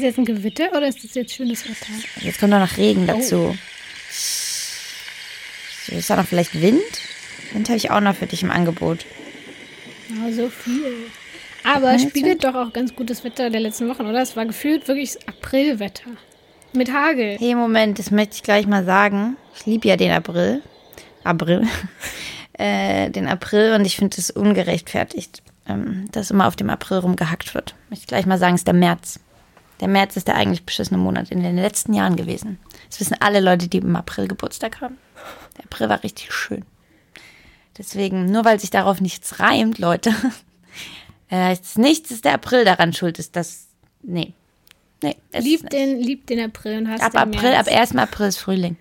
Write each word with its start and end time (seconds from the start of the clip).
Ist 0.00 0.04
das 0.04 0.16
jetzt 0.16 0.30
ein 0.30 0.34
Gewitter 0.34 0.70
oder 0.74 0.88
ist 0.88 1.04
das 1.04 1.12
jetzt 1.12 1.34
schönes 1.34 1.68
Wetter? 1.68 1.92
Jetzt 2.22 2.40
kommt 2.40 2.54
auch 2.54 2.58
noch 2.58 2.78
Regen 2.78 3.06
dazu. 3.06 3.50
Oh. 3.50 3.56
So, 5.84 5.94
ist 5.94 6.08
da 6.08 6.16
noch 6.16 6.24
vielleicht 6.26 6.58
Wind? 6.62 6.80
Wind 7.52 7.68
habe 7.68 7.76
ich 7.76 7.90
auch 7.90 8.00
noch 8.00 8.16
für 8.16 8.24
dich 8.24 8.42
im 8.42 8.50
Angebot. 8.50 9.04
Ja, 10.08 10.32
so 10.32 10.48
viel. 10.48 10.94
Aber 11.64 11.98
spiegelt 11.98 12.44
doch 12.44 12.54
auch 12.54 12.72
ganz 12.72 12.96
gutes 12.96 13.24
Wetter 13.24 13.50
der 13.50 13.60
letzten 13.60 13.90
Wochen, 13.90 14.06
oder? 14.06 14.22
Es 14.22 14.36
war 14.36 14.46
gefühlt 14.46 14.88
wirklich 14.88 15.18
Aprilwetter. 15.28 16.08
Mit 16.72 16.90
Hagel. 16.90 17.36
Hey, 17.38 17.54
Moment, 17.54 17.98
das 17.98 18.10
möchte 18.10 18.36
ich 18.36 18.42
gleich 18.42 18.66
mal 18.66 18.86
sagen. 18.86 19.36
Ich 19.54 19.66
liebe 19.66 19.86
ja 19.86 19.96
den 19.96 20.12
April. 20.12 20.62
April. 21.24 21.68
äh, 22.54 23.10
den 23.10 23.28
April 23.28 23.74
und 23.74 23.84
ich 23.84 23.96
finde 23.96 24.16
es 24.16 24.30
ungerechtfertigt, 24.30 25.42
ähm, 25.68 26.06
dass 26.10 26.30
immer 26.30 26.48
auf 26.48 26.56
dem 26.56 26.70
April 26.70 27.00
rumgehackt 27.00 27.54
wird. 27.54 27.74
Möchte 27.90 28.04
ich 28.04 28.08
gleich 28.08 28.24
mal 28.24 28.38
sagen, 28.38 28.54
es 28.54 28.62
ist 28.62 28.66
der 28.66 28.72
März. 28.72 29.20
Der 29.80 29.88
März 29.88 30.16
ist 30.16 30.28
der 30.28 30.36
eigentlich 30.36 30.64
beschissene 30.64 30.98
Monat 30.98 31.30
in 31.30 31.42
den 31.42 31.56
letzten 31.56 31.94
Jahren 31.94 32.16
gewesen. 32.16 32.58
Das 32.88 33.00
wissen 33.00 33.16
alle 33.20 33.40
Leute, 33.40 33.68
die 33.68 33.78
im 33.78 33.96
April 33.96 34.28
Geburtstag 34.28 34.80
haben. 34.80 34.98
Der 35.56 35.64
April 35.64 35.88
war 35.88 36.02
richtig 36.02 36.32
schön. 36.32 36.64
Deswegen, 37.78 38.26
nur 38.26 38.44
weil 38.44 38.60
sich 38.60 38.70
darauf 38.70 39.00
nichts 39.00 39.40
reimt, 39.40 39.78
Leute, 39.78 40.10
äh, 41.30 41.36
heißt 41.36 41.64
es 41.64 41.78
nicht, 41.78 42.10
dass 42.10 42.20
der 42.20 42.34
April 42.34 42.64
daran 42.64 42.92
schuld 42.92 43.18
ist. 43.18 43.36
Das, 43.36 43.68
nee. 44.02 44.34
Nee, 45.02 45.16
es 45.32 45.40
ist 45.40 45.44
Lieb 45.46 45.62
nicht. 45.62 45.72
den, 45.72 45.98
lieb 45.98 46.26
den 46.26 46.40
April 46.40 46.78
und 46.78 46.88
hast 46.90 47.02
Ab 47.02 47.12
den 47.12 47.34
April, 47.34 47.54
ab 47.54 47.66
März. 47.66 47.92
1. 47.92 47.96
April 47.96 48.28
ist 48.28 48.36
Frühling. 48.36 48.76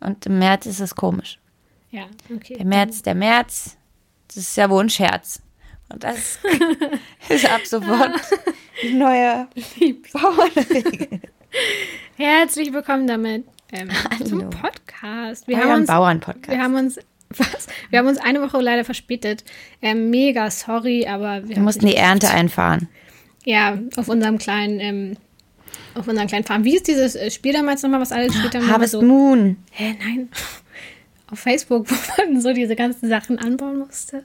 Und 0.00 0.24
im 0.24 0.38
März 0.38 0.64
ist 0.64 0.80
es 0.80 0.94
komisch. 0.94 1.38
Ja, 1.90 2.06
okay. 2.34 2.56
Der 2.56 2.64
März, 2.64 3.02
der 3.02 3.14
März, 3.14 3.76
das 4.28 4.38
ist 4.38 4.56
ja 4.56 4.70
wohl 4.70 4.82
ein 4.82 4.88
Scherz. 4.88 5.42
Und 5.92 6.02
das 6.04 6.38
ist 7.28 7.50
ab 7.50 7.60
sofort 7.66 8.12
die 8.82 8.94
neue 8.94 9.46
Bauernregel. 10.12 11.20
Herzlich 12.16 12.72
willkommen 12.72 13.06
damit 13.06 13.44
ähm, 13.72 13.90
zum. 14.24 14.48
Podcast. 14.48 15.46
Wir 15.46 15.58
haben 15.58 15.80
uns, 15.80 15.86
Bauernpodcast. 15.86 16.48
wir 16.48 16.62
haben 16.62 16.76
uns, 16.76 16.98
was? 17.28 17.66
Wir 17.90 17.98
haben 17.98 18.08
uns 18.08 18.16
eine 18.16 18.40
Woche 18.40 18.58
leider 18.62 18.86
verspätet. 18.86 19.44
Ähm, 19.82 20.08
mega 20.08 20.50
sorry, 20.50 21.06
aber 21.06 21.46
wir 21.46 21.56
Wir 21.56 21.62
mussten 21.62 21.84
die 21.84 21.96
Ernte 21.96 22.30
einfahren. 22.30 22.88
ja 23.44 23.76
auf 23.96 24.08
unserem 24.08 24.38
kleinen, 24.38 24.80
ähm, 24.80 25.16
auf 25.94 26.08
unserem 26.08 26.28
kleinen 26.28 26.44
Farm. 26.44 26.64
Wie 26.64 26.76
ist 26.76 26.88
dieses 26.88 27.16
äh, 27.16 27.30
Spiel 27.30 27.52
damals 27.52 27.82
nochmal, 27.82 28.00
was 28.00 28.12
alle 28.12 28.28
gespielt 28.28 28.54
haben? 28.54 28.66
Harvest 28.66 28.92
so, 28.92 29.02
Moon. 29.02 29.58
Hä, 29.72 29.94
nein. 30.02 30.30
Auf 31.30 31.38
Facebook, 31.38 31.90
wo 31.90 31.96
man 32.22 32.40
so 32.40 32.52
diese 32.52 32.76
ganzen 32.76 33.08
Sachen 33.08 33.38
anbauen 33.38 33.78
musste. 33.78 34.24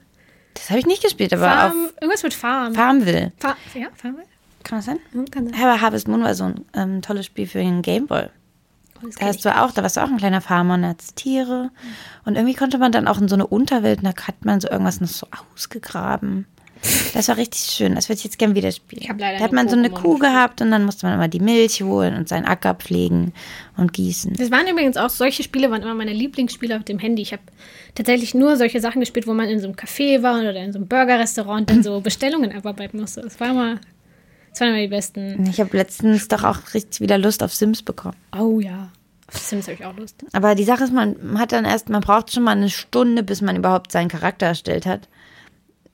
Das 0.58 0.69
habe 0.69 0.80
ich 0.80 0.86
nicht 0.86 1.03
gespielt, 1.03 1.33
aber 1.33 1.44
Farm, 1.50 1.72
auf 1.72 1.94
irgendwas 2.02 2.23
mit 2.23 2.33
Farm. 2.33 2.73
Farmville. 2.75 3.31
Fa 3.38 3.55
ja, 3.73 3.88
Farm. 3.95 4.17
Kann 4.64 4.80
das 4.80 4.86
sein? 4.86 4.99
Hm, 5.14 5.25
kann 5.31 5.47
sein. 5.47 5.55
Aber 5.61 5.80
Harvest 5.81 6.08
Moon 6.08 6.23
war 6.23 6.36
so 6.36 6.45
ein 6.45 6.66
ähm, 6.73 7.02
tolles 7.02 7.25
Spiel 7.25 7.47
für 7.47 7.59
den 7.59 7.81
Gameboy. 7.81 8.27
Oh, 9.02 9.08
Da 9.19 9.27
hast 9.27 9.45
du 9.45 9.55
auch, 9.55 9.72
da 9.72 9.83
warst 9.83 9.97
du 9.97 10.02
auch 10.02 10.09
ein 10.09 10.17
kleiner 10.17 10.41
Farmer 10.41 10.73
und 10.73 10.86
hattest 10.86 11.16
Tiere. 11.16 11.69
Und 12.25 12.36
irgendwie 12.36 12.55
konnte 12.55 12.77
man 12.77 12.91
dann 12.91 13.08
auch 13.08 13.19
in 13.19 13.27
so 13.27 13.36
eine 13.36 13.47
Unterwelt, 13.47 13.99
und 13.99 14.05
da 14.05 14.27
hat 14.27 14.44
man 14.44 14.59
so 14.59 14.69
irgendwas 14.69 14.99
noch 14.99 15.08
so 15.08 15.27
ausgegraben. 15.53 16.47
Das 17.14 17.28
war 17.28 17.38
richtig 17.38 17.61
schön. 17.61 17.95
Das 17.95 18.09
würde 18.09 18.17
ich 18.17 18.23
jetzt 18.23 18.38
gern 18.38 18.56
wieder 18.56 18.72
spielen. 18.72 19.02
Ich 19.02 19.09
leider 19.09 19.38
da 19.38 19.44
hat 19.44 19.52
man 19.52 19.70
so 19.70 19.75
eine 19.75 19.89
Kuh 19.89 20.17
gehabt 20.17 20.61
und 20.61 20.72
dann 20.72 20.86
musste 20.86 21.06
man 21.06 21.16
immer 21.16 21.28
die 21.28 21.39
Milch 21.39 21.81
holen 21.81 22.16
und 22.16 22.30
seinen 22.30 22.45
Acker 22.45 22.73
pflegen 22.73 23.33
und 23.75 23.94
gießen. 23.94 24.33
Das 24.33 24.52
waren 24.52 24.67
übrigens 24.67 24.98
auch 24.98 25.09
solche 25.09 25.44
Spiele, 25.44 25.72
waren 25.72 25.81
immer 25.81 25.95
meine 25.95 26.14
Lieblingsspiele 26.14 26.75
auf 26.78 26.83
dem 26.83 27.00
Handy. 27.00 27.22
Ich 27.22 27.33
habe 27.33 27.44
tatsächlich 27.95 28.33
nur 28.33 28.58
solche 28.58 28.80
Sachen 28.80 28.99
gespielt, 28.99 29.27
wo 29.27 29.33
man 29.33 29.49
in 29.49 29.60
so 29.60 29.67
einem 29.67 29.76
Café 29.76 30.21
war 30.21 30.39
oder 30.39 30.55
in 30.55 30.73
so 30.73 30.80
einem 30.80 30.87
Burgerrestaurant 30.87 31.61
und 31.61 31.70
dann 31.70 31.83
so 31.83 32.02
Bestellungen 32.08 32.55
abarbeiten 32.55 32.99
musste. 32.99 33.21
Das 33.21 33.39
war 33.39 33.52
immer, 33.52 33.80
das 34.52 34.61
waren 34.61 34.70
immer 34.70 34.82
die 34.82 34.87
besten. 34.87 35.48
Ich 35.49 35.60
habe 35.60 35.76
letztens 35.76 36.27
doch 36.27 36.43
auch 36.43 36.73
richtig 36.73 37.02
wieder 37.02 37.17
Lust 37.17 37.43
auf 37.43 37.54
Sims 37.54 37.82
bekommen. 37.82 38.16
Oh 38.37 38.60
ja. 38.60 38.92
Auf 39.27 39.37
Sims 39.39 39.67
habe 39.67 39.73
ich 39.73 39.86
auch 39.86 39.98
Lust. 39.98 40.16
Aber 40.33 40.55
die 40.55 40.64
Sache 40.64 40.86
ist, 40.86 40.93
man 40.93 41.37
hat 41.37 41.52
dann 41.52 41.66
erst, 41.66 41.89
man 41.89 42.02
braucht 42.02 42.32
schon 42.32 42.43
mal 42.43 42.52
eine 42.52 42.70
Stunde, 42.70 43.23
bis 43.23 43.42
man 43.42 43.55
überhaupt 43.55 43.92
seinen 43.92 44.08
Charakter 44.08 44.45
erstellt 44.45 44.86
hat. 44.86 45.10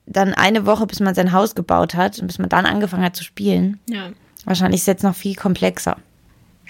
Dann 0.06 0.34
eine 0.34 0.66
Woche, 0.66 0.86
bis 0.86 1.00
man 1.00 1.14
sein 1.14 1.32
Haus 1.32 1.54
gebaut 1.54 1.94
hat 1.94 2.18
und 2.18 2.26
bis 2.26 2.38
man 2.38 2.48
dann 2.48 2.66
angefangen 2.66 3.02
hat 3.04 3.16
zu 3.16 3.24
spielen. 3.24 3.80
Ja. 3.88 4.10
Wahrscheinlich 4.44 4.78
ist 4.78 4.82
es 4.82 4.86
jetzt 4.86 5.02
noch 5.02 5.14
viel 5.14 5.34
komplexer. 5.34 5.96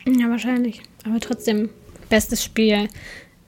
Ja, 0.06 0.28
wahrscheinlich. 0.28 0.80
Aber 1.04 1.18
trotzdem, 1.18 1.70
bestes 2.08 2.44
Spiel. 2.44 2.88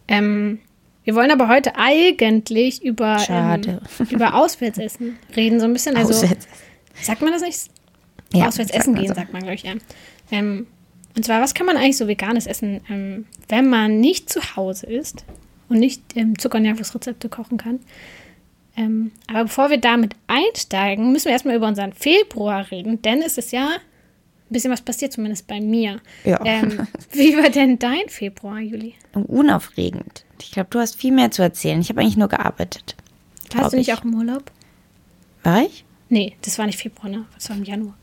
Ähm, 0.09 0.59
wir 1.05 1.15
wollen 1.15 1.31
aber 1.31 1.49
heute 1.49 1.77
eigentlich 1.77 2.83
über, 2.83 3.19
Schade. 3.21 3.81
Ähm, 4.01 4.07
über 4.11 4.35
Auswärtsessen 4.35 5.17
reden, 5.37 5.61
so 5.61 5.67
ein 5.67 5.73
bisschen. 5.73 5.97
Also, 5.97 6.13
Auswärts- 6.15 6.49
sagt 7.01 7.23
man 7.23 7.33
das 7.33 7.43
nicht? 7.43 7.71
Ja, 8.33 8.49
Auswärts 8.49 8.73
sagt 8.73 8.81
essen 8.81 8.95
man 8.95 9.03
gehen, 9.03 9.09
so. 9.11 9.15
sagt 9.15 9.33
man, 9.33 9.43
glaube 9.43 9.55
ich, 9.55 9.63
ja. 9.63 9.75
Ähm, 10.33 10.67
und 11.17 11.25
zwar, 11.25 11.41
was 11.41 11.55
kann 11.55 11.67
man 11.67 11.77
eigentlich 11.77 11.97
so 11.97 12.09
veganes 12.09 12.47
essen, 12.47 12.81
ähm, 12.91 13.27
wenn 13.49 13.71
man 13.71 14.01
nicht 14.01 14.29
zu 14.29 14.41
Hause 14.57 14.87
ist 14.87 15.25
und 15.69 15.79
nicht 15.79 16.03
ähm, 16.17 16.37
Zucker- 16.39 16.59
und 16.59 16.65
kochen 17.31 17.57
kann? 17.57 17.79
Ähm, 18.77 19.13
aber 19.29 19.45
bevor 19.45 19.71
wir 19.71 19.79
damit 19.79 20.15
einsteigen, 20.27 21.13
müssen 21.13 21.27
wir 21.27 21.33
erstmal 21.33 21.57
über 21.57 21.67
unseren 21.67 21.93
Februar 21.93 22.71
reden, 22.71 23.01
denn 23.03 23.23
es 23.23 23.39
ist 23.39 23.53
ja 23.53 23.69
ein 23.69 24.53
bisschen 24.53 24.71
was 24.71 24.83
passiert, 24.83 25.13
zumindest 25.13 25.47
bei 25.47 25.61
mir. 25.61 26.01
Ja. 26.25 26.41
Ähm, 26.45 26.87
wie 27.13 27.37
war 27.37 27.51
denn 27.51 27.79
dein 27.79 28.09
Februar, 28.09 28.61
Juli? 28.61 28.95
Unaufregend. 29.15 30.25
Ich 30.41 30.53
glaube, 30.53 30.69
du 30.71 30.79
hast 30.79 30.97
viel 30.97 31.13
mehr 31.13 31.31
zu 31.31 31.43
erzählen. 31.43 31.81
Ich 31.81 31.89
habe 31.89 32.01
eigentlich 32.01 32.17
nur 32.17 32.29
gearbeitet. 32.29 32.97
Warst 33.55 33.73
du 33.73 33.79
nicht 33.79 33.89
ich. 33.89 33.95
auch 33.95 34.05
im 34.05 34.15
Urlaub? 34.15 34.51
War 35.43 35.63
ich? 35.63 35.85
Nee, 36.09 36.37
das 36.43 36.59
war 36.59 36.67
nicht 36.67 36.79
Februar, 36.79 37.09
ne? 37.09 37.25
Das 37.35 37.49
war 37.49 37.57
im 37.57 37.65
Januar. 37.65 37.95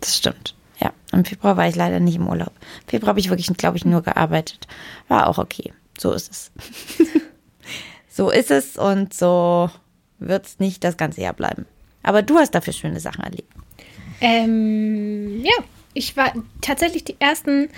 Das 0.00 0.16
stimmt. 0.16 0.54
Ja, 0.80 0.92
im 1.12 1.24
Februar 1.24 1.56
war 1.56 1.68
ich 1.68 1.74
leider 1.74 2.00
nicht 2.00 2.16
im 2.16 2.28
Urlaub. 2.28 2.52
Im 2.82 2.88
Februar 2.88 3.10
habe 3.10 3.20
ich 3.20 3.30
wirklich, 3.30 3.48
glaube 3.56 3.76
ich, 3.76 3.84
nur 3.84 4.02
gearbeitet. 4.02 4.68
War 5.08 5.26
auch 5.26 5.38
okay. 5.38 5.72
So 5.98 6.12
ist 6.12 6.30
es. 6.30 6.52
so 8.08 8.30
ist 8.30 8.50
es 8.50 8.76
und 8.76 9.14
so 9.14 9.70
wird 10.18 10.46
es 10.46 10.58
nicht 10.58 10.84
das 10.84 10.96
ganze 10.96 11.20
Jahr 11.20 11.32
bleiben. 11.32 11.66
Aber 12.02 12.22
du 12.22 12.36
hast 12.38 12.54
dafür 12.54 12.72
schöne 12.72 13.00
Sachen 13.00 13.24
erlebt. 13.24 13.52
Ähm, 14.20 15.42
ja, 15.44 15.64
ich 15.94 16.16
war 16.16 16.32
tatsächlich 16.60 17.04
die 17.04 17.16
ersten 17.18 17.68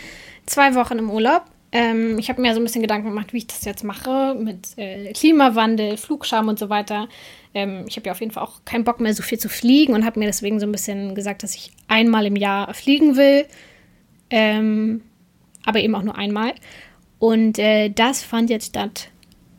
zwei 0.47 0.75
Wochen 0.75 0.99
im 0.99 1.11
Urlaub. 1.11 1.43
Ähm, 1.71 2.19
ich 2.19 2.29
habe 2.31 2.41
mir 2.41 2.55
so 2.55 2.61
ein 2.61 2.65
bisschen 2.65 2.83
Gedanken 2.83 3.09
gemacht, 3.09 3.33
wie 3.33 3.39
ich 3.39 3.47
das 3.47 3.65
jetzt 3.65 3.85
mache 3.85 4.35
mit 4.35 4.77
äh, 4.77 5.13
Klimawandel, 5.13 5.97
Flugscham 5.97 6.49
und 6.49 6.59
so 6.59 6.69
weiter. 6.69 7.09
Ähm, 7.55 7.85
ich 7.87 7.97
habe 7.97 8.07
ja 8.07 8.13
auf 8.13 8.21
jeden 8.21 8.33
Fall 8.33 8.45
auch 8.45 8.65
keinen 8.65 8.85
Bock 8.85 9.01
mehr, 9.01 9.15
so 9.15 9.23
viel 9.23 9.39
zu 9.39 9.49
fliegen 9.49 9.95
und 9.95 10.05
habe 10.05 10.19
mir 10.19 10.27
deswegen 10.27 10.61
so 10.61 10.67
ein 10.67 10.73
bisschen 10.73 11.15
gesagt, 11.15 11.43
dass 11.43 11.55
ich 11.55 11.73
einmal 11.87 12.27
im 12.27 12.37
Jahr 12.37 12.73
fliegen 12.73 13.17
will. 13.17 13.47
Ähm, 14.31 15.03
aber 15.65 15.81
eben 15.81 15.95
auch 15.95 16.03
nur 16.03 16.17
einmal. 16.17 16.55
Und 17.19 17.59
äh, 17.59 17.91
das 17.91 18.23
fand 18.23 18.49
jetzt 18.49 18.69
statt 18.69 19.11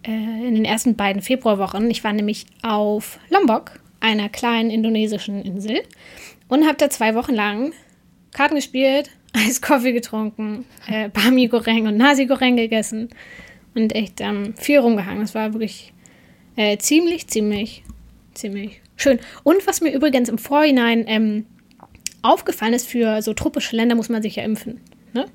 äh, 0.09 0.47
in 0.47 0.55
den 0.55 0.65
ersten 0.65 0.95
beiden 0.95 1.21
Februarwochen. 1.21 1.89
Ich 1.91 2.03
war 2.03 2.13
nämlich 2.13 2.47
auf 2.63 3.19
Lombok, 3.29 3.79
einer 3.99 4.27
kleinen 4.27 4.71
indonesischen 4.71 5.43
Insel, 5.43 5.81
und 6.47 6.65
habe 6.65 6.77
da 6.77 6.89
zwei 6.89 7.13
Wochen 7.13 7.35
lang 7.35 7.73
Karten 8.31 8.55
gespielt, 8.55 9.11
Eiskaffee 9.33 9.91
getrunken, 9.91 10.65
äh, 10.87 11.09
Bami 11.09 11.47
Goreng 11.47 11.85
und 11.85 11.97
Nasi 11.97 12.25
Goreng 12.25 12.55
gegessen 12.55 13.09
und 13.75 13.93
echt 13.93 14.19
ähm, 14.19 14.55
viel 14.57 14.79
rumgehangen. 14.79 15.21
Das 15.21 15.35
war 15.35 15.53
wirklich 15.53 15.93
äh, 16.55 16.77
ziemlich, 16.77 17.27
ziemlich, 17.27 17.83
ziemlich 18.33 18.81
schön. 18.95 19.19
Und 19.43 19.67
was 19.67 19.81
mir 19.81 19.93
übrigens 19.93 20.27
im 20.29 20.39
Vorhinein 20.39 21.05
ähm, 21.07 21.45
aufgefallen 22.23 22.73
ist, 22.73 22.87
für 22.87 23.21
so 23.21 23.33
tropische 23.35 23.75
Länder 23.75 23.95
muss 23.95 24.09
man 24.09 24.23
sich 24.23 24.37
ja 24.37 24.43
impfen. 24.43 24.79
Ne? 25.13 25.25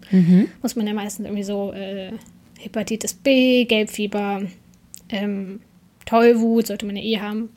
Muss 0.63 0.75
man 0.75 0.87
ja 0.87 0.95
meistens 0.95 1.27
irgendwie 1.27 1.45
so 1.45 1.73
äh, 1.73 2.13
Hepatitis 2.59 3.15
B, 3.15 3.65
Gelbfieber, 3.67 4.43
ähm, 5.15 5.61
Tollwut, 6.07 6.67
sollte 6.67 6.87
man 6.87 6.97
ja 6.97 7.03
eh 7.03 7.21
haben. 7.21 7.51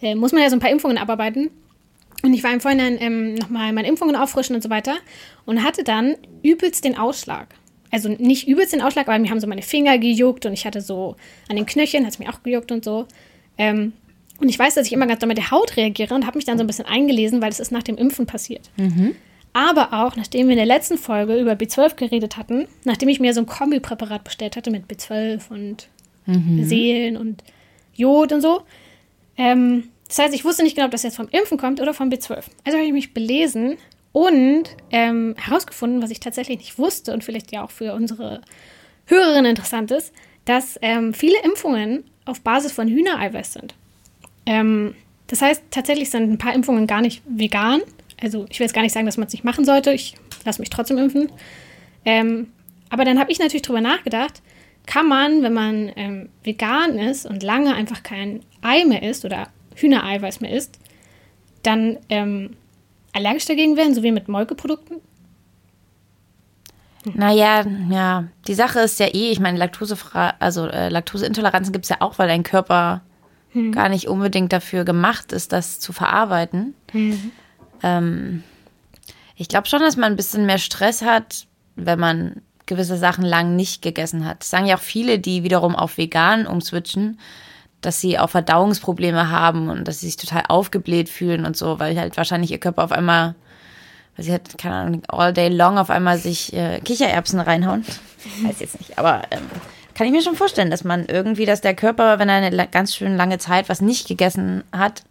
Äh, 0.00 0.14
muss 0.14 0.32
man 0.32 0.42
ja 0.42 0.50
so 0.50 0.56
ein 0.56 0.60
paar 0.60 0.70
Impfungen 0.70 0.98
abarbeiten. 0.98 1.50
Und 2.22 2.34
ich 2.34 2.44
war 2.44 2.52
im 2.52 2.60
Vorhinein 2.60 2.98
ähm, 3.00 3.34
nochmal 3.34 3.72
meine 3.72 3.88
Impfungen 3.88 4.14
auffrischen 4.14 4.54
und 4.54 4.62
so 4.62 4.70
weiter 4.70 4.96
und 5.46 5.64
hatte 5.64 5.84
dann 5.84 6.16
übelst 6.42 6.84
den 6.84 6.98
Ausschlag. 6.98 7.54
Also 7.90 8.08
nicht 8.08 8.46
übelst 8.46 8.72
den 8.72 8.82
Ausschlag, 8.82 9.08
aber 9.08 9.18
mir 9.18 9.30
haben 9.30 9.40
so 9.40 9.46
meine 9.46 9.62
Finger 9.62 9.98
gejuckt 9.98 10.46
und 10.46 10.52
ich 10.52 10.66
hatte 10.66 10.80
so 10.80 11.16
an 11.48 11.56
den 11.56 11.66
Knöcheln, 11.66 12.04
hat 12.04 12.12
es 12.12 12.18
mir 12.18 12.30
auch 12.30 12.42
gejuckt 12.42 12.70
und 12.72 12.84
so. 12.84 13.06
Ähm, 13.58 13.94
und 14.38 14.48
ich 14.48 14.58
weiß, 14.58 14.74
dass 14.74 14.86
ich 14.86 14.92
immer 14.92 15.06
ganz 15.06 15.20
doll 15.20 15.28
mit 15.28 15.38
der 15.38 15.50
Haut 15.50 15.76
reagiere 15.76 16.14
und 16.14 16.26
habe 16.26 16.38
mich 16.38 16.44
dann 16.44 16.56
so 16.56 16.64
ein 16.64 16.66
bisschen 16.66 16.86
eingelesen, 16.86 17.42
weil 17.42 17.50
das 17.50 17.60
ist 17.60 17.72
nach 17.72 17.82
dem 17.82 17.96
Impfen 17.96 18.26
passiert. 18.26 18.70
Aber 19.52 19.92
auch, 19.92 20.14
nachdem 20.16 20.46
wir 20.46 20.52
in 20.52 20.58
der 20.58 20.66
letzten 20.66 20.96
Folge 20.96 21.38
über 21.38 21.52
B12 21.52 21.96
geredet 21.96 22.36
hatten, 22.36 22.68
nachdem 22.84 23.08
ich 23.08 23.18
mir 23.18 23.34
so 23.34 23.40
ein 23.40 23.46
Kombipräparat 23.46 24.22
bestellt 24.24 24.56
hatte 24.56 24.70
mit 24.70 24.86
B12 24.86 25.50
und 25.50 25.88
Seelen 26.64 27.16
und 27.16 27.44
Jod 27.94 28.32
und 28.32 28.40
so. 28.40 28.62
Ähm, 29.36 29.84
das 30.08 30.18
heißt, 30.18 30.34
ich 30.34 30.44
wusste 30.44 30.62
nicht 30.62 30.74
genau, 30.74 30.86
ob 30.86 30.92
das 30.92 31.02
jetzt 31.02 31.16
vom 31.16 31.28
Impfen 31.30 31.56
kommt 31.56 31.80
oder 31.80 31.94
vom 31.94 32.08
B12. 32.08 32.44
Also 32.64 32.78
habe 32.78 32.86
ich 32.86 32.92
mich 32.92 33.14
belesen 33.14 33.76
und 34.12 34.64
ähm, 34.90 35.34
herausgefunden, 35.38 36.02
was 36.02 36.10
ich 36.10 36.20
tatsächlich 36.20 36.58
nicht 36.58 36.78
wusste 36.78 37.12
und 37.12 37.22
vielleicht 37.22 37.52
ja 37.52 37.62
auch 37.64 37.70
für 37.70 37.94
unsere 37.94 38.40
Hörerinnen 39.06 39.46
interessant 39.50 39.90
ist, 39.90 40.12
dass 40.44 40.78
ähm, 40.82 41.14
viele 41.14 41.40
Impfungen 41.44 42.04
auf 42.24 42.40
Basis 42.40 42.72
von 42.72 42.88
Hühnereiweiß 42.88 43.52
sind. 43.52 43.74
Ähm, 44.46 44.94
das 45.28 45.42
heißt, 45.42 45.62
tatsächlich 45.70 46.10
sind 46.10 46.30
ein 46.32 46.38
paar 46.38 46.54
Impfungen 46.54 46.86
gar 46.86 47.00
nicht 47.00 47.22
vegan. 47.28 47.82
Also 48.20 48.46
ich 48.50 48.58
will 48.58 48.64
jetzt 48.64 48.74
gar 48.74 48.82
nicht 48.82 48.92
sagen, 48.92 49.06
dass 49.06 49.16
man 49.16 49.28
es 49.28 49.32
nicht 49.32 49.44
machen 49.44 49.64
sollte. 49.64 49.92
Ich 49.92 50.16
lasse 50.44 50.60
mich 50.60 50.70
trotzdem 50.70 50.98
impfen. 50.98 51.30
Ähm, 52.04 52.48
aber 52.88 53.04
dann 53.04 53.20
habe 53.20 53.30
ich 53.30 53.38
natürlich 53.38 53.62
drüber 53.62 53.80
nachgedacht, 53.80 54.42
kann 54.86 55.08
man, 55.08 55.42
wenn 55.42 55.52
man 55.52 55.92
ähm, 55.96 56.28
vegan 56.42 56.98
ist 56.98 57.26
und 57.26 57.42
lange 57.42 57.74
einfach 57.74 58.02
kein 58.02 58.40
Ei 58.62 58.84
mehr 58.84 59.02
isst 59.02 59.24
oder 59.24 59.48
Hühnereiweiß 59.76 60.40
mehr 60.40 60.52
isst, 60.52 60.78
dann 61.62 61.98
ähm, 62.08 62.56
allergisch 63.12 63.46
dagegen 63.46 63.76
werden, 63.76 63.94
so 63.94 64.02
wie 64.02 64.12
mit 64.12 64.28
Molkeprodukten? 64.28 64.98
Naja, 67.04 67.64
ja, 67.90 68.24
die 68.46 68.54
Sache 68.54 68.80
ist 68.80 69.00
ja 69.00 69.06
eh, 69.06 69.30
ich 69.30 69.40
meine, 69.40 69.56
Laktose, 69.58 69.96
also 70.38 70.66
äh, 70.66 70.90
Laktoseintoleranzen 70.90 71.72
gibt 71.72 71.86
es 71.86 71.88
ja 71.88 71.96
auch, 72.00 72.18
weil 72.18 72.28
dein 72.28 72.42
Körper 72.42 73.02
hm. 73.52 73.72
gar 73.72 73.88
nicht 73.88 74.08
unbedingt 74.08 74.52
dafür 74.52 74.84
gemacht 74.84 75.32
ist, 75.32 75.52
das 75.52 75.80
zu 75.80 75.92
verarbeiten. 75.92 76.74
Hm. 76.92 77.32
Ähm, 77.82 78.42
ich 79.34 79.48
glaube 79.48 79.66
schon, 79.66 79.80
dass 79.80 79.96
man 79.96 80.12
ein 80.12 80.16
bisschen 80.16 80.44
mehr 80.44 80.58
Stress 80.58 81.00
hat, 81.00 81.46
wenn 81.74 81.98
man 81.98 82.42
gewisse 82.70 82.96
Sachen 82.96 83.24
lang 83.24 83.56
nicht 83.56 83.82
gegessen 83.82 84.24
hat. 84.24 84.40
Das 84.40 84.50
sagen 84.50 84.64
ja 84.64 84.76
auch 84.76 84.80
viele, 84.80 85.18
die 85.18 85.42
wiederum 85.42 85.76
auf 85.76 85.98
vegan 85.98 86.46
umswitchen, 86.46 87.20
dass 87.82 88.00
sie 88.00 88.18
auch 88.18 88.30
Verdauungsprobleme 88.30 89.30
haben 89.30 89.68
und 89.68 89.86
dass 89.86 90.00
sie 90.00 90.06
sich 90.06 90.16
total 90.16 90.44
aufgebläht 90.48 91.08
fühlen 91.08 91.44
und 91.44 91.56
so, 91.56 91.78
weil 91.78 91.98
halt 91.98 92.16
wahrscheinlich 92.16 92.50
ihr 92.50 92.58
Körper 92.58 92.84
auf 92.84 92.92
einmal 92.92 93.34
weil 94.16 94.24
sie 94.24 94.32
hat, 94.32 94.58
keine 94.58 94.74
Ahnung, 94.74 95.02
all 95.08 95.32
day 95.32 95.48
long 95.48 95.78
auf 95.78 95.90
einmal 95.90 96.18
sich 96.18 96.52
äh, 96.52 96.80
Kichererbsen 96.80 97.40
reinhauen. 97.40 97.84
Weiß 98.42 98.60
jetzt 98.60 98.78
nicht, 98.78 98.98
aber 98.98 99.22
ähm, 99.30 99.40
kann 99.94 100.06
ich 100.06 100.12
mir 100.12 100.22
schon 100.22 100.36
vorstellen, 100.36 100.70
dass 100.70 100.84
man 100.84 101.06
irgendwie, 101.06 101.46
dass 101.46 101.60
der 101.60 101.74
Körper, 101.74 102.18
wenn 102.18 102.28
er 102.28 102.36
eine 102.36 102.68
ganz 102.68 102.94
schön 102.94 103.16
lange 103.16 103.38
Zeit 103.38 103.68
was 103.68 103.80
nicht 103.80 104.08
gegessen 104.08 104.64
hat 104.72 105.04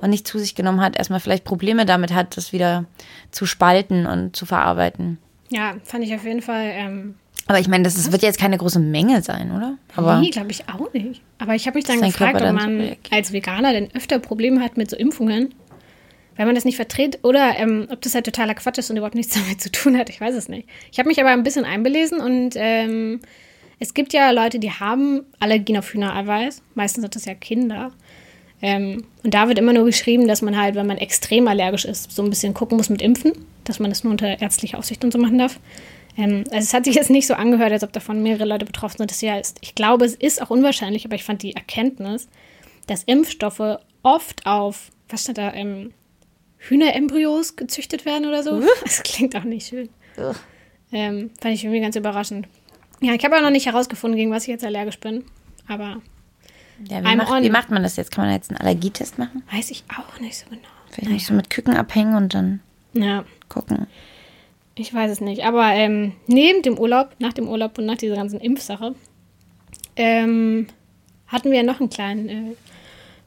und 0.00 0.10
nicht 0.10 0.26
zu 0.26 0.38
sich 0.38 0.54
genommen 0.54 0.80
hat, 0.80 0.96
erstmal 0.96 1.20
vielleicht 1.20 1.44
Probleme 1.44 1.86
damit 1.86 2.12
hat, 2.12 2.36
das 2.36 2.52
wieder 2.52 2.84
zu 3.30 3.46
spalten 3.46 4.06
und 4.06 4.36
zu 4.36 4.46
verarbeiten. 4.46 5.18
Ja, 5.50 5.74
fand 5.84 6.04
ich 6.04 6.14
auf 6.14 6.24
jeden 6.24 6.42
Fall. 6.42 6.70
Ähm, 6.72 7.14
aber 7.46 7.58
ich 7.58 7.68
meine, 7.68 7.84
das 7.84 7.96
ist, 7.96 8.12
wird 8.12 8.22
jetzt 8.22 8.38
keine 8.38 8.58
große 8.58 8.78
Menge 8.78 9.22
sein, 9.22 9.50
oder? 9.50 9.76
Aber 9.96 10.20
nee, 10.20 10.30
glaube 10.30 10.50
ich 10.52 10.68
auch 10.68 10.92
nicht. 10.92 11.20
Aber 11.38 11.54
ich 11.54 11.66
habe 11.66 11.76
mich 11.76 11.84
dann 11.84 12.00
gefragt, 12.00 12.40
ob 12.40 12.52
man 12.52 12.96
als 13.10 13.32
Veganer 13.32 13.72
denn 13.72 13.88
öfter 13.94 14.18
Probleme 14.18 14.60
hat 14.60 14.76
mit 14.76 14.88
so 14.88 14.96
Impfungen 14.96 15.54
wenn 16.40 16.46
man 16.46 16.54
das 16.54 16.64
nicht 16.64 16.76
vertritt 16.76 17.18
oder 17.22 17.58
ähm, 17.58 17.86
ob 17.90 18.00
das 18.00 18.14
halt 18.14 18.24
totaler 18.24 18.54
Quatsch 18.54 18.78
ist 18.78 18.88
und 18.88 18.96
überhaupt 18.96 19.14
nichts 19.14 19.34
damit 19.46 19.60
zu 19.60 19.70
tun 19.70 19.98
hat. 19.98 20.08
Ich 20.08 20.22
weiß 20.22 20.34
es 20.34 20.48
nicht. 20.48 20.66
Ich 20.90 20.98
habe 20.98 21.06
mich 21.08 21.20
aber 21.20 21.28
ein 21.28 21.42
bisschen 21.42 21.66
einbelesen 21.66 22.18
und 22.18 22.54
ähm, 22.56 23.20
es 23.78 23.92
gibt 23.92 24.14
ja 24.14 24.30
Leute, 24.30 24.58
die 24.58 24.70
haben 24.70 25.26
Allergien 25.38 25.76
auf 25.76 25.92
Hühnereiweiß. 25.92 26.62
Meistens 26.74 27.02
sind 27.02 27.14
das 27.14 27.26
ja 27.26 27.34
Kinder. 27.34 27.92
Ähm, 28.62 29.04
und 29.22 29.34
da 29.34 29.48
wird 29.48 29.58
immer 29.58 29.72
nur 29.72 29.84
geschrieben, 29.84 30.28
dass 30.28 30.42
man 30.42 30.56
halt, 30.56 30.74
wenn 30.74 30.86
man 30.86 30.98
extrem 30.98 31.48
allergisch 31.48 31.84
ist, 31.84 32.12
so 32.12 32.22
ein 32.22 32.30
bisschen 32.30 32.54
gucken 32.54 32.76
muss 32.76 32.90
mit 32.90 33.00
Impfen, 33.00 33.32
dass 33.64 33.78
man 33.78 33.90
das 33.90 34.04
nur 34.04 34.10
unter 34.10 34.40
ärztlicher 34.40 34.78
Aufsicht 34.78 35.02
und 35.04 35.12
so 35.12 35.18
machen 35.18 35.38
darf. 35.38 35.58
Ähm, 36.16 36.44
also 36.50 36.58
es 36.58 36.74
hat 36.74 36.84
sich 36.84 36.94
jetzt 36.94 37.10
nicht 37.10 37.26
so 37.26 37.34
angehört, 37.34 37.72
als 37.72 37.84
ob 37.84 37.92
davon 37.92 38.22
mehrere 38.22 38.44
Leute 38.44 38.66
betroffen 38.66 38.98
sind. 38.98 39.10
Das 39.10 39.20
ja 39.20 39.38
ist, 39.38 39.58
ich 39.62 39.74
glaube, 39.74 40.04
es 40.04 40.14
ist 40.14 40.42
auch 40.42 40.50
unwahrscheinlich, 40.50 41.04
aber 41.04 41.14
ich 41.14 41.24
fand 41.24 41.42
die 41.42 41.54
Erkenntnis, 41.54 42.28
dass 42.86 43.04
Impfstoffe 43.04 43.78
oft 44.02 44.46
auf, 44.46 44.90
was 45.08 45.22
stand 45.22 45.38
da, 45.38 45.52
ähm, 45.54 45.92
Hühnerembryos 46.58 47.56
gezüchtet 47.56 48.04
werden 48.04 48.26
oder 48.26 48.42
so. 48.42 48.60
Das 48.84 49.02
klingt 49.02 49.34
auch 49.36 49.44
nicht 49.44 49.68
schön. 49.68 49.88
Ähm, 50.92 51.30
fand 51.40 51.54
ich 51.54 51.64
irgendwie 51.64 51.80
ganz 51.80 51.96
überraschend. 51.96 52.46
Ja, 53.00 53.14
ich 53.14 53.24
habe 53.24 53.36
auch 53.36 53.42
noch 53.42 53.50
nicht 53.50 53.66
herausgefunden, 53.66 54.18
gegen 54.18 54.30
was 54.30 54.42
ich 54.42 54.48
jetzt 54.48 54.64
allergisch 54.64 54.98
bin. 54.98 55.24
Aber. 55.66 56.02
Ja, 56.88 57.04
wie, 57.04 57.16
macht, 57.16 57.42
wie 57.42 57.50
macht 57.50 57.70
man 57.70 57.82
das 57.82 57.96
jetzt? 57.96 58.10
Kann 58.10 58.24
man 58.24 58.34
jetzt 58.34 58.50
einen 58.50 58.58
Allergietest 58.58 59.18
machen? 59.18 59.42
Weiß 59.52 59.70
ich 59.70 59.84
auch 59.88 60.20
nicht 60.20 60.38
so 60.38 60.46
genau. 60.48 60.62
Vielleicht 60.90 61.10
naja. 61.10 61.20
so 61.20 61.34
mit 61.34 61.50
Küken 61.50 61.76
abhängen 61.76 62.14
und 62.14 62.34
dann 62.34 62.60
ja. 62.94 63.24
gucken. 63.48 63.86
Ich 64.74 64.94
weiß 64.94 65.10
es 65.10 65.20
nicht. 65.20 65.44
Aber 65.44 65.66
ähm, 65.72 66.12
neben 66.26 66.62
dem 66.62 66.78
Urlaub, 66.78 67.10
nach 67.18 67.32
dem 67.32 67.48
Urlaub 67.48 67.76
und 67.78 67.86
nach 67.86 67.98
dieser 67.98 68.16
ganzen 68.16 68.40
Impfsache, 68.40 68.94
ähm, 69.96 70.66
hatten 71.26 71.52
wir 71.52 71.62
noch 71.62 71.80
einen 71.80 71.90
kleinen 71.90 72.28
äh, 72.28 72.56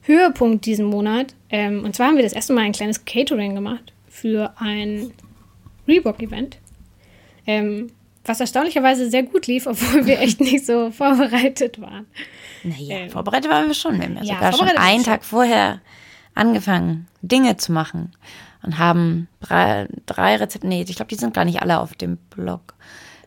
Höhepunkt 0.02 0.66
diesen 0.66 0.86
Monat. 0.86 1.34
Ähm, 1.50 1.84
und 1.84 1.94
zwar 1.94 2.08
haben 2.08 2.16
wir 2.16 2.24
das 2.24 2.32
erste 2.32 2.52
Mal 2.52 2.62
ein 2.62 2.72
kleines 2.72 3.04
Catering 3.04 3.54
gemacht 3.54 3.92
für 4.08 4.52
ein 4.58 5.12
Reebok-Event. 5.86 6.58
Ähm, 7.46 7.90
was 8.24 8.40
erstaunlicherweise 8.40 9.10
sehr 9.10 9.22
gut 9.22 9.46
lief, 9.46 9.66
obwohl 9.68 10.06
wir 10.06 10.20
echt 10.20 10.40
nicht 10.40 10.66
so 10.66 10.90
vorbereitet 10.90 11.80
waren. 11.80 12.06
Naja, 12.64 12.96
ähm, 12.96 13.10
vorbereitet 13.10 13.50
waren 13.50 13.66
wir 13.66 13.74
schon. 13.74 13.98
Wir 13.98 14.06
haben 14.06 14.16
ja, 14.16 14.22
ja 14.22 14.52
sogar 14.52 14.52
schon 14.52 14.78
einen 14.78 15.04
Tag 15.04 15.24
vorher 15.24 15.80
angefangen, 16.34 17.06
Dinge 17.22 17.56
zu 17.56 17.72
machen. 17.72 18.12
Und 18.62 18.78
haben 18.78 19.28
drei, 19.40 19.88
drei 20.06 20.36
Rezepte, 20.36 20.66
nee, 20.66 20.84
ich 20.88 20.96
glaube, 20.96 21.10
die 21.10 21.16
sind 21.16 21.34
gar 21.34 21.44
nicht 21.44 21.60
alle 21.60 21.80
auf 21.80 21.94
dem 21.94 22.16
Blog. 22.16 22.74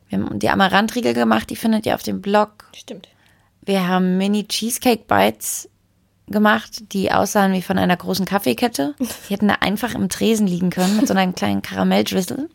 Wir 0.10 0.18
haben 0.18 0.40
die 0.40 0.50
Amarantriegel 0.50 1.14
gemacht, 1.14 1.50
die 1.52 1.56
findet 1.56 1.86
ihr 1.86 1.94
auf 1.94 2.02
dem 2.02 2.22
Blog. 2.22 2.66
Stimmt. 2.76 3.08
Wir 3.62 3.88
haben 3.88 4.18
Mini 4.18 4.48
Cheesecake 4.48 5.04
Bites 5.08 5.70
gemacht, 6.28 6.92
die 6.94 7.12
aussahen 7.12 7.54
wie 7.54 7.62
von 7.62 7.78
einer 7.78 7.98
großen 7.98 8.26
Kaffeekette. 8.26 8.96
Die 9.00 9.34
hätten 9.34 9.48
da 9.48 9.56
einfach 9.60 9.94
im 9.94 10.10
Tresen 10.10 10.48
liegen 10.48 10.70
können 10.70 10.98
mit 10.98 11.08
so 11.08 11.14
einem 11.14 11.36
kleinen 11.36 11.62
Karamelldrissel. 11.62 12.50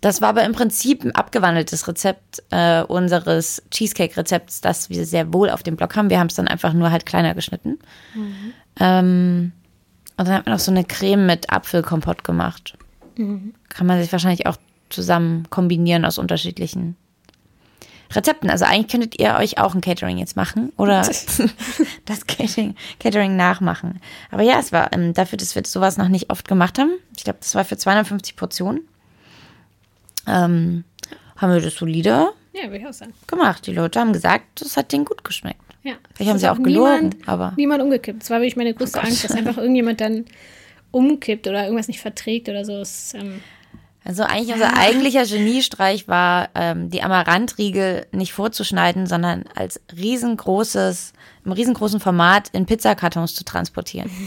Das 0.00 0.20
war 0.20 0.28
aber 0.28 0.44
im 0.44 0.52
Prinzip 0.52 1.04
ein 1.04 1.14
abgewandeltes 1.14 1.88
Rezept 1.88 2.42
äh, 2.50 2.82
unseres 2.82 3.62
Cheesecake-Rezepts, 3.70 4.60
das 4.60 4.90
wir 4.90 5.04
sehr 5.04 5.32
wohl 5.32 5.50
auf 5.50 5.62
dem 5.62 5.76
Blog 5.76 5.96
haben. 5.96 6.10
Wir 6.10 6.20
haben 6.20 6.28
es 6.28 6.34
dann 6.34 6.48
einfach 6.48 6.72
nur 6.72 6.92
halt 6.92 7.04
kleiner 7.04 7.34
geschnitten. 7.34 7.78
Mhm. 8.14 8.52
Ähm, 8.78 9.52
und 10.16 10.28
dann 10.28 10.34
hat 10.34 10.46
man 10.46 10.54
noch 10.54 10.60
so 10.60 10.70
eine 10.70 10.84
Creme 10.84 11.26
mit 11.26 11.50
Apfelkompott 11.50 12.24
gemacht. 12.24 12.76
Mhm. 13.16 13.54
Kann 13.68 13.86
man 13.86 14.00
sich 14.00 14.12
wahrscheinlich 14.12 14.46
auch 14.46 14.56
zusammen 14.88 15.48
kombinieren 15.50 16.04
aus 16.04 16.18
unterschiedlichen 16.18 16.96
Rezepten. 18.12 18.50
Also 18.50 18.64
eigentlich 18.64 18.88
könntet 18.88 19.20
ihr 19.20 19.34
euch 19.34 19.58
auch 19.58 19.74
ein 19.74 19.80
Catering 19.80 20.18
jetzt 20.18 20.36
machen 20.36 20.72
oder 20.76 21.02
das 22.06 22.26
Catering, 22.26 22.74
Catering 23.00 23.36
nachmachen. 23.36 24.00
Aber 24.30 24.42
ja, 24.42 24.58
es 24.58 24.72
war 24.72 24.92
ähm, 24.92 25.12
dafür, 25.12 25.36
dass 25.36 25.54
wir 25.54 25.62
sowas 25.66 25.98
noch 25.98 26.08
nicht 26.08 26.30
oft 26.30 26.48
gemacht 26.48 26.78
haben. 26.78 26.92
Ich 27.16 27.24
glaube, 27.24 27.40
das 27.40 27.54
war 27.54 27.64
für 27.64 27.76
250 27.76 28.36
Portionen. 28.36 28.80
Ähm, 30.28 30.84
haben 31.36 31.52
wir 31.52 31.60
das 31.60 31.74
solide 31.74 32.28
ja, 32.52 32.72
ich 32.72 32.86
auch 32.86 32.92
sagen. 32.92 33.14
gemacht. 33.26 33.66
Die 33.66 33.72
Leute 33.72 34.00
haben 34.00 34.12
gesagt, 34.12 34.60
das 34.60 34.76
hat 34.76 34.92
denen 34.92 35.04
gut 35.04 35.24
geschmeckt. 35.24 35.60
Ja. 35.82 35.94
Vielleicht 36.14 36.30
haben 36.30 36.38
sie 36.38 36.48
auch 36.48 36.62
gelogen, 36.62 37.14
aber. 37.26 37.52
Niemand 37.56 37.82
umgekippt. 37.82 38.22
Das 38.22 38.30
war 38.30 38.40
wirklich 38.40 38.56
meine 38.56 38.74
größte 38.74 38.98
oh 38.98 39.06
Angst, 39.06 39.24
dass 39.24 39.32
einfach 39.32 39.56
irgendjemand 39.56 40.00
dann 40.00 40.24
umkippt 40.90 41.46
oder 41.46 41.64
irgendwas 41.64 41.88
nicht 41.88 42.00
verträgt 42.00 42.48
oder 42.48 42.64
so. 42.64 42.74
Es, 42.74 43.14
ähm, 43.14 43.40
also 44.04 44.22
eigentlich 44.22 44.54
unser 44.54 44.76
eigentlicher 44.76 45.26
Geniestreich 45.26 46.08
war, 46.08 46.48
ähm, 46.54 46.90
die 46.90 47.02
Amarantriegel 47.02 48.06
nicht 48.10 48.32
vorzuschneiden, 48.32 49.06
sondern 49.06 49.44
als 49.54 49.80
riesengroßes, 49.94 51.12
im 51.44 51.52
riesengroßen 51.52 52.00
Format 52.00 52.48
in 52.52 52.66
Pizzakartons 52.66 53.34
zu 53.34 53.44
transportieren. 53.44 54.10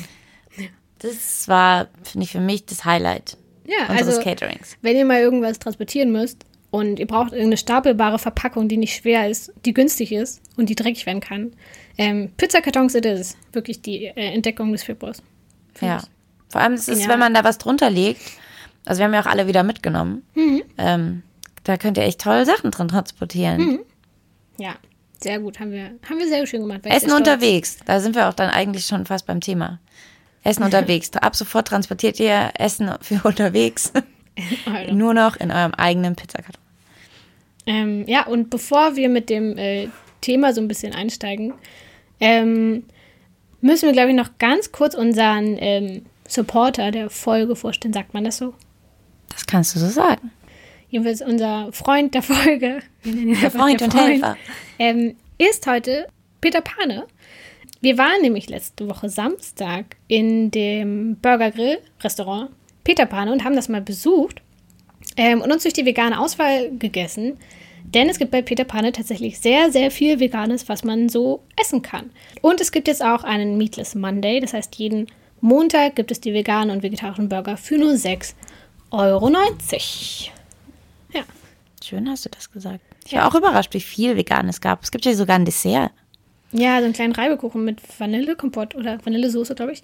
Das 1.03 1.47
war, 1.47 1.87
finde 2.03 2.25
ich, 2.25 2.31
für 2.31 2.39
mich 2.39 2.67
das 2.67 2.85
Highlight 2.85 3.35
ja, 3.77 3.87
unseres 3.89 4.17
also, 4.17 4.21
Caterings. 4.21 4.77
Wenn 4.81 4.97
ihr 4.97 5.05
mal 5.05 5.19
irgendwas 5.19 5.59
transportieren 5.59 6.11
müsst 6.11 6.45
und 6.71 6.99
ihr 6.99 7.07
braucht 7.07 7.31
irgendeine 7.31 7.57
stapelbare 7.57 8.19
Verpackung, 8.19 8.67
die 8.67 8.77
nicht 8.77 8.95
schwer 8.95 9.29
ist, 9.29 9.51
die 9.65 9.73
günstig 9.73 10.11
ist 10.11 10.41
und 10.57 10.69
die 10.69 10.75
dreckig 10.75 11.05
werden 11.05 11.21
kann, 11.21 11.53
ähm, 11.97 12.31
Pizzakartons 12.37 12.95
it 12.95 13.05
is. 13.05 13.37
Wirklich 13.51 13.81
die 13.81 14.05
äh, 14.05 14.33
Entdeckung 14.33 14.71
des 14.71 14.83
Februars. 14.83 15.21
Ja. 15.81 16.01
Vor 16.49 16.61
allem 16.61 16.73
ist 16.73 16.89
es, 16.89 17.07
wenn 17.07 17.19
man 17.19 17.33
da 17.33 17.43
was 17.43 17.57
drunter 17.57 17.89
legt 17.89 18.19
also 18.85 18.99
wir 18.99 19.05
haben 19.05 19.13
ja 19.13 19.21
auch 19.21 19.27
alle 19.27 19.47
wieder 19.47 19.63
mitgenommen. 19.63 20.23
Mhm. 20.33 20.63
Ähm, 20.77 21.23
da 21.63 21.77
könnt 21.77 21.97
ihr 21.97 22.03
echt 22.03 22.21
tolle 22.21 22.45
Sachen 22.45 22.71
drin 22.71 22.87
transportieren. 22.87 23.61
Mhm. 23.61 23.79
Ja, 24.57 24.75
sehr 25.21 25.39
gut. 25.39 25.59
Haben 25.59 25.71
wir, 25.71 25.91
haben 26.09 26.17
wir 26.17 26.27
sehr 26.27 26.45
schön 26.47 26.61
gemacht. 26.61 26.81
Essen 26.85 27.11
unterwegs. 27.11 27.77
Da 27.85 27.99
sind 27.99 28.15
wir 28.15 28.27
auch 28.27 28.33
dann 28.33 28.49
eigentlich 28.49 28.85
schon 28.85 29.05
fast 29.05 29.27
beim 29.27 29.41
Thema. 29.41 29.79
Essen 30.43 30.63
unterwegs. 30.63 31.11
Ab 31.13 31.35
sofort 31.35 31.67
transportiert 31.67 32.19
ihr 32.19 32.51
Essen 32.57 32.91
für 33.01 33.21
unterwegs. 33.23 33.91
Nur 34.91 35.13
noch 35.13 35.35
in 35.37 35.51
eurem 35.51 35.73
eigenen 35.73 36.15
Pizzakarton. 36.15 36.61
Ähm, 37.65 38.07
ja, 38.07 38.25
und 38.25 38.49
bevor 38.49 38.95
wir 38.95 39.09
mit 39.09 39.29
dem 39.29 39.57
äh, 39.57 39.89
Thema 40.21 40.53
so 40.53 40.61
ein 40.61 40.67
bisschen 40.67 40.93
einsteigen, 40.93 41.53
ähm, 42.19 42.83
müssen 43.61 43.85
wir, 43.85 43.93
glaube 43.93 44.09
ich, 44.09 44.15
noch 44.15 44.37
ganz 44.39 44.71
kurz 44.71 44.95
unseren 44.95 45.57
ähm, 45.59 46.05
Supporter 46.27 46.91
der 46.91 47.09
Folge 47.09 47.55
vorstellen. 47.55 47.93
Sagt 47.93 48.13
man 48.13 48.23
das 48.23 48.37
so? 48.37 48.53
Das 49.29 49.45
kannst 49.45 49.75
du 49.75 49.79
so 49.79 49.87
sagen. 49.87 50.31
Jedenfalls 50.89 51.21
unser 51.21 51.71
Freund 51.71 52.13
der 52.13 52.21
Folge, 52.21 52.79
der 53.03 53.51
Freund 53.51 53.79
der 53.79 53.87
und 53.87 53.93
Freund, 53.93 54.11
Helfer, 54.11 54.37
ähm, 54.77 55.15
ist 55.37 55.65
heute 55.67 56.07
Peter 56.41 56.61
Pane. 56.61 57.07
Wir 57.81 57.97
waren 57.97 58.21
nämlich 58.21 58.47
letzte 58.47 58.87
Woche 58.87 59.09
Samstag 59.09 59.97
in 60.07 60.51
dem 60.51 61.15
Burger 61.15 61.49
Grill 61.49 61.79
Restaurant 62.01 62.51
Peter 62.83 63.07
Pane 63.07 63.31
und 63.31 63.43
haben 63.43 63.55
das 63.55 63.69
mal 63.69 63.81
besucht 63.81 64.41
ähm, 65.17 65.41
und 65.41 65.51
uns 65.51 65.63
durch 65.63 65.73
die 65.73 65.85
vegane 65.85 66.19
Auswahl 66.19 66.69
gegessen. 66.77 67.37
Denn 67.83 68.07
es 68.07 68.19
gibt 68.19 68.29
bei 68.29 68.43
Peter 68.43 68.65
Pane 68.65 68.91
tatsächlich 68.91 69.39
sehr, 69.39 69.71
sehr 69.71 69.89
viel 69.89 70.19
Veganes, 70.19 70.69
was 70.69 70.83
man 70.83 71.09
so 71.09 71.41
essen 71.59 71.81
kann. 71.81 72.11
Und 72.41 72.61
es 72.61 72.71
gibt 72.71 72.87
jetzt 72.87 73.03
auch 73.03 73.23
einen 73.23 73.57
Meatless 73.57 73.95
Monday, 73.95 74.39
das 74.39 74.53
heißt 74.53 74.75
jeden 74.75 75.07
Montag 75.41 75.95
gibt 75.95 76.11
es 76.11 76.21
die 76.21 76.35
veganen 76.35 76.69
und 76.69 76.83
vegetarischen 76.83 77.29
Burger 77.29 77.57
für 77.57 77.79
nur 77.79 77.93
6,90 77.93 78.33
Euro. 78.91 79.29
Ja. 81.13 81.23
Schön 81.83 82.07
hast 82.07 82.25
du 82.25 82.29
das 82.29 82.51
gesagt. 82.51 82.79
Ich 83.07 83.13
war 83.13 83.27
auch 83.27 83.33
überrascht, 83.33 83.73
wie 83.73 83.81
viel 83.81 84.15
vegan 84.15 84.47
es 84.47 84.61
gab. 84.61 84.83
Es 84.83 84.91
gibt 84.91 85.03
ja 85.05 85.15
sogar 85.15 85.37
ein 85.37 85.45
Dessert. 85.45 85.91
Ja, 86.53 86.79
so 86.79 86.85
einen 86.85 86.93
kleinen 86.93 87.13
Reibekuchen 87.13 87.63
mit 87.63 87.79
Vanillekompott 87.97 88.75
oder 88.75 89.03
Vanillesoße, 89.03 89.55
glaube 89.55 89.73
ich. 89.73 89.83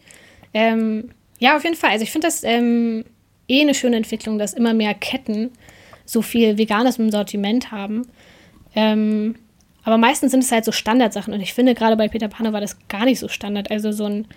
Ähm, 0.53 1.09
ja, 1.39 1.55
auf 1.55 1.63
jeden 1.63 1.75
Fall. 1.75 1.91
Also 1.91 2.03
ich 2.03 2.11
finde 2.11 2.27
das 2.27 2.43
ähm, 2.43 3.05
eh 3.47 3.61
eine 3.61 3.73
schöne 3.73 3.97
Entwicklung, 3.97 4.37
dass 4.37 4.53
immer 4.53 4.73
mehr 4.73 4.93
Ketten 4.93 5.51
so 6.05 6.21
viel 6.21 6.57
Veganes 6.57 6.97
im 6.97 7.11
Sortiment 7.11 7.71
haben. 7.71 8.07
Ähm, 8.75 9.35
aber 9.83 9.97
meistens 9.97 10.31
sind 10.31 10.43
es 10.43 10.51
halt 10.51 10.65
so 10.65 10.71
Standardsachen. 10.71 11.33
Und 11.33 11.41
ich 11.41 11.53
finde, 11.53 11.73
gerade 11.73 11.95
bei 11.95 12.07
Peter 12.07 12.27
Panne 12.27 12.53
war 12.53 12.61
das 12.61 12.77
gar 12.89 13.05
nicht 13.05 13.19
so 13.19 13.27
Standard. 13.27 13.71
Also 13.71 13.91
so 13.91 14.05
ein 14.05 14.27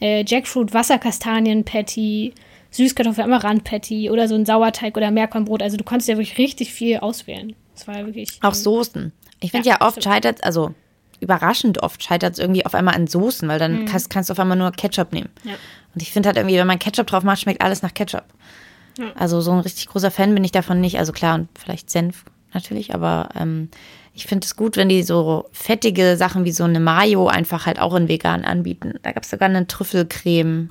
äh, 0.00 0.24
Jackfruit 0.26 0.74
Wasserkastanien 0.74 1.64
Patty, 1.64 2.32
Süßkartoffel 2.70 3.24
Amaranth 3.24 3.64
Patty 3.64 4.10
oder 4.10 4.26
so 4.28 4.34
ein 4.34 4.44
Sauerteig 4.44 4.96
oder 4.96 5.10
Meerkornbrot. 5.10 5.62
Also 5.62 5.76
du 5.76 5.84
konntest 5.84 6.08
ja 6.08 6.16
wirklich 6.16 6.38
richtig 6.38 6.72
viel 6.72 6.98
auswählen. 6.98 7.54
Das 7.74 7.86
war 7.86 8.04
wirklich. 8.04 8.38
Auch 8.42 8.54
Soßen. 8.54 9.12
Ich 9.40 9.52
finde 9.52 9.68
ja, 9.68 9.76
ja, 9.80 9.86
oft 9.86 10.02
scheitert, 10.02 10.42
also 10.42 10.74
überraschend 11.20 11.82
oft 11.82 12.02
scheitert 12.02 12.34
es 12.34 12.38
irgendwie 12.38 12.66
auf 12.66 12.74
einmal 12.74 12.94
an 12.94 13.06
Soßen, 13.06 13.48
weil 13.48 13.58
dann 13.58 13.82
mhm. 13.82 13.86
kannst, 13.86 14.10
kannst, 14.10 14.30
du 14.30 14.32
auf 14.32 14.40
einmal 14.40 14.56
nur 14.56 14.72
Ketchup 14.72 15.12
nehmen. 15.12 15.30
Ja. 15.44 15.54
Und 15.94 16.02
ich 16.02 16.12
finde 16.12 16.28
halt 16.28 16.36
irgendwie, 16.36 16.56
wenn 16.56 16.66
man 16.66 16.78
Ketchup 16.78 17.06
drauf 17.06 17.22
macht, 17.22 17.40
schmeckt 17.40 17.62
alles 17.62 17.82
nach 17.82 17.94
Ketchup. 17.94 18.24
Ja. 18.98 19.12
Also 19.14 19.40
so 19.40 19.52
ein 19.52 19.60
richtig 19.60 19.88
großer 19.88 20.10
Fan 20.10 20.34
bin 20.34 20.44
ich 20.44 20.52
davon 20.52 20.80
nicht. 20.80 20.98
Also 20.98 21.12
klar, 21.12 21.36
und 21.36 21.48
vielleicht 21.58 21.90
Senf 21.90 22.24
natürlich, 22.52 22.94
aber 22.94 23.28
ähm, 23.38 23.68
ich 24.14 24.26
finde 24.26 24.46
es 24.46 24.56
gut, 24.56 24.76
wenn 24.76 24.88
die 24.88 25.02
so 25.02 25.46
fettige 25.52 26.16
Sachen 26.16 26.44
wie 26.44 26.52
so 26.52 26.64
eine 26.64 26.80
Mayo 26.80 27.28
einfach 27.28 27.66
halt 27.66 27.78
auch 27.78 27.94
in 27.94 28.08
vegan 28.08 28.44
anbieten. 28.44 28.94
Da 29.02 29.12
gab 29.12 29.24
es 29.24 29.30
sogar 29.30 29.48
eine 29.48 29.66
Trüffelcreme, 29.66 30.70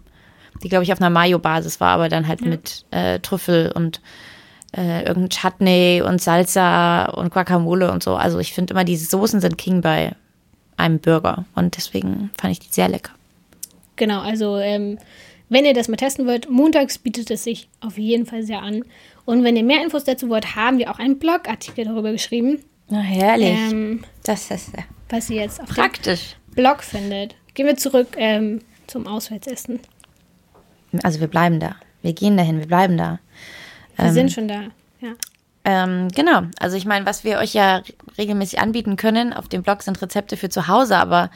die 0.63 0.69
glaube 0.69 0.83
ich 0.83 0.91
auf 0.91 0.99
einer 0.99 1.11
Mayo-Basis 1.11 1.79
war, 1.79 1.89
aber 1.89 2.09
dann 2.09 2.27
halt 2.27 2.41
ja. 2.41 2.47
mit 2.47 2.85
äh, 2.91 3.19
Trüffel 3.19 3.71
und 3.71 4.01
äh, 4.75 5.03
irgendein 5.05 5.29
Chutney 5.29 6.01
und 6.05 6.21
Salsa 6.21 7.05
und 7.05 7.31
Guacamole 7.31 7.91
und 7.91 8.03
so. 8.03 8.15
Also 8.15 8.39
ich 8.39 8.53
finde 8.53 8.73
immer, 8.73 8.83
diese 8.83 9.05
Soßen 9.05 9.39
sind 9.41 9.57
King 9.57 9.81
bei 9.81 10.15
einem 10.77 10.99
Burger 10.99 11.45
und 11.55 11.77
deswegen 11.77 12.29
fand 12.39 12.51
ich 12.51 12.59
die 12.59 12.71
sehr 12.71 12.89
lecker. 12.89 13.11
Genau, 13.95 14.21
also 14.21 14.57
ähm, 14.57 14.97
wenn 15.49 15.65
ihr 15.65 15.73
das 15.73 15.87
mal 15.87 15.95
testen 15.95 16.25
wollt, 16.27 16.49
montags 16.49 16.97
bietet 16.97 17.31
es 17.31 17.43
sich 17.43 17.69
auf 17.79 17.97
jeden 17.97 18.25
Fall 18.25 18.43
sehr 18.43 18.61
an. 18.61 18.83
Und 19.25 19.43
wenn 19.43 19.55
ihr 19.55 19.63
mehr 19.63 19.83
Infos 19.83 20.03
dazu 20.03 20.29
wollt, 20.29 20.55
haben 20.55 20.77
wir 20.77 20.91
auch 20.91 20.99
einen 20.99 21.17
Blogartikel 21.17 21.85
darüber 21.85 22.11
geschrieben. 22.11 22.59
Na 22.89 22.99
herrlich. 22.99 23.57
Ähm, 23.71 24.03
das 24.23 24.51
ist 24.51 24.75
ja 24.75 24.83
was 25.09 25.29
ihr 25.29 25.41
jetzt 25.41 25.61
auf 25.61 25.69
praktisch. 25.69 26.35
dem 26.49 26.55
Blog 26.55 26.83
findet. 26.83 27.35
Gehen 27.53 27.67
wir 27.67 27.77
zurück 27.77 28.09
ähm, 28.17 28.61
zum 28.87 29.07
Auswärtsessen. 29.07 29.79
Also 31.03 31.19
wir 31.19 31.27
bleiben 31.27 31.59
da. 31.59 31.75
Wir 32.01 32.13
gehen 32.13 32.37
dahin, 32.37 32.59
wir 32.59 32.67
bleiben 32.67 32.97
da. 32.97 33.19
Wir 33.95 34.05
ähm, 34.05 34.13
sind 34.13 34.31
schon 34.31 34.47
da, 34.47 34.63
ja. 35.01 35.13
Ähm, 35.65 36.09
genau, 36.09 36.43
also 36.59 36.77
ich 36.77 36.85
meine, 36.85 37.07
was 37.07 37.23
wir 37.23 37.39
euch 37.39 37.55
ja 37.55 37.81
regelmäßig 38.19 38.59
anbieten 38.59 38.97
können 38.97 39.33
auf 39.33 39.47
dem 39.47 39.63
Blog 39.63 39.81
sind 39.81 39.99
Rezepte 39.99 40.37
für 40.37 40.49
zu 40.49 40.67
Hause, 40.67 40.95
aber 40.95 41.31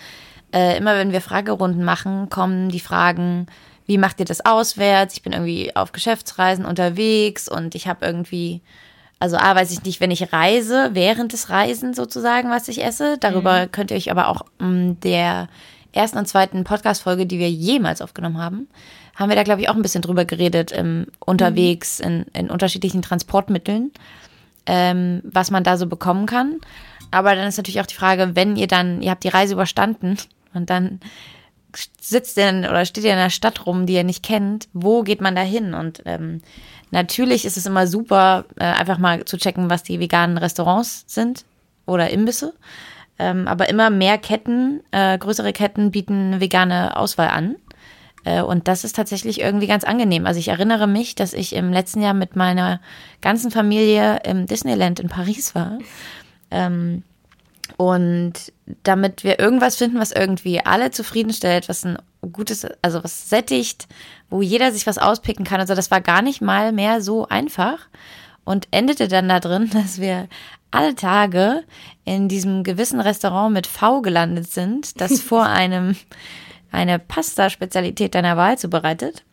äh, 0.53 0.77
immer 0.77 0.95
wenn 0.95 1.11
wir 1.11 1.21
Fragerunden 1.21 1.83
machen, 1.83 2.29
kommen 2.29 2.69
die 2.69 2.79
Fragen, 2.79 3.47
wie 3.87 3.97
macht 3.97 4.19
ihr 4.19 4.25
das 4.25 4.45
auswärts? 4.45 5.15
Ich 5.15 5.23
bin 5.23 5.33
irgendwie 5.33 5.75
auf 5.75 5.93
Geschäftsreisen 5.93 6.63
unterwegs 6.63 7.49
und 7.49 7.73
ich 7.73 7.87
habe 7.87 8.05
irgendwie, 8.05 8.61
also 9.17 9.35
A, 9.35 9.55
weiß 9.55 9.71
ich 9.71 9.81
nicht, 9.81 9.99
wenn 9.99 10.11
ich 10.11 10.31
reise, 10.31 10.91
während 10.93 11.33
des 11.33 11.49
Reisen 11.49 11.95
sozusagen, 11.95 12.51
was 12.51 12.67
ich 12.67 12.83
esse. 12.83 13.17
Darüber 13.17 13.63
mhm. 13.63 13.71
könnt 13.71 13.89
ihr 13.89 13.97
euch 13.97 14.11
aber 14.11 14.27
auch 14.27 14.45
um, 14.59 14.99
der 14.99 15.49
ersten 15.91 16.19
und 16.19 16.27
zweiten 16.27 16.63
Podcast-Folge, 16.65 17.25
die 17.25 17.39
wir 17.39 17.49
jemals 17.49 17.99
aufgenommen 17.99 18.37
haben, 18.37 18.67
haben 19.19 19.29
wir 19.29 19.35
da, 19.35 19.43
glaube 19.43 19.61
ich, 19.61 19.69
auch 19.69 19.75
ein 19.75 19.81
bisschen 19.81 20.01
drüber 20.01 20.23
geredet, 20.23 20.71
ähm, 20.73 21.07
unterwegs 21.19 21.99
in, 21.99 22.25
in 22.33 22.49
unterschiedlichen 22.49 23.01
Transportmitteln, 23.01 23.91
ähm, 24.65 25.21
was 25.25 25.51
man 25.51 25.65
da 25.65 25.77
so 25.77 25.87
bekommen 25.87 26.25
kann. 26.25 26.61
Aber 27.11 27.35
dann 27.35 27.47
ist 27.47 27.57
natürlich 27.57 27.81
auch 27.81 27.85
die 27.85 27.95
Frage, 27.95 28.35
wenn 28.35 28.55
ihr 28.55 28.67
dann, 28.67 29.01
ihr 29.01 29.11
habt 29.11 29.25
die 29.25 29.29
Reise 29.29 29.53
überstanden 29.53 30.17
und 30.53 30.69
dann 30.69 31.01
sitzt 32.01 32.37
ihr 32.37 32.47
oder 32.47 32.85
steht 32.85 33.03
ihr 33.03 33.11
in 33.11 33.19
einer 33.19 33.29
Stadt 33.29 33.65
rum, 33.65 33.85
die 33.85 33.93
ihr 33.93 34.03
nicht 34.03 34.23
kennt, 34.23 34.69
wo 34.73 35.03
geht 35.03 35.21
man 35.21 35.35
da 35.35 35.41
hin? 35.41 35.73
Und 35.73 36.01
ähm, 36.05 36.41
natürlich 36.89 37.45
ist 37.45 37.57
es 37.57 37.65
immer 37.65 37.87
super, 37.87 38.45
äh, 38.57 38.63
einfach 38.63 38.97
mal 38.97 39.25
zu 39.25 39.37
checken, 39.37 39.69
was 39.69 39.83
die 39.83 39.99
veganen 39.99 40.37
Restaurants 40.37 41.03
sind 41.07 41.45
oder 41.85 42.09
Imbisse. 42.09 42.53
Ähm, 43.19 43.47
aber 43.47 43.69
immer 43.69 43.89
mehr 43.89 44.17
Ketten, 44.17 44.81
äh, 44.91 45.17
größere 45.17 45.51
Ketten 45.51 45.91
bieten 45.91 46.31
eine 46.31 46.41
vegane 46.41 46.95
Auswahl 46.95 47.27
an. 47.27 47.57
Äh, 48.23 48.41
und 48.41 48.67
das 48.67 48.83
ist 48.83 48.95
tatsächlich 48.95 49.39
irgendwie 49.39 49.67
ganz 49.67 49.83
angenehm. 49.83 50.25
Also 50.25 50.39
ich 50.39 50.49
erinnere 50.49 50.87
mich, 50.87 51.15
dass 51.15 51.33
ich 51.33 51.53
im 51.53 51.71
letzten 51.71 52.01
Jahr 52.01 52.13
mit 52.13 52.35
meiner 52.35 52.81
ganzen 53.21 53.51
Familie 53.51 54.19
im 54.23 54.45
Disneyland 54.45 54.99
in 54.99 55.09
Paris 55.09 55.55
war. 55.55 55.79
Ähm, 56.51 57.03
und 57.77 58.33
damit 58.83 59.23
wir 59.23 59.39
irgendwas 59.39 59.75
finden, 59.75 59.99
was 59.99 60.11
irgendwie 60.11 60.59
alle 60.65 60.91
zufriedenstellt, 60.91 61.69
was 61.69 61.85
ein 61.85 61.97
gutes, 62.33 62.67
also 62.81 63.03
was 63.03 63.29
sättigt, 63.29 63.87
wo 64.29 64.41
jeder 64.41 64.71
sich 64.71 64.87
was 64.87 64.97
auspicken 64.97 65.45
kann. 65.45 65.59
Also 65.59 65.75
das 65.75 65.91
war 65.91 66.01
gar 66.01 66.21
nicht 66.21 66.41
mal 66.41 66.71
mehr 66.71 67.01
so 67.01 67.27
einfach 67.27 67.79
und 68.43 68.67
endete 68.71 69.07
dann 69.07 69.29
da 69.29 69.39
drin, 69.39 69.69
dass 69.73 69.99
wir 69.99 70.27
alle 70.71 70.95
Tage 70.95 71.63
in 72.05 72.27
diesem 72.27 72.63
gewissen 72.63 72.99
Restaurant 72.99 73.53
mit 73.53 73.67
V 73.67 74.01
gelandet 74.01 74.51
sind, 74.51 74.99
das 75.01 75.21
vor 75.21 75.45
einem 75.45 75.95
eine 76.71 76.99
Pasta-Spezialität 76.99 78.15
deiner 78.15 78.37
Wahl 78.37 78.57
zubereitet. 78.57 79.23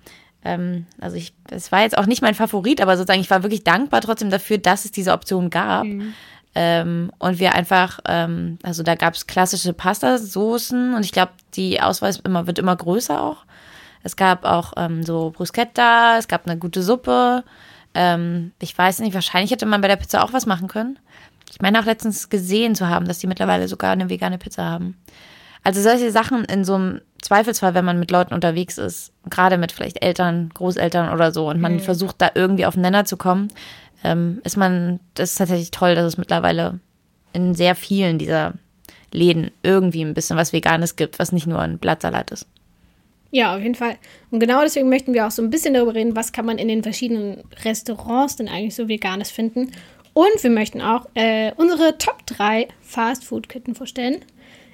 Ähm, 0.44 0.86
also 1.00 1.16
ich, 1.16 1.34
es 1.50 1.72
war 1.72 1.82
jetzt 1.82 1.98
auch 1.98 2.06
nicht 2.06 2.22
mein 2.22 2.34
Favorit, 2.34 2.80
aber 2.80 2.96
sozusagen 2.96 3.20
ich 3.20 3.30
war 3.30 3.42
wirklich 3.42 3.64
dankbar 3.64 4.00
trotzdem 4.00 4.30
dafür, 4.30 4.58
dass 4.58 4.84
es 4.84 4.92
diese 4.92 5.12
Option 5.12 5.50
gab. 5.50 5.84
Mhm. 5.84 6.14
Ähm, 6.54 7.10
und 7.18 7.38
wir 7.38 7.54
einfach, 7.54 8.00
ähm, 8.08 8.58
also 8.62 8.82
da 8.82 8.94
gab 8.94 9.14
es 9.14 9.26
klassische 9.26 9.74
Pasta-Soßen 9.74 10.94
und 10.94 11.04
ich 11.04 11.12
glaube, 11.12 11.32
die 11.54 11.82
Auswahl 11.82 12.14
immer, 12.24 12.46
wird 12.46 12.58
immer 12.58 12.74
größer 12.74 13.22
auch. 13.22 13.44
Es 14.02 14.16
gab 14.16 14.44
auch 14.44 14.72
ähm, 14.76 15.02
so 15.02 15.32
Bruschetta, 15.36 16.16
es 16.16 16.28
gab 16.28 16.46
eine 16.46 16.58
gute 16.58 16.82
Suppe. 16.82 17.44
Ähm, 17.92 18.52
ich 18.60 18.76
weiß 18.76 19.00
nicht, 19.00 19.14
wahrscheinlich 19.14 19.50
hätte 19.50 19.66
man 19.66 19.80
bei 19.80 19.88
der 19.88 19.96
Pizza 19.96 20.24
auch 20.24 20.32
was 20.32 20.46
machen 20.46 20.68
können. 20.68 20.98
Ich 21.50 21.60
meine 21.60 21.80
auch 21.80 21.84
letztens 21.84 22.28
gesehen 22.28 22.74
zu 22.74 22.88
haben, 22.88 23.06
dass 23.06 23.18
die 23.18 23.26
mittlerweile 23.26 23.68
sogar 23.68 23.92
eine 23.92 24.08
vegane 24.08 24.38
Pizza 24.38 24.64
haben. 24.64 24.96
Also 25.66 25.80
solche 25.80 26.12
Sachen 26.12 26.44
in 26.44 26.62
so 26.62 26.74
einem 26.74 27.00
Zweifelsfall, 27.20 27.74
wenn 27.74 27.84
man 27.84 27.98
mit 27.98 28.12
Leuten 28.12 28.34
unterwegs 28.34 28.78
ist, 28.78 29.10
gerade 29.28 29.58
mit 29.58 29.72
vielleicht 29.72 30.00
Eltern, 30.00 30.48
Großeltern 30.54 31.12
oder 31.12 31.32
so, 31.32 31.48
und 31.48 31.60
man 31.60 31.74
mhm. 31.74 31.80
versucht 31.80 32.22
da 32.22 32.30
irgendwie 32.36 32.66
auf 32.66 32.74
den 32.74 32.82
Nenner 32.82 33.04
zu 33.04 33.16
kommen, 33.16 33.48
ähm, 34.04 34.40
ist 34.44 34.56
man, 34.56 35.00
das 35.14 35.32
ist 35.32 35.38
tatsächlich 35.38 35.72
toll, 35.72 35.96
dass 35.96 36.04
es 36.04 36.18
mittlerweile 36.18 36.78
in 37.32 37.56
sehr 37.56 37.74
vielen 37.74 38.16
dieser 38.18 38.52
Läden 39.10 39.50
irgendwie 39.64 40.02
ein 40.02 40.14
bisschen 40.14 40.36
was 40.36 40.52
Veganes 40.52 40.94
gibt, 40.94 41.18
was 41.18 41.32
nicht 41.32 41.48
nur 41.48 41.58
ein 41.58 41.78
Blattsalat 41.78 42.30
ist. 42.30 42.46
Ja, 43.32 43.56
auf 43.56 43.60
jeden 43.60 43.74
Fall. 43.74 43.96
Und 44.30 44.38
genau 44.38 44.62
deswegen 44.62 44.88
möchten 44.88 45.14
wir 45.14 45.26
auch 45.26 45.32
so 45.32 45.42
ein 45.42 45.50
bisschen 45.50 45.74
darüber 45.74 45.96
reden, 45.96 46.14
was 46.14 46.30
kann 46.30 46.46
man 46.46 46.58
in 46.58 46.68
den 46.68 46.84
verschiedenen 46.84 47.42
Restaurants 47.64 48.36
denn 48.36 48.46
eigentlich 48.46 48.76
so 48.76 48.86
Veganes 48.86 49.32
finden. 49.32 49.72
Und 50.12 50.44
wir 50.44 50.50
möchten 50.50 50.80
auch 50.80 51.08
äh, 51.14 51.50
unsere 51.56 51.98
Top 51.98 52.24
3 52.26 52.68
Fast-Food-Ketten 52.82 53.74
vorstellen. 53.74 54.18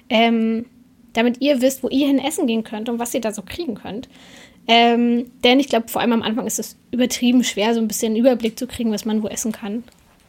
Ähm, 0.07 0.67
damit 1.13 1.41
ihr 1.41 1.61
wisst, 1.61 1.83
wo 1.83 1.89
ihr 1.89 2.07
hin 2.07 2.19
essen 2.19 2.47
gehen 2.47 2.63
könnt 2.63 2.89
und 2.89 2.99
was 2.99 3.13
ihr 3.13 3.21
da 3.21 3.31
so 3.31 3.41
kriegen 3.41 3.75
könnt. 3.75 4.09
Ähm, 4.67 5.31
denn 5.43 5.59
ich 5.59 5.67
glaube, 5.67 5.89
vor 5.89 6.01
allem 6.01 6.13
am 6.13 6.21
Anfang 6.21 6.47
ist 6.47 6.59
es 6.59 6.77
übertrieben 6.91 7.43
schwer, 7.43 7.73
so 7.73 7.81
ein 7.81 7.87
bisschen 7.87 8.13
einen 8.13 8.21
Überblick 8.21 8.57
zu 8.57 8.67
kriegen, 8.67 8.91
was 8.91 9.05
man 9.05 9.21
wo 9.21 9.27
essen 9.27 9.51
kann. 9.51 9.83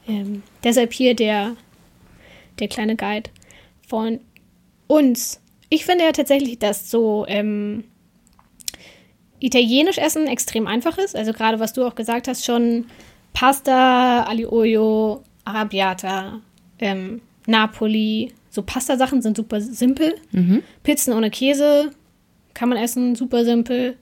Ähm, 0.08 0.42
deshalb 0.62 0.92
hier 0.92 1.14
der, 1.14 1.56
der 2.58 2.68
kleine 2.68 2.96
Guide 2.96 3.30
von 3.86 4.20
uns. 4.86 5.40
Ich 5.68 5.84
finde 5.84 6.04
ja 6.04 6.12
tatsächlich, 6.12 6.58
dass 6.58 6.90
so 6.90 7.24
ähm, 7.28 7.84
italienisch 9.40 9.98
Essen 9.98 10.26
extrem 10.26 10.66
einfach 10.66 10.98
ist. 10.98 11.14
Also 11.14 11.32
gerade 11.32 11.60
was 11.60 11.72
du 11.72 11.84
auch 11.84 11.94
gesagt 11.94 12.28
hast, 12.28 12.44
schon 12.44 12.86
Pasta, 13.32 14.24
Alio, 14.24 15.22
Arabiata, 15.44 16.40
ähm, 16.78 17.20
Napoli, 17.46 18.32
so 18.54 18.62
Pasta-Sachen 18.62 19.20
sind 19.20 19.36
super 19.36 19.60
simpel. 19.60 20.14
Mhm. 20.30 20.62
Pizzen 20.84 21.12
ohne 21.12 21.30
Käse 21.30 21.90
kann 22.54 22.68
man 22.68 22.78
essen, 22.78 23.16
super 23.16 23.44
simpel. 23.44 23.96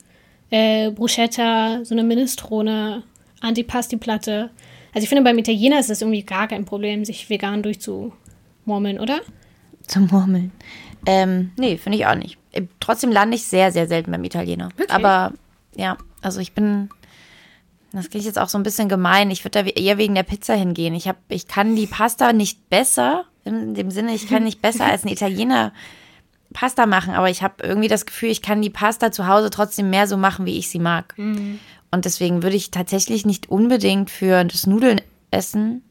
Äh, 0.51 0.91
Bruschetta, 0.91 1.83
so 1.85 1.95
eine 1.95 2.05
Minestrone, 2.05 3.03
Antipasti-Platte. 3.41 4.51
Also 4.95 5.05
ich 5.05 5.09
finde, 5.09 5.25
beim 5.25 5.39
Italiener 5.39 5.81
ist 5.81 5.89
es 5.89 6.03
irgendwie 6.03 6.23
gar 6.23 6.49
kein 6.49 6.67
Problem, 6.67 7.07
sich 7.07 7.31
vegan 7.31 7.63
durchzumurmeln, 7.63 9.01
oder? 9.01 9.21
Zum 9.87 10.09
Murmeln. 10.09 10.53
Ähm, 11.07 11.53
nee, 11.57 11.79
finde 11.79 11.97
ich 11.97 12.07
auch 12.07 12.15
nicht. 12.15 12.37
Äh, 12.53 12.65
trotzdem 12.79 13.11
lande 13.11 13.37
ich 13.37 13.45
sehr, 13.45 13.73
sehr 13.73 13.89
selten 13.89 14.13
beim 14.13 14.23
Italiener. 14.23 14.69
Wirklich? 14.77 14.91
Aber 14.91 15.33
ja, 15.75 15.97
also 16.21 16.41
ich 16.41 16.53
bin, 16.53 16.91
das 17.93 18.11
klingt 18.11 18.27
jetzt 18.27 18.39
auch 18.39 18.51
so 18.51 18.59
ein 18.59 18.63
bisschen 18.63 18.91
gemein. 18.91 19.31
Ich 19.31 19.43
würde 19.47 19.65
da 19.65 19.71
eher 19.71 19.97
wegen 19.97 20.15
der 20.15 20.25
Pizza 20.25 20.55
hingehen. 20.55 20.95
Ich, 20.95 21.09
hab, 21.09 21.17
ich 21.29 21.49
kann 21.49 21.75
die 21.75 21.87
Pasta 21.87 22.35
nicht 22.35 22.69
besser 22.69 23.25
in 23.45 23.75
dem 23.75 23.91
Sinne, 23.91 24.15
ich 24.15 24.29
kann 24.29 24.45
nicht 24.45 24.63
besser 24.63 24.87
als 24.87 25.05
ein 25.05 25.13
Italiener 25.13 25.73
Pasta 26.53 26.87
machen, 26.87 27.15
aber 27.15 27.31
ich 27.31 27.43
habe 27.43 27.55
irgendwie 27.63 27.89
das 27.89 28.07
Gefühl, 28.07 28.31
ich 28.31 28.43
kann 28.43 28.63
die 28.63 28.71
Pasta 28.71 29.11
zu 29.11 29.27
Hause 29.27 29.51
trotzdem 29.51 29.91
mehr 29.91 30.07
so 30.07 30.17
machen, 30.17 30.47
wie 30.47 30.59
ich 30.59 30.69
sie 30.69 30.79
mag. 30.79 31.15
Mhm. 31.17 31.59
Und 31.91 32.05
deswegen 32.05 32.43
würde 32.43 32.57
ich 32.57 32.71
tatsächlich 32.71 33.27
nicht 33.27 33.51
unbedingt 33.51 34.11
für 34.11 34.45
das 34.45 34.67
Nudeln 34.67 35.01
essen 35.31 35.83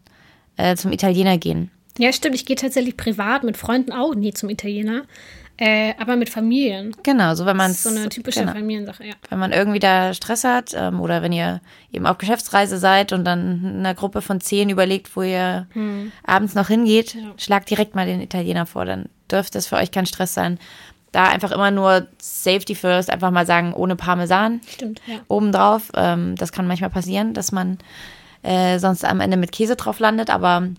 äh, 0.58 0.76
zum 0.76 0.92
Italiener 0.92 1.38
gehen. 1.38 1.72
Ja, 1.98 2.14
stimmt. 2.14 2.36
Ich 2.36 2.46
gehe 2.46 2.56
tatsächlich 2.56 2.98
privat 2.98 3.44
mit 3.44 3.58
Freunden 3.58 3.92
auch 3.92 4.16
nie 4.16 4.34
zum 4.34 4.50
Italiener. 4.50 5.04
Äh, 5.62 5.94
aber 6.00 6.16
mit 6.16 6.32
Familien. 6.32 6.96
Genau, 7.04 7.36
so 7.36 7.46
wenn 7.46 7.56
man 7.56 7.72
So 7.72 7.90
eine 7.90 8.10
typische 8.10 8.40
genau. 8.40 8.54
Familiensache, 8.54 9.06
ja. 9.06 9.14
wenn 9.30 9.38
man 9.38 9.52
irgendwie 9.52 9.78
da 9.78 10.12
Stress 10.16 10.44
hat 10.44 10.74
ähm, 10.76 11.00
oder 11.00 11.22
wenn 11.22 11.32
ihr 11.32 11.62
eben 11.92 12.08
auf 12.08 12.18
Geschäftsreise 12.18 12.80
seid 12.80 13.14
und 13.14 13.26
dann 13.26 13.64
in 13.64 13.80
einer 13.80 13.94
Gruppe 13.94 14.24
von 14.24 14.42
zehn 14.42 14.72
überlegt, 14.72 15.16
wo 15.16 15.22
ihr 15.22 15.68
abends 16.24 16.56
noch 16.56 16.68
hingeht, 16.68 17.16
schlagt 17.38 17.70
direkt 17.70 17.94
mal 17.94 18.08
den 18.08 18.22
Italiener 18.22 18.66
vor, 18.66 18.86
dann 18.86 19.06
dürfte 19.30 19.60
es 19.60 19.68
für 19.68 19.76
euch 19.76 19.92
kein 19.92 20.08
Stress 20.08 20.34
sein. 20.34 20.58
Da 21.12 21.26
einfach 21.26 21.52
immer 21.52 21.70
nur 21.70 22.08
Safety 22.20 22.74
first, 22.74 23.12
einfach 23.12 23.30
mal 23.30 23.46
sagen, 23.46 23.74
ohne 23.74 23.96
Parmesan 23.96 24.62
Stimmt, 24.68 25.00
ja. 25.06 25.18
obendrauf. 25.28 25.92
Ähm, 25.94 26.36
das 26.38 26.52
kann 26.52 26.66
manchmal 26.66 26.90
passieren, 26.90 27.36
dass 27.36 27.52
man 27.52 27.78
äh, 28.42 28.80
sonst 28.80 29.06
am 29.06 29.20
Ende 29.20 29.38
mit 29.38 29.52
Käse 29.52 29.76
drauf 29.76 30.00
landet, 30.00 30.32
aber 30.32 30.70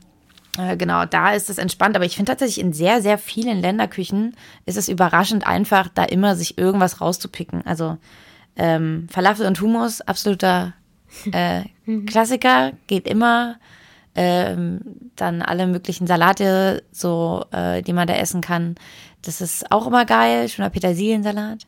äh, 0.59 0.77
genau, 0.77 1.05
da 1.05 1.33
ist 1.33 1.51
es 1.51 1.59
entspannt. 1.59 1.97
Aber 1.97 2.05
ich 2.05 2.17
finde 2.17 2.31
tatsächlich 2.31 2.65
in 2.65 2.73
sehr, 2.73 3.01
sehr 3.03 3.19
vielen 3.19 3.61
Länderküchen 3.61 4.37
ist 4.67 4.77
es 4.77 4.89
überraschend 4.89 5.47
einfach, 5.47 5.89
da 5.89 6.05
immer 6.05 6.37
sich 6.37 6.59
irgendwas 6.59 7.01
rauszupicken. 7.01 7.67
Also 7.67 7.97
ähm, 8.57 9.09
Falafel 9.11 9.47
und 9.47 9.61
Hummus, 9.61 10.01
absoluter 10.03 10.75
äh, 11.33 11.63
Klassiker, 12.07 12.73
geht 12.87 13.07
immer. 13.07 13.57
Ähm, 14.15 15.11
dann 15.17 15.41
alle 15.41 15.67
möglichen 15.67 16.07
Salate, 16.07 16.83
so 16.93 17.47
äh, 17.51 17.81
die 17.81 17.95
man 17.95 18.07
da 18.07 18.15
essen 18.15 18.43
kann. 18.43 18.75
Das 19.23 19.41
ist 19.41 19.73
auch 19.73 19.87
immer 19.87 20.05
geil. 20.05 20.51
Schöner 20.51 20.69
Petersiliensalat. 20.69 21.67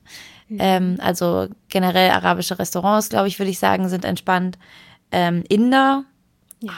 Ähm, 0.51 0.99
also 1.01 1.49
generell 1.69 2.11
arabische 2.11 2.59
Restaurants, 2.59 3.09
glaube 3.09 3.29
ich, 3.29 3.39
würde 3.39 3.51
ich 3.51 3.59
sagen, 3.59 3.89
sind 3.89 4.05
entspannt. 4.05 4.59
Ähm, 5.11 5.43
Inder, 5.49 6.05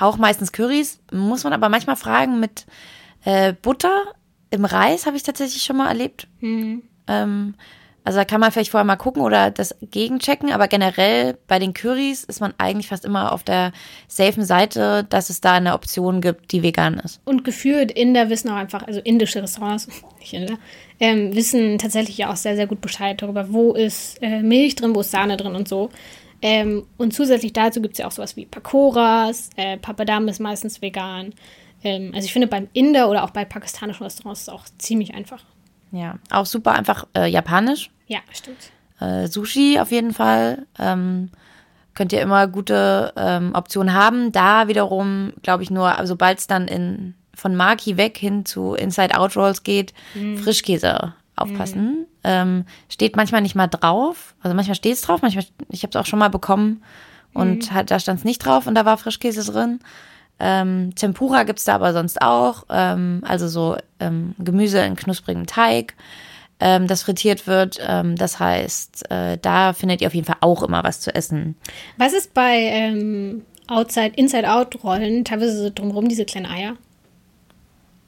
auch 0.00 0.16
meistens 0.16 0.52
Currys. 0.52 1.00
Muss 1.12 1.45
man 1.45 1.52
aber 1.52 1.69
manchmal 1.69 1.97
fragen 1.97 2.40
mit 2.40 2.66
äh, 3.25 3.52
Butter 3.52 4.14
im 4.50 4.64
Reis, 4.64 5.07
habe 5.07 5.16
ich 5.16 5.23
tatsächlich 5.23 5.62
schon 5.62 5.76
mal 5.76 5.88
erlebt. 5.88 6.28
Ähm, 7.09 7.55
also 8.07 8.19
da 8.19 8.25
kann 8.25 8.40
man 8.40 8.52
vielleicht 8.52 8.71
vorher 8.71 8.85
mal 8.85 8.95
gucken 8.95 9.21
oder 9.21 9.50
das 9.50 9.75
gegenchecken, 9.81 10.52
aber 10.52 10.69
generell 10.69 11.37
bei 11.49 11.59
den 11.59 11.75
Currys 11.75 12.23
ist 12.23 12.40
man 12.40 12.55
eigentlich 12.57 12.87
fast 12.87 13.05
immer 13.05 13.33
auf 13.33 13.43
der 13.43 13.73
safen 14.07 14.45
Seite, 14.45 15.05
dass 15.09 15.28
es 15.28 15.40
da 15.40 15.55
eine 15.55 15.75
Option 15.75 16.21
gibt, 16.21 16.52
die 16.52 16.62
vegan 16.62 17.00
ist. 17.00 17.21
Und 17.25 17.43
gefühlt 17.43 17.90
Inder 17.90 18.31
wissen 18.31 18.49
auch 18.49 18.55
einfach, 18.55 18.85
also 18.87 19.00
indische 19.00 19.43
Restaurants, 19.43 19.88
nicht 20.21 20.33
Inder, 20.33 20.57
ähm, 21.00 21.35
wissen 21.35 21.78
tatsächlich 21.78 22.16
ja 22.16 22.31
auch 22.31 22.37
sehr, 22.37 22.55
sehr 22.55 22.69
gut 22.69 22.81
Bescheid 22.81 23.21
darüber, 23.21 23.52
wo 23.52 23.73
ist 23.73 24.23
äh, 24.23 24.40
Milch 24.40 24.76
drin, 24.76 24.95
wo 24.95 25.00
ist 25.00 25.11
Sahne 25.11 25.37
drin 25.37 25.57
und 25.57 25.66
so. 25.66 25.90
Ähm, 26.43 26.87
und 26.97 27.14
zusätzlich 27.14 27.52
dazu 27.52 27.81
gibt 27.81 27.95
es 27.95 27.99
ja 27.99 28.07
auch 28.07 28.12
sowas 28.12 28.37
wie 28.37 28.47
Pakoras, 28.47 29.50
äh, 29.57 29.78
Papadam 29.78 30.28
ist 30.28 30.40
meistens 30.40 30.83
vegan. 30.83 31.33
Ähm, 31.83 32.12
also 32.14 32.26
ich 32.26 32.33
finde 32.33 32.47
beim 32.47 32.69
Inder 32.73 33.09
oder 33.09 33.25
auch 33.25 33.31
bei 33.31 33.45
pakistanischen 33.45 34.05
Restaurants 34.05 34.40
ist 34.40 34.49
es 34.49 34.55
auch 34.55 34.64
ziemlich 34.78 35.14
einfach. 35.14 35.45
Ja, 35.93 36.19
auch 36.31 36.47
super 36.47 36.73
einfach 36.73 37.07
äh, 37.16 37.26
japanisch. 37.26 37.90
Ja, 38.07 38.19
stimmt. 38.33 38.71
Äh, 39.00 39.28
Sushi 39.28 39.78
auf 39.81 39.90
jeden 39.90 40.12
Fall. 40.12 40.66
Ähm, 40.78 41.31
könnt 41.95 42.12
ihr 42.12 42.21
immer 42.21 42.47
gute 42.47 43.12
ähm, 43.16 43.55
Optionen 43.55 43.95
haben. 43.95 44.33
Da 44.33 44.69
wiederum, 44.69 45.33
glaube 45.43 45.62
ich, 45.62 45.71
nur, 45.71 45.97
also 45.99 46.12
sobald 46.12 46.38
es 46.38 46.47
dann 46.47 46.69
in, 46.69 47.14
von 47.35 47.57
Maki 47.57 47.97
weg 47.97 48.19
hin 48.19 48.45
zu 48.45 48.75
Inside-Out-Rolls 48.75 49.62
geht, 49.62 49.94
Frischkäse 50.42 51.14
aufpassen. 51.37 52.07
Ähm, 52.25 52.64
steht 52.88 53.16
manchmal 53.16 53.42
nicht 53.42 53.55
mal 53.55 53.66
drauf. 53.66 54.35
Also 54.40 54.57
manchmal 54.57 54.75
steht 54.75 54.94
es 54.94 55.03
drauf, 55.03 55.22
manchmal, 55.22 55.44
ich 55.68 55.83
habe 55.83 55.90
es 55.90 55.96
auch 55.96 56.07
schon 56.07 56.18
mal 56.18 56.31
bekommen 56.31 56.83
und 57.35 57.72
hat, 57.72 57.90
da 57.90 58.01
stand 58.01 58.20
es 58.20 58.25
nicht 58.25 58.38
drauf 58.38 58.66
und 58.66 58.75
da 58.75 58.85
war 58.85 58.96
Frischkäse 58.96 59.51
drin. 59.51 59.81
Ähm, 60.38 60.94
Tempura 60.94 61.44
gibt's 61.44 61.64
da 61.64 61.75
aber 61.75 61.92
sonst 61.92 62.20
auch. 62.20 62.64
Ähm, 62.70 63.22
also 63.27 63.49
so 63.49 63.77
ähm, 64.01 64.35
Gemüse 64.38 64.81
in 64.81 64.96
knusprigem 64.96 65.46
Teig, 65.46 65.94
ähm, 66.61 66.87
das 66.87 67.03
frittiert 67.03 67.46
wird. 67.46 67.79
Ähm, 67.87 68.16
das 68.16 68.40
heißt, 68.40 69.11
äh, 69.11 69.38
da 69.40 69.72
findet 69.72 70.01
ihr 70.01 70.09
auf 70.09 70.14
jeden 70.14 70.27
Fall 70.27 70.38
auch 70.40 70.62
immer 70.62 70.85
was 70.85 71.01
zu 71.01 71.14
essen. 71.14 71.57
Was 71.96 72.12
ist 72.12 72.35
bei 72.35 72.57
ähm, 72.57 73.42
Outside, 73.68 74.12
Inside-Out-Rollen 74.16 75.25
teilweise 75.25 75.62
so 75.64 75.70
drumherum 75.75 76.09
diese 76.09 76.25
kleinen 76.25 76.46
Eier? 76.46 76.77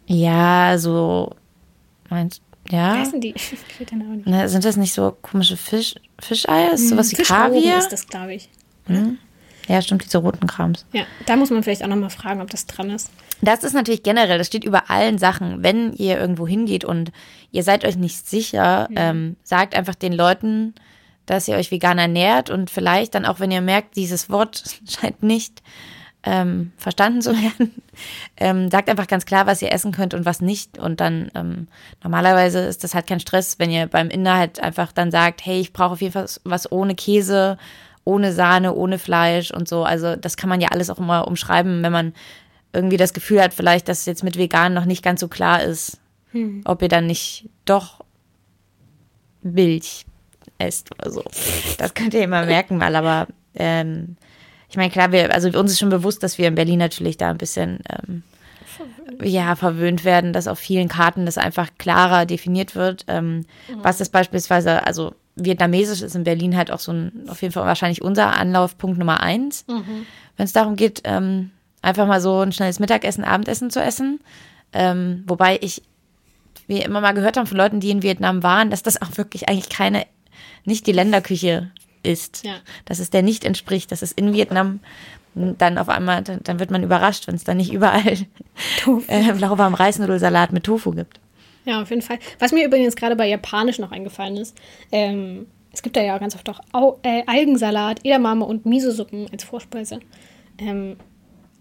Ja, 0.06 0.78
so 0.78 1.34
meinst 2.08 2.40
Wie 2.68 2.76
ja. 2.76 2.94
heißen 2.96 3.20
die? 3.20 3.34
Ne, 4.24 4.48
sind 4.48 4.64
das 4.64 4.76
nicht 4.76 4.92
so 4.92 5.16
komische 5.22 5.56
Fisch, 5.56 5.94
Fischeier? 6.20 6.72
Ist 6.72 6.88
sowas 6.88 7.12
wie 7.12 7.22
Kaviar? 7.22 7.78
ist 7.78 7.92
das, 7.92 8.06
glaube 8.06 8.34
ich. 8.34 8.48
Ja, 9.68 9.82
stimmt, 9.82 10.04
diese 10.04 10.18
roten 10.18 10.46
Krams. 10.46 10.86
Ja, 10.92 11.04
da 11.26 11.36
muss 11.36 11.50
man 11.50 11.62
vielleicht 11.62 11.84
auch 11.84 11.88
nochmal 11.88 12.10
fragen, 12.10 12.40
ob 12.40 12.50
das 12.50 12.66
dran 12.66 12.90
ist. 12.90 13.10
Das 13.42 13.62
ist 13.62 13.74
natürlich 13.74 14.02
generell, 14.02 14.38
das 14.38 14.46
steht 14.46 14.64
über 14.64 14.90
allen 14.90 15.18
Sachen. 15.18 15.62
Wenn 15.62 15.92
ihr 15.92 16.18
irgendwo 16.18 16.46
hingeht 16.46 16.84
und 16.84 17.12
ihr 17.52 17.62
seid 17.62 17.84
euch 17.84 17.96
nicht 17.96 18.26
sicher, 18.26 18.88
ähm, 18.96 19.36
sagt 19.44 19.76
einfach 19.76 19.94
den 19.94 20.12
Leuten, 20.12 20.74
dass 21.26 21.46
ihr 21.46 21.56
euch 21.56 21.70
vegan 21.70 21.98
ernährt 21.98 22.50
und 22.50 22.70
vielleicht 22.70 23.14
dann 23.14 23.26
auch, 23.26 23.38
wenn 23.40 23.50
ihr 23.50 23.60
merkt, 23.60 23.96
dieses 23.96 24.30
Wort 24.30 24.64
scheint 24.88 25.22
nicht 25.22 25.62
ähm, 26.28 26.72
verstanden 26.76 27.22
zu 27.22 27.32
werden, 27.42 27.82
ähm, 28.36 28.70
sagt 28.70 28.90
einfach 28.90 29.06
ganz 29.06 29.24
klar, 29.24 29.46
was 29.46 29.62
ihr 29.62 29.72
essen 29.72 29.92
könnt 29.92 30.12
und 30.12 30.26
was 30.26 30.42
nicht. 30.42 30.78
Und 30.78 31.00
dann 31.00 31.30
ähm, 31.34 31.68
normalerweise 32.04 32.60
ist 32.60 32.84
das 32.84 32.94
halt 32.94 33.06
kein 33.06 33.20
Stress, 33.20 33.58
wenn 33.58 33.70
ihr 33.70 33.86
beim 33.86 34.10
Inder 34.10 34.36
halt 34.36 34.62
einfach 34.62 34.92
dann 34.92 35.10
sagt, 35.10 35.44
hey, 35.46 35.58
ich 35.58 35.72
brauche 35.72 35.92
auf 35.92 36.02
jeden 36.02 36.12
Fall 36.12 36.26
was 36.44 36.70
ohne 36.70 36.94
Käse, 36.94 37.56
ohne 38.04 38.32
Sahne, 38.32 38.74
ohne 38.74 38.98
Fleisch 38.98 39.50
und 39.50 39.68
so. 39.68 39.84
Also 39.84 40.16
das 40.16 40.36
kann 40.36 40.50
man 40.50 40.60
ja 40.60 40.68
alles 40.68 40.90
auch 40.90 40.98
immer 40.98 41.26
umschreiben, 41.26 41.82
wenn 41.82 41.92
man 41.92 42.12
irgendwie 42.74 42.98
das 42.98 43.14
Gefühl 43.14 43.40
hat, 43.40 43.54
vielleicht, 43.54 43.88
dass 43.88 44.04
jetzt 44.04 44.22
mit 44.22 44.36
vegan 44.36 44.74
noch 44.74 44.84
nicht 44.84 45.02
ganz 45.02 45.20
so 45.20 45.28
klar 45.28 45.62
ist, 45.62 45.98
ob 46.64 46.82
ihr 46.82 46.88
dann 46.88 47.06
nicht 47.06 47.48
doch 47.64 48.04
Milch 49.42 50.04
esst 50.58 50.92
oder 50.92 51.10
so. 51.10 51.24
Das 51.78 51.94
könnt 51.94 52.12
ihr 52.12 52.22
immer 52.22 52.44
merken 52.44 52.76
mal, 52.76 52.94
aber 52.94 53.28
ähm, 53.54 54.16
ich 54.70 54.76
meine, 54.76 54.90
klar, 54.90 55.12
wir, 55.12 55.32
also 55.32 55.48
uns 55.58 55.72
ist 55.72 55.78
schon 55.78 55.88
bewusst, 55.88 56.22
dass 56.22 56.38
wir 56.38 56.48
in 56.48 56.54
Berlin 56.54 56.78
natürlich 56.78 57.16
da 57.16 57.30
ein 57.30 57.38
bisschen 57.38 57.78
ähm, 57.88 58.22
ja, 59.22 59.56
verwöhnt 59.56 60.04
werden, 60.04 60.32
dass 60.32 60.46
auf 60.46 60.58
vielen 60.58 60.88
Karten 60.88 61.26
das 61.26 61.38
einfach 61.38 61.68
klarer 61.78 62.26
definiert 62.26 62.74
wird. 62.74 63.04
Ähm, 63.08 63.46
Was 63.82 63.98
das 63.98 64.10
beispielsweise, 64.10 64.86
also 64.86 65.14
Vietnamesisch 65.36 66.02
ist 66.02 66.16
in 66.16 66.24
Berlin 66.24 66.56
halt 66.56 66.70
auch 66.70 66.80
so 66.80 66.92
ein, 66.92 67.24
auf 67.28 67.42
jeden 67.42 67.52
Fall 67.52 67.64
wahrscheinlich 67.64 68.02
unser 68.02 68.36
Anlaufpunkt 68.36 68.98
Nummer 68.98 69.20
eins, 69.20 69.64
wenn 70.36 70.44
es 70.44 70.52
darum 70.52 70.76
geht, 70.76 71.02
ähm, 71.04 71.50
einfach 71.80 72.06
mal 72.06 72.20
so 72.20 72.40
ein 72.40 72.52
schnelles 72.52 72.80
Mittagessen, 72.80 73.24
Abendessen 73.24 73.70
zu 73.70 73.80
essen. 73.80 74.20
Ähm, 74.72 75.24
wobei 75.26 75.58
ich, 75.62 75.82
wir 76.66 76.84
immer 76.84 77.00
mal 77.00 77.12
gehört 77.12 77.36
haben 77.36 77.46
von 77.46 77.56
Leuten, 77.56 77.80
die 77.80 77.90
in 77.90 78.02
Vietnam 78.02 78.42
waren, 78.42 78.70
dass 78.70 78.82
das 78.82 79.00
auch 79.00 79.16
wirklich 79.16 79.48
eigentlich 79.48 79.70
keine, 79.70 80.06
nicht 80.64 80.86
die 80.86 80.92
Länderküche 80.92 81.70
ist. 82.08 82.44
Ja. 82.44 82.56
Dass 82.84 82.98
es 82.98 83.10
der 83.10 83.22
nicht 83.22 83.44
entspricht, 83.44 83.92
dass 83.92 84.02
es 84.02 84.12
in 84.12 84.32
Vietnam 84.32 84.80
dann 85.34 85.78
auf 85.78 85.88
einmal, 85.88 86.22
dann, 86.22 86.40
dann 86.42 86.58
wird 86.58 86.70
man 86.70 86.82
überrascht, 86.82 87.26
wenn 87.26 87.34
es 87.34 87.44
dann 87.44 87.58
nicht 87.58 87.72
überall 87.72 88.16
äh, 89.08 89.32
lauwarm 89.32 89.74
Reisnudelsalat 89.74 90.52
mit 90.52 90.64
Tofu 90.64 90.92
gibt. 90.92 91.20
Ja, 91.64 91.82
auf 91.82 91.90
jeden 91.90 92.02
Fall. 92.02 92.18
Was 92.38 92.52
mir 92.52 92.64
übrigens 92.64 92.96
gerade 92.96 93.14
bei 93.14 93.28
Japanisch 93.28 93.78
noch 93.78 93.92
eingefallen 93.92 94.36
ist, 94.38 94.56
ähm, 94.90 95.46
es 95.70 95.82
gibt 95.82 95.96
da 95.96 96.02
ja 96.02 96.16
ganz 96.18 96.34
oft 96.34 96.48
auch 96.48 96.60
Au 96.72 96.98
äh, 97.02 97.22
Algensalat, 97.26 98.00
Edamame 98.04 98.44
und 98.44 98.64
Miso-Suppen 98.64 99.26
als 99.30 99.44
Vorspeise. 99.44 100.00
Ähm, 100.58 100.96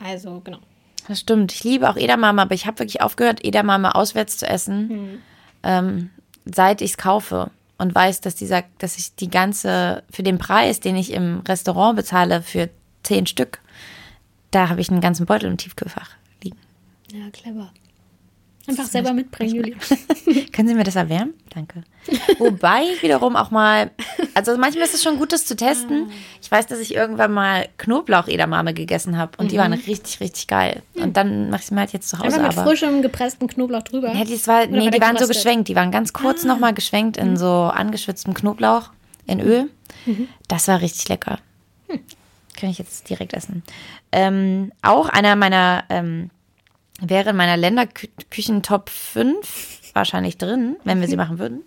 also, 0.03 0.41
genau. 0.43 0.59
Das 1.07 1.19
stimmt. 1.19 1.51
Ich 1.53 1.63
liebe 1.63 1.89
auch 1.89 1.97
Edamame, 1.97 2.41
aber 2.41 2.55
ich 2.55 2.65
habe 2.65 2.79
wirklich 2.79 3.01
aufgehört, 3.01 3.43
Edamame 3.43 3.95
auswärts 3.95 4.37
zu 4.37 4.47
essen, 4.47 5.21
ähm, 5.63 6.09
seit 6.45 6.81
ich 6.81 6.91
es 6.91 6.97
kaufe 6.97 7.51
und 7.77 7.93
weiß, 7.93 8.21
dass 8.21 8.35
dieser, 8.35 8.63
dass 8.79 8.97
ich 8.97 9.15
die 9.15 9.29
ganze, 9.29 10.03
für 10.09 10.23
den 10.23 10.37
Preis, 10.37 10.79
den 10.79 10.95
ich 10.95 11.11
im 11.11 11.41
Restaurant 11.47 11.95
bezahle, 11.95 12.41
für 12.41 12.69
zehn 13.03 13.27
Stück, 13.27 13.59
da 14.51 14.69
habe 14.69 14.81
ich 14.81 14.89
einen 14.89 15.01
ganzen 15.01 15.25
Beutel 15.25 15.49
im 15.49 15.57
Tiefkühlfach 15.57 16.11
liegen. 16.43 16.57
Ja, 17.11 17.29
clever. 17.31 17.71
Einfach 18.67 18.85
selber 18.85 19.13
mitbringen, 19.13 19.55
Juli. 19.55 19.75
Können 20.51 20.67
Sie 20.67 20.75
mir 20.75 20.83
das 20.83 20.97
erwärmen? 20.97 21.33
Danke. 21.53 21.83
Wobei 22.37 22.83
wiederum 23.01 23.37
auch 23.37 23.49
mal, 23.49 23.91
also 24.33 24.57
manchmal 24.57 24.83
ist 24.83 24.93
es 24.93 25.03
schon 25.03 25.17
gut, 25.17 25.31
das 25.31 25.45
zu 25.45 25.55
testen. 25.55 26.09
Ich 26.41 26.51
weiß, 26.51 26.67
dass 26.67 26.79
ich 26.79 26.93
irgendwann 26.93 27.31
mal 27.31 27.69
Knoblauch-Edamame 27.77 28.73
gegessen 28.73 29.17
habe 29.17 29.31
und 29.37 29.51
die 29.51 29.57
waren 29.57 29.71
richtig, 29.71 30.19
richtig 30.19 30.47
geil. 30.47 30.83
Und 30.95 31.15
dann 31.15 31.49
mache 31.49 31.61
ich 31.61 31.67
sie 31.67 31.73
mir 31.73 31.81
halt 31.81 31.93
jetzt 31.93 32.09
zu 32.09 32.19
Hause. 32.19 32.27
Einfach 32.27 32.41
mit 32.49 32.57
aber 32.57 32.67
frischem, 32.67 33.01
gepressten 33.01 33.47
Knoblauch 33.47 33.83
drüber. 33.83 34.13
ja, 34.13 34.25
das 34.25 34.47
war, 34.47 34.65
nee, 34.67 34.83
war 34.83 34.91
die 34.91 35.01
waren 35.01 35.17
so 35.17 35.27
geschwenkt. 35.27 35.69
Die 35.69 35.75
waren 35.75 35.91
ganz 35.91 36.11
kurz 36.11 36.43
noch 36.43 36.57
nochmal 36.57 36.73
geschwenkt 36.73 37.17
in 37.17 37.37
so 37.37 37.47
angeschwitztem 37.47 38.33
Knoblauch 38.33 38.89
in 39.27 39.39
Öl. 39.39 39.69
Das 40.47 40.67
war 40.67 40.81
richtig 40.81 41.07
lecker. 41.07 41.39
Kann 42.55 42.69
ich 42.69 42.79
jetzt 42.79 43.09
direkt 43.09 43.33
essen. 43.33 43.61
Ähm, 44.11 44.71
auch 44.81 45.07
einer 45.09 45.35
meiner, 45.35 45.83
ähm, 45.89 46.31
wäre 47.01 47.31
in 47.31 47.35
meiner 47.35 47.57
Länderküchen 47.57 48.63
Top 48.63 48.89
5 48.89 49.93
wahrscheinlich 49.93 50.37
drin, 50.37 50.77
wenn 50.83 51.01
wir 51.01 51.07
sie 51.07 51.17
machen 51.17 51.39
würden. 51.39 51.63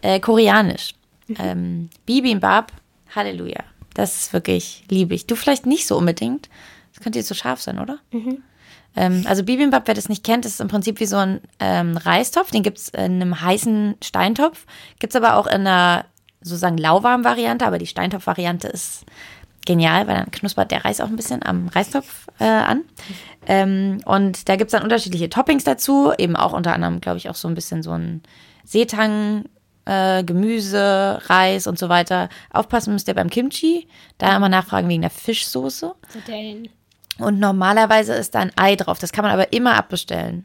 Äh, 0.00 0.20
koreanisch. 0.20 0.94
Ähm, 1.38 1.90
Bibimbap, 2.06 2.72
Halleluja. 3.14 3.64
Das 3.94 4.16
ist 4.16 4.32
wirklich 4.32 4.84
liebig. 4.88 5.26
Du 5.26 5.36
vielleicht 5.36 5.66
nicht 5.66 5.86
so 5.86 5.96
unbedingt. 5.96 6.48
Das 6.92 7.02
könnte 7.02 7.18
jetzt 7.18 7.28
so 7.28 7.34
scharf 7.34 7.60
sein, 7.60 7.78
oder? 7.78 7.98
Ähm, 8.96 9.24
also 9.26 9.42
Bibimbap, 9.42 9.86
wer 9.86 9.94
das 9.94 10.08
nicht 10.08 10.24
kennt, 10.24 10.44
ist 10.44 10.60
im 10.60 10.68
Prinzip 10.68 11.00
wie 11.00 11.06
so 11.06 11.16
ein 11.16 11.40
ähm, 11.60 11.96
Reistopf. 11.96 12.50
Den 12.50 12.62
gibt's 12.62 12.88
in 12.88 13.00
einem 13.22 13.40
heißen 13.40 13.96
Steintopf. 14.02 14.66
Gibt's 14.98 15.16
aber 15.16 15.36
auch 15.36 15.46
in 15.46 15.66
einer 15.66 16.06
sozusagen 16.40 16.78
lauwarmen 16.78 17.24
Variante, 17.24 17.66
aber 17.66 17.78
die 17.78 17.86
Steintopf-Variante 17.86 18.68
ist 18.68 19.04
genial, 19.66 20.06
weil 20.06 20.16
dann 20.16 20.30
knuspert 20.30 20.70
der 20.70 20.84
Reis 20.84 21.00
auch 21.00 21.08
ein 21.08 21.16
bisschen 21.16 21.42
am 21.44 21.68
Reistopf 21.68 22.26
äh, 22.38 22.44
an. 22.44 22.82
Ähm, 23.46 24.00
und 24.04 24.48
da 24.48 24.56
gibt's 24.56 24.72
dann 24.72 24.82
unterschiedliche 24.82 25.28
Toppings 25.28 25.64
dazu, 25.64 26.12
eben 26.16 26.36
auch 26.36 26.52
unter 26.52 26.72
anderem, 26.72 27.00
glaube 27.00 27.18
ich, 27.18 27.28
auch 27.28 27.34
so 27.34 27.48
ein 27.48 27.54
bisschen 27.54 27.82
so 27.82 27.92
ein 27.92 28.22
Seetang, 28.64 29.44
äh, 29.84 30.22
Gemüse, 30.24 31.20
Reis 31.26 31.66
und 31.66 31.78
so 31.78 31.88
weiter. 31.88 32.28
Aufpassen 32.50 32.92
müsst 32.92 33.08
ihr 33.08 33.14
beim 33.14 33.30
Kimchi, 33.30 33.88
da 34.18 34.36
immer 34.36 34.48
nachfragen 34.48 34.88
wegen 34.88 35.02
der 35.02 35.10
Fischsoße. 35.10 35.94
Sardellen. 36.08 36.68
Und 37.18 37.38
normalerweise 37.38 38.14
ist 38.14 38.34
da 38.34 38.40
ein 38.40 38.52
Ei 38.56 38.76
drauf. 38.76 38.98
Das 38.98 39.12
kann 39.12 39.24
man 39.24 39.32
aber 39.32 39.52
immer 39.52 39.74
abbestellen. 39.74 40.44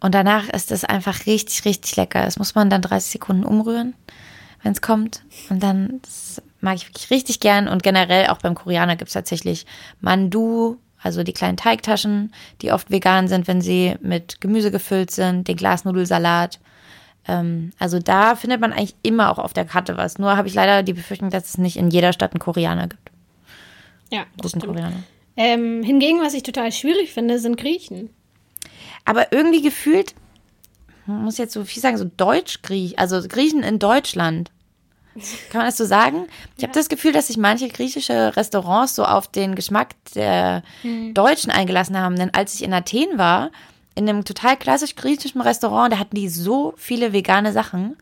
Und 0.00 0.14
danach 0.14 0.48
ist 0.48 0.70
es 0.70 0.84
einfach 0.84 1.26
richtig, 1.26 1.64
richtig 1.64 1.96
lecker. 1.96 2.24
Das 2.24 2.38
muss 2.38 2.54
man 2.54 2.70
dann 2.70 2.82
30 2.82 3.12
Sekunden 3.12 3.44
umrühren, 3.44 3.94
wenn 4.62 4.72
es 4.72 4.80
kommt. 4.80 5.22
Und 5.50 5.62
dann, 5.62 6.00
das 6.02 6.42
mag 6.60 6.76
ich 6.76 6.88
wirklich 6.88 7.10
richtig 7.10 7.40
gern. 7.40 7.68
Und 7.68 7.82
generell 7.82 8.28
auch 8.28 8.38
beim 8.38 8.54
Koreaner 8.54 8.96
gibt 8.96 9.08
es 9.08 9.14
tatsächlich 9.14 9.66
Mandu, 10.00 10.78
also 11.02 11.22
die 11.22 11.32
kleinen 11.32 11.56
Teigtaschen, 11.56 12.32
die 12.62 12.72
oft 12.72 12.90
vegan 12.90 13.28
sind, 13.28 13.46
wenn 13.46 13.60
sie 13.60 13.94
mit 14.00 14.40
Gemüse 14.40 14.70
gefüllt 14.70 15.10
sind, 15.10 15.46
den 15.48 15.56
Glasnudelsalat. 15.56 16.58
Ähm, 17.26 17.72
also 17.78 17.98
da 17.98 18.34
findet 18.34 18.60
man 18.60 18.72
eigentlich 18.72 18.96
immer 19.02 19.30
auch 19.30 19.38
auf 19.38 19.52
der 19.52 19.64
Karte 19.64 19.96
was. 19.96 20.18
Nur 20.18 20.36
habe 20.36 20.48
ich 20.48 20.54
leider 20.54 20.82
die 20.82 20.94
Befürchtung, 20.94 21.30
dass 21.30 21.50
es 21.50 21.58
nicht 21.58 21.76
in 21.76 21.90
jeder 21.90 22.12
Stadt 22.12 22.32
einen 22.32 22.40
Koreaner 22.40 22.88
gibt. 22.88 23.10
Ja, 24.10 24.24
das 24.36 24.52
Guten. 24.52 24.66
Koreaner. 24.66 25.02
Ähm, 25.36 25.84
hingegen, 25.84 26.20
was 26.20 26.34
ich 26.34 26.42
total 26.42 26.72
schwierig 26.72 27.12
finde, 27.12 27.38
sind 27.38 27.58
Griechen. 27.58 28.10
Aber 29.04 29.32
irgendwie 29.32 29.62
gefühlt, 29.62 30.14
man 31.06 31.22
muss 31.22 31.38
jetzt 31.38 31.52
so 31.52 31.64
viel 31.64 31.80
sagen, 31.80 31.96
so 31.96 32.10
Deutsch-Griech, 32.16 32.98
also 32.98 33.22
Griechen 33.26 33.62
in 33.62 33.78
Deutschland. 33.78 34.50
Kann 35.50 35.60
man 35.60 35.66
das 35.66 35.76
so 35.76 35.84
sagen? 35.84 36.26
Ich 36.56 36.62
habe 36.62 36.72
das 36.72 36.88
Gefühl, 36.88 37.12
dass 37.12 37.28
sich 37.28 37.36
manche 37.36 37.68
griechische 37.68 38.36
Restaurants 38.36 38.94
so 38.94 39.04
auf 39.04 39.28
den 39.28 39.54
Geschmack 39.54 39.94
der 40.14 40.62
Deutschen 41.14 41.50
eingelassen 41.50 41.98
haben. 41.98 42.16
Denn 42.16 42.32
als 42.34 42.54
ich 42.54 42.62
in 42.62 42.72
Athen 42.72 43.18
war, 43.18 43.50
in 43.94 44.08
einem 44.08 44.24
total 44.24 44.56
klassisch 44.56 44.94
griechischen 44.94 45.40
Restaurant, 45.40 45.92
da 45.92 45.98
hatten 45.98 46.14
die 46.14 46.28
so 46.28 46.74
viele 46.76 47.12
vegane 47.12 47.52
Sachen. 47.52 47.96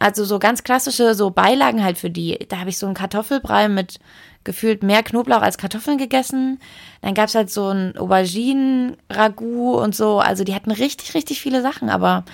Also 0.00 0.24
so 0.24 0.38
ganz 0.38 0.64
klassische 0.64 1.14
so 1.14 1.30
Beilagen 1.30 1.82
halt 1.82 1.98
für 1.98 2.10
die. 2.10 2.38
Da 2.48 2.58
habe 2.58 2.68
ich 2.70 2.78
so 2.78 2.86
einen 2.86 2.94
Kartoffelbrei 2.96 3.68
mit 3.68 4.00
gefühlt 4.42 4.82
mehr 4.82 5.02
Knoblauch 5.02 5.40
als 5.40 5.56
Kartoffeln 5.56 5.96
gegessen. 5.98 6.60
Dann 7.00 7.14
gab's 7.14 7.34
halt 7.34 7.50
so 7.50 7.68
ein 7.68 7.96
Auberginen-Ragout 7.96 9.80
und 9.80 9.94
so. 9.94 10.18
Also 10.18 10.44
die 10.44 10.54
hatten 10.54 10.70
richtig, 10.72 11.14
richtig 11.14 11.40
viele 11.40 11.62
Sachen. 11.62 11.88
Aber 11.88 12.24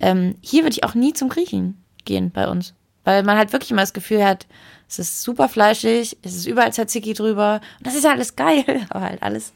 ähm, 0.00 0.36
hier 0.40 0.62
würde 0.62 0.72
ich 0.72 0.84
auch 0.84 0.94
nie 0.94 1.12
zum 1.12 1.28
Griechen 1.28 1.82
gehen 2.04 2.30
bei 2.30 2.48
uns. 2.48 2.72
Weil 3.08 3.22
man 3.22 3.38
halt 3.38 3.54
wirklich 3.54 3.70
immer 3.70 3.80
das 3.80 3.94
Gefühl 3.94 4.22
hat, 4.22 4.46
es 4.86 4.98
ist 4.98 5.22
super 5.22 5.48
fleischig, 5.48 6.18
es 6.20 6.36
ist 6.36 6.46
überall 6.46 6.74
Tzatziki 6.74 7.14
drüber. 7.14 7.62
Und 7.78 7.86
das 7.86 7.94
ist 7.94 8.04
ja 8.04 8.10
alles 8.10 8.36
geil, 8.36 8.66
aber 8.90 9.00
halt 9.06 9.22
alles 9.22 9.54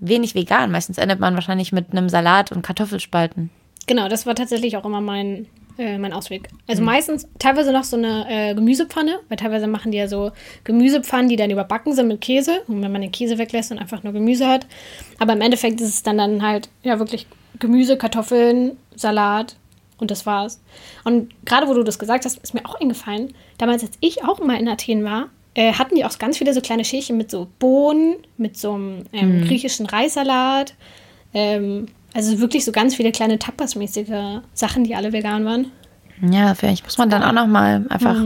wenig 0.00 0.34
vegan. 0.34 0.72
Meistens 0.72 0.98
endet 0.98 1.20
man 1.20 1.36
wahrscheinlich 1.36 1.70
mit 1.70 1.92
einem 1.92 2.08
Salat 2.08 2.50
und 2.50 2.62
Kartoffelspalten. 2.62 3.48
Genau, 3.86 4.08
das 4.08 4.26
war 4.26 4.34
tatsächlich 4.34 4.76
auch 4.76 4.84
immer 4.84 5.00
mein, 5.00 5.46
äh, 5.78 5.98
mein 5.98 6.12
Ausweg. 6.12 6.48
Also 6.66 6.82
meistens 6.82 7.28
teilweise 7.38 7.72
noch 7.72 7.84
so 7.84 7.96
eine 7.96 8.26
äh, 8.28 8.54
Gemüsepfanne, 8.56 9.20
weil 9.28 9.36
teilweise 9.36 9.68
machen 9.68 9.92
die 9.92 9.98
ja 9.98 10.08
so 10.08 10.32
Gemüsepfannen, 10.64 11.28
die 11.28 11.36
dann 11.36 11.52
überbacken 11.52 11.92
sind 11.92 12.08
mit 12.08 12.20
Käse. 12.20 12.62
Und 12.66 12.82
wenn 12.82 12.90
man 12.90 13.02
den 13.02 13.12
Käse 13.12 13.38
weglässt 13.38 13.70
und 13.70 13.78
einfach 13.78 14.02
nur 14.02 14.12
Gemüse 14.12 14.48
hat. 14.48 14.66
Aber 15.20 15.34
im 15.34 15.42
Endeffekt 15.42 15.80
ist 15.80 15.94
es 15.94 16.02
dann, 16.02 16.18
dann 16.18 16.42
halt 16.42 16.70
ja 16.82 16.98
wirklich 16.98 17.28
Gemüse, 17.60 17.96
Kartoffeln, 17.96 18.76
Salat 18.96 19.54
und 20.00 20.10
das 20.10 20.26
war's. 20.26 20.60
Und 21.04 21.30
gerade 21.44 21.68
wo 21.68 21.74
du 21.74 21.82
das 21.82 21.98
gesagt 21.98 22.24
hast, 22.24 22.38
ist 22.38 22.54
mir 22.54 22.64
auch 22.64 22.80
eingefallen, 22.80 23.34
damals, 23.58 23.82
als 23.82 23.92
ich 24.00 24.24
auch 24.24 24.40
mal 24.40 24.58
in 24.58 24.68
Athen 24.68 25.04
war, 25.04 25.28
äh, 25.54 25.72
hatten 25.72 25.96
die 25.96 26.04
auch 26.04 26.18
ganz 26.18 26.38
viele 26.38 26.54
so 26.54 26.60
kleine 26.60 26.84
Schälchen 26.84 27.16
mit 27.16 27.30
so 27.30 27.48
Bohnen, 27.58 28.16
mit 28.36 28.56
so 28.56 28.74
einem 28.74 29.04
ähm, 29.12 29.44
griechischen 29.44 29.86
Reissalat. 29.86 30.74
Ähm, 31.34 31.86
also 32.14 32.40
wirklich 32.40 32.64
so 32.64 32.72
ganz 32.72 32.94
viele 32.94 33.12
kleine 33.12 33.38
Tapas-mäßige 33.38 34.40
Sachen, 34.52 34.84
die 34.84 34.94
alle 34.94 35.12
vegan 35.12 35.44
waren. 35.44 35.72
Ja, 36.30 36.54
vielleicht 36.54 36.84
muss 36.84 36.98
man 36.98 37.10
dann 37.10 37.22
auch 37.22 37.32
noch 37.32 37.46
mal 37.46 37.86
einfach. 37.88 38.16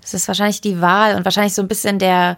Das 0.00 0.12
ist 0.12 0.28
wahrscheinlich 0.28 0.60
die 0.60 0.82
Wahl 0.82 1.16
und 1.16 1.24
wahrscheinlich 1.24 1.54
so 1.54 1.62
ein 1.62 1.68
bisschen 1.68 1.98
der, 1.98 2.36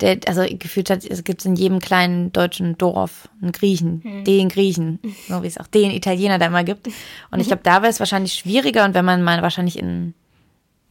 der 0.00 0.18
also 0.26 0.44
gefühlt 0.48 0.90
hat, 0.90 1.04
es 1.04 1.24
gibt 1.24 1.44
in 1.44 1.56
jedem 1.56 1.80
kleinen 1.80 2.32
deutschen 2.32 2.78
Dorf 2.78 3.28
einen 3.42 3.52
Griechen, 3.52 4.24
den 4.24 4.48
Griechen, 4.48 5.00
so 5.28 5.42
wie 5.42 5.46
es 5.46 5.58
auch 5.58 5.66
den 5.66 5.90
Italiener 5.90 6.38
da 6.38 6.46
immer 6.46 6.64
gibt. 6.64 6.88
Und 7.30 7.40
ich 7.40 7.48
glaube, 7.48 7.62
da 7.64 7.82
wäre 7.82 7.90
es 7.90 7.98
wahrscheinlich 7.98 8.34
schwieriger 8.34 8.84
und 8.84 8.94
wenn 8.94 9.04
man 9.04 9.22
mal 9.22 9.42
wahrscheinlich 9.42 9.78
in 9.78 10.14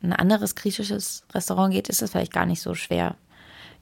ein 0.01 0.13
anderes 0.13 0.55
griechisches 0.55 1.23
Restaurant 1.33 1.73
geht, 1.73 1.89
ist 1.89 2.01
das 2.01 2.11
vielleicht 2.11 2.33
gar 2.33 2.45
nicht 2.45 2.61
so 2.61 2.75
schwer. 2.75 3.15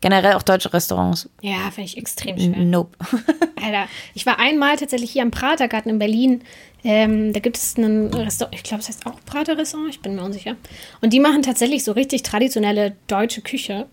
Generell 0.01 0.33
auch 0.33 0.43
deutsche 0.43 0.71
Restaurants. 0.73 1.29
Ja, 1.41 1.71
finde 1.71 1.89
ich 1.89 1.97
extrem 1.97 2.38
schwer. 2.38 2.57
Nope. 2.57 2.97
Alter, 3.63 3.88
ich 4.13 4.25
war 4.25 4.39
einmal 4.39 4.75
tatsächlich 4.75 5.11
hier 5.11 5.23
am 5.23 5.31
Pratergarten 5.31 5.89
in 5.89 5.99
Berlin. 5.99 6.43
Ähm, 6.83 7.33
da 7.33 7.39
gibt 7.39 7.57
es 7.57 7.77
ein 7.77 8.13
Restaurant, 8.13 8.55
ich 8.55 8.63
glaube, 8.63 8.81
es 8.81 8.89
heißt 8.89 9.05
auch 9.05 9.15
Prater-Restaurant, 9.25 9.89
ich 9.89 10.01
bin 10.01 10.15
mir 10.15 10.23
unsicher. 10.23 10.57
Und 11.01 11.13
die 11.13 11.19
machen 11.19 11.41
tatsächlich 11.41 11.83
so 11.83 11.93
richtig 11.93 12.23
traditionelle 12.23 12.95
deutsche 13.07 13.41
Küche. 13.41 13.88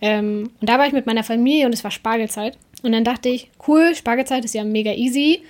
Ähm, 0.00 0.50
und 0.60 0.68
da 0.68 0.78
war 0.78 0.86
ich 0.86 0.92
mit 0.92 1.06
meiner 1.06 1.24
Familie 1.24 1.66
und 1.66 1.74
es 1.74 1.84
war 1.84 1.90
Spargelzeit. 1.90 2.56
Und 2.82 2.92
dann 2.92 3.04
dachte 3.04 3.28
ich, 3.28 3.50
cool, 3.66 3.94
Spargelzeit 3.94 4.44
ist 4.44 4.54
ja 4.54 4.64
mega 4.64 4.92
easy. 4.92 5.42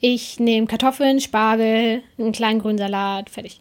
Ich 0.00 0.38
nehme 0.38 0.66
Kartoffeln, 0.66 1.20
Spargel, 1.20 2.02
einen 2.18 2.32
kleinen 2.32 2.60
grünen 2.60 2.78
Salat, 2.78 3.30
fertig. 3.30 3.60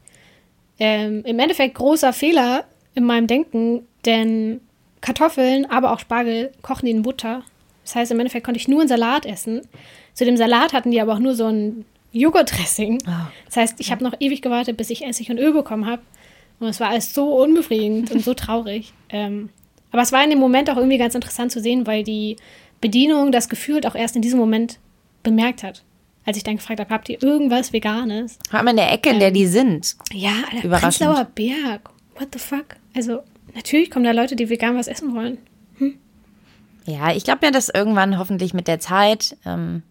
Ähm, 0.80 1.24
Im 1.26 1.40
Endeffekt 1.40 1.76
großer 1.76 2.12
Fehler 2.12 2.66
in 2.96 3.06
meinem 3.06 3.28
Denken, 3.28 3.88
denn 4.06 4.60
Kartoffeln, 5.02 5.70
aber 5.70 5.94
auch 5.94 6.00
Spargel 6.00 6.52
kochen 6.62 6.86
die 6.86 6.92
in 6.92 7.04
Butter. 7.04 7.44
Das 7.84 7.96
heißt, 7.96 8.12
im 8.12 8.20
Endeffekt 8.20 8.46
konnte 8.46 8.60
ich 8.60 8.68
nur 8.68 8.82
einen 8.82 8.90
Salat 8.90 9.26
essen. 9.26 9.62
Zu 10.14 10.26
dem 10.26 10.38
Salat 10.38 10.74
hatten 10.74 10.92
die 10.92 11.02
aber 11.02 11.14
auch 11.14 11.20
nur 11.20 11.36
so 11.36 11.48
ein 11.48 11.86
Joghurtdressing. 12.12 13.00
Das 13.46 13.58
heißt, 13.58 13.80
ich 13.80 13.92
habe 13.92 14.04
noch 14.04 14.14
ewig 14.20 14.42
gewartet, 14.42 14.78
bis 14.78 14.90
ich 14.90 15.06
Essig 15.06 15.30
und 15.30 15.40
Öl 15.40 15.54
bekommen 15.54 15.86
habe. 15.86 16.02
Und 16.60 16.68
es 16.68 16.80
war 16.80 16.90
alles 16.90 17.14
so 17.14 17.36
unbefriedigend 17.42 18.12
und 18.12 18.24
so 18.24 18.34
traurig. 18.34 18.94
Ähm, 19.10 19.50
aber 19.94 20.02
es 20.02 20.12
war 20.12 20.24
in 20.24 20.32
dem 20.32 20.40
Moment 20.40 20.70
auch 20.70 20.76
irgendwie 20.78 20.98
ganz 20.98 21.16
interessant 21.16 21.52
zu 21.52 21.62
sehen, 21.62 21.88
weil 21.88 22.04
die 22.04 22.36
Bedienung 22.82 23.32
das 23.32 23.48
gefühlt 23.48 23.86
auch 23.86 23.96
erst 23.96 24.18
in 24.18 24.22
diesem 24.22 24.40
Moment 24.40 24.80
bemerkt 25.24 25.64
hat. 25.64 25.84
Als 26.26 26.36
ich 26.36 26.44
dann 26.44 26.58
gefragt 26.58 26.80
habe, 26.80 26.90
habt 26.90 27.08
ihr 27.10 27.22
irgendwas 27.22 27.72
Veganes? 27.74 28.40
Vor 28.50 28.60
allem 28.60 28.70
in 28.70 28.78
der 28.78 28.92
Ecke, 28.92 29.10
in 29.12 29.20
der 29.20 29.32
die 29.32 29.46
sind. 29.46 29.96
Ja, 30.12 30.32
Alter, 30.52 30.66
Überraschend. 30.66 31.06
Prenzlauer 31.08 31.26
Berg. 31.36 31.90
What 32.18 32.30
the 32.34 32.40
fuck? 32.40 32.66
Also, 32.96 33.20
natürlich 33.56 33.92
kommen 33.92 34.04
da 34.04 34.12
Leute, 34.12 34.36
die 34.36 34.50
vegan 34.50 34.76
was 34.76 34.88
essen 34.88 35.16
wollen. 35.16 35.38
Ja, 36.86 37.14
ich 37.14 37.24
glaube 37.24 37.46
ja, 37.46 37.52
dass 37.52 37.70
irgendwann 37.70 38.18
hoffentlich 38.18 38.54
mit 38.54 38.68
der 38.68 38.80
Zeit, 38.80 39.38
ähm, 39.46 39.84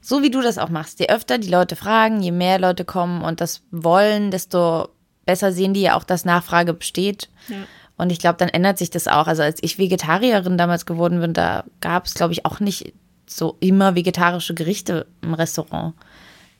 so 0.00 0.22
wie 0.22 0.30
du 0.30 0.40
das 0.40 0.58
auch 0.58 0.68
machst, 0.68 1.00
je 1.00 1.08
öfter 1.08 1.38
die 1.38 1.48
Leute 1.48 1.76
fragen, 1.76 2.20
je 2.22 2.32
mehr 2.32 2.58
Leute 2.58 2.84
kommen 2.84 3.22
und 3.22 3.40
das 3.40 3.62
wollen, 3.70 4.30
desto 4.30 4.88
besser 5.26 5.52
sehen 5.52 5.74
die 5.74 5.82
ja 5.82 5.96
auch, 5.96 6.04
dass 6.04 6.24
Nachfrage 6.24 6.74
besteht. 6.74 7.28
Ja. 7.48 7.56
Und 7.96 8.10
ich 8.10 8.18
glaube, 8.18 8.38
dann 8.38 8.48
ändert 8.48 8.78
sich 8.78 8.90
das 8.90 9.06
auch. 9.06 9.26
Also 9.26 9.42
als 9.42 9.62
ich 9.62 9.78
Vegetarierin 9.78 10.58
damals 10.58 10.86
geworden 10.86 11.20
bin, 11.20 11.32
da 11.32 11.64
gab 11.80 12.06
es, 12.06 12.14
glaube 12.14 12.32
ich, 12.32 12.44
auch 12.44 12.60
nicht 12.60 12.92
so 13.26 13.56
immer 13.60 13.94
vegetarische 13.94 14.54
Gerichte 14.54 15.06
im 15.22 15.34
Restaurant. 15.34 15.94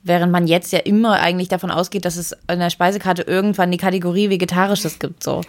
Während 0.03 0.31
man 0.31 0.47
jetzt 0.47 0.73
ja 0.73 0.81
immer 0.81 1.18
eigentlich 1.20 1.49
davon 1.49 1.70
ausgeht, 1.70 2.05
dass 2.05 2.16
es 2.16 2.37
in 2.49 2.59
der 2.59 2.70
Speisekarte 2.70 3.23
irgendwann 3.23 3.70
die 3.70 3.79
Kategorie 3.79 4.31
Vegetarisches 4.31 4.99
gibt. 4.99 5.23
So. 5.23 5.40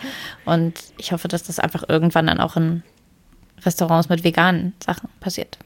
Und 0.46 0.74
ich 0.98 1.12
hoffe, 1.12 1.28
dass 1.28 1.44
das 1.44 1.60
einfach 1.60 1.84
irgendwann 1.88 2.28
dann 2.28 2.40
auch 2.40 2.56
in 2.56 2.82
Restaurants 3.64 4.10
mit 4.10 4.24
veganen 4.24 4.74
Sachen 4.84 5.10
passiert. 5.20 5.58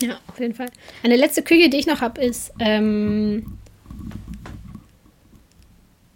Ja, 0.00 0.16
auf 0.28 0.38
jeden 0.38 0.54
Fall. 0.54 0.68
Eine 1.02 1.16
letzte 1.16 1.42
Küche, 1.42 1.68
die 1.70 1.78
ich 1.78 1.86
noch 1.86 2.00
habe, 2.00 2.20
ist 2.20 2.52
ähm, 2.58 3.58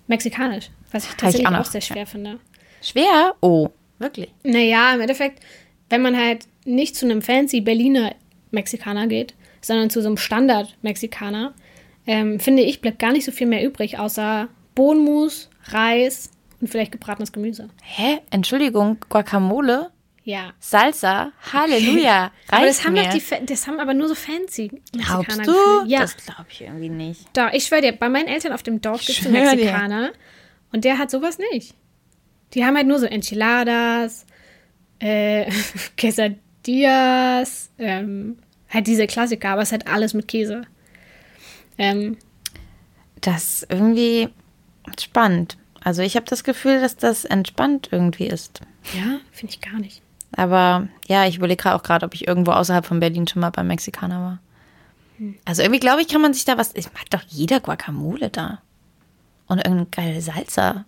mexikanisch. 0.07 0.71
Was 0.93 1.05
ich 1.05 1.11
tatsächlich 1.11 1.47
auch 1.47 1.53
auch, 1.53 1.59
noch, 1.59 1.67
sehr 1.67 1.81
schwer 1.81 2.07
finde. 2.07 2.39
Schwer? 2.83 3.35
Oh, 3.41 3.69
wirklich? 3.99 4.33
Naja, 4.43 4.95
im 4.95 5.01
Endeffekt, 5.01 5.41
wenn 5.89 6.03
man 6.03 6.17
halt 6.17 6.47
nicht 6.65 6.97
zu 6.97 7.07
einem 7.07 7.23
fancy 7.23 7.61
Berliner 7.61 8.15
Mexikaner 8.51 9.07
geht, 9.07 9.35
sondern 9.61 9.91
zu 9.91 10.01
so 10.03 10.09
einem 10.09 10.17
Standard-Mexikaner, 10.17 11.55
ähm, 12.07 12.41
finde 12.41 12.63
ich, 12.63 12.81
bleibt 12.81 12.99
gar 12.99 13.13
nicht 13.13 13.25
so 13.25 13.33
viel 13.33 13.47
mehr 13.47 13.65
übrig, 13.65 13.99
außer 13.99 14.49
Bohnenmus, 14.75 15.51
Reis 15.67 16.31
und 16.61 16.69
vielleicht 16.69 16.93
gebratenes 16.93 17.33
Gemüse. 17.33 17.69
Hä? 17.83 18.19
Entschuldigung, 18.31 18.99
Guacamole? 19.09 19.91
Ja. 20.23 20.53
Salsa, 20.61 21.33
Halleluja. 21.53 22.31
Aber 22.51 22.67
das 22.67 22.85
haben 22.87 22.95
doch 22.95 23.09
die, 23.09 23.21
Fa- 23.21 23.41
das 23.45 23.67
haben 23.67 23.81
aber 23.81 23.95
nur 23.95 24.07
so 24.09 24.15
fancy 24.15 24.71
Mexikaner 24.95 25.25
Glaubst 25.25 25.47
du? 25.47 25.53
Ja, 25.89 26.01
Das 26.01 26.17
glaube 26.17 26.47
ich 26.51 26.61
irgendwie 26.61 26.89
nicht. 26.91 27.23
da, 27.33 27.53
ich 27.53 27.65
schwöre 27.65 27.81
dir, 27.83 27.93
bei 27.93 28.09
meinen 28.09 28.29
Eltern 28.29 28.53
auf 28.53 28.63
dem 28.63 28.81
Dorf 28.81 29.05
gibt 29.05 29.19
es 29.21 29.27
einen 29.27 29.37
Schwör 29.37 29.57
dir. 29.57 29.65
Mexikaner 29.65 30.13
und 30.73 30.85
der 30.85 30.99
hat 30.99 31.11
sowas 31.11 31.39
nicht. 31.53 31.75
Die 32.55 32.65
haben 32.65 32.77
halt 32.77 32.87
nur 32.87 32.99
so 32.99 33.07
Enchiladas, 33.07 34.27
äh, 34.99 35.51
Quesadillas, 35.97 37.71
ähm, 37.79 38.39
halt 38.69 38.87
diese 38.87 39.07
Klassiker, 39.07 39.51
aber 39.51 39.63
es 39.63 39.69
ist 39.69 39.73
halt 39.73 39.87
alles 39.87 40.15
mit 40.15 40.29
Käse. 40.29 40.63
Ähm, 41.79 42.17
Das 43.21 43.63
ist 43.63 43.67
irgendwie 43.71 44.29
spannend. 44.99 45.57
Also 45.83 46.03
ich 46.03 46.17
habe 46.17 46.27
das 46.27 46.45
Gefühl, 46.45 46.81
dass 46.81 46.97
das 46.97 47.25
entspannt 47.25 47.89
irgendwie 47.91 48.27
ist. 48.27 48.61
ja, 48.95 49.19
finde 49.33 49.55
ich 49.55 49.61
gar 49.61 49.79
nicht. 49.79 50.03
Aber 50.37 50.89
ja, 51.09 51.27
ich 51.27 51.37
überlege 51.39 51.75
auch 51.75 51.83
gerade, 51.83 52.07
ob 52.07 52.15
ich 52.15 52.29
irgendwo 52.29 52.53
außerhalb 52.53 52.85
von 52.87 53.01
Berlin 53.01 53.27
schon 53.27 53.41
mal 53.41 53.51
beim 53.51 53.67
Mexikaner 53.67 54.21
war. 54.21 54.39
Also 55.45 55.63
irgendwie 55.63 55.81
glaube 55.81 56.01
ich, 56.03 56.09
kann 56.09 56.23
man 56.23 56.33
sich 56.33 56.45
da 56.45 56.57
was. 56.57 56.75
Ich 56.75 56.87
mag 56.93 57.09
doch 57.11 57.23
jeder 57.29 57.61
Guacamole 57.61 58.31
da. 58.31 58.63
Und 59.49 59.59
irgendeine 59.59 59.87
geile 59.91 60.21
Salsa. 60.21 60.85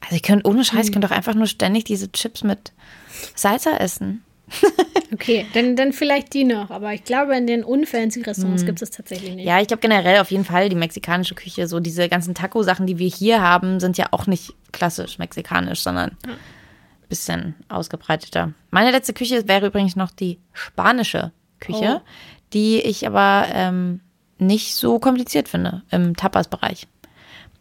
Also 0.00 0.16
ich 0.16 0.22
könnte 0.22 0.46
ohne 0.48 0.64
Scheiß, 0.64 0.86
ich 0.86 0.92
könnte 0.92 1.08
doch 1.08 1.16
einfach 1.16 1.34
nur 1.34 1.46
ständig 1.46 1.84
diese 1.84 2.10
Chips 2.12 2.44
mit 2.44 2.72
Salsa 3.34 3.76
essen. 3.76 4.22
Okay, 5.10 5.46
dann, 5.54 5.74
dann 5.74 5.94
vielleicht 5.94 6.34
die 6.34 6.44
noch, 6.44 6.70
aber 6.70 6.92
ich 6.92 7.02
glaube, 7.02 7.34
in 7.34 7.46
den 7.46 7.64
unfancy 7.64 8.20
Restaurants 8.20 8.66
gibt 8.66 8.82
es 8.82 8.90
tatsächlich 8.90 9.30
nicht. 9.30 9.40
Hm. 9.40 9.48
Ja, 9.48 9.60
ich 9.60 9.66
glaube 9.66 9.80
generell 9.80 10.20
auf 10.20 10.30
jeden 10.30 10.44
Fall 10.44 10.68
die 10.68 10.76
mexikanische 10.76 11.34
Küche, 11.34 11.66
so 11.66 11.80
diese 11.80 12.10
ganzen 12.10 12.34
Taco-Sachen, 12.34 12.86
die 12.86 12.98
wir 12.98 13.08
hier 13.08 13.40
haben, 13.40 13.80
sind 13.80 13.96
ja 13.96 14.08
auch 14.10 14.26
nicht 14.26 14.52
klassisch 14.70 15.18
mexikanisch, 15.18 15.80
sondern 15.80 16.10
ein 16.24 16.36
bisschen 17.08 17.54
ausgebreiteter. 17.68 18.52
Meine 18.70 18.90
letzte 18.90 19.14
Küche 19.14 19.48
wäre 19.48 19.68
übrigens 19.68 19.96
noch 19.96 20.10
die 20.10 20.38
spanische 20.52 21.32
Küche, 21.58 22.02
Oh. 22.02 22.08
die 22.52 22.78
ich 22.80 23.06
aber 23.06 23.46
ähm, 23.50 24.00
nicht 24.38 24.74
so 24.74 24.98
kompliziert 24.98 25.48
finde 25.48 25.82
im 25.90 26.16
Tapas-Bereich. 26.16 26.86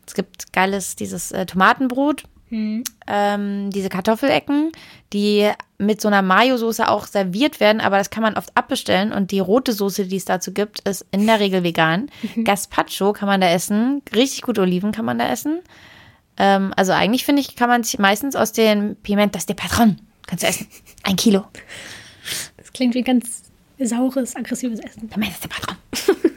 Es 0.08 0.14
gibt 0.14 0.54
geiles, 0.54 0.96
dieses 0.96 1.32
äh, 1.32 1.46
Tomatenbrot, 1.46 2.24
ähm, 2.50 3.70
diese 3.72 3.90
Kartoffelecken, 3.90 4.72
die 5.12 5.52
mit 5.78 6.00
so 6.00 6.08
einer 6.08 6.22
Mayo-Soße 6.22 6.88
auch 6.88 7.06
serviert 7.06 7.60
werden, 7.60 7.82
aber 7.82 7.98
das 7.98 8.10
kann 8.10 8.24
man 8.24 8.38
oft 8.38 8.56
abbestellen 8.56 9.12
und 9.12 9.32
die 9.32 9.40
rote 9.40 9.74
Soße, 9.74 10.06
die 10.06 10.16
es 10.16 10.26
dazu 10.26 10.54
gibt, 10.54 10.80
ist 10.88 11.06
in 11.12 11.28
der 11.28 11.40
Regel 11.40 11.64
vegan. 11.64 12.10
Gazpacho 12.44 13.12
kann 13.14 13.28
man 13.28 13.42
da 13.42 13.50
essen, 13.50 14.02
richtig 14.16 14.44
gut 14.44 14.60
Oliven 14.60 14.94
kann 14.94 15.06
man 15.06 15.20
da 15.20 15.30
essen. 15.30 15.60
Ähm, 16.38 16.74
also 16.76 16.94
eigentlich 16.94 17.26
finde 17.26 17.42
ich, 17.42 17.56
kann 17.56 17.70
man 17.70 17.84
sich 17.84 18.00
meistens 18.00 18.36
aus 18.36 18.54
den 18.54 18.96
Pimentas 18.96 19.46
de 19.46 19.56
Patron, 19.56 19.98
kannst 20.26 20.44
du 20.44 20.48
essen, 20.48 20.68
ein 21.04 21.18
Kilo. 21.18 21.46
Das 22.56 22.72
klingt 22.72 22.96
wie 22.96 23.04
ganz 23.04 23.44
saures, 23.78 24.36
aggressives 24.36 24.80
Essen. 24.80 25.10
Pimentas 25.10 25.42
de 25.42 25.50
Patron. 25.50 25.76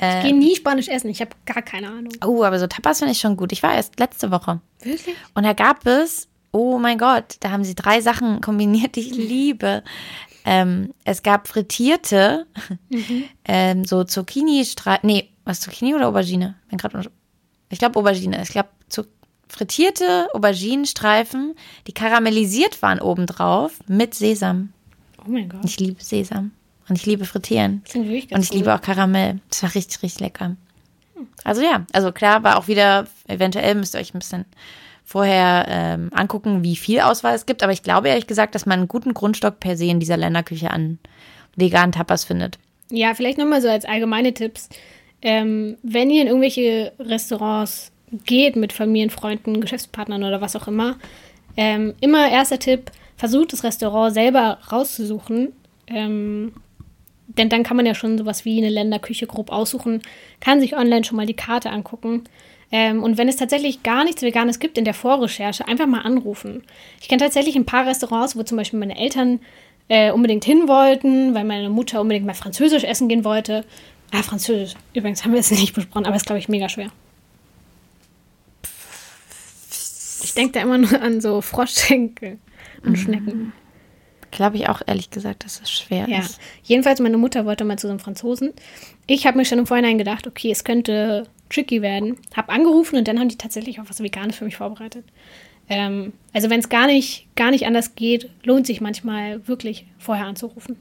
Ich 0.00 0.22
gehe 0.24 0.36
nie 0.36 0.54
Spanisch 0.56 0.88
essen, 0.88 1.08
ich 1.10 1.20
habe 1.20 1.30
gar 1.44 1.62
keine 1.62 1.88
Ahnung. 1.88 2.12
Oh, 2.24 2.44
aber 2.44 2.58
so 2.58 2.66
Tapas 2.66 2.98
finde 2.98 3.12
ich 3.12 3.20
schon 3.20 3.36
gut. 3.36 3.52
Ich 3.52 3.62
war 3.62 3.74
erst 3.74 3.98
letzte 3.98 4.30
Woche. 4.30 4.60
Wirklich? 4.82 5.16
Und 5.34 5.42
da 5.44 5.52
gab 5.52 5.86
es, 5.86 6.28
oh 6.52 6.78
mein 6.78 6.98
Gott, 6.98 7.36
da 7.40 7.50
haben 7.50 7.64
sie 7.64 7.74
drei 7.74 8.00
Sachen 8.00 8.40
kombiniert, 8.42 8.96
die 8.96 9.00
ich 9.00 9.14
liebe. 9.16 9.82
Ähm, 10.44 10.94
es 11.04 11.22
gab 11.22 11.48
frittierte, 11.48 12.46
ähm, 13.44 13.84
so 13.84 14.04
zucchini 14.04 14.64
streifen 14.64 15.06
nee, 15.06 15.28
was 15.44 15.60
Zucchini 15.60 15.94
oder 15.94 16.08
Aubergine? 16.08 16.54
Bin 16.68 16.78
grad 16.78 16.94
unsch- 16.94 17.10
Ich 17.70 17.78
glaube 17.78 17.98
Aubergine. 17.98 18.40
Ich 18.42 18.50
glaube 18.50 18.68
zu 18.88 19.04
frittierte 19.48 20.28
Auberginenstreifen, 20.34 21.54
die 21.86 21.92
karamellisiert 21.92 22.80
waren 22.82 23.00
obendrauf 23.00 23.72
mit 23.88 24.14
Sesam. 24.14 24.72
Oh 25.26 25.30
mein 25.30 25.48
Gott. 25.48 25.64
Ich 25.64 25.80
liebe 25.80 26.02
Sesam 26.02 26.52
und 26.88 26.96
ich 26.96 27.06
liebe 27.06 27.24
Frittieren. 27.24 27.82
Das 27.84 27.92
klingt 27.92 28.08
wirklich 28.08 28.24
Und 28.24 28.30
ganz 28.30 28.44
ich 28.46 28.54
liebe 28.54 28.74
auch 28.74 28.80
Karamell. 28.80 29.40
Das 29.50 29.62
war 29.62 29.74
richtig, 29.74 30.02
richtig 30.02 30.20
lecker. 30.20 30.56
Also 31.44 31.62
ja, 31.62 31.86
also 31.92 32.12
klar 32.12 32.42
war 32.42 32.58
auch 32.58 32.68
wieder, 32.68 33.06
eventuell 33.26 33.74
müsst 33.74 33.94
ihr 33.94 34.00
euch 34.00 34.14
ein 34.14 34.18
bisschen 34.18 34.44
vorher 35.04 35.66
ähm, 35.68 36.10
angucken, 36.12 36.62
wie 36.62 36.76
viel 36.76 37.00
Auswahl 37.00 37.34
es 37.34 37.46
gibt. 37.46 37.62
Aber 37.62 37.72
ich 37.72 37.82
glaube 37.82 38.08
ehrlich 38.08 38.26
gesagt, 38.26 38.54
dass 38.54 38.66
man 38.66 38.80
einen 38.80 38.88
guten 38.88 39.14
Grundstock 39.14 39.58
per 39.60 39.76
se 39.76 39.86
in 39.86 40.00
dieser 40.00 40.16
Länderküche 40.16 40.70
an 40.70 40.98
veganen 41.56 41.92
Tapas 41.92 42.24
findet. 42.24 42.58
Ja, 42.90 43.14
vielleicht 43.14 43.38
nochmal 43.38 43.62
so 43.62 43.68
als 43.68 43.84
allgemeine 43.84 44.34
Tipps. 44.34 44.68
Ähm, 45.22 45.76
wenn 45.82 46.10
ihr 46.10 46.22
in 46.22 46.28
irgendwelche 46.28 46.92
Restaurants 46.98 47.90
geht 48.24 48.56
mit 48.56 48.72
Familien, 48.72 49.10
Freunden, 49.10 49.60
Geschäftspartnern 49.60 50.24
oder 50.24 50.40
was 50.40 50.56
auch 50.56 50.68
immer, 50.68 50.96
ähm, 51.56 51.94
immer 52.00 52.30
erster 52.30 52.58
Tipp, 52.58 52.90
versucht 53.16 53.52
das 53.52 53.64
Restaurant 53.64 54.14
selber 54.14 54.58
rauszusuchen. 54.70 55.52
Ähm, 55.88 56.52
denn 57.38 57.48
dann 57.48 57.62
kann 57.62 57.76
man 57.76 57.86
ja 57.86 57.94
schon 57.94 58.18
sowas 58.18 58.44
wie 58.44 58.58
eine 58.58 58.68
Länderküche 58.68 59.26
grob 59.26 59.50
aussuchen, 59.50 60.02
kann 60.40 60.60
sich 60.60 60.76
online 60.76 61.04
schon 61.04 61.16
mal 61.16 61.26
die 61.26 61.34
Karte 61.34 61.70
angucken. 61.70 62.24
Ähm, 62.70 63.02
und 63.02 63.16
wenn 63.16 63.28
es 63.28 63.36
tatsächlich 63.36 63.82
gar 63.82 64.04
nichts 64.04 64.22
Veganes 64.22 64.58
gibt 64.58 64.76
in 64.76 64.84
der 64.84 64.94
Vorrecherche, 64.94 65.66
einfach 65.66 65.86
mal 65.86 66.02
anrufen. 66.02 66.64
Ich 67.00 67.08
kenne 67.08 67.22
tatsächlich 67.22 67.56
ein 67.56 67.64
paar 67.64 67.86
Restaurants, 67.86 68.36
wo 68.36 68.42
zum 68.42 68.58
Beispiel 68.58 68.78
meine 68.78 68.98
Eltern 68.98 69.40
äh, 69.88 70.10
unbedingt 70.10 70.44
hin 70.44 70.68
wollten, 70.68 71.34
weil 71.34 71.44
meine 71.44 71.70
Mutter 71.70 72.00
unbedingt 72.00 72.26
mal 72.26 72.34
Französisch 72.34 72.84
essen 72.84 73.08
gehen 73.08 73.24
wollte. 73.24 73.64
Ah, 74.12 74.22
Französisch. 74.22 74.74
Übrigens 74.92 75.24
haben 75.24 75.32
wir 75.32 75.40
es 75.40 75.50
nicht 75.52 75.74
besprochen, 75.74 76.06
aber 76.06 76.16
ist, 76.16 76.26
glaube 76.26 76.40
ich, 76.40 76.48
mega 76.48 76.68
schwer. 76.68 76.90
Ich 80.22 80.34
denke 80.34 80.52
da 80.52 80.60
immer 80.60 80.78
nur 80.78 81.00
an 81.00 81.20
so 81.20 81.40
Froschschenkel 81.40 82.38
und 82.84 82.96
Schnecken. 82.96 83.52
Glaube 84.30 84.56
ich 84.56 84.68
auch 84.68 84.82
ehrlich 84.86 85.10
gesagt, 85.10 85.44
dass 85.44 85.60
es 85.60 85.70
schwer 85.70 86.08
Ja, 86.08 86.20
ist. 86.20 86.38
jedenfalls 86.62 87.00
meine 87.00 87.16
Mutter 87.16 87.44
wollte 87.46 87.64
mal 87.64 87.78
zu 87.78 87.86
so 87.86 87.90
einem 87.90 87.98
Franzosen. 88.00 88.52
Ich 89.06 89.26
habe 89.26 89.38
mir 89.38 89.44
schon 89.44 89.58
im 89.58 89.66
Vorhinein 89.66 89.98
gedacht, 89.98 90.26
okay, 90.26 90.50
es 90.50 90.64
könnte 90.64 91.26
tricky 91.50 91.80
werden. 91.82 92.16
Habe 92.36 92.50
angerufen 92.52 92.96
und 92.96 93.08
dann 93.08 93.18
haben 93.18 93.28
die 93.28 93.38
tatsächlich 93.38 93.80
auch 93.80 93.84
was 93.88 94.02
Veganes 94.02 94.36
für 94.36 94.44
mich 94.44 94.56
vorbereitet. 94.56 95.04
Ähm, 95.70 96.12
also 96.32 96.50
wenn 96.50 96.60
es 96.60 96.68
gar 96.68 96.86
nicht, 96.86 97.26
gar 97.36 97.50
nicht 97.50 97.66
anders 97.66 97.94
geht, 97.94 98.30
lohnt 98.44 98.66
sich 98.66 98.80
manchmal 98.80 99.46
wirklich 99.48 99.86
vorher 99.98 100.26
anzurufen. 100.26 100.76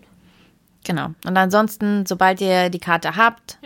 Genau. 0.85 1.07
Und 1.25 1.35
ansonsten, 1.37 2.05
sobald 2.05 2.39
ihr 2.41 2.69
die 2.69 2.79
Karte 2.79 3.15
habt, 3.15 3.59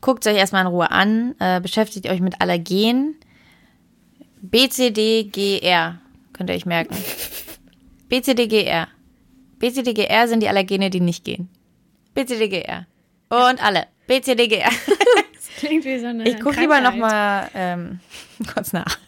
guckt 0.00 0.26
es 0.26 0.32
euch 0.32 0.38
erstmal 0.38 0.62
in 0.62 0.68
Ruhe 0.68 0.90
an, 0.90 1.34
äh, 1.38 1.60
beschäftigt 1.60 2.08
euch 2.08 2.20
mit 2.20 2.40
Allergen. 2.40 3.14
BCDGR, 4.42 5.98
könnt 6.32 6.50
ihr 6.50 6.56
euch 6.56 6.66
merken. 6.66 6.96
BCDGR. 8.08 8.88
BCDGR 9.58 10.28
sind 10.28 10.40
die 10.42 10.48
Allergene, 10.48 10.90
die 10.90 11.00
nicht 11.00 11.24
gehen. 11.24 11.48
BCDGR. 12.14 12.86
Und 13.28 13.62
alle. 13.62 13.86
BCDGR. 14.06 14.70
Das 15.32 15.64
klingt 15.64 15.86
wie 15.86 15.98
so 15.98 16.06
eine 16.06 16.28
Ich 16.28 16.38
gucke 16.38 16.60
lieber 16.60 16.82
nochmal 16.82 17.48
ähm, 17.54 18.00
kurz 18.52 18.74
nach. 18.74 18.98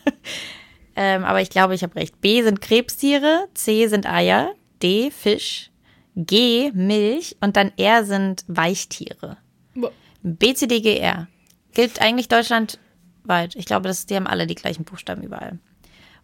ähm, 0.96 1.24
aber 1.24 1.42
ich 1.42 1.50
glaube, 1.50 1.74
ich 1.74 1.82
habe 1.82 1.94
recht. 1.96 2.22
B 2.22 2.42
sind 2.42 2.62
Krebstiere, 2.62 3.48
C 3.52 3.86
sind 3.88 4.06
Eier, 4.06 4.54
D 4.82 5.10
Fisch, 5.10 5.70
G 6.16 6.70
Milch 6.72 7.36
und 7.40 7.56
dann 7.56 7.70
R 7.76 8.04
sind 8.04 8.44
Weichtiere. 8.48 9.36
Boah. 9.74 9.92
BCDGR 10.22 11.28
gilt 11.74 12.00
eigentlich 12.00 12.28
deutschlandweit. 12.28 13.54
Ich 13.54 13.66
glaube, 13.66 13.88
das, 13.88 14.06
die 14.06 14.16
haben 14.16 14.26
alle 14.26 14.46
die 14.46 14.54
gleichen 14.54 14.84
Buchstaben 14.84 15.22
überall. 15.22 15.58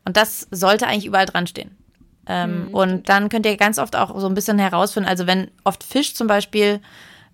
Und 0.06 0.16
das 0.16 0.48
sollte 0.50 0.86
eigentlich 0.86 1.06
überall 1.06 1.26
dran 1.26 1.46
stehen. 1.46 1.76
Ähm, 2.26 2.68
und 2.72 3.08
dann 3.08 3.28
könnt 3.28 3.46
ihr 3.46 3.56
ganz 3.56 3.78
oft 3.78 3.96
auch 3.96 4.18
so 4.18 4.26
ein 4.26 4.34
bisschen 4.34 4.58
herausfinden, 4.58 5.08
also 5.08 5.26
wenn 5.26 5.50
oft 5.64 5.84
Fisch 5.84 6.14
zum 6.14 6.26
Beispiel 6.26 6.80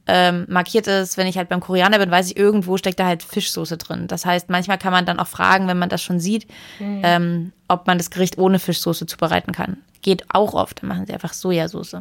ähm, 0.07 0.47
markiert 0.49 0.87
ist, 0.87 1.17
wenn 1.17 1.27
ich 1.27 1.37
halt 1.37 1.49
beim 1.49 1.61
Koreaner 1.61 1.99
bin, 1.99 2.11
weiß 2.11 2.31
ich, 2.31 2.37
irgendwo 2.37 2.77
steckt 2.77 2.99
da 2.99 3.07
halt 3.07 3.23
Fischsoße 3.23 3.77
drin. 3.77 4.09
Das 4.09 4.27
heißt, 4.27 4.51
manchmal 4.51 4.79
kann 4.79 4.93
man 4.93 5.07
dann 5.07 5.21
auch 5.21 5.29
fragen, 5.29 5.69
wenn 5.69 5.79
man 5.79 5.89
das 5.89 6.03
schon 6.03 6.19
sieht, 6.19 6.47
ähm, 6.81 7.53
ob 7.69 7.87
man 7.87 7.99
das 7.99 8.11
Gericht 8.11 8.39
ohne 8.39 8.59
Fischsoße 8.59 9.07
zubereiten 9.07 9.53
kann. 9.53 9.77
Geht 10.03 10.25
auch 10.35 10.55
oft, 10.55 10.83
dann 10.83 10.89
machen 10.89 11.07
sie 11.07 11.13
einfach 11.13 11.33
Sojasauce. 11.33 11.97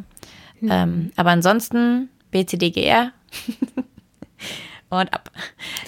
Ähm, 0.62 1.12
aber 1.16 1.30
ansonsten 1.30 2.10
BCDGR 2.32 3.12
und 4.90 5.14
ab. 5.14 5.32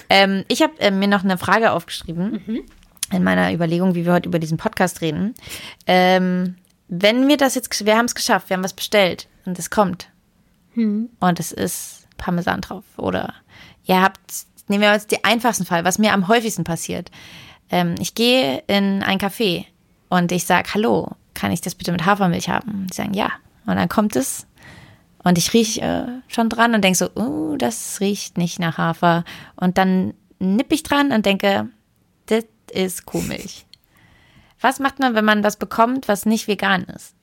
Ähm, 0.10 0.44
ich 0.48 0.62
habe 0.62 0.80
äh, 0.80 0.92
mir 0.92 1.08
noch 1.08 1.24
eine 1.24 1.38
Frage 1.38 1.72
aufgeschrieben 1.72 2.66
in 3.12 3.24
meiner 3.24 3.54
Überlegung, 3.54 3.96
wie 3.96 4.06
wir 4.06 4.14
heute 4.14 4.30
über 4.30 4.40
diesen 4.40 4.58
Podcast 4.58 5.02
reden. 5.02 5.34
Ähm, 5.88 6.56
wenn 6.92 7.30
wir 7.30 7.38
das 7.38 7.56
jetzt, 7.56 7.86
wir 7.86 7.98
haben 7.98 8.06
es 8.06 8.16
geschafft, 8.16 8.50
wir 8.50 8.58
haben 8.58 8.64
was 8.64 8.74
bestellt 8.74 9.30
und 9.46 9.58
es 9.58 9.70
kommt 9.70 10.10
und 11.22 11.40
es 11.40 11.54
ist 11.54 12.08
Parmesan 12.18 12.60
drauf 12.60 12.84
oder 12.98 13.34
ihr 13.86 14.02
habt, 14.02 14.20
nehmen 14.68 14.82
wir 14.82 14.92
jetzt 14.92 15.10
den 15.10 15.24
einfachsten 15.24 15.66
Fall, 15.66 15.86
was 15.86 16.00
mir 16.00 16.12
am 16.14 16.28
häufigsten 16.28 16.66
passiert. 16.66 17.10
Ähm, 17.70 17.96
ich 18.00 18.14
gehe 18.14 18.62
in 18.68 19.04
ein 19.04 19.20
Café 19.20 19.66
und 20.10 20.34
ich 20.34 20.46
sage, 20.46 20.74
hallo, 20.74 21.12
kann 21.34 21.54
ich 21.54 21.62
das 21.62 21.76
bitte 21.76 21.94
mit 21.94 22.06
Hafermilch 22.06 22.50
haben? 22.50 22.88
Die 22.88 22.94
sagen, 22.94 23.14
ja. 23.14 23.32
Und 23.66 23.78
dann 23.78 23.88
kommt 23.88 24.18
es 24.18 24.46
und 25.24 25.38
ich 25.38 25.54
rieche 25.54 25.82
äh, 25.82 26.08
schon 26.28 26.50
dran 26.50 26.76
und 26.76 26.84
denke 26.84 26.98
so, 26.98 27.10
uh, 27.16 27.56
das 27.56 28.02
riecht 28.02 28.38
nicht 28.38 28.60
nach 28.60 28.78
Hafer. 28.78 29.24
Und 29.56 29.78
dann 29.78 30.14
nipp 30.40 30.74
ich 30.74 30.84
dran 30.84 31.14
und 31.14 31.26
denke, 31.26 31.70
das 32.26 32.44
ist 32.74 33.06
Kuhmilch. 33.06 33.66
Was 34.62 34.80
macht 34.80 35.00
man, 35.00 35.16
wenn 35.16 35.26
man 35.26 35.44
was 35.44 35.58
bekommt, 35.58 36.08
was 36.08 36.26
nicht 36.26 36.48
vegan 36.48 36.84
ist? 36.84 37.16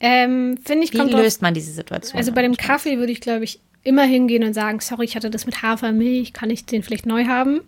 Ähm, 0.00 0.58
Finde 0.64 0.84
ich, 0.84 0.92
Wie 0.92 0.98
löst 0.98 1.42
man 1.42 1.54
diese 1.54 1.72
Situation? 1.72 2.18
Also 2.18 2.32
bei 2.32 2.42
dem 2.42 2.56
Kaffee 2.56 2.98
würde 2.98 3.12
ich, 3.12 3.20
glaube 3.20 3.44
ich, 3.44 3.60
immer 3.82 4.04
hingehen 4.04 4.44
und 4.44 4.54
sagen, 4.54 4.80
sorry, 4.80 5.04
ich 5.04 5.16
hatte 5.16 5.30
das 5.30 5.46
mit 5.46 5.62
Hafermilch, 5.62 6.32
kann 6.32 6.50
ich 6.50 6.66
den 6.66 6.82
vielleicht 6.82 7.06
neu 7.06 7.26
haben? 7.26 7.60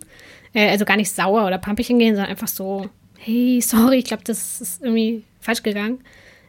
Äh, 0.53 0.69
also 0.69 0.85
gar 0.85 0.97
nicht 0.97 1.11
sauer 1.11 1.45
oder 1.45 1.57
pampig 1.57 1.87
hingehen, 1.87 2.15
sondern 2.15 2.31
einfach 2.31 2.47
so, 2.47 2.89
hey, 3.17 3.61
sorry, 3.61 3.97
ich 3.97 4.05
glaube, 4.05 4.23
das 4.25 4.61
ist 4.61 4.81
irgendwie 4.81 5.23
falsch 5.39 5.63
gegangen. 5.63 5.99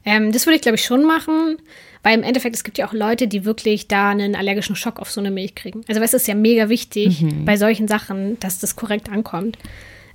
Ähm, 0.04 0.32
das 0.32 0.46
würde 0.46 0.56
ich, 0.56 0.62
glaube 0.62 0.76
ich, 0.76 0.84
schon 0.84 1.04
machen, 1.04 1.58
weil 2.02 2.18
im 2.18 2.24
Endeffekt, 2.24 2.56
es 2.56 2.64
gibt 2.64 2.78
ja 2.78 2.88
auch 2.88 2.92
Leute, 2.92 3.28
die 3.28 3.44
wirklich 3.44 3.88
da 3.88 4.10
einen 4.10 4.34
allergischen 4.34 4.74
Schock 4.74 4.98
auf 4.98 5.10
so 5.10 5.20
eine 5.20 5.30
Milch 5.30 5.54
kriegen. 5.54 5.82
Also 5.88 6.00
es 6.00 6.14
ist 6.14 6.26
ja 6.26 6.34
mega 6.34 6.68
wichtig 6.68 7.24
bei 7.44 7.56
solchen 7.56 7.86
Sachen, 7.86 8.38
dass 8.40 8.58
das 8.58 8.74
korrekt 8.74 9.08
ankommt. 9.08 9.58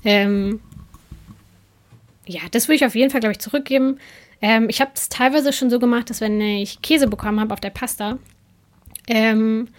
Ähm, 0.04 0.60
ja, 2.28 2.42
das 2.52 2.68
würde 2.68 2.76
ich 2.76 2.86
auf 2.86 2.96
jeden 2.96 3.10
Fall, 3.10 3.22
glaube 3.22 3.34
ich, 3.34 3.40
zurückgeben. 3.40 4.00
Ähm, 4.42 4.68
ich 4.70 4.82
habe 4.82 4.92
es 4.94 5.10
teilweise 5.10 5.54
schon 5.54 5.70
so 5.70 5.80
gemacht, 5.80 6.10
dass 6.10 6.22
wenn 6.22 6.40
ich 6.40 6.82
Käse 6.82 7.08
bekommen 7.08 7.40
habe 7.40 7.54
auf 7.54 7.60
der 7.60 7.70
Pasta, 7.70 8.20
ähm, 9.08 9.70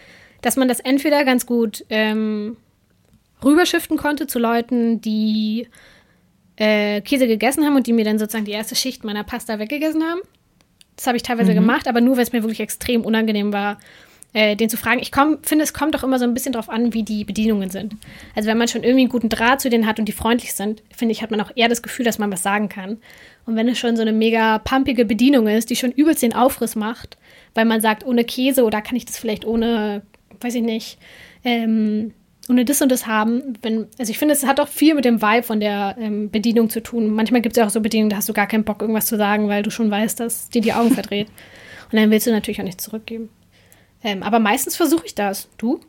dass 0.40 0.56
man 0.56 0.68
das 0.68 0.80
entweder 0.80 1.24
ganz 1.24 1.46
gut 1.46 1.84
ähm, 1.90 2.56
rüberschiften 3.44 3.96
konnte 3.96 4.26
zu 4.26 4.38
Leuten, 4.38 5.00
die 5.00 5.68
äh, 6.56 7.00
Käse 7.02 7.26
gegessen 7.26 7.64
haben 7.64 7.76
und 7.76 7.86
die 7.86 7.92
mir 7.92 8.04
dann 8.04 8.18
sozusagen 8.18 8.44
die 8.44 8.52
erste 8.52 8.74
Schicht 8.74 9.04
meiner 9.04 9.24
Pasta 9.24 9.58
weggegessen 9.58 10.02
haben. 10.02 10.20
Das 10.96 11.06
habe 11.06 11.16
ich 11.16 11.22
teilweise 11.22 11.54
gemacht, 11.54 11.86
aber 11.86 12.00
nur, 12.00 12.16
weil 12.16 12.24
es 12.24 12.32
mir 12.32 12.42
wirklich 12.42 12.58
extrem 12.58 13.04
unangenehm 13.04 13.52
war, 13.52 13.78
äh, 14.32 14.56
den 14.56 14.68
zu 14.68 14.76
fragen. 14.76 15.00
Ich 15.00 15.10
komm, 15.10 15.38
finde, 15.42 15.64
es 15.64 15.72
kommt 15.72 15.96
auch 15.96 16.02
immer 16.02 16.18
so 16.18 16.24
ein 16.24 16.34
bisschen 16.34 16.52
drauf 16.52 16.68
an, 16.68 16.92
wie 16.92 17.02
die 17.02 17.24
Bedienungen 17.24 17.70
sind. 17.70 17.96
Also 18.34 18.48
wenn 18.48 18.58
man 18.58 18.68
schon 18.68 18.82
irgendwie 18.82 19.02
einen 19.02 19.10
guten 19.10 19.28
Draht 19.28 19.60
zu 19.60 19.70
denen 19.70 19.86
hat 19.86 19.98
und 19.98 20.04
die 20.06 20.12
freundlich 20.12 20.52
sind, 20.52 20.82
finde 20.94 21.12
ich, 21.12 21.22
hat 21.22 21.30
man 21.30 21.40
auch 21.40 21.50
eher 21.54 21.68
das 21.68 21.82
Gefühl, 21.82 22.04
dass 22.04 22.18
man 22.18 22.30
was 22.30 22.42
sagen 22.42 22.68
kann. 22.68 22.98
Und 23.46 23.56
wenn 23.56 23.68
es 23.68 23.78
schon 23.78 23.96
so 23.96 24.02
eine 24.02 24.12
mega 24.12 24.58
pumpige 24.58 25.04
Bedienung 25.04 25.46
ist, 25.48 25.70
die 25.70 25.76
schon 25.76 25.92
übelst 25.92 26.22
den 26.22 26.34
Aufriss 26.34 26.76
macht, 26.76 27.16
weil 27.54 27.64
man 27.64 27.80
sagt, 27.80 28.04
ohne 28.04 28.24
Käse 28.24 28.64
oder 28.64 28.82
kann 28.82 28.96
ich 28.96 29.06
das 29.06 29.18
vielleicht 29.18 29.46
ohne, 29.46 30.02
weiß 30.40 30.54
ich 30.54 30.62
nicht, 30.62 30.98
ähm, 31.44 32.12
ohne 32.50 32.64
das 32.64 32.82
und 32.82 32.92
das 32.92 33.06
haben. 33.06 33.54
Wenn, 33.62 33.86
also 33.98 34.10
ich 34.10 34.18
finde, 34.18 34.34
es 34.34 34.46
hat 34.46 34.60
auch 34.60 34.68
viel 34.68 34.94
mit 34.94 35.04
dem 35.04 35.22
Vibe 35.22 35.42
von 35.42 35.60
der 35.60 35.96
ähm, 35.98 36.30
Bedienung 36.30 36.68
zu 36.68 36.82
tun. 36.82 37.14
Manchmal 37.14 37.40
gibt 37.40 37.56
es 37.56 37.60
ja 37.60 37.66
auch 37.66 37.70
so 37.70 37.80
Bedienungen, 37.80 38.10
da 38.10 38.16
hast 38.16 38.28
du 38.28 38.32
gar 38.34 38.46
keinen 38.46 38.64
Bock, 38.64 38.82
irgendwas 38.82 39.06
zu 39.06 39.16
sagen, 39.16 39.48
weil 39.48 39.62
du 39.62 39.70
schon 39.70 39.90
weißt, 39.90 40.20
dass 40.20 40.50
dir 40.50 40.60
die 40.60 40.72
Augen 40.74 40.90
verdreht. 40.90 41.28
Und 41.90 41.98
dann 41.98 42.10
willst 42.10 42.26
du 42.26 42.30
natürlich 42.30 42.60
auch 42.60 42.64
nichts 42.64 42.84
zurückgeben. 42.84 43.30
Ähm, 44.02 44.22
aber 44.22 44.38
meistens 44.38 44.76
versuche 44.76 45.06
ich 45.06 45.14
das. 45.14 45.48
Du? 45.58 45.80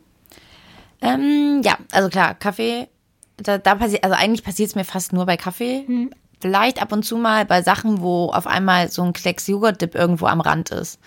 Ähm, 1.00 1.62
ja, 1.64 1.78
also 1.92 2.08
klar, 2.08 2.34
Kaffee, 2.34 2.88
da, 3.36 3.58
da 3.58 3.74
passiert, 3.74 4.04
also 4.04 4.16
eigentlich 4.16 4.44
passiert 4.44 4.68
es 4.68 4.74
mir 4.74 4.84
fast 4.84 5.12
nur 5.12 5.26
bei 5.26 5.36
Kaffee. 5.36 5.84
Vielleicht 6.40 6.80
ab 6.80 6.92
und 6.92 7.04
zu 7.04 7.16
mal 7.16 7.44
bei 7.44 7.62
Sachen, 7.62 8.00
wo 8.00 8.30
auf 8.30 8.46
einmal 8.46 8.90
so 8.90 9.02
ein 9.02 9.12
Klecks 9.12 9.46
Joghurt-Dip 9.46 9.94
irgendwo 9.94 10.26
am 10.26 10.40
Rand 10.40 10.70
ist. 10.70 10.98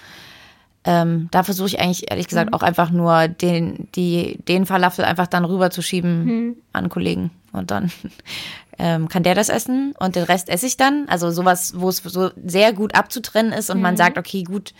Ähm, 0.86 1.30
da 1.32 1.44
versuche 1.44 1.68
ich 1.68 1.80
eigentlich 1.80 2.12
ehrlich 2.12 2.28
gesagt 2.28 2.54
auch 2.54 2.62
einfach 2.62 2.92
nur 2.92 3.30
den, 3.30 3.88
die, 3.96 4.38
den 4.48 4.66
Falafel 4.66 5.06
einfach 5.06 5.28
dann 5.28 5.46
rüberzuschieben 5.46 6.58
an 6.74 6.84
einen 6.84 6.90
Kollegen. 6.90 7.32
Und 7.54 7.72
dann 7.72 7.92
ähm, 8.78 9.08
kann 9.08 9.24
der 9.24 9.36
das 9.36 9.50
essen 9.50 9.94
und 10.00 10.16
den 10.16 10.24
Rest 10.24 10.50
esse 10.50 10.66
ich 10.66 10.76
dann. 10.76 11.08
Also 11.08 11.32
sowas, 11.32 11.74
wo 11.78 11.90
es 11.90 11.98
so 11.98 12.32
sehr 12.46 12.74
gut 12.74 12.96
abzutrennen 12.96 13.54
ist 13.54 13.70
und 13.70 13.82
man 13.82 13.96
sagt, 13.96 14.18
okay, 14.18 14.44
gut, 14.44 14.74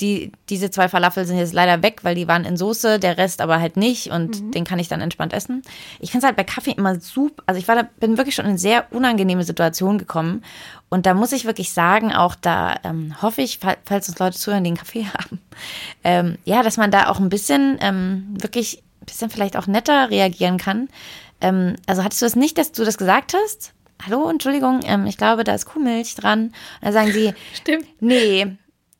die, 0.00 0.32
diese 0.48 0.70
zwei 0.70 0.88
Falafel 0.88 1.24
sind 1.24 1.38
jetzt 1.38 1.52
leider 1.54 1.82
weg, 1.82 2.00
weil 2.02 2.14
die 2.14 2.28
waren 2.28 2.44
in 2.44 2.56
Soße, 2.56 2.98
der 2.98 3.16
Rest 3.18 3.40
aber 3.40 3.60
halt 3.60 3.76
nicht 3.76 4.10
und 4.10 4.54
den 4.54 4.64
kann 4.64 4.78
ich 4.78 4.88
dann 4.88 5.00
entspannt 5.00 5.32
essen. 5.32 5.62
Ich 6.00 6.10
finde 6.10 6.24
es 6.24 6.26
halt 6.28 6.36
bei 6.36 6.44
Kaffee 6.44 6.72
immer 6.72 7.00
super, 7.00 7.42
also 7.46 7.58
ich 7.58 7.66
war 7.68 7.76
da, 7.76 7.88
bin 7.98 8.18
wirklich 8.18 8.34
schon 8.34 8.46
in 8.46 8.58
sehr 8.58 8.86
unangenehme 8.92 9.44
Situationen 9.44 9.98
gekommen 9.98 10.42
und 10.88 11.06
da 11.06 11.14
muss 11.14 11.32
ich 11.32 11.44
wirklich 11.46 11.72
sagen, 11.72 12.12
auch 12.12 12.34
da 12.34 12.76
ähm, 12.84 13.20
hoffe 13.22 13.42
ich, 13.42 13.58
fall- 13.58 13.78
falls 13.84 14.08
uns 14.08 14.18
Leute 14.18 14.36
zuhören, 14.38 14.64
die 14.64 14.68
einen 14.68 14.76
Kaffee 14.76 15.06
haben, 15.18 15.40
ähm, 16.04 16.38
ja, 16.44 16.62
dass 16.62 16.76
man 16.76 16.90
da 16.90 17.08
auch 17.08 17.18
ein 17.18 17.28
bisschen, 17.28 17.78
ähm, 17.80 18.36
wirklich 18.40 18.82
ein 19.02 19.06
bisschen 19.06 19.30
vielleicht 19.30 19.56
auch 19.56 19.66
netter 19.66 20.10
reagieren 20.10 20.58
kann. 20.58 20.88
Ähm, 21.40 21.76
also 21.86 22.02
hattest 22.04 22.22
du 22.22 22.26
es 22.26 22.36
nicht, 22.36 22.58
dass 22.58 22.72
du 22.72 22.84
das 22.84 22.98
gesagt 22.98 23.34
hast? 23.34 23.72
Hallo, 24.04 24.28
Entschuldigung, 24.28 24.80
ähm, 24.84 25.06
ich 25.06 25.16
glaube, 25.16 25.42
da 25.44 25.54
ist 25.54 25.64
Kuhmilch 25.66 26.14
dran. 26.16 26.46
Und 26.46 26.52
dann 26.82 26.92
sagen 26.92 27.12
sie, 27.12 27.32
Stimmt. 27.54 27.86
Nee, 28.00 28.56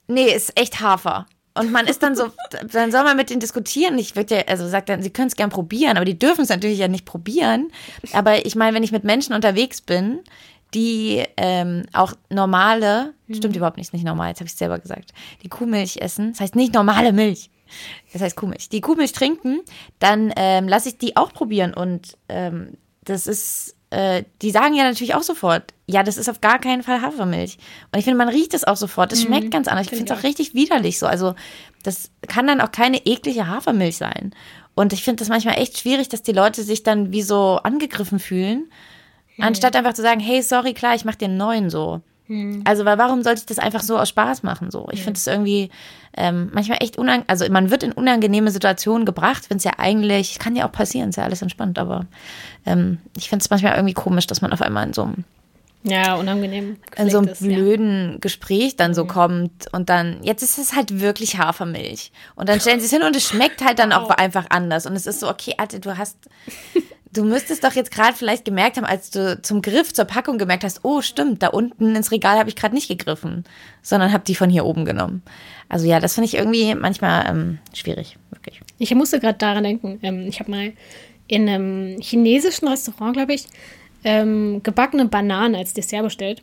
nee, 0.09 0.33
ist 0.33 0.59
echt 0.59 0.81
Hafer. 0.81 1.27
Und 1.55 1.73
man 1.73 1.87
ist 1.87 2.03
dann 2.03 2.15
so, 2.15 2.29
dann 2.73 2.93
soll 2.93 3.05
man 3.05 3.17
mit 3.17 3.31
denen 3.31 3.41
diskutieren. 3.41 3.99
Ich 3.99 4.17
würde 4.17 4.37
ja, 4.37 4.43
also 4.47 4.69
sagt 4.69 4.89
dann, 4.89 5.03
sie 5.03 5.11
können 5.11 5.29
es 5.29 5.37
gern 5.37 5.51
probieren, 5.51 5.97
aber 5.97 6.05
die 6.05 6.19
dürfen 6.19 6.43
es 6.43 6.49
natürlich 6.49 6.79
ja 6.79 6.89
nicht 6.89 7.05
probieren. 7.05 7.71
Aber 8.13 8.45
ich 8.45 8.57
meine, 8.57 8.75
wenn 8.75 8.83
ich 8.83 8.93
mit 8.93 9.05
Menschen 9.05 9.35
unterwegs 9.35 9.81
bin, 9.81 10.21
die 10.75 11.25
ähm, 11.37 11.85
auch 11.93 12.13
normale, 12.29 13.15
stimmt 13.33 13.57
überhaupt 13.57 13.79
nicht, 13.79 13.93
nicht 13.93 14.05
normal, 14.05 14.29
jetzt 14.29 14.41
habe 14.41 14.47
ich 14.47 14.53
es 14.53 14.59
selber 14.59 14.79
gesagt, 14.79 15.13
die 15.43 15.49
Kuhmilch 15.49 15.99
essen, 15.99 16.33
das 16.33 16.41
heißt 16.41 16.57
nicht 16.57 16.75
normale 16.75 17.13
Milch, 17.13 17.51
das 18.13 18.21
heißt 18.21 18.37
Kuhmilch, 18.37 18.69
die 18.69 18.81
Kuhmilch 18.81 19.13
trinken, 19.13 19.61
dann 20.01 20.33
ähm, 20.37 20.69
lasse 20.69 20.89
ich 20.89 20.99
die 20.99 21.17
auch 21.17 21.33
probieren 21.33 21.73
und 21.73 22.19
ähm, 22.29 22.77
das 23.05 23.27
ist, 23.29 23.76
äh, 23.91 24.25
die 24.43 24.51
sagen 24.51 24.75
ja 24.75 24.85
natürlich 24.85 25.15
auch 25.15 25.23
sofort, 25.23 25.73
ja, 25.87 26.03
das 26.03 26.17
ist 26.17 26.29
auf 26.29 26.41
gar 26.41 26.59
keinen 26.59 26.83
Fall 26.83 27.03
Hafermilch. 27.03 27.59
Und 27.93 27.99
ich 27.99 28.05
finde, 28.05 28.19
man 28.19 28.29
riecht 28.29 28.55
es 28.55 28.65
auch 28.65 28.77
sofort, 28.77 29.13
das 29.13 29.23
schmeckt 29.23 29.53
ganz 29.53 29.69
anders. 29.69 29.87
Ich 29.87 29.91
Find 29.91 30.01
finde 30.01 30.13
es 30.13 30.19
auch 30.19 30.25
richtig 30.25 30.55
widerlich 30.55 30.99
so. 30.99 31.07
Also 31.07 31.35
das 31.85 32.11
kann 32.27 32.47
dann 32.47 32.61
auch 32.61 32.73
keine 32.73 33.07
eklige 33.07 33.47
Hafermilch 33.47 33.97
sein. 33.97 34.35
Und 34.75 34.93
ich 34.93 35.05
finde 35.05 35.21
das 35.21 35.29
manchmal 35.29 35.59
echt 35.59 35.79
schwierig, 35.79 36.09
dass 36.09 36.23
die 36.23 36.33
Leute 36.33 36.63
sich 36.63 36.83
dann 36.83 37.13
wie 37.13 37.23
so 37.23 37.61
angegriffen 37.63 38.19
fühlen, 38.19 38.71
anstatt 39.39 39.77
einfach 39.77 39.95
zu 39.95 40.03
sagen, 40.03 40.21
hey, 40.21 40.43
sorry, 40.43 40.75
klar, 40.75 40.95
ich 40.95 41.05
mache 41.05 41.19
dir 41.19 41.27
einen 41.27 41.37
neuen 41.37 41.71
so. 41.71 42.03
Also, 42.65 42.85
weil 42.85 42.99
warum 42.99 43.23
sollte 43.23 43.41
ich 43.41 43.47
das 43.47 43.59
einfach 43.59 43.83
so 43.83 43.99
aus 43.99 44.09
Spaß 44.09 44.43
machen? 44.43 44.71
So, 44.71 44.89
ich 44.91 45.03
finde 45.03 45.19
es 45.19 45.27
irgendwie 45.27 45.71
ähm, 46.17 46.51
manchmal 46.53 46.79
echt 46.83 46.99
unangenehm. 46.99 47.27
Also, 47.29 47.49
man 47.51 47.71
wird 47.71 47.83
in 47.83 47.93
unangenehme 47.93 48.51
Situationen 48.51 49.05
gebracht, 49.05 49.49
wenn 49.49 49.59
es 49.59 49.65
ja 49.65 49.73
eigentlich, 49.79 50.39
kann 50.39 50.57
ja 50.57 50.67
auch 50.67 50.73
passieren, 50.73 51.11
ist 51.11 51.17
ja 51.17 51.25
alles 51.25 51.43
entspannt, 51.43 51.79
aber 51.79 52.07
ähm, 52.65 52.99
ich 53.17 53.29
finde 53.29 53.43
es 53.45 53.51
manchmal 53.51 53.75
irgendwie 53.75 53.95
komisch, 53.95 54.27
dass 54.27 54.41
man 54.41 54.53
auf 54.53 54.61
einmal 54.63 54.87
in 54.87 54.93
so 54.93 55.05
einem 55.05 55.25
Ja, 55.85 56.17
unangenehm. 56.17 56.79
in 56.97 57.11
so 57.11 57.19
einem 57.19 57.29
ja. 57.29 57.35
blöden 57.35 58.19
Gespräch 58.21 58.75
dann 58.75 58.93
so 58.93 59.05
kommt 59.05 59.73
und 59.73 59.89
dann, 59.89 60.17
jetzt 60.23 60.43
ist 60.43 60.59
es 60.59 60.75
halt 60.75 60.99
wirklich 61.01 61.39
Hafermilch. 61.39 62.11
Und 62.35 62.49
dann 62.49 62.59
stellen 62.61 62.81
sie 62.81 62.87
es 62.87 62.93
hin 62.93 63.03
und 63.05 63.15
es 63.15 63.29
schmeckt 63.29 63.65
halt 63.65 63.79
dann 63.79 63.93
auch 63.93 64.11
einfach 64.11 64.47
anders. 64.49 64.87
Und 64.87 64.97
es 64.97 65.07
ist 65.07 65.21
so, 65.21 65.29
okay, 65.29 65.55
Alter, 65.59 65.79
du 65.79 65.97
hast, 65.97 66.17
du 67.13 67.25
müsstest 67.25 67.65
doch 67.65 67.73
jetzt 67.73 67.91
gerade 67.91 68.17
vielleicht 68.17 68.45
gemerkt 68.45 68.77
haben, 68.77 68.85
als 68.85 69.11
du 69.11 69.41
zum 69.43 69.63
Griff, 69.63 69.93
zur 69.93 70.05
Packung 70.05 70.39
gemerkt 70.39 70.65
hast, 70.65 70.81
oh, 70.85 71.01
stimmt, 71.01 71.43
da 71.43 71.49
unten 71.49 71.95
ins 71.95 72.11
Regal 72.11 72.39
habe 72.39 72.49
ich 72.49 72.57
gerade 72.57 72.75
nicht 72.75 72.89
gegriffen, 72.89 73.45
sondern 73.83 74.13
habe 74.13 74.25
die 74.25 74.35
von 74.35 74.51
hier 74.51 74.65
oben 74.65 74.85
genommen. 74.85 75.23
Also 75.69 75.87
ja, 75.87 76.01
das 76.01 76.15
finde 76.15 76.27
ich 76.27 76.35
irgendwie 76.35 76.75
manchmal 76.75 77.27
ähm, 77.29 77.59
schwierig, 77.75 78.19
wirklich. 78.31 78.61
Ich 78.79 78.95
musste 78.95 79.21
gerade 79.21 79.39
daran 79.39 79.65
denken, 79.65 79.99
ähm, 80.03 80.27
ich 80.29 80.41
habe 80.41 80.51
mal 80.51 80.73
in 81.29 81.49
einem 81.49 82.01
chinesischen 82.01 82.69
Restaurant, 82.69 83.17
glaube 83.17 83.35
ich, 83.35 83.47
ähm, 84.05 84.61
gebackene 84.63 85.07
Bananen 85.07 85.57
als 85.57 85.75
Dessert 85.75 86.03
bestellt. 86.03 86.43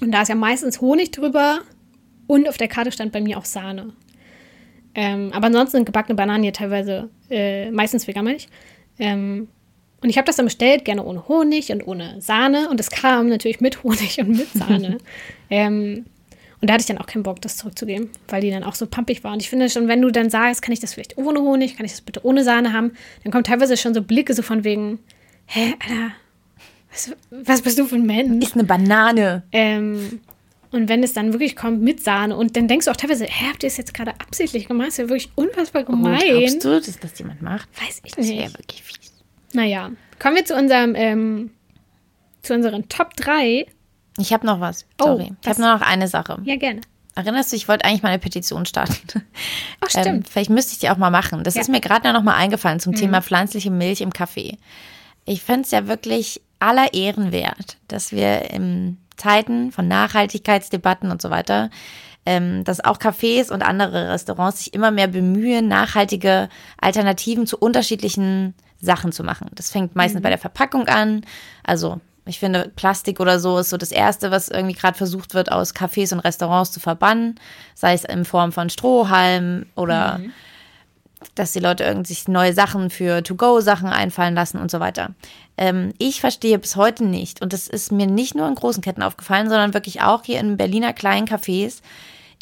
Und 0.00 0.12
da 0.12 0.22
ist 0.22 0.28
ja 0.28 0.34
meistens 0.34 0.80
Honig 0.80 1.12
drüber 1.12 1.60
und 2.26 2.48
auf 2.48 2.56
der 2.56 2.68
Karte 2.68 2.92
stand 2.92 3.12
bei 3.12 3.20
mir 3.20 3.38
auch 3.38 3.44
Sahne. 3.44 3.92
Ähm, 4.94 5.30
aber 5.32 5.46
ansonsten 5.46 5.78
sind 5.78 5.86
gebackene 5.86 6.16
Bananen 6.16 6.44
ja 6.44 6.50
teilweise 6.50 7.08
äh, 7.30 7.70
meistens 7.70 8.06
vegan, 8.06 8.24
meine 8.24 8.36
ich. 8.36 8.48
Ähm, 8.98 9.48
und 10.02 10.08
ich 10.10 10.16
habe 10.16 10.26
das 10.26 10.36
dann 10.36 10.46
bestellt, 10.46 10.84
gerne 10.84 11.04
ohne 11.04 11.28
Honig 11.28 11.70
und 11.72 11.86
ohne 11.86 12.20
Sahne. 12.20 12.68
Und 12.70 12.80
es 12.80 12.90
kam 12.90 13.28
natürlich 13.28 13.60
mit 13.60 13.82
Honig 13.82 14.18
und 14.20 14.30
mit 14.30 14.50
Sahne. 14.52 14.98
ähm, 15.50 16.06
und 16.62 16.68
da 16.68 16.74
hatte 16.74 16.82
ich 16.82 16.86
dann 16.86 16.98
auch 16.98 17.06
keinen 17.06 17.22
Bock, 17.22 17.40
das 17.40 17.56
zurückzugeben, 17.56 18.10
weil 18.28 18.42
die 18.42 18.50
dann 18.50 18.64
auch 18.64 18.74
so 18.74 18.86
pampig 18.86 19.24
war. 19.24 19.32
Und 19.32 19.40
ich 19.40 19.48
finde 19.50 19.68
schon, 19.70 19.88
wenn 19.88 20.02
du 20.02 20.10
dann 20.10 20.28
sagst, 20.30 20.60
kann 20.62 20.72
ich 20.72 20.80
das 20.80 20.92
vielleicht 20.94 21.16
ohne 21.16 21.40
Honig, 21.40 21.76
kann 21.76 21.86
ich 21.86 21.92
das 21.92 22.00
bitte 22.02 22.24
ohne 22.24 22.44
Sahne 22.44 22.72
haben, 22.72 22.92
dann 23.24 23.32
kommen 23.32 23.44
teilweise 23.44 23.76
schon 23.78 23.94
so 23.94 24.02
Blicke 24.02 24.34
so 24.34 24.42
von 24.42 24.62
wegen, 24.64 24.98
hä, 25.46 25.74
Alter, 25.82 26.12
was, 26.90 27.12
was 27.30 27.62
bist 27.62 27.78
du 27.78 27.86
für 27.86 27.94
ein 27.96 28.04
Mensch? 28.04 28.44
Ist 28.44 28.54
eine 28.54 28.64
Banane. 28.64 29.42
Ähm, 29.52 30.20
und 30.72 30.88
wenn 30.88 31.02
es 31.02 31.12
dann 31.14 31.32
wirklich 31.32 31.56
kommt 31.56 31.80
mit 31.82 32.02
Sahne 32.02 32.36
und 32.36 32.56
dann 32.56 32.68
denkst 32.68 32.84
du 32.86 32.90
auch 32.90 32.96
teilweise, 32.96 33.24
hä, 33.24 33.46
habt 33.50 33.62
ihr 33.62 33.68
es 33.68 33.76
jetzt 33.76 33.94
gerade 33.94 34.12
absichtlich 34.20 34.68
gemacht? 34.68 34.88
Das 34.88 34.94
ist 34.94 34.98
ja 34.98 35.08
wirklich 35.08 35.30
unfassbar 35.36 35.82
Oh, 35.86 35.92
gemein. 35.92 36.20
glaubst 36.20 36.64
du, 36.64 36.78
dass 36.80 36.98
das 37.00 37.18
jemand 37.18 37.42
macht? 37.42 37.68
Weiß 37.82 38.00
ich 38.04 38.12
Das 38.12 38.28
wäre 38.28 38.44
nicht. 38.44 38.58
wirklich 38.58 38.82
fies. 38.82 39.09
Naja, 39.52 39.90
kommen 40.18 40.36
wir 40.36 40.44
zu 40.44 40.54
unserem, 40.54 40.94
ähm, 40.94 41.50
zu 42.42 42.54
unseren 42.54 42.88
Top 42.88 43.14
3. 43.16 43.66
Ich 44.18 44.32
habe 44.32 44.46
noch 44.46 44.60
was. 44.60 44.86
Oh, 45.00 45.06
Sorry. 45.06 45.32
ich 45.40 45.46
was? 45.48 45.58
habe 45.58 45.60
nur 45.68 45.74
noch 45.78 45.82
eine 45.86 46.08
Sache. 46.08 46.38
Ja, 46.44 46.56
gerne. 46.56 46.80
Erinnerst 47.16 47.52
du, 47.52 47.56
ich 47.56 47.68
wollte 47.68 47.84
eigentlich 47.84 48.02
mal 48.02 48.10
eine 48.10 48.18
Petition 48.18 48.64
starten. 48.66 48.94
Ach, 49.80 49.90
stimmt. 49.90 50.06
Ähm, 50.06 50.22
vielleicht 50.24 50.50
müsste 50.50 50.72
ich 50.72 50.78
die 50.78 50.90
auch 50.90 50.96
mal 50.96 51.10
machen. 51.10 51.42
Das 51.44 51.54
Ja. 51.54 51.58
Mhm. 51.58 51.62
ist 51.62 51.68
mir 51.70 51.80
gerade 51.80 52.12
noch 52.12 52.22
mal 52.22 52.34
eingefallen 52.36 52.80
zum 52.80 52.94
Thema 52.94 53.20
pflanzliche 53.20 53.70
Milch 53.70 54.00
im 54.00 54.12
Kaffee. 54.12 54.58
Ich 55.24 55.42
finde 55.42 55.62
es 55.62 55.70
ja 55.70 55.86
wirklich 55.86 56.40
aller 56.60 56.94
Ehren 56.94 57.32
wert, 57.32 57.78
dass 57.88 58.12
wir 58.12 58.50
in 58.50 58.98
Zeiten 59.16 59.72
von 59.72 59.86
Nachhaltigkeitsdebatten 59.88 61.10
und 61.10 61.20
so 61.20 61.30
weiter, 61.30 61.70
ähm, 62.26 62.64
dass 62.64 62.82
auch 62.84 62.98
Cafés 62.98 63.50
und 63.50 63.62
andere 63.62 64.10
Restaurants 64.10 64.60
sich 64.64 64.74
immer 64.74 64.90
mehr 64.90 65.08
bemühen, 65.08 65.68
nachhaltige 65.68 66.48
Alternativen 66.80 67.46
zu 67.46 67.58
unterschiedlichen 67.58 68.54
Sachen 68.80 69.12
zu 69.12 69.22
machen. 69.22 69.50
Das 69.54 69.70
fängt 69.70 69.94
meistens 69.94 70.22
bei 70.22 70.30
der 70.30 70.38
Verpackung 70.38 70.88
an. 70.88 71.22
Also 71.64 72.00
Ich 72.26 72.38
finde, 72.38 72.70
Plastik 72.76 73.18
oder 73.18 73.40
so 73.40 73.58
ist 73.58 73.70
so 73.70 73.76
das 73.76 73.92
Erste, 73.92 74.30
was 74.30 74.48
irgendwie 74.48 74.74
gerade 74.74 74.96
versucht 74.96 75.34
wird, 75.34 75.50
aus 75.50 75.74
Cafés 75.74 76.12
und 76.12 76.20
Restaurants 76.20 76.70
zu 76.70 76.78
verbannen. 76.78 77.40
Sei 77.74 77.92
es 77.94 78.04
in 78.04 78.24
Form 78.24 78.52
von 78.52 78.70
Strohhalm 78.70 79.66
oder 79.74 80.18
mhm. 80.18 80.32
dass 81.34 81.52
die 81.52 81.60
Leute 81.60 81.84
irgendwie 81.84 82.14
sich 82.14 82.28
neue 82.28 82.52
Sachen 82.52 82.90
für 82.90 83.22
To-Go-Sachen 83.22 83.88
einfallen 83.88 84.34
lassen 84.34 84.58
und 84.58 84.70
so 84.70 84.80
weiter. 84.80 85.10
Ähm, 85.56 85.92
ich 85.98 86.20
verstehe 86.20 86.58
bis 86.58 86.76
heute 86.76 87.04
nicht, 87.04 87.42
und 87.42 87.52
das 87.52 87.68
ist 87.68 87.90
mir 87.90 88.06
nicht 88.06 88.34
nur 88.34 88.46
in 88.46 88.54
großen 88.54 88.82
Ketten 88.82 89.02
aufgefallen, 89.02 89.48
sondern 89.48 89.74
wirklich 89.74 90.02
auch 90.02 90.22
hier 90.24 90.40
in 90.40 90.56
Berliner 90.56 90.92
kleinen 90.92 91.26
Cafés, 91.26 91.80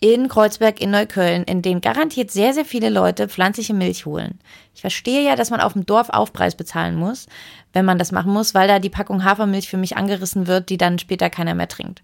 in 0.00 0.28
Kreuzberg, 0.28 0.80
in 0.80 0.90
Neukölln, 0.90 1.42
in 1.44 1.62
denen 1.62 1.80
garantiert 1.80 2.30
sehr, 2.30 2.54
sehr 2.54 2.64
viele 2.64 2.88
Leute 2.88 3.28
pflanzliche 3.28 3.74
Milch 3.74 4.06
holen. 4.06 4.38
Ich 4.74 4.80
verstehe 4.80 5.22
ja, 5.22 5.34
dass 5.34 5.50
man 5.50 5.60
auf 5.60 5.72
dem 5.72 5.86
Dorf 5.86 6.08
Aufpreis 6.10 6.54
bezahlen 6.54 6.94
muss, 6.94 7.26
wenn 7.72 7.84
man 7.84 7.98
das 7.98 8.12
machen 8.12 8.32
muss, 8.32 8.54
weil 8.54 8.68
da 8.68 8.78
die 8.78 8.90
Packung 8.90 9.24
Hafermilch 9.24 9.68
für 9.68 9.76
mich 9.76 9.96
angerissen 9.96 10.46
wird, 10.46 10.68
die 10.68 10.76
dann 10.76 10.98
später 10.98 11.30
keiner 11.30 11.54
mehr 11.54 11.68
trinkt. 11.68 12.02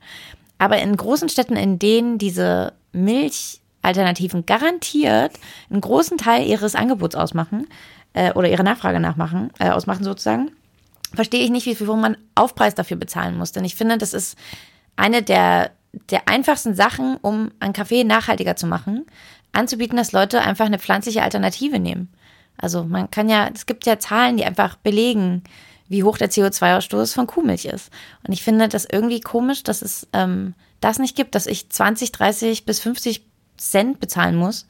Aber 0.59 0.79
in 0.79 0.97
großen 0.97 1.29
Städten, 1.29 1.57
in 1.57 1.79
denen 1.79 2.19
diese 2.19 2.73
Milchalternativen 2.93 4.45
garantiert 4.45 5.33
einen 5.71 5.81
großen 5.81 6.19
Teil 6.19 6.47
ihres 6.47 6.75
Angebots 6.75 7.15
ausmachen 7.15 7.69
äh, 8.13 8.33
oder 8.33 8.49
ihre 8.49 8.65
Nachfrage 8.65 8.99
nachmachen, 8.99 9.51
äh, 9.61 9.71
ausmachen 9.71 10.03
sozusagen, 10.05 10.51
verstehe 11.15 11.45
ich 11.45 11.51
nicht, 11.51 11.67
wie 11.67 11.77
viel 11.77 11.87
man 11.87 12.17
Aufpreis 12.35 12.75
dafür 12.75 12.97
bezahlen 12.97 13.37
muss. 13.39 13.53
Denn 13.53 13.65
ich 13.65 13.77
finde, 13.77 13.99
das 13.99 14.15
ist 14.15 14.37
eine 14.97 15.23
der 15.23 15.71
der 16.11 16.29
einfachsten 16.29 16.75
Sachen, 16.75 17.17
um 17.23 17.51
einen 17.61 17.73
Kaffee 17.73 18.05
nachhaltiger 18.05 18.57
zu 18.57 18.67
machen, 18.67 19.07
anzubieten, 19.53 19.97
dass 19.97 20.13
Leute 20.13 20.41
einfach 20.41 20.67
eine 20.67 20.79
pflanzliche 20.79 21.23
Alternative 21.23 21.79
nehmen. 21.79 22.13
Also 22.57 22.85
man 22.85 23.11
kann 23.11 23.29
ja, 23.29 23.49
es 23.53 23.67
gibt 23.67 23.87
ja 23.87 23.99
Zahlen, 23.99 24.37
die 24.37 24.45
einfach 24.45 24.77
belegen, 24.77 25.43
wie 25.89 26.03
hoch 26.03 26.19
der 26.19 26.31
CO2-Ausstoß 26.31 27.15
von 27.15 27.27
Kuhmilch 27.27 27.67
ist. 27.67 27.91
Und 28.27 28.33
ich 28.33 28.43
finde 28.43 28.69
das 28.69 28.87
irgendwie 28.91 29.21
komisch, 29.21 29.63
dass 29.63 29.83
es 29.83 30.07
ähm, 30.13 30.55
das 30.81 30.99
nicht 30.99 31.17
gibt, 31.17 31.35
dass 31.35 31.47
ich 31.47 31.69
20, 31.69 32.13
30 32.13 32.65
bis 32.65 32.81
50 32.81 33.25
Cent 33.57 34.01
bezahlen 34.01 34.37
muss, 34.37 34.67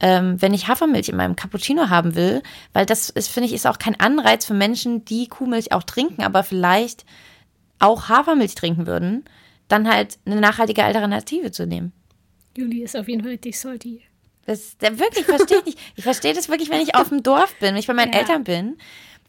ähm, 0.00 0.40
wenn 0.40 0.54
ich 0.54 0.68
Hafermilch 0.68 1.08
in 1.08 1.16
meinem 1.16 1.36
Cappuccino 1.36 1.88
haben 1.88 2.14
will, 2.14 2.42
weil 2.72 2.86
das 2.86 3.10
ist, 3.10 3.28
finde 3.28 3.48
ich, 3.48 3.54
ist 3.54 3.66
auch 3.66 3.78
kein 3.78 3.98
Anreiz 3.98 4.44
für 4.46 4.54
Menschen, 4.54 5.04
die 5.04 5.28
Kuhmilch 5.28 5.72
auch 5.72 5.82
trinken, 5.82 6.22
aber 6.22 6.44
vielleicht 6.44 7.04
auch 7.78 8.08
Hafermilch 8.08 8.54
trinken 8.54 8.86
würden 8.86 9.24
dann 9.68 9.88
halt 9.88 10.18
eine 10.24 10.40
nachhaltige 10.40 10.84
Alternative 10.84 11.50
zu 11.50 11.66
nehmen. 11.66 11.92
Juli 12.56 12.82
ist 12.82 12.96
auf 12.96 13.08
jeden 13.08 13.22
Fall 13.22 13.32
richtig 13.32 13.58
salty. 13.58 14.02
Das, 14.46 14.78
das 14.78 14.98
wirklich, 14.98 15.26
verstehe 15.26 15.58
ich 15.58 15.64
nicht. 15.66 15.78
Ich 15.96 16.04
verstehe 16.04 16.32
das 16.32 16.48
wirklich, 16.48 16.70
wenn 16.70 16.80
ich 16.80 16.94
auf 16.94 17.10
dem 17.10 17.22
Dorf 17.22 17.54
bin, 17.60 17.70
wenn 17.70 17.76
ich 17.76 17.86
bei 17.86 17.94
meinen 17.94 18.12
ja. 18.14 18.20
Eltern 18.20 18.44
bin, 18.44 18.78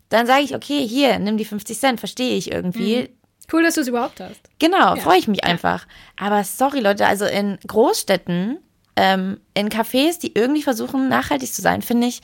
dann 0.07 0.25
sage 0.25 0.43
ich, 0.43 0.55
okay, 0.55 0.87
hier, 0.87 1.19
nimm 1.19 1.37
die 1.37 1.45
50 1.45 1.77
Cent, 1.77 1.99
verstehe 1.99 2.35
ich 2.35 2.51
irgendwie. 2.51 3.01
Mhm. 3.01 3.07
Cool, 3.51 3.63
dass 3.63 3.75
du 3.75 3.81
es 3.81 3.87
überhaupt 3.87 4.19
hast. 4.19 4.39
Genau, 4.59 4.95
ja. 4.95 4.95
freue 4.95 5.19
ich 5.19 5.27
mich 5.27 5.43
einfach. 5.43 5.87
Aber 6.17 6.43
sorry, 6.43 6.79
Leute, 6.79 7.05
also 7.05 7.25
in 7.25 7.57
Großstädten, 7.67 8.59
ähm, 8.95 9.39
in 9.53 9.69
Cafés, 9.69 10.19
die 10.19 10.33
irgendwie 10.35 10.61
versuchen, 10.61 11.09
nachhaltig 11.09 11.53
zu 11.53 11.61
sein, 11.61 11.81
finde 11.81 12.07
ich, 12.07 12.21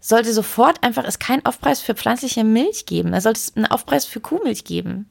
sollte 0.00 0.32
sofort 0.32 0.82
einfach 0.84 1.04
es 1.04 1.18
keinen 1.18 1.44
Aufpreis 1.44 1.80
für 1.80 1.94
pflanzliche 1.94 2.44
Milch 2.44 2.86
geben. 2.86 3.12
Da 3.12 3.20
sollte 3.20 3.40
es 3.40 3.56
einen 3.56 3.66
Aufpreis 3.66 4.04
für 4.04 4.20
Kuhmilch 4.20 4.64
geben. 4.64 5.08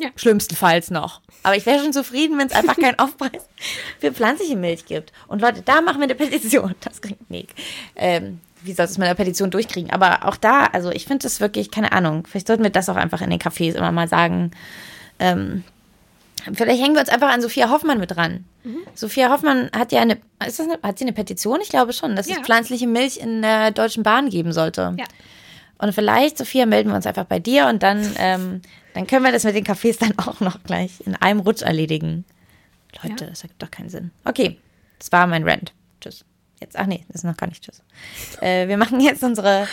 Ja. 0.00 0.10
Schlimmstenfalls 0.16 0.90
noch. 0.90 1.20
Aber 1.42 1.56
ich 1.56 1.64
wäre 1.64 1.82
schon 1.82 1.92
zufrieden, 1.92 2.38
wenn 2.38 2.48
es 2.48 2.52
einfach 2.52 2.76
keinen 2.76 2.98
Aufpreis 2.98 3.42
für 3.98 4.12
pflanzliche 4.12 4.56
Milch 4.56 4.84
gibt. 4.84 5.12
Und 5.26 5.40
Leute, 5.40 5.62
da 5.62 5.80
machen 5.80 5.98
wir 5.98 6.04
eine 6.04 6.14
Petition. 6.14 6.74
Das 6.80 7.00
klingt 7.00 7.30
nee. 7.30 7.46
Ähm, 7.94 8.40
wie 8.62 8.72
soll 8.72 8.86
es 8.86 8.98
mit 8.98 9.06
einer 9.06 9.14
Petition 9.14 9.50
durchkriegen? 9.50 9.90
Aber 9.90 10.26
auch 10.26 10.36
da, 10.36 10.64
also 10.64 10.90
ich 10.90 11.06
finde 11.06 11.26
es 11.26 11.40
wirklich, 11.40 11.70
keine 11.70 11.92
Ahnung, 11.92 12.26
vielleicht 12.26 12.46
sollten 12.48 12.62
wir 12.62 12.70
das 12.70 12.88
auch 12.88 12.96
einfach 12.96 13.20
in 13.20 13.30
den 13.30 13.38
Cafés 13.38 13.74
immer 13.74 13.92
mal 13.92 14.08
sagen. 14.08 14.50
Ähm, 15.18 15.62
vielleicht 16.52 16.82
hängen 16.82 16.94
wir 16.94 17.00
uns 17.00 17.08
einfach 17.08 17.30
an 17.30 17.40
Sophia 17.40 17.70
Hoffmann 17.70 17.98
mit 17.98 18.16
dran. 18.16 18.44
Mhm. 18.64 18.78
Sophia 18.94 19.30
Hoffmann 19.30 19.70
hat 19.76 19.92
ja 19.92 20.00
eine, 20.00 20.14
ist 20.46 20.58
das 20.58 20.68
eine, 20.68 20.78
hat 20.82 20.98
sie 20.98 21.04
eine 21.04 21.12
Petition? 21.12 21.60
Ich 21.62 21.68
glaube 21.68 21.92
schon, 21.92 22.16
dass 22.16 22.28
ja. 22.28 22.36
es 22.36 22.42
pflanzliche 22.42 22.86
Milch 22.86 23.18
in 23.18 23.42
der 23.42 23.70
Deutschen 23.70 24.02
Bahn 24.02 24.30
geben 24.30 24.52
sollte. 24.52 24.94
Ja. 24.98 25.04
Und 25.78 25.94
vielleicht, 25.94 26.38
Sophia, 26.38 26.66
melden 26.66 26.90
wir 26.90 26.96
uns 26.96 27.06
einfach 27.06 27.24
bei 27.24 27.38
dir 27.38 27.66
und 27.66 27.82
dann 27.82 28.14
ähm, 28.18 28.62
dann 28.96 29.06
können 29.06 29.26
wir 29.26 29.32
das 29.32 29.44
mit 29.44 29.54
den 29.54 29.64
Cafés 29.64 29.98
dann 30.00 30.18
auch 30.18 30.40
noch 30.40 30.62
gleich 30.62 31.02
in 31.04 31.14
einem 31.16 31.40
Rutsch 31.40 31.60
erledigen. 31.60 32.24
Leute, 33.02 33.24
ja. 33.24 33.30
das 33.30 33.42
ergibt 33.42 33.62
doch 33.62 33.70
keinen 33.70 33.90
Sinn. 33.90 34.10
Okay, 34.24 34.56
das 34.98 35.12
war 35.12 35.26
mein 35.26 35.46
Rant. 35.46 35.74
Tschüss. 36.00 36.24
Jetzt, 36.62 36.78
ach 36.78 36.86
nee, 36.86 37.04
das 37.08 37.16
ist 37.16 37.24
noch 37.24 37.36
gar 37.36 37.46
nicht 37.46 37.62
Tschüss. 37.62 37.82
Äh, 38.40 38.68
wir 38.68 38.78
machen 38.78 38.98
jetzt 39.00 39.22
unsere 39.22 39.68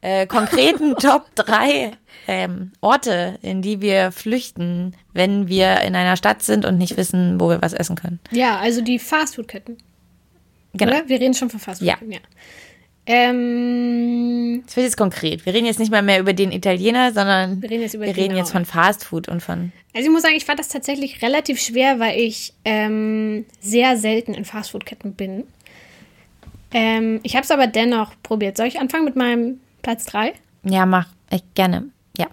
äh, 0.00 0.28
konkreten 0.28 0.94
Top 1.00 1.26
3 1.34 1.90
ähm, 2.28 2.70
Orte, 2.80 3.40
in 3.42 3.62
die 3.62 3.80
wir 3.80 4.12
flüchten, 4.12 4.94
wenn 5.12 5.48
wir 5.48 5.80
in 5.80 5.96
einer 5.96 6.16
Stadt 6.16 6.44
sind 6.44 6.64
und 6.64 6.78
nicht 6.78 6.96
wissen, 6.96 7.40
wo 7.40 7.48
wir 7.48 7.60
was 7.60 7.72
essen 7.72 7.96
können. 7.96 8.20
Ja, 8.30 8.60
also 8.60 8.80
die 8.80 9.00
Fastfood-Ketten. 9.00 9.76
Genau. 10.74 10.92
Oder? 10.92 11.08
Wir 11.08 11.18
reden 11.18 11.34
schon 11.34 11.50
von 11.50 11.58
Fastfood-Ketten, 11.58 12.12
ja. 12.12 12.18
ja. 12.18 12.24
Ähm, 13.10 14.62
das 14.66 14.76
wird 14.76 14.84
jetzt 14.84 14.98
konkret. 14.98 15.46
Wir 15.46 15.54
reden 15.54 15.64
jetzt 15.64 15.78
nicht 15.78 15.90
mal 15.90 16.02
mehr 16.02 16.20
über 16.20 16.34
den 16.34 16.52
Italiener, 16.52 17.10
sondern 17.14 17.62
wir 17.62 17.70
reden 17.70 17.82
jetzt, 17.82 17.94
über 17.94 18.04
wir 18.04 18.14
reden 18.14 18.36
jetzt 18.36 18.52
von 18.52 18.66
Fast 18.66 19.02
Food 19.02 19.28
und 19.28 19.42
von. 19.42 19.72
Also 19.94 20.08
ich 20.08 20.12
muss 20.12 20.20
sagen, 20.20 20.34
ich 20.36 20.44
fand 20.44 20.58
das 20.58 20.68
tatsächlich 20.68 21.22
relativ 21.22 21.58
schwer, 21.58 21.98
weil 21.98 22.20
ich 22.20 22.52
ähm, 22.66 23.46
sehr 23.60 23.96
selten 23.96 24.34
in 24.34 24.44
Fastfood-Ketten 24.44 25.14
bin. 25.14 25.44
Ähm, 26.74 27.20
ich 27.22 27.34
habe 27.34 27.44
es 27.44 27.50
aber 27.50 27.66
dennoch 27.66 28.12
probiert. 28.22 28.58
Soll 28.58 28.66
ich 28.66 28.78
anfangen 28.78 29.06
mit 29.06 29.16
meinem 29.16 29.60
Platz 29.80 30.04
3? 30.04 30.34
Ja, 30.64 30.84
mach. 30.84 31.08
Ich 31.30 31.42
gerne. 31.54 31.88
Ja. 32.18 32.26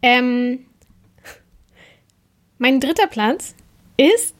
Ähm, 0.00 0.60
mein 2.58 2.78
dritter 2.78 3.08
Platz 3.08 3.56
ist 3.96 4.33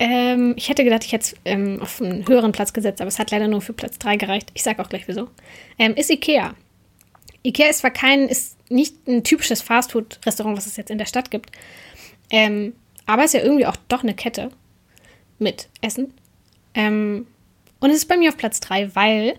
ähm, 0.00 0.54
ich 0.56 0.70
hätte 0.70 0.82
gedacht, 0.82 1.04
ich 1.04 1.12
hätte 1.12 1.26
es 1.26 1.34
ähm, 1.44 1.78
auf 1.82 2.00
einen 2.00 2.26
höheren 2.26 2.52
Platz 2.52 2.72
gesetzt, 2.72 3.02
aber 3.02 3.08
es 3.08 3.18
hat 3.18 3.30
leider 3.30 3.48
nur 3.48 3.60
für 3.60 3.74
Platz 3.74 3.98
3 3.98 4.16
gereicht. 4.16 4.50
Ich 4.54 4.62
sage 4.62 4.82
auch 4.82 4.88
gleich 4.88 5.06
wieso. 5.06 5.28
Ähm, 5.78 5.94
ist 5.94 6.10
Ikea. 6.10 6.54
Ikea 7.44 7.68
ist 7.68 7.80
zwar 7.80 7.90
kein, 7.90 8.26
ist 8.26 8.56
nicht 8.70 9.06
ein 9.06 9.24
typisches 9.24 9.60
Fastfood-Restaurant, 9.60 10.56
was 10.56 10.64
es 10.64 10.78
jetzt 10.78 10.90
in 10.90 10.96
der 10.96 11.04
Stadt 11.04 11.30
gibt, 11.30 11.50
ähm, 12.30 12.72
aber 13.04 13.24
es 13.24 13.34
ist 13.34 13.40
ja 13.40 13.44
irgendwie 13.44 13.66
auch 13.66 13.76
doch 13.88 14.02
eine 14.02 14.14
Kette 14.14 14.50
mit 15.38 15.68
Essen. 15.82 16.14
Ähm, 16.72 17.26
und 17.80 17.90
es 17.90 17.96
ist 17.96 18.08
bei 18.08 18.16
mir 18.16 18.30
auf 18.30 18.38
Platz 18.38 18.60
3, 18.60 18.94
weil 18.94 19.34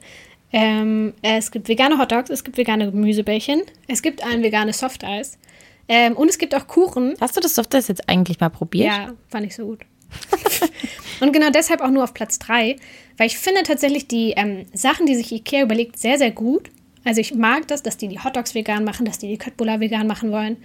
ähm, 0.54 1.14
es 1.24 1.50
gibt 1.50 1.70
vegane 1.70 1.98
Hotdogs, 1.98 2.30
es 2.30 2.44
gibt 2.44 2.58
vegane 2.58 2.92
Gemüsebällchen, 2.92 3.64
es 3.88 4.04
gibt 4.04 4.24
ein 4.24 4.44
veganes 4.44 4.78
Softeis 4.78 5.40
ähm, 5.88 6.16
und 6.16 6.30
es 6.30 6.38
gibt 6.38 6.54
auch 6.54 6.68
Kuchen. 6.68 7.16
Hast 7.20 7.36
du 7.36 7.40
das 7.42 7.56
Softeis 7.56 7.88
jetzt 7.88 8.08
eigentlich 8.10 8.40
mal 8.40 8.50
probiert? 8.50 8.88
Ja, 8.88 9.14
fand 9.28 9.48
ich 9.48 9.56
so 9.56 9.66
gut. 9.66 9.80
und 11.20 11.34
genau 11.34 11.50
deshalb 11.50 11.82
auch 11.82 11.90
nur 11.90 12.04
auf 12.04 12.14
Platz 12.14 12.40
3, 12.40 12.76
weil 13.18 13.28
ich 13.28 13.38
finde 13.38 13.64
tatsächlich 13.64 14.08
die 14.08 14.34
ähm, 14.36 14.66
Sachen, 14.74 15.06
die 15.06 15.16
sich 15.16 15.32
Ikea 15.32 15.64
überlegt, 15.64 15.98
sehr, 15.98 16.18
sehr 16.18 16.32
gut. 16.32 16.70
Also 17.04 17.22
ich 17.22 17.34
mag 17.34 17.68
das, 17.68 17.84
dass 17.84 17.98
die 17.98 18.08
die 18.08 18.20
Hotdogs 18.20 18.54
vegan 18.54 18.84
machen, 18.84 19.06
dass 19.06 19.18
die 19.18 19.28
die 19.28 19.38
Köttbullar 19.38 19.80
vegan 19.80 20.08
machen 20.08 20.32
wollen, 20.32 20.58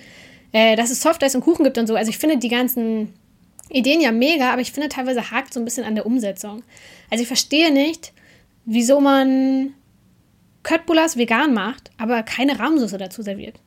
äh, 0.53 0.77
dass 0.77 0.91
es 0.91 1.01
Softeis 1.01 1.35
und 1.35 1.41
Kuchen 1.41 1.65
gibt 1.65 1.79
und 1.79 1.87
so. 1.87 1.95
Also 1.95 2.11
ich 2.11 2.19
finde 2.19 2.37
die 2.39 2.49
ganzen 2.49 3.15
Ideen 3.71 4.01
ja 4.01 4.13
mega, 4.13 4.53
aber 4.53 4.61
ich 4.61 4.73
finde 4.73 4.89
teilweise 4.89 5.31
hakt 5.31 5.55
so 5.55 5.61
ein 5.61 5.65
bisschen 5.65 5.85
an 5.85 5.95
der 5.95 6.07
Umsetzung. 6.07 6.63
Also 7.11 7.23
ich 7.23 7.29
verstehe 7.29 7.73
nicht, 7.73 8.13
wieso 8.65 9.01
man 9.01 9.75
Köttbullas 10.63 11.17
vegan 11.17 11.55
macht, 11.55 11.91
aber 11.97 12.23
keine 12.23 12.59
Rahmsoße 12.59 12.99
dazu 12.99 13.23
serviert. 13.23 13.61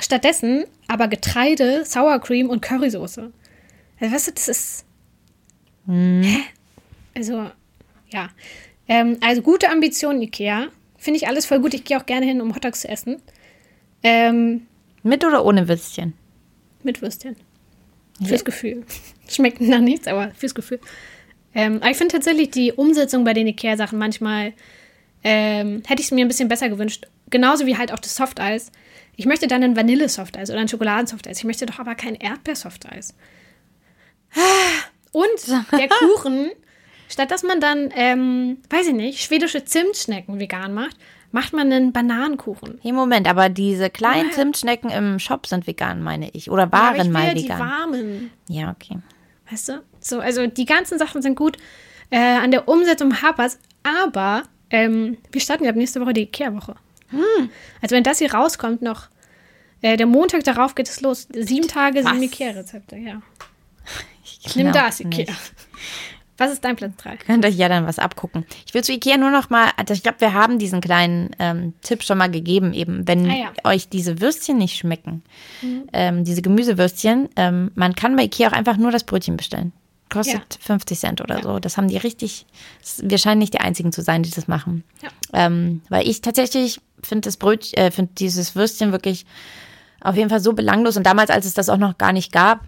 Stattdessen 0.00 0.64
aber 0.86 1.08
Getreide, 1.08 1.84
Sour 1.84 2.18
Cream 2.20 2.48
und 2.48 2.62
Currysoße. 2.62 3.32
Also 4.00 4.14
weißt 4.14 4.28
du, 4.28 4.32
das 4.32 4.48
ist 4.48 4.84
hm. 5.88 6.44
Also, 7.14 7.50
ja. 8.10 8.28
Ähm, 8.86 9.16
also 9.20 9.42
gute 9.42 9.68
Ambitionen, 9.70 10.22
Ikea. 10.22 10.68
Finde 10.96 11.16
ich 11.16 11.26
alles 11.26 11.46
voll 11.46 11.60
gut. 11.60 11.74
Ich 11.74 11.84
gehe 11.84 11.98
auch 11.98 12.06
gerne 12.06 12.26
hin, 12.26 12.40
um 12.40 12.54
Hotdogs 12.54 12.82
zu 12.82 12.88
essen. 12.88 13.20
Ähm, 14.02 14.66
mit 15.02 15.24
oder 15.24 15.44
ohne 15.44 15.68
Würstchen? 15.68 16.14
Mit 16.82 17.02
Würstchen. 17.02 17.36
Fürs 18.24 18.44
Gefühl. 18.44 18.84
Schmeckt 19.28 19.60
nach 19.60 19.80
nichts, 19.80 20.06
aber 20.06 20.30
fürs 20.36 20.54
Gefühl. 20.54 20.80
Ähm, 21.54 21.76
aber 21.76 21.90
ich 21.90 21.96
finde 21.96 22.12
tatsächlich 22.12 22.50
die 22.50 22.72
Umsetzung 22.72 23.24
bei 23.24 23.32
den 23.32 23.46
Ikea-Sachen 23.46 23.98
manchmal 23.98 24.52
ähm, 25.24 25.82
hätte 25.86 26.00
ich 26.00 26.06
es 26.06 26.10
mir 26.12 26.24
ein 26.24 26.28
bisschen 26.28 26.48
besser 26.48 26.68
gewünscht. 26.68 27.06
Genauso 27.30 27.66
wie 27.66 27.76
halt 27.76 27.92
auch 27.92 27.98
das 27.98 28.14
Softeis. 28.14 28.70
Ich 29.16 29.26
möchte 29.26 29.46
dann 29.46 29.62
ein 29.62 29.76
Vanille-Softeis 29.76 30.50
oder 30.50 30.60
ein 30.60 30.68
Schokoladensofteis. 30.68 31.38
Ich 31.38 31.44
möchte 31.44 31.66
doch 31.66 31.78
aber 31.78 31.94
kein 31.94 32.14
Erdbeer-Softeis. 32.14 33.14
Und 35.18 35.78
der 35.78 35.88
Kuchen, 35.88 36.50
statt 37.08 37.30
dass 37.30 37.42
man 37.42 37.60
dann, 37.60 37.90
ähm, 37.94 38.58
weiß 38.70 38.88
ich 38.88 38.94
nicht, 38.94 39.22
schwedische 39.22 39.64
Zimtschnecken 39.64 40.38
vegan 40.38 40.74
macht, 40.74 40.96
macht 41.32 41.52
man 41.52 41.72
einen 41.72 41.92
Bananenkuchen. 41.92 42.78
Hey, 42.82 42.92
Moment, 42.92 43.28
aber 43.28 43.48
diese 43.48 43.90
kleinen 43.90 44.32
Zimtschnecken 44.32 44.90
im 44.90 45.18
Shop 45.18 45.46
sind 45.46 45.66
vegan, 45.66 46.02
meine 46.02 46.30
ich. 46.32 46.50
Oder 46.50 46.70
waren 46.72 46.96
ja, 46.96 47.02
ich 47.02 47.08
mal 47.10 47.34
vegan. 47.34 47.42
die 47.42 47.48
warmen. 47.48 48.30
Ja, 48.48 48.70
okay. 48.70 48.98
Weißt 49.50 49.68
du? 49.68 49.82
So, 50.00 50.20
also 50.20 50.46
die 50.46 50.64
ganzen 50.64 50.98
Sachen 50.98 51.22
sind 51.22 51.34
gut. 51.34 51.56
Äh, 52.10 52.18
an 52.18 52.50
der 52.50 52.68
Umsetzung 52.68 53.20
hapert 53.20 53.58
aber 53.82 54.42
ähm, 54.70 55.18
wir 55.32 55.40
starten 55.40 55.64
ja 55.64 55.72
nächste 55.72 56.00
Woche 56.00 56.12
die 56.12 56.22
Ikea-Woche. 56.22 56.74
Hm. 57.08 57.50
Also 57.80 57.96
wenn 57.96 58.04
das 58.04 58.18
hier 58.18 58.32
rauskommt, 58.34 58.82
noch 58.82 59.08
Äh, 59.80 59.96
der 59.96 60.06
Montag 60.06 60.42
darauf 60.44 60.74
geht 60.74 60.88
es 60.88 61.00
los. 61.00 61.28
Sieben 61.32 61.68
Tage, 61.68 62.02
sieben? 62.02 62.22
Ikea-Rezepte, 62.22 62.96
ja. 62.96 63.22
Ich 64.44 64.54
glaub 64.54 64.72
das, 64.72 65.00
Ikea. 65.00 65.18
nicht. 65.30 65.32
Was 66.40 66.52
ist 66.52 66.64
dein 66.64 66.76
Platz 66.76 66.92
3? 66.98 67.16
Könnt 67.16 67.44
euch 67.44 67.56
ja 67.56 67.68
dann 67.68 67.84
was 67.84 67.98
abgucken. 67.98 68.46
Ich 68.64 68.72
will 68.72 68.84
zu 68.84 68.92
Ikea 68.92 69.16
nur 69.16 69.30
noch 69.32 69.50
mal, 69.50 69.70
also 69.76 69.92
ich 69.92 70.04
glaube, 70.04 70.20
wir 70.20 70.34
haben 70.34 70.60
diesen 70.60 70.80
kleinen 70.80 71.30
ähm, 71.40 71.74
Tipp 71.82 72.04
schon 72.04 72.16
mal 72.16 72.30
gegeben, 72.30 72.72
eben, 72.74 73.08
wenn 73.08 73.28
Ah, 73.28 73.34
ja. 73.34 73.52
euch 73.64 73.88
diese 73.88 74.20
Würstchen 74.20 74.56
nicht 74.58 74.76
schmecken, 74.78 75.24
ähm, 75.92 76.22
diese 76.24 76.40
Gemüsewürstchen, 76.40 77.28
ähm, 77.34 77.72
man 77.74 77.96
kann 77.96 78.14
bei 78.14 78.24
Ikea 78.24 78.48
auch 78.48 78.52
einfach 78.52 78.76
nur 78.76 78.92
das 78.92 79.02
Brötchen 79.02 79.36
bestellen. 79.36 79.72
Kostet 80.10 80.54
Ja. 80.54 80.60
50 80.60 80.98
Cent 81.00 81.20
oder 81.20 81.38
Ja. 81.38 81.42
so. 81.42 81.58
Das 81.58 81.76
haben 81.76 81.88
die 81.88 81.96
richtig, 81.96 82.46
wir 83.02 83.18
scheinen 83.18 83.40
nicht 83.40 83.54
die 83.54 83.60
Einzigen 83.60 83.90
zu 83.90 84.00
sein, 84.02 84.22
die 84.22 84.30
das 84.30 84.46
machen. 84.46 84.84
Ähm, 85.32 85.82
weil 85.88 86.08
ich 86.08 86.20
tatsächlich 86.22 86.80
finde 87.02 87.26
das 87.26 87.36
Brötchen, 87.36 87.76
äh, 87.78 87.90
finde 87.90 88.12
dieses 88.16 88.54
Würstchen 88.54 88.92
wirklich 88.92 89.26
auf 90.00 90.14
jeden 90.14 90.30
Fall 90.30 90.40
so 90.40 90.52
belanglos. 90.52 90.96
Und 90.96 91.02
damals, 91.04 91.30
als 91.30 91.44
es 91.46 91.54
das 91.54 91.68
auch 91.68 91.76
noch 91.76 91.98
gar 91.98 92.12
nicht 92.12 92.30
gab, 92.32 92.60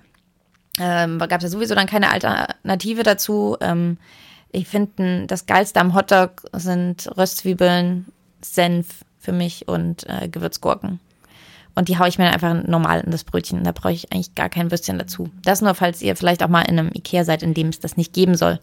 ähm, 0.81 1.19
gab 1.19 1.37
es 1.39 1.45
ja 1.45 1.49
sowieso 1.51 1.75
dann 1.75 1.87
keine 1.87 2.11
Alternative 2.11 3.03
dazu. 3.03 3.57
Ähm, 3.61 3.99
ich 4.51 4.67
finde, 4.67 5.27
das 5.27 5.47
Geilste 5.47 5.81
am 5.81 5.95
Hotdog 5.95 6.43
sind 6.53 7.09
Röstzwiebeln, 7.17 8.07
Senf 8.41 9.05
für 9.19 9.33
mich 9.33 9.69
und 9.69 10.09
äh, 10.09 10.29
Gewürzgurken. 10.29 10.99
Und 11.77 11.89
die 11.89 11.99
haue 11.99 12.09
ich 12.09 12.19
mir 12.19 12.25
dann 12.25 12.35
einfach 12.35 12.69
normal 12.69 13.01
in 13.01 13.13
das 13.13 13.25
Brötchen. 13.25 13.63
Da 13.63 13.73
brauche 13.73 13.93
ich 13.93 14.13
eigentlich 14.13 14.35
gar 14.35 14.49
kein 14.49 14.71
Würstchen 14.71 14.99
dazu. 14.99 15.31
Das 15.43 15.61
nur, 15.61 15.75
falls 15.75 16.03
ihr 16.03 16.17
vielleicht 16.17 16.43
auch 16.43 16.49
mal 16.49 16.63
in 16.63 16.79
einem 16.79 16.91
Ikea 16.93 17.25
seid, 17.25 17.43
in 17.43 17.55
dem 17.55 17.69
es 17.69 17.79
das 17.79 17.97
nicht 17.97 18.13
geben 18.13 18.35
soll. 18.35 18.59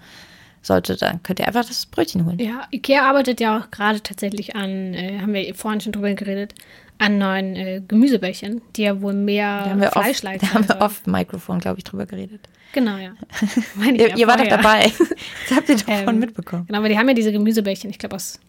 Sollte, 0.63 0.97
dann 0.97 1.23
könnt 1.23 1.39
ihr 1.39 1.47
einfach 1.47 1.63
das 1.63 1.85
Brötchen 1.85 2.25
holen. 2.25 2.39
Ja, 2.39 2.67
Ikea 2.71 3.07
arbeitet 3.07 3.39
ja 3.39 3.59
auch 3.59 3.71
gerade 3.71 4.01
tatsächlich 4.01 4.55
an, 4.55 4.93
äh, 4.93 5.19
haben 5.21 5.33
wir 5.33 5.55
vorhin 5.55 5.79
schon 5.79 5.93
drüber 5.93 6.13
geredet, 6.13 6.55
an 6.99 7.17
neuen 7.17 7.55
äh, 7.55 7.81
Gemüsebällchen, 7.87 8.61
die 8.75 8.83
ja 8.83 9.01
wohl 9.01 9.13
mehr 9.13 9.63
Da 9.63 9.69
haben 9.69 9.81
wir 9.81 9.91
Fleisch 9.91 10.07
oft, 10.17 10.23
leiten 10.23 10.47
da 10.47 10.53
haben 10.53 10.67
wir 10.67 10.81
oft 10.81 11.07
Mikrofon, 11.07 11.59
glaube 11.59 11.77
ich, 11.77 11.83
drüber 11.83 12.05
geredet. 12.05 12.41
Genau, 12.73 12.97
ja. 12.97 13.13
Ihr, 13.91 14.09
ja 14.09 14.15
ihr 14.15 14.27
wart 14.27 14.41
doch 14.41 14.47
dabei. 14.47 14.91
Das 15.49 15.57
habt 15.57 15.69
ihr 15.69 15.77
davon 15.77 16.15
Ähm, 16.15 16.19
mitbekommen. 16.19 16.65
Genau, 16.67 16.79
aber 16.79 16.89
die 16.89 16.97
haben 16.97 17.07
ja 17.07 17.13
diese 17.13 17.31
Gemüsebällchen, 17.31 17.89
ich 17.89 17.99
glaube 17.99 18.15
aus 18.15 18.39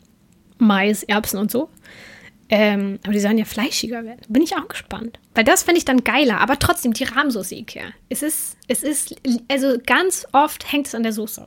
Mais, 0.58 1.02
Erbsen 1.04 1.38
und 1.38 1.50
so. 1.50 1.68
Ähm, 2.50 2.98
aber 3.04 3.12
die 3.12 3.20
sollen 3.20 3.38
ja 3.38 3.44
fleischiger 3.44 4.04
werden. 4.04 4.20
Bin 4.28 4.42
ich 4.42 4.56
auch 4.56 4.68
gespannt. 4.68 5.18
Weil 5.34 5.44
das 5.44 5.62
finde 5.64 5.78
ich 5.78 5.84
dann 5.84 6.02
geiler. 6.02 6.40
Aber 6.40 6.58
trotzdem, 6.58 6.94
die 6.94 7.04
Rahmsoße 7.04 7.54
Ikea. 7.54 7.84
Es 8.08 8.22
ist, 8.22 8.56
es 8.68 8.82
ist, 8.82 9.14
also 9.50 9.76
ganz 9.84 10.26
oft 10.32 10.72
hängt 10.72 10.86
es 10.86 10.94
an 10.94 11.02
der 11.02 11.12
Soße. 11.12 11.46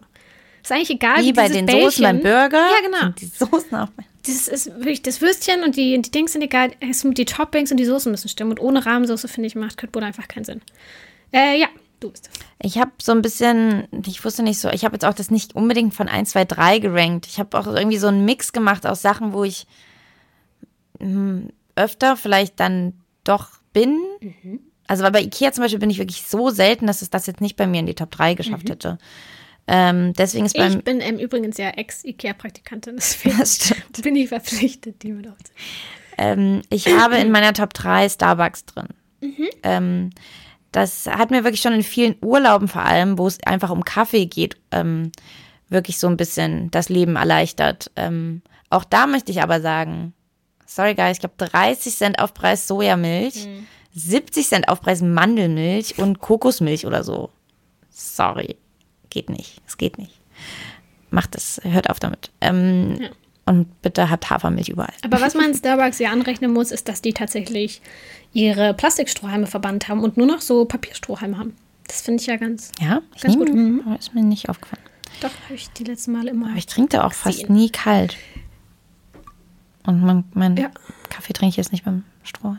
Ist 0.61 0.71
eigentlich 0.71 0.91
egal, 0.91 1.21
Wie 1.21 1.27
wie 1.27 1.33
bei 1.33 1.49
den 1.49 1.65
Bällchen, 1.65 1.85
Soßen 1.85 2.03
beim 2.03 2.19
Burger. 2.19 2.59
Ja, 2.59 2.85
genau. 2.85 2.99
sind 2.99 3.21
Die 3.21 3.25
Soßen 3.25 3.75
auch. 3.77 3.89
Das 4.26 4.47
ist 4.47 4.67
wirklich 4.76 5.01
das 5.01 5.22
Würstchen 5.22 5.63
und 5.63 5.76
die, 5.76 5.99
die 6.01 6.11
Dings 6.11 6.34
sind 6.34 6.41
egal. 6.41 6.72
Es, 6.80 7.01
die 7.01 7.26
Toppings 7.26 7.72
und 7.72 7.78
die 7.78 7.86
Soßen 7.86 8.11
müssen 8.11 8.30
stimmen. 8.30 8.51
Und 8.51 8.59
ohne 8.59 8.86
Rahmsoße, 8.86 9.28
finde 9.28 9.47
ich, 9.47 9.55
macht 9.55 9.78
Köttbullar 9.78 10.07
einfach 10.07 10.28
keinen 10.28 10.43
Sinn. 10.43 10.61
Äh, 11.32 11.59
ja, 11.59 11.67
du 11.99 12.11
bist 12.11 12.28
das. 12.28 12.34
Ich 12.61 12.78
habe 12.78 12.91
so 13.01 13.11
ein 13.11 13.22
bisschen, 13.22 13.88
ich 14.05 14.24
wusste 14.24 14.43
nicht 14.43 14.59
so, 14.59 14.69
ich 14.69 14.86
habe 14.86 14.95
jetzt 14.95 15.05
auch 15.05 15.13
das 15.13 15.32
nicht 15.32 15.55
unbedingt 15.55 15.93
von 15.93 16.07
1, 16.07 16.32
2, 16.32 16.45
3 16.45 16.80
gerankt. 16.80 17.28
Ich 17.28 17.39
habe 17.39 17.57
auch 17.57 17.67
irgendwie 17.67 17.97
so 17.97 18.07
einen 18.07 18.26
Mix 18.26 18.53
gemacht 18.53 18.86
aus 18.86 19.01
Sachen, 19.01 19.34
wo 19.34 19.43
ich 19.43 19.65
hm, 20.99 21.49
öfter 21.76 22.15
vielleicht 22.15 22.59
dann 22.59 22.93
doch 23.24 23.47
bin. 23.74 23.99
Also 24.88 25.03
weil 25.03 25.11
bei 25.11 25.22
Ikea 25.22 25.51
zum 25.51 25.63
Beispiel 25.63 25.80
bin 25.80 25.89
ich 25.89 25.99
wirklich 25.99 26.24
so 26.24 26.49
selten, 26.49 26.86
dass 26.86 27.01
es 27.01 27.09
das 27.09 27.26
jetzt 27.26 27.41
nicht 27.41 27.55
bei 27.55 27.65
mir 27.65 27.80
in 27.80 27.86
die 27.86 27.95
Top 27.95 28.11
3 28.11 28.34
geschafft 28.34 28.69
hätte. 28.69 28.97
Ähm, 29.68 30.14
deswegen 30.14 30.45
ist 30.45 30.57
beim. 30.57 30.80
Ich 30.80 30.84
bin 30.84 31.01
ähm, 31.01 31.18
übrigens 31.18 31.57
ja 31.57 31.70
Ex-IKEA-Praktikantin, 31.70 32.95
deswegen 32.97 33.38
bin 34.01 34.16
ich 34.16 34.30
verpflichtet, 34.30 35.03
die 35.03 35.12
mit 35.12 35.28
aufzunehmen. 35.28 35.62
Ähm, 36.18 36.62
ich 36.70 36.88
habe 36.88 37.18
in 37.18 37.32
meiner 37.32 37.53
Top 37.53 37.74
3 37.74 38.09
Starbucks 38.09 38.66
drin. 38.66 38.88
Ähm, 39.64 40.09
das 40.72 41.05
hat 41.07 41.32
mir 41.32 41.43
wirklich 41.43 41.62
schon 41.62 41.74
in 41.74 41.84
vielen 41.84 42.16
Urlauben 42.22 42.68
vor 42.68 42.84
allem, 42.84 43.18
wo 43.18 43.28
es 43.28 43.38
einfach 43.43 43.70
um 43.70 43.84
Kaffee 43.84 44.26
geht, 44.26 44.57
ähm, 44.72 45.12
wirklich 45.70 45.97
so 45.97 46.07
ein 46.07 46.18
bisschen 46.18 46.72
das 46.72 46.89
Leben 46.89 47.16
erleichtert. 47.16 47.91
Ähm, 47.95 48.41
auch 48.70 48.84
da 48.84 49.07
möchte 49.07 49.32
ich 49.32 49.41
aber 49.41 49.62
sagen, 49.62 50.14
sorry 50.66 50.95
guys, 50.95 51.18
ich 51.18 51.20
glaube 51.20 51.36
30 51.38 51.95
Cent 51.95 52.20
Aufpreis 52.20 52.68
Sojamilch, 52.68 53.47
70 53.93 54.47
Cent 54.47 54.70
Aufpreis 54.70 55.01
Mandelmilch 55.01 55.97
und 55.97 56.20
Kokosmilch 56.20 56.86
oder 56.86 57.03
so. 57.03 57.30
Sorry, 57.89 58.57
geht 59.12 59.30
nicht. 59.30 59.62
Es 59.68 59.78
geht 59.78 59.97
nicht. 59.99 60.20
Macht 61.12 61.36
es, 61.36 61.62
hört 61.64 61.89
auf 61.89 61.99
damit. 61.99 62.32
Ähm, 62.41 62.99
Und 63.45 63.82
bitte 63.82 64.09
habt 64.09 64.30
Hafermilch 64.30 64.70
überall. 64.70 64.93
Aber 65.03 65.22
was 65.22 65.36
man 65.36 65.53
Starbucks 65.53 65.99
ja 65.99 66.12
anrechnen 66.12 66.51
muss, 66.53 66.72
ist, 66.72 66.88
dass 66.89 67.01
die 67.01 67.14
tatsächlich 67.14 67.82
ihre 68.34 68.74
Plastikstrohhalme 68.74 69.45
verbannt 69.47 69.88
haben 69.88 70.01
und 70.03 70.18
nur 70.18 70.26
noch 70.28 70.41
so 70.41 70.66
Papierstrohhalme 70.66 71.38
haben. 71.38 71.53
Das 71.88 72.01
finde 72.01 72.22
ich 72.22 72.28
ja 72.28 72.38
ganz. 72.38 72.72
Ja, 72.80 73.01
ich 73.16 73.22
Ganz 73.22 73.36
nehme, 73.36 73.45
gut. 73.45 73.55
Mhm, 73.55 73.84
aber 73.86 73.99
ist 73.99 74.14
mir 74.16 74.24
nicht 74.24 74.47
aufgefallen. 74.47 74.82
Doch, 75.20 75.32
habe 75.45 75.55
ich 75.55 75.70
die 75.72 75.84
letzten 75.84 76.14
Male 76.14 76.32
immer. 76.32 76.47
Aber 76.47 76.57
ich 76.57 76.66
trinke 76.68 76.95
da 76.97 77.03
auch 77.05 77.14
fast 77.14 77.39
Sehen. 77.39 77.53
nie 77.53 77.70
kalt. 77.70 78.16
Und 79.86 80.01
mein, 80.01 80.24
mein 80.34 80.55
Ja. 80.55 80.72
Kaffee 81.09 81.34
trinke 81.34 81.49
ich 81.49 81.57
jetzt 81.57 81.72
nicht 81.74 81.84
beim 81.84 82.03
Stroh. 82.24 82.55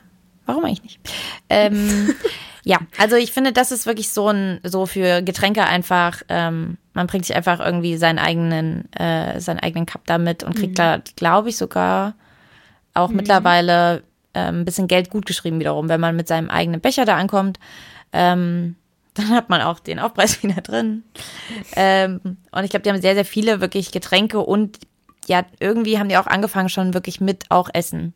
Warum 0.47 0.65
eigentlich 0.65 0.83
nicht? 0.83 1.01
Ähm, 1.49 2.15
ja, 2.65 2.79
also 2.99 3.17
ich 3.17 3.33
finde, 3.33 3.53
das 3.53 3.73
ist 3.73 3.87
wirklich 3.87 4.11
so 4.11 4.29
ein, 4.29 4.61
so 4.65 4.87
für 4.87 5.23
Getränke 5.23 5.65
einfach, 5.65 6.23
ähm, 6.29 6.79
man 6.95 7.07
bringt 7.07 7.27
sich 7.27 7.37
einfach 7.37 7.61
irgendwie 7.61 7.97
seinen 7.97 8.19
eigenen, 8.19 8.93
äh, 8.95 9.41
seinen 9.41 9.61
eigenen 9.61 9.87
Cup 9.87 10.03
da 10.07 10.19
mit 10.19 10.43
und 10.43 10.57
kriegt 10.57 10.79
da, 10.79 11.01
glaube 11.17 11.49
ich, 11.49 11.57
sogar 11.57 12.15
auch 12.95 13.11
mittlerweile 13.11 14.03
ähm, 14.35 14.61
ein 14.61 14.65
bisschen 14.65 14.89
Geld 14.89 15.11
gut 15.11 15.27
geschrieben 15.27 15.61
wiederum, 15.61 15.89
wenn 15.89 16.01
man 16.01 16.17
mit 16.17 16.29
seinem 16.29 16.51
eigenen 16.51 16.81
Becher 16.81 17.05
da 17.05 17.17
ankommt. 17.17 17.59
Ähm, 18.13 18.77
dann 19.15 19.31
hat 19.31 19.51
man 19.51 19.61
auch 19.61 19.79
den 19.79 19.99
Aufpreis 19.99 20.43
wieder 20.43 20.61
drin. 20.61 21.05
Ähm, 21.77 22.21
und 22.51 22.65
ich 22.65 22.71
glaube, 22.71 22.83
die 22.83 22.91
haben 22.91 23.01
sehr, 23.01 23.15
sehr 23.15 23.25
viele 23.25 23.61
wirklich 23.61 23.93
Getränke 23.93 24.41
und 24.41 24.79
ja, 25.27 25.45
irgendwie 25.61 25.99
haben 25.99 26.09
die 26.09 26.17
auch 26.17 26.27
angefangen 26.27 26.69
schon 26.69 26.95
wirklich 26.95 27.21
mit 27.21 27.45
auch 27.51 27.71
Essen. 27.73 28.13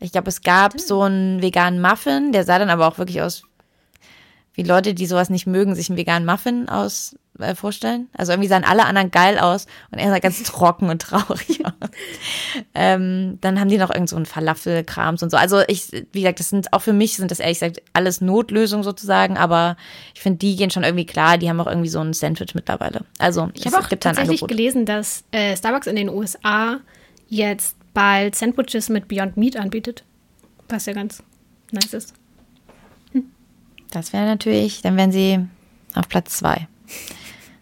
Ich 0.00 0.12
glaube, 0.12 0.28
es 0.28 0.42
gab 0.42 0.78
so 0.80 1.02
einen 1.02 1.42
veganen 1.42 1.80
Muffin, 1.80 2.32
der 2.32 2.44
sah 2.44 2.58
dann 2.58 2.70
aber 2.70 2.86
auch 2.86 2.98
wirklich 2.98 3.22
aus 3.22 3.44
wie 4.56 4.62
Leute, 4.62 4.94
die 4.94 5.06
sowas 5.06 5.28
nicht 5.28 5.46
mögen, 5.46 5.74
sich 5.74 5.90
einen 5.90 5.98
veganen 5.98 6.26
Muffin 6.26 6.68
aus 6.68 7.14
äh, 7.38 7.54
vorstellen. 7.54 8.08
Also 8.16 8.32
irgendwie 8.32 8.48
sahen 8.48 8.64
alle 8.64 8.86
anderen 8.86 9.10
geil 9.10 9.38
aus 9.38 9.66
und 9.90 9.98
er 9.98 10.10
sah 10.10 10.18
ganz 10.18 10.42
trocken 10.44 10.88
und 10.88 11.02
traurig 11.02 11.64
aus. 11.66 11.90
ähm, 12.74 13.38
dann 13.42 13.60
haben 13.60 13.68
die 13.68 13.76
noch 13.76 13.90
irgend 13.90 14.08
so 14.08 14.16
einen 14.16 14.24
Falafel-Krams 14.24 15.22
und 15.22 15.30
so. 15.30 15.36
Also 15.36 15.60
ich, 15.68 15.92
wie 16.12 16.22
gesagt, 16.22 16.40
das 16.40 16.48
sind 16.48 16.72
auch 16.72 16.80
für 16.80 16.94
mich 16.94 17.16
sind 17.16 17.30
das 17.30 17.38
ehrlich 17.38 17.60
gesagt 17.60 17.82
alles 17.92 18.22
Notlösungen 18.22 18.82
sozusagen, 18.82 19.36
aber 19.36 19.76
ich 20.14 20.22
finde, 20.22 20.38
die 20.38 20.56
gehen 20.56 20.70
schon 20.70 20.84
irgendwie 20.84 21.06
klar. 21.06 21.36
Die 21.36 21.50
haben 21.50 21.60
auch 21.60 21.66
irgendwie 21.66 21.90
so 21.90 22.00
ein 22.00 22.14
Sandwich 22.14 22.54
mittlerweile. 22.54 23.02
Also 23.18 23.50
Ich 23.52 23.66
habe 23.66 23.78
auch 23.78 23.88
gibt 23.90 24.04
tatsächlich 24.04 24.40
gelesen, 24.40 24.86
dass 24.86 25.24
äh, 25.32 25.54
Starbucks 25.54 25.86
in 25.86 25.96
den 25.96 26.08
USA 26.08 26.78
jetzt 27.28 27.75
bald 27.96 28.34
Sandwiches 28.34 28.90
mit 28.90 29.08
Beyond 29.08 29.38
Meat 29.38 29.56
anbietet. 29.56 30.04
Was 30.68 30.84
ja 30.84 30.92
ganz 30.92 31.22
nice 31.72 31.94
ist. 31.94 32.14
Das 33.90 34.12
wäre 34.12 34.26
natürlich, 34.26 34.82
dann 34.82 34.98
wären 34.98 35.12
sie 35.12 35.38
auf 35.94 36.06
Platz 36.06 36.36
zwei. 36.36 36.68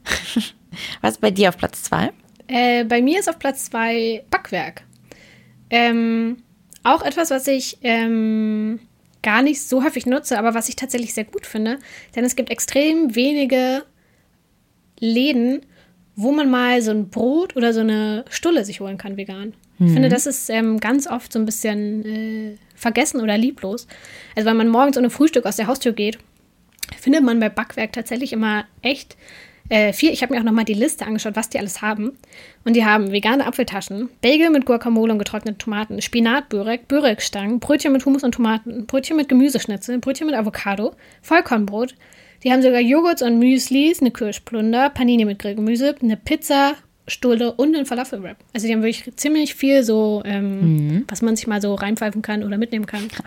Was 1.01 1.12
ist 1.12 1.20
bei 1.20 1.30
dir 1.30 1.51
auf 1.51 1.57
Platz 1.57 1.85
zwei? 1.85 2.11
Äh, 2.49 2.82
bei 2.85 3.01
mir 3.01 3.20
ist 3.20 3.28
auf 3.28 3.39
Platz 3.39 3.66
zwei 3.66 4.24
Backwerk. 4.28 4.82
Ähm, 5.70 6.39
auch 6.82 7.03
etwas, 7.03 7.30
was 7.30 7.47
ich 7.47 7.78
ähm, 7.82 8.80
gar 9.22 9.41
nicht 9.43 9.62
so 9.62 9.85
häufig 9.85 10.05
nutze, 10.05 10.37
aber 10.37 10.53
was 10.53 10.68
ich 10.68 10.74
tatsächlich 10.74 11.14
sehr 11.14 11.24
gut 11.24 11.47
finde. 11.47 11.78
Denn 12.16 12.24
es 12.24 12.35
gibt 12.35 12.51
extrem 12.51 13.14
wenige 13.14 13.85
Läden, 14.99 15.64
wo 16.16 16.32
man 16.32 16.51
mal 16.51 16.82
so 16.82 16.91
ein 16.91 17.09
Brot 17.09 17.55
oder 17.55 17.72
so 17.72 17.80
eine 17.80 18.24
Stulle 18.28 18.64
sich 18.64 18.80
holen 18.80 18.99
kann 18.99 19.16
vegan. 19.16 19.55
Ich 19.81 19.93
finde, 19.93 20.09
das 20.09 20.27
ist 20.27 20.51
ähm, 20.51 20.79
ganz 20.79 21.09
oft 21.09 21.33
so 21.33 21.39
ein 21.39 21.47
bisschen 21.47 22.05
äh, 22.05 22.57
vergessen 22.77 23.20
oder 23.20 23.37
lieblos. 23.37 23.89
Also 24.37 24.49
wenn 24.49 24.57
man 24.57 24.68
morgens 24.68 24.97
ohne 24.97 25.11
Frühstück 25.11 25.47
aus 25.47 25.57
der 25.57 25.66
Haustür 25.66 25.93
geht, 25.93 26.18
findet 26.97 27.25
man 27.25 27.41
bei 27.41 27.49
Backwerk 27.49 27.93
tatsächlich 27.93 28.33
immer 28.33 28.66
echt 28.83 29.16
äh, 29.68 29.93
viel. 29.93 30.12
Ich 30.12 30.22
habe 30.22 30.35
mir 30.35 30.41
auch 30.41 30.45
nochmal 30.45 30.64
die 30.64 30.75
Liste 30.75 31.07
angeschaut, 31.07 31.37
was 31.37 31.49
die 31.49 31.59
alles 31.59 31.83
haben. 31.83 32.16
Und 32.64 32.77
die 32.77 32.85
haben 32.85 33.11
vegane 33.11 33.47
Apfeltaschen, 33.47 34.11
Bagel 34.20 34.51
mit 34.51 34.66
Guacamole 34.66 35.12
und 35.12 35.18
getrockneten 35.18 35.59
Tomaten, 35.59 36.03
Spinatbörek, 36.03 36.87
Börekstangen, 36.87 37.61
Brötchen 37.61 37.93
mit 37.93 38.05
Hummus 38.05 38.22
und 38.22 38.33
Tomaten, 38.33 38.87
Brötchen 38.87 39.16
mit 39.16 39.29
Gemüseschnitzel, 39.29 39.99
Brötchen 39.99 40.27
mit 40.27 40.37
Avocado, 40.37 40.95
Vollkornbrot. 41.22 41.95
Die 42.43 42.53
haben 42.53 42.62
sogar 42.62 42.81
Joghurts 42.81 43.22
und 43.22 43.39
Müslis, 43.39 44.01
eine 44.01 44.11
Kirschplunder, 44.11 44.91
Panini 44.91 45.25
mit 45.25 45.39
Grillgemüse, 45.39 45.97
eine 46.03 46.18
Pizza, 46.18 46.75
Stulle 47.07 47.52
und 47.52 47.74
einen 47.74 47.86
Falafel-Wrap. 47.86 48.38
Also 48.55 48.66
die 48.66 48.72
haben 48.72 48.82
wirklich 48.82 49.14
ziemlich 49.16 49.55
viel 49.55 49.82
so, 49.82 50.22
ähm, 50.24 51.05
was 51.09 51.20
man 51.20 51.36
sich 51.36 51.46
mal 51.46 51.61
so 51.61 51.74
reinpfeifen 51.74 52.22
kann 52.22 52.42
oder 52.42 52.59
mitnehmen 52.59 52.86
kann. 52.86 53.09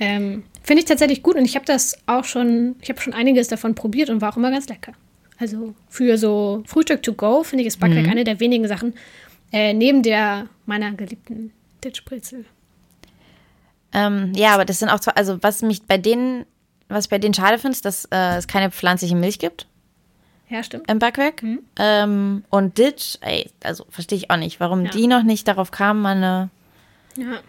Ähm, 0.00 0.44
Finde 0.62 0.82
ich 0.82 0.88
tatsächlich 0.88 1.22
gut 1.22 1.36
und 1.36 1.44
ich 1.44 1.56
habe 1.56 1.64
das 1.64 1.98
auch 2.06 2.24
schon, 2.24 2.76
ich 2.80 2.88
habe 2.88 3.00
schon 3.00 3.14
einiges 3.14 3.48
davon 3.48 3.74
probiert 3.74 4.10
und 4.10 4.20
war 4.20 4.32
auch 4.32 4.36
immer 4.36 4.50
ganz 4.50 4.68
lecker. 4.68 4.92
Also 5.38 5.74
für 5.88 6.18
so 6.18 6.62
Frühstück 6.66 7.02
to 7.02 7.14
go 7.14 7.42
finde 7.42 7.64
ich 7.64 7.68
das 7.72 7.78
Backwerk 7.78 8.06
eine 8.08 8.22
der 8.22 8.38
wenigen 8.38 8.68
Sachen, 8.68 8.94
äh, 9.52 9.72
neben 9.72 10.02
der 10.02 10.48
meiner 10.66 10.92
geliebten 10.92 11.52
Ditchbrezel. 11.82 12.44
Ähm, 13.92 14.32
ja, 14.36 14.54
aber 14.54 14.64
das 14.64 14.78
sind 14.78 14.88
auch 14.88 15.00
zwei, 15.00 15.12
also 15.12 15.42
was 15.42 15.62
mich 15.62 15.82
bei 15.82 15.98
denen, 15.98 16.44
was 16.88 17.06
ich 17.06 17.10
bei 17.10 17.18
denen 17.18 17.34
schade 17.34 17.58
finde, 17.58 17.74
ist, 17.74 17.84
dass 17.84 18.04
äh, 18.06 18.36
es 18.36 18.46
keine 18.46 18.70
pflanzliche 18.70 19.16
Milch 19.16 19.38
gibt 19.38 19.66
Ja, 20.50 20.62
stimmt. 20.62 20.90
im 20.90 20.98
Backwerk. 20.98 21.42
Mhm. 21.42 21.60
Ähm, 21.78 22.44
und 22.50 22.78
Ditch, 22.78 23.18
ey, 23.20 23.50
also 23.62 23.84
verstehe 23.90 24.16
ich 24.18 24.30
auch 24.30 24.36
nicht, 24.36 24.60
warum 24.60 24.84
Ja. 24.86 24.90
die 24.90 25.06
noch 25.06 25.22
nicht 25.22 25.46
darauf 25.48 25.70
kamen, 25.70 26.00
mal 26.02 26.16
eine, 26.16 26.50
Ja. 27.16 27.40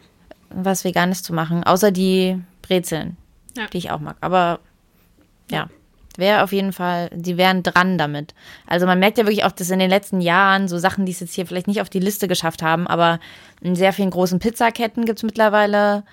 was 0.49 0.83
Veganes 0.83 1.23
zu 1.23 1.33
machen, 1.33 1.63
außer 1.63 1.91
die 1.91 2.39
Brezeln, 2.61 3.17
Ja. 3.55 3.67
die 3.67 3.77
ich 3.77 3.91
auch 3.91 3.99
mag. 3.99 4.17
Aber 4.21 4.59
ja, 5.49 5.69
wäre 6.17 6.43
auf 6.43 6.51
jeden 6.51 6.73
Fall, 6.73 7.09
die 7.13 7.37
wären 7.37 7.63
dran 7.63 7.97
damit. 7.97 8.33
Also 8.67 8.85
man 8.85 8.99
merkt 8.99 9.17
ja 9.17 9.25
wirklich 9.25 9.45
auch, 9.45 9.51
dass 9.53 9.69
in 9.69 9.79
den 9.79 9.89
letzten 9.89 10.19
Jahren 10.21 10.67
so 10.67 10.77
Sachen, 10.77 11.05
die 11.05 11.11
es 11.13 11.21
jetzt 11.21 11.33
hier 11.33 11.45
vielleicht 11.45 11.67
nicht 11.67 11.79
auf 11.81 11.89
die 11.89 11.99
Liste 11.99 12.27
geschafft 12.27 12.61
haben, 12.61 12.85
aber 12.87 13.19
in 13.61 13.75
sehr 13.75 13.93
vielen 13.93 14.09
großen 14.09 14.39
Pizzaketten 14.39 15.05
gibt 15.05 15.19
es 15.19 15.23
mittlerweile 15.23 16.03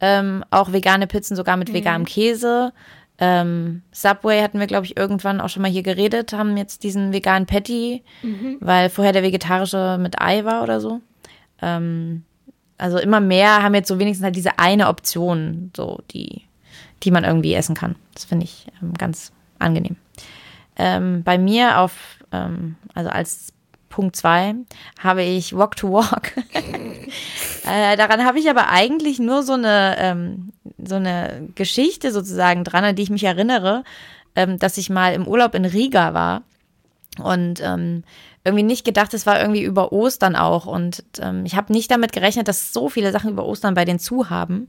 ähm, 0.00 0.44
auch 0.50 0.72
vegane 0.72 1.06
Pizzen, 1.06 1.36
sogar 1.36 1.56
mit 1.56 1.72
veganem 1.72 2.04
Käse. 2.04 2.72
Ähm, 3.18 3.82
Subway 3.92 4.42
hatten 4.42 4.58
wir, 4.58 4.66
glaube 4.66 4.86
ich, 4.86 4.96
irgendwann 4.96 5.40
auch 5.40 5.48
schon 5.48 5.62
mal 5.62 5.70
hier 5.70 5.84
geredet, 5.84 6.32
haben 6.32 6.56
jetzt 6.56 6.82
diesen 6.82 7.12
veganen 7.12 7.46
Patty, 7.46 8.02
weil 8.60 8.90
vorher 8.90 9.12
der 9.12 9.22
vegetarische 9.22 9.98
mit 10.00 10.20
Ei 10.20 10.44
war 10.44 10.62
oder 10.62 10.80
so. 10.80 11.00
Ähm, 11.62 12.24
also 12.76 12.98
immer 12.98 13.20
mehr 13.20 13.62
haben 13.62 13.74
jetzt 13.74 13.88
so 13.88 13.98
wenigstens 13.98 14.24
halt 14.24 14.36
diese 14.36 14.58
eine 14.58 14.88
Option, 14.88 15.70
so 15.76 16.00
die, 16.10 16.42
die 17.04 17.12
man 17.12 17.24
irgendwie 17.24 17.54
essen 17.54 17.76
kann. 17.76 17.94
Das 18.14 18.24
finde 18.24 18.44
ich 18.44 18.66
ähm, 18.82 18.94
ganz 18.94 19.32
angenehm. 19.60 19.96
Ähm, 20.76 21.22
bei 21.22 21.38
mir 21.38 21.78
auf, 21.78 22.18
ähm, 22.32 22.76
also 22.94 23.10
als 23.10 23.53
Punkt 23.94 24.16
zwei 24.16 24.56
habe 24.98 25.22
ich 25.22 25.56
Walk 25.56 25.76
to 25.76 25.92
Walk. 25.92 26.32
äh, 27.64 27.96
daran 27.96 28.24
habe 28.24 28.40
ich 28.40 28.50
aber 28.50 28.68
eigentlich 28.68 29.20
nur 29.20 29.44
so 29.44 29.52
eine, 29.52 29.94
ähm, 29.98 30.50
so 30.84 30.96
eine 30.96 31.48
Geschichte 31.54 32.10
sozusagen 32.10 32.64
dran, 32.64 32.82
an 32.82 32.96
die 32.96 33.04
ich 33.04 33.10
mich 33.10 33.22
erinnere, 33.22 33.84
ähm, 34.34 34.58
dass 34.58 34.78
ich 34.78 34.90
mal 34.90 35.14
im 35.14 35.28
Urlaub 35.28 35.54
in 35.54 35.64
Riga 35.64 36.12
war 36.12 36.42
und 37.22 37.60
ähm, 37.62 38.02
irgendwie 38.42 38.64
nicht 38.64 38.84
gedacht, 38.84 39.14
es 39.14 39.26
war 39.26 39.40
irgendwie 39.40 39.62
über 39.62 39.92
Ostern 39.92 40.34
auch. 40.34 40.66
Und 40.66 41.04
ähm, 41.20 41.46
ich 41.46 41.54
habe 41.54 41.72
nicht 41.72 41.88
damit 41.92 42.12
gerechnet, 42.12 42.48
dass 42.48 42.72
so 42.72 42.88
viele 42.88 43.12
Sachen 43.12 43.30
über 43.30 43.46
Ostern 43.46 43.74
bei 43.74 43.84
denen 43.84 44.00
zu 44.00 44.28
haben. 44.28 44.68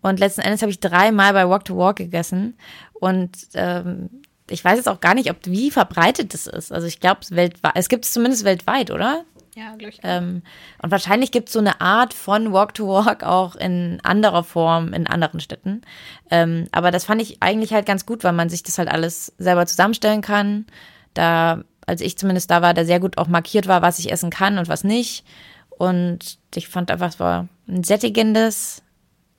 Und 0.00 0.20
letzten 0.20 0.42
Endes 0.42 0.62
habe 0.62 0.70
ich 0.70 0.78
dreimal 0.78 1.32
bei 1.32 1.48
Walk 1.48 1.64
to 1.64 1.76
Walk 1.76 1.96
gegessen. 1.96 2.56
Und 2.94 3.36
ähm, 3.54 4.19
ich 4.50 4.64
weiß 4.64 4.76
jetzt 4.76 4.88
auch 4.88 5.00
gar 5.00 5.14
nicht, 5.14 5.30
ob 5.30 5.36
wie 5.44 5.70
verbreitet 5.70 6.34
das 6.34 6.46
ist. 6.46 6.72
Also 6.72 6.86
ich 6.86 7.00
glaube, 7.00 7.20
es 7.22 7.34
weltweit, 7.34 7.72
es 7.74 7.88
gibt 7.88 8.04
es 8.04 8.12
zumindest 8.12 8.44
weltweit, 8.44 8.90
oder? 8.90 9.24
Ja, 9.54 9.74
glaube 9.76 9.90
ich. 9.90 10.00
Ähm, 10.02 10.42
und 10.80 10.90
wahrscheinlich 10.90 11.32
gibt 11.32 11.48
es 11.48 11.52
so 11.52 11.58
eine 11.58 11.80
Art 11.80 12.14
von 12.14 12.52
Walk 12.52 12.74
to 12.74 12.86
Walk 12.86 13.24
auch 13.24 13.56
in 13.56 13.98
anderer 14.02 14.44
Form 14.44 14.92
in 14.92 15.06
anderen 15.06 15.40
Städten. 15.40 15.82
Ähm, 16.30 16.66
aber 16.72 16.90
das 16.90 17.04
fand 17.04 17.20
ich 17.20 17.42
eigentlich 17.42 17.72
halt 17.72 17.86
ganz 17.86 18.06
gut, 18.06 18.22
weil 18.22 18.32
man 18.32 18.48
sich 18.48 18.62
das 18.62 18.78
halt 18.78 18.88
alles 18.88 19.32
selber 19.38 19.66
zusammenstellen 19.66 20.22
kann. 20.22 20.66
Da, 21.14 21.64
als 21.86 22.00
ich 22.00 22.16
zumindest 22.16 22.50
da 22.50 22.62
war, 22.62 22.74
da 22.74 22.84
sehr 22.84 23.00
gut 23.00 23.18
auch 23.18 23.26
markiert 23.26 23.66
war, 23.66 23.82
was 23.82 23.98
ich 23.98 24.12
essen 24.12 24.30
kann 24.30 24.58
und 24.58 24.68
was 24.68 24.84
nicht. 24.84 25.24
Und 25.70 26.38
ich 26.54 26.68
fand 26.68 26.90
einfach, 26.90 27.08
es 27.08 27.18
war 27.18 27.48
ein 27.66 27.82
sättigendes, 27.82 28.82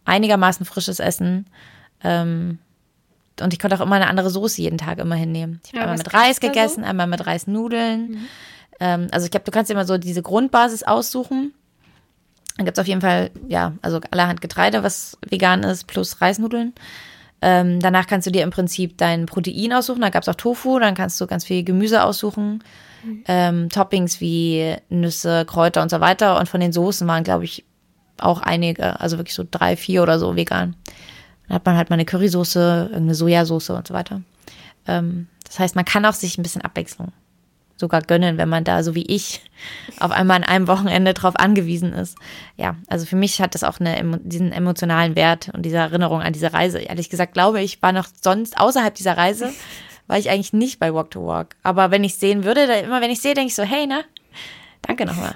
einigermaßen 0.05 0.65
frisches 0.65 0.99
Essen. 0.99 1.47
Ähm, 2.03 2.59
und 3.41 3.53
ich 3.53 3.59
konnte 3.59 3.75
auch 3.77 3.81
immer 3.81 3.95
eine 3.95 4.07
andere 4.07 4.29
Soße 4.29 4.61
jeden 4.61 4.77
Tag 4.77 4.99
immer 4.99 5.15
hinnehmen. 5.15 5.61
Ich 5.63 5.69
habe 5.69 5.77
Ja, 5.77 5.83
einmal 5.83 5.97
mit 5.97 6.13
Reis 6.13 6.39
da 6.39 6.47
so? 6.47 6.53
gegessen, 6.53 6.83
einmal 6.83 7.07
mit 7.07 7.25
Reisnudeln. 7.25 8.27
Ähm, 8.79 9.07
also 9.11 9.25
ich 9.25 9.31
glaube, 9.31 9.43
du 9.45 9.51
kannst 9.51 9.69
dir 9.69 9.73
immer 9.73 9.85
so 9.85 9.97
diese 9.97 10.21
Grundbasis 10.21 10.83
aussuchen. 10.83 11.53
Dann 12.57 12.65
gibt 12.65 12.77
es 12.77 12.81
auf 12.81 12.87
jeden 12.87 13.01
Fall, 13.01 13.31
ja, 13.47 13.73
also 13.81 13.99
allerhand 14.11 14.41
Getreide, 14.41 14.83
was 14.83 15.17
vegan 15.27 15.63
ist, 15.63 15.87
plus 15.87 16.21
Reisnudeln. 16.21 16.73
Ähm, 17.41 17.79
danach 17.79 18.05
kannst 18.07 18.27
du 18.27 18.31
dir 18.31 18.43
im 18.43 18.51
Prinzip 18.51 18.97
dein 18.97 19.25
Protein 19.25 19.73
aussuchen. 19.73 20.01
Da 20.01 20.09
gab 20.09 20.21
es 20.23 20.29
auch 20.29 20.35
Tofu, 20.35 20.77
dann 20.77 20.93
kannst 20.93 21.19
du 21.19 21.25
ganz 21.27 21.43
viel 21.43 21.63
Gemüse 21.63 22.03
aussuchen. 22.03 22.63
Ähm, 23.25 23.69
Toppings 23.69 24.21
wie 24.21 24.75
Nüsse, 24.89 25.45
Kräuter 25.45 25.81
und 25.81 25.89
so 25.89 25.99
weiter. 26.01 26.39
Und 26.39 26.47
von 26.49 26.59
den 26.61 26.71
Soßen 26.71 27.07
waren, 27.07 27.23
glaube 27.23 27.45
ich, 27.45 27.65
auch 28.19 28.41
einige, 28.41 28.99
also 28.99 29.17
wirklich 29.17 29.33
so 29.33 29.43
drei, 29.49 29.75
vier 29.75 30.03
oder 30.03 30.19
so 30.19 30.35
vegan. 30.35 30.75
Dann 31.51 31.55
hat 31.57 31.65
man 31.65 31.75
halt 31.75 31.89
mal 31.89 31.95
eine 31.95 32.05
Currysoße, 32.05 32.87
irgendeine 32.91 33.13
Sojasauce 33.13 33.71
und 33.71 33.85
so 33.85 33.93
weiter. 33.93 34.21
Ähm, 34.87 35.27
das 35.45 35.59
heißt, 35.59 35.75
man 35.75 35.83
kann 35.83 36.05
auch 36.05 36.13
sich 36.13 36.37
ein 36.37 36.43
bisschen 36.43 36.61
Abwechslung 36.61 37.11
sogar 37.75 38.01
gönnen, 38.01 38.37
wenn 38.37 38.47
man 38.47 38.63
da, 38.63 38.83
so 38.83 38.95
wie 38.95 39.05
ich, 39.05 39.41
auf 39.99 40.11
einmal 40.11 40.37
an 40.37 40.45
einem 40.45 40.69
Wochenende 40.69 41.13
drauf 41.13 41.35
angewiesen 41.35 41.91
ist. 41.91 42.17
Ja, 42.55 42.77
also 42.87 43.05
für 43.05 43.17
mich 43.17 43.41
hat 43.41 43.53
das 43.53 43.65
auch 43.65 43.81
eine, 43.81 44.17
diesen 44.23 44.53
emotionalen 44.53 45.17
Wert 45.17 45.49
und 45.53 45.63
diese 45.63 45.75
Erinnerung 45.75 46.21
an 46.21 46.31
diese 46.31 46.53
Reise. 46.53 46.79
Ehrlich 46.79 47.09
gesagt, 47.09 47.33
glaube 47.33 47.61
ich, 47.61 47.81
war 47.81 47.91
noch 47.91 48.07
sonst 48.21 48.57
außerhalb 48.57 48.95
dieser 48.95 49.17
Reise, 49.17 49.51
war 50.07 50.17
ich 50.17 50.29
eigentlich 50.29 50.53
nicht 50.53 50.79
bei 50.79 50.93
Walk 50.93 51.11
to 51.11 51.25
Walk. 51.27 51.57
Aber 51.63 51.91
wenn 51.91 52.05
ich 52.05 52.15
sehen 52.15 52.45
würde, 52.45 52.65
da, 52.65 52.75
immer 52.75 53.01
wenn 53.01 53.11
ich 53.11 53.19
sehe, 53.19 53.33
denke 53.33 53.49
ich 53.49 53.55
so, 53.55 53.63
hey, 53.63 53.85
na, 53.87 54.03
danke 54.83 55.05
nochmal. 55.05 55.35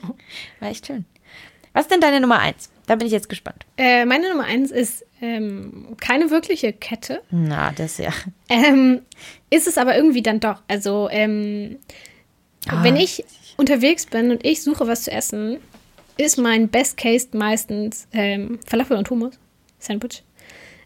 war 0.58 0.68
echt 0.68 0.88
schön. 0.88 1.04
Was 1.72 1.82
ist 1.82 1.92
denn 1.92 2.00
deine 2.00 2.20
Nummer 2.20 2.40
eins? 2.40 2.68
Da 2.92 2.96
bin 2.96 3.06
ich 3.06 3.12
jetzt 3.14 3.30
gespannt. 3.30 3.64
Äh, 3.78 4.04
meine 4.04 4.28
Nummer 4.28 4.44
eins 4.44 4.70
ist 4.70 5.06
ähm, 5.22 5.96
keine 5.98 6.30
wirkliche 6.30 6.74
Kette. 6.74 7.22
Na, 7.30 7.72
das 7.72 7.96
ja. 7.96 8.10
Ähm, 8.50 9.00
ist 9.48 9.66
es 9.66 9.78
aber 9.78 9.96
irgendwie 9.96 10.20
dann 10.20 10.40
doch. 10.40 10.60
Also, 10.68 11.08
ähm, 11.10 11.78
Ah. 12.68 12.84
wenn 12.84 12.96
ich 12.96 13.24
unterwegs 13.56 14.04
bin 14.04 14.30
und 14.30 14.44
ich 14.44 14.62
suche 14.62 14.86
was 14.86 15.04
zu 15.04 15.10
essen, 15.10 15.56
ist 16.18 16.36
mein 16.36 16.68
Best 16.68 16.98
Case 16.98 17.28
meistens 17.32 18.06
ähm, 18.12 18.60
Falafel 18.66 18.98
und 18.98 19.08
Hummus 19.08 19.38
Sandwich. 19.78 20.22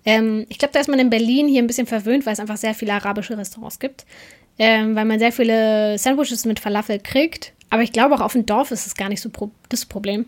Ähm, 0.05 0.47
ich 0.49 0.59
glaube, 0.59 0.73
da 0.73 0.79
ist 0.79 0.89
man 0.89 1.01
in 1.01 1.11
Berlin 1.11 1.49
hier 1.49 1.61
ein 1.61 1.67
bisschen 1.67 1.89
verwöhnt, 1.89 2.25
weil 2.25 2.35
es 2.35 2.39
einfach 2.41 2.57
sehr 2.57 2.75
viele 2.75 2.93
arabische 2.93 3.37
Restaurants 3.37 3.81
gibt. 3.81 4.07
Ähm, 4.61 4.95
weil 4.95 5.07
man 5.07 5.19
sehr 5.19 5.33
viele 5.33 5.99
Sandwiches 5.99 6.45
mit 6.45 6.61
Falafel 6.61 7.01
kriegt. 7.01 7.53
Aber 7.69 7.83
ich 7.83 7.91
glaube, 7.93 8.15
auch 8.15 8.21
auf 8.21 8.33
dem 8.33 8.47
Dorf 8.47 8.71
ist 8.71 8.87
es 8.87 8.95
gar 8.95 9.09
nicht 9.09 9.21
so 9.21 9.29
pro 9.29 9.51
das 9.71 9.85
Problem. 9.85 10.25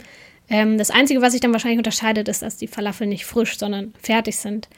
Ähm, 0.51 0.79
das 0.79 0.91
Einzige, 0.91 1.21
was 1.21 1.33
sich 1.33 1.41
dann 1.41 1.53
wahrscheinlich 1.53 1.79
unterscheidet, 1.79 2.29
ist, 2.29 2.43
dass 2.43 2.57
die 2.57 2.69
Falafel 2.69 3.07
nicht 3.07 3.27
frisch, 3.27 3.59
sondern 3.59 3.93
fertig 4.01 4.37
sind. 4.37 4.69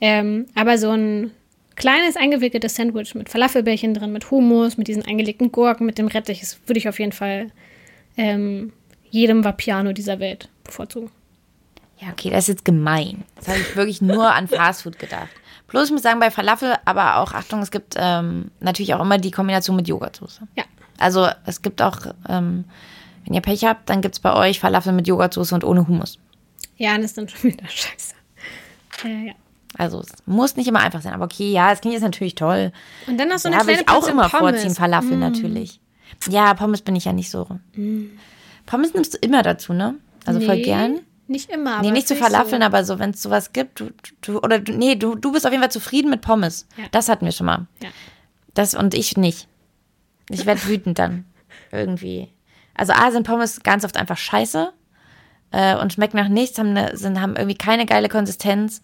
Ähm, 0.00 0.46
aber 0.54 0.78
so 0.78 0.90
ein 0.90 1.30
kleines 1.76 2.16
eingewickeltes 2.16 2.74
Sandwich 2.74 3.14
mit 3.14 3.28
Falafelbällchen 3.28 3.94
drin, 3.94 4.12
mit 4.12 4.30
Hummus, 4.30 4.76
mit 4.76 4.88
diesen 4.88 5.04
eingelegten 5.04 5.52
Gurken, 5.52 5.86
mit 5.86 5.98
dem 5.98 6.08
Rettich, 6.08 6.40
das 6.40 6.58
würde 6.66 6.78
ich 6.78 6.88
auf 6.88 6.98
jeden 6.98 7.12
Fall 7.12 7.50
ähm, 8.16 8.72
jedem 9.10 9.44
Vapiano 9.44 9.92
dieser 9.92 10.18
Welt 10.20 10.48
bevorzugen. 10.64 11.10
Ja, 11.98 12.08
okay, 12.10 12.30
das 12.30 12.44
ist 12.44 12.48
jetzt 12.48 12.64
gemein. 12.64 13.24
Das 13.36 13.48
habe 13.48 13.58
ich 13.58 13.76
wirklich 13.76 14.00
nur 14.00 14.32
an 14.32 14.48
Fastfood 14.48 14.98
gedacht. 14.98 15.28
Bloß 15.68 15.86
ich 15.86 15.92
muss 15.92 16.02
sagen, 16.02 16.18
bei 16.18 16.30
Falafel, 16.30 16.74
aber 16.84 17.18
auch, 17.18 17.32
Achtung, 17.32 17.60
es 17.60 17.70
gibt 17.70 17.94
ähm, 17.96 18.50
natürlich 18.60 18.94
auch 18.94 19.00
immer 19.00 19.18
die 19.18 19.30
Kombination 19.30 19.76
mit 19.76 19.86
Joghurtsoße. 19.86 20.48
Ja. 20.56 20.64
Also 20.98 21.28
es 21.46 21.62
gibt 21.62 21.80
auch, 21.80 21.98
ähm, 22.28 22.64
wenn 23.30 23.36
ihr 23.36 23.42
Pech 23.42 23.64
habt, 23.64 23.88
dann 23.88 24.00
gibt 24.00 24.16
es 24.16 24.20
bei 24.20 24.34
euch 24.34 24.58
Falafel 24.58 24.92
mit 24.92 25.06
Joghurtsoße 25.06 25.54
und 25.54 25.62
ohne 25.62 25.86
Hummus. 25.86 26.18
Ja, 26.76 26.96
das 26.96 27.06
ist 27.06 27.18
dann 27.18 27.28
schon 27.28 27.52
wieder 27.52 27.64
scheiße. 27.68 28.14
Äh, 29.04 29.28
ja. 29.28 29.32
Also 29.78 30.00
es 30.00 30.08
muss 30.26 30.56
nicht 30.56 30.66
immer 30.66 30.80
einfach 30.80 31.00
sein. 31.00 31.12
Aber 31.14 31.26
okay, 31.26 31.52
ja, 31.52 31.70
das 31.70 31.80
klingt 31.80 31.92
jetzt 31.92 32.02
natürlich 32.02 32.34
toll. 32.34 32.72
Und 33.06 33.18
dann 33.18 33.28
noch 33.28 33.38
so 33.38 33.46
eine 33.46 33.58
ja, 33.58 33.62
kleine 33.62 33.82
ich 33.82 33.88
auch 33.88 34.08
immer 34.08 34.28
Pommes. 34.28 34.56
vorziehen, 34.56 34.74
Falafel 34.74 35.16
natürlich. 35.16 35.78
Ja, 36.28 36.54
Pommes 36.54 36.82
bin 36.82 36.96
ich 36.96 37.04
ja 37.04 37.12
nicht 37.12 37.30
so. 37.30 37.46
Pommes 38.66 38.94
nimmst 38.94 39.14
du 39.14 39.18
immer 39.18 39.44
dazu, 39.44 39.74
ne? 39.74 39.94
Also 40.26 40.40
voll 40.40 40.56
Nee, 40.56 40.62
gern. 40.62 41.00
Nicht 41.28 41.50
immer. 41.50 41.74
Aber 41.74 41.82
Nee, 41.82 41.92
nicht 41.92 42.08
zu 42.08 42.16
Falafeln, 42.16 42.62
so. 42.62 42.66
aber 42.66 42.84
so, 42.84 42.98
wenn 42.98 43.10
es 43.10 43.22
sowas 43.22 43.52
gibt, 43.52 43.78
du, 43.78 43.90
du, 44.22 44.40
oder 44.40 44.58
du, 44.58 44.72
nee, 44.72 44.96
du, 44.96 45.14
du 45.14 45.30
bist 45.30 45.46
auf 45.46 45.52
jeden 45.52 45.62
Fall 45.62 45.70
zufrieden 45.70 46.10
mit 46.10 46.20
Pommes. 46.20 46.66
Ja. 46.76 46.86
Das 46.90 47.08
hatten 47.08 47.24
wir 47.26 47.32
schon 47.32 47.46
mal. 47.46 47.68
Ja. 47.80 47.90
Das 48.54 48.74
und 48.74 48.92
ich 48.94 49.16
nicht. 49.16 49.46
Ich 50.28 50.46
werde 50.46 50.66
wütend 50.66 50.98
dann. 50.98 51.26
Irgendwie. 51.70 52.28
Also 52.80 52.94
A 52.94 53.10
sind 53.10 53.26
Pommes 53.26 53.62
ganz 53.62 53.84
oft 53.84 53.98
einfach 53.98 54.16
scheiße 54.16 54.72
äh, 55.50 55.76
und 55.76 55.92
schmecken 55.92 56.16
nach 56.16 56.28
nichts, 56.28 56.58
haben, 56.58 56.72
ne, 56.72 56.92
sind, 56.94 57.20
haben 57.20 57.36
irgendwie 57.36 57.58
keine 57.58 57.84
geile 57.84 58.08
Konsistenz 58.08 58.80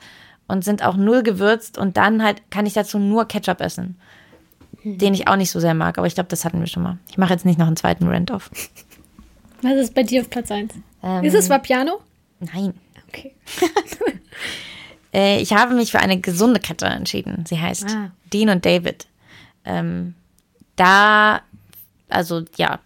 und 0.49 0.65
sind 0.65 0.85
auch 0.85 0.97
null 0.97 1.23
gewürzt 1.23 1.79
und 1.79 1.97
dann 1.97 2.23
halt 2.23 2.43
kann 2.51 2.67
ich 2.67 2.75
dazu 2.75 2.99
nur 2.99 3.27
Ketchup 3.27 3.63
essen. 3.63 3.99
Den 4.85 5.15
ich 5.15 5.29
auch 5.29 5.37
nicht 5.37 5.51
so 5.51 5.61
sehr 5.61 5.73
mag, 5.73 5.97
aber 5.97 6.07
ich 6.07 6.15
glaube, 6.15 6.29
das 6.29 6.45
hatten 6.45 6.61
wir 6.61 6.67
schon 6.67 6.83
mal. 6.83 6.99
Ich 7.09 7.17
mache 7.17 7.33
jetzt 7.33 7.47
nicht 7.47 7.59
noch 7.59 7.67
einen 7.67 7.77
zweiten 7.77 8.07
Rant 8.07 8.31
auf. 8.31 8.51
Was 9.63 9.73
ist 9.73 9.95
bei 9.95 10.03
dir 10.03 10.21
auf 10.21 10.29
Platz 10.29 10.51
1? 10.51 10.75
Ähm, 11.03 11.25
ist 11.25 11.35
es 11.35 11.49
Vapiano? 11.49 12.01
Nein. 12.41 12.75
Okay. 13.09 13.35
Äh, 15.15 15.41
ich 15.41 15.55
habe 15.55 15.75
mich 15.75 15.93
für 15.93 16.01
eine 16.01 16.21
gesunde 16.21 16.61
Kette 16.61 16.85
entschieden. 16.85 17.47
Sie 17.47 17.59
heißt 17.59 17.87
Ah. 17.89 18.11
Dean 18.35 18.51
und 18.51 18.67
David. 18.67 19.07
Ähm, 19.65 20.15
da, 20.75 21.41
also 22.11 22.43
ja, 22.57 22.81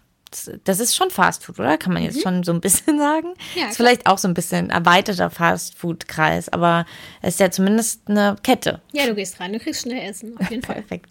das, 0.63 0.79
ist 0.79 0.95
schon 0.95 1.09
Fast 1.09 1.43
Food, 1.43 1.59
oder? 1.59 1.77
Kann 1.77 1.93
man 1.93 2.03
jetzt 2.03 2.21
schon 2.21 2.43
so 2.43 2.53
ein 2.53 2.61
bisschen 2.61 2.97
sagen? 2.97 3.29
Mhm. 3.29 3.33
Ja, 3.59 3.67
ist 3.67 3.75
klar. 3.75 3.87
vielleicht 3.87 4.07
auch 4.07 4.17
so 4.17 4.27
ein 4.27 4.33
bisschen 4.33 4.69
erweiterter 4.69 5.29
Fast 5.29 5.77
Food 5.77 6.07
Kreis, 6.07 6.49
aber 6.49 6.85
es 7.21 7.35
ist 7.35 7.39
ja 7.39 7.51
zumindest 7.51 8.07
eine 8.07 8.35
Kette. 8.41 8.81
Ja, 8.93 9.05
du 9.07 9.15
gehst 9.15 9.39
rein, 9.39 9.53
du 9.53 9.59
kriegst 9.59 9.81
schnell 9.81 10.09
Essen, 10.09 10.37
auf 10.39 10.49
jeden 10.49 10.63
Fall. 10.63 10.75
Perfekt. 10.75 11.09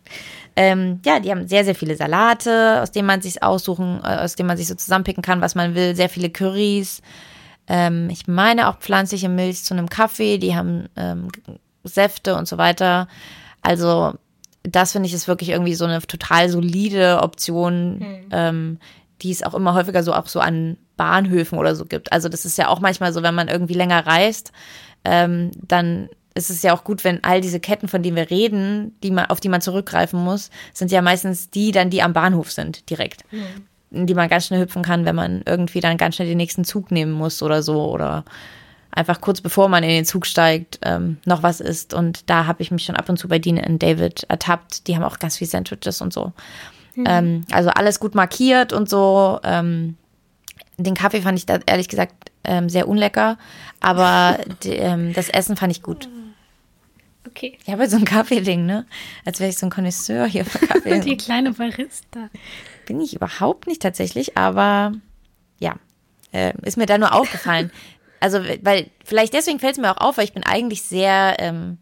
Ähm, 0.56 1.00
ja, 1.04 1.20
die 1.20 1.30
haben 1.30 1.46
sehr, 1.48 1.64
sehr 1.64 1.74
viele 1.74 1.96
Salate, 1.96 2.80
aus 2.82 2.90
denen 2.92 3.06
man 3.06 3.22
sich 3.22 3.42
aussuchen, 3.42 4.00
äh, 4.02 4.16
aus 4.16 4.34
denen 4.34 4.46
man 4.46 4.56
sich 4.56 4.68
so 4.68 4.74
zusammenpicken 4.74 5.22
kann, 5.22 5.40
was 5.40 5.54
man 5.54 5.74
will. 5.74 5.94
Sehr 5.94 6.08
viele 6.08 6.30
Currys. 6.30 7.02
Ähm, 7.68 8.08
ich 8.10 8.26
meine 8.26 8.68
auch 8.68 8.78
pflanzliche 8.78 9.28
Milch 9.28 9.64
zu 9.64 9.74
einem 9.74 9.88
Kaffee, 9.88 10.38
die 10.38 10.56
haben 10.56 10.88
ähm, 10.96 11.28
Säfte 11.84 12.36
und 12.36 12.48
so 12.48 12.58
weiter. 12.58 13.06
Also 13.62 14.14
das 14.62 14.92
finde 14.92 15.06
ich 15.06 15.14
ist 15.14 15.28
wirklich 15.28 15.50
irgendwie 15.50 15.74
so 15.74 15.84
eine 15.84 16.00
total 16.02 16.48
solide 16.48 17.20
Option, 17.22 17.98
mhm. 17.98 18.28
ähm, 18.30 18.78
die 19.22 19.30
es 19.30 19.42
auch 19.42 19.54
immer 19.54 19.74
häufiger 19.74 20.02
so 20.02 20.12
auch 20.12 20.26
so 20.26 20.40
an 20.40 20.76
Bahnhöfen 20.96 21.58
oder 21.58 21.74
so 21.74 21.84
gibt. 21.84 22.12
Also 22.12 22.28
das 22.28 22.44
ist 22.44 22.58
ja 22.58 22.68
auch 22.68 22.80
manchmal 22.80 23.12
so, 23.12 23.22
wenn 23.22 23.34
man 23.34 23.48
irgendwie 23.48 23.74
länger 23.74 24.06
reist, 24.06 24.52
ähm, 25.04 25.50
dann 25.66 26.08
ist 26.34 26.50
es 26.50 26.62
ja 26.62 26.72
auch 26.72 26.84
gut, 26.84 27.04
wenn 27.04 27.24
all 27.24 27.40
diese 27.40 27.60
Ketten, 27.60 27.88
von 27.88 28.02
denen 28.02 28.16
wir 28.16 28.30
reden, 28.30 28.94
die 29.02 29.10
man, 29.10 29.26
auf 29.26 29.40
die 29.40 29.48
man 29.48 29.60
zurückgreifen 29.60 30.22
muss, 30.22 30.50
sind 30.72 30.90
ja 30.90 31.02
meistens 31.02 31.50
die 31.50 31.72
dann, 31.72 31.90
die 31.90 32.02
am 32.02 32.12
Bahnhof 32.12 32.52
sind, 32.52 32.88
direkt. 32.88 33.24
Mhm. 33.32 33.66
In 33.90 34.06
die 34.06 34.14
man 34.14 34.28
ganz 34.28 34.46
schnell 34.46 34.60
hüpfen 34.60 34.82
kann, 34.82 35.04
wenn 35.04 35.16
man 35.16 35.42
irgendwie 35.46 35.80
dann 35.80 35.96
ganz 35.96 36.14
schnell 36.14 36.28
den 36.28 36.36
nächsten 36.36 36.64
Zug 36.64 36.92
nehmen 36.92 37.12
muss 37.12 37.42
oder 37.42 37.62
so 37.62 37.90
oder 37.90 38.24
einfach 38.92 39.20
kurz 39.20 39.40
bevor 39.40 39.68
man 39.68 39.82
in 39.82 39.90
den 39.90 40.04
Zug 40.04 40.26
steigt, 40.26 40.78
ähm, 40.82 41.18
noch 41.24 41.42
was 41.42 41.60
isst. 41.60 41.94
Und 41.94 42.28
da 42.30 42.46
habe 42.46 42.62
ich 42.62 42.70
mich 42.70 42.84
schon 42.84 42.96
ab 42.96 43.08
und 43.08 43.16
zu 43.16 43.28
bei 43.28 43.38
Dean 43.38 43.58
und 43.58 43.82
David 43.82 44.24
ertappt. 44.28 44.86
Die 44.86 44.96
haben 44.96 45.02
auch 45.02 45.18
ganz 45.18 45.36
viel 45.38 45.46
Sandwiches 45.46 46.00
und 46.00 46.12
so. 46.12 46.32
Mhm. 46.94 47.04
Ähm, 47.06 47.40
also 47.50 47.70
alles 47.70 48.00
gut 48.00 48.14
markiert 48.14 48.72
und 48.72 48.88
so. 48.88 49.40
Ähm, 49.44 49.96
den 50.76 50.94
Kaffee 50.94 51.20
fand 51.20 51.38
ich 51.38 51.46
da 51.46 51.58
ehrlich 51.66 51.88
gesagt 51.88 52.30
ähm, 52.44 52.68
sehr 52.68 52.88
unlecker, 52.88 53.38
aber 53.80 54.38
die, 54.62 54.70
ähm, 54.70 55.12
das 55.12 55.28
Essen 55.28 55.56
fand 55.56 55.72
ich 55.72 55.82
gut. 55.82 56.08
Okay. 57.26 57.58
Ich 57.62 57.68
habe 57.70 57.82
halt 57.82 57.90
so 57.90 57.96
ein 57.96 58.04
Kaffee-Ding, 58.04 58.66
ne? 58.66 58.86
Als 59.24 59.40
wäre 59.40 59.50
ich 59.50 59.58
so 59.58 59.66
ein 59.66 59.70
Connoisseur 59.70 60.26
hier 60.26 60.44
für 60.44 60.66
Kaffee. 60.66 61.00
Die 61.04 61.16
kleine 61.16 61.52
Barista. 61.52 62.28
Bin 62.86 63.00
ich 63.00 63.14
überhaupt 63.14 63.66
nicht 63.66 63.82
tatsächlich, 63.82 64.36
aber 64.36 64.92
ja, 65.58 65.76
äh, 66.32 66.52
ist 66.62 66.76
mir 66.76 66.86
da 66.86 66.98
nur 66.98 67.14
aufgefallen. 67.14 67.70
Also, 68.22 68.38
weil, 68.60 68.90
vielleicht 69.02 69.32
deswegen 69.32 69.60
fällt 69.60 69.76
es 69.76 69.80
mir 69.80 69.90
auch 69.90 70.06
auf, 70.06 70.18
weil 70.18 70.26
ich 70.26 70.34
bin 70.34 70.44
eigentlich 70.44 70.82
sehr, 70.82 71.36
ähm, 71.38 71.78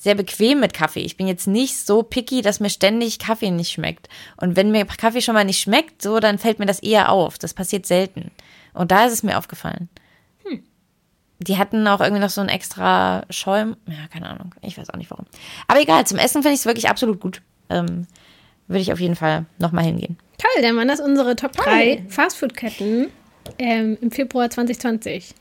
sehr 0.00 0.14
bequem 0.14 0.60
mit 0.60 0.72
Kaffee. 0.72 1.00
Ich 1.00 1.18
bin 1.18 1.26
jetzt 1.26 1.46
nicht 1.46 1.76
so 1.76 2.02
picky, 2.02 2.40
dass 2.40 2.58
mir 2.58 2.70
ständig 2.70 3.18
Kaffee 3.18 3.50
nicht 3.50 3.70
schmeckt. 3.70 4.08
Und 4.38 4.56
wenn 4.56 4.70
mir 4.70 4.86
Kaffee 4.86 5.20
schon 5.20 5.34
mal 5.34 5.44
nicht 5.44 5.60
schmeckt, 5.60 6.00
so, 6.00 6.20
dann 6.20 6.38
fällt 6.38 6.58
mir 6.58 6.64
das 6.64 6.80
eher 6.80 7.10
auf. 7.12 7.36
Das 7.36 7.52
passiert 7.52 7.84
selten. 7.84 8.30
Und 8.72 8.92
da 8.92 9.04
ist 9.04 9.12
es 9.12 9.22
mir 9.22 9.36
aufgefallen. 9.36 9.90
Hm. 10.44 10.62
Die 11.40 11.58
hatten 11.58 11.86
auch 11.86 12.00
irgendwie 12.00 12.22
noch 12.22 12.30
so 12.30 12.40
ein 12.40 12.48
extra 12.48 13.26
Schäum. 13.28 13.76
Ja, 13.86 14.08
keine 14.10 14.30
Ahnung. 14.30 14.54
Ich 14.62 14.78
weiß 14.78 14.88
auch 14.88 14.96
nicht 14.96 15.10
warum. 15.10 15.26
Aber 15.68 15.82
egal, 15.82 16.06
zum 16.06 16.16
Essen 16.16 16.42
finde 16.42 16.54
ich 16.54 16.60
es 16.60 16.66
wirklich 16.66 16.88
absolut 16.88 17.20
gut. 17.20 17.42
Ähm, 17.68 18.06
Würde 18.68 18.80
ich 18.80 18.94
auf 18.94 19.00
jeden 19.00 19.16
Fall 19.16 19.44
nochmal 19.58 19.84
hingehen. 19.84 20.16
Toll, 20.38 20.62
dann 20.62 20.76
waren 20.78 20.88
das 20.88 21.00
unsere 21.00 21.36
Top 21.36 21.52
3 21.52 22.06
Fastfood-Ketten 22.08 23.08
ähm, 23.58 23.98
im 24.00 24.10
Februar 24.10 24.48
2020. 24.48 25.34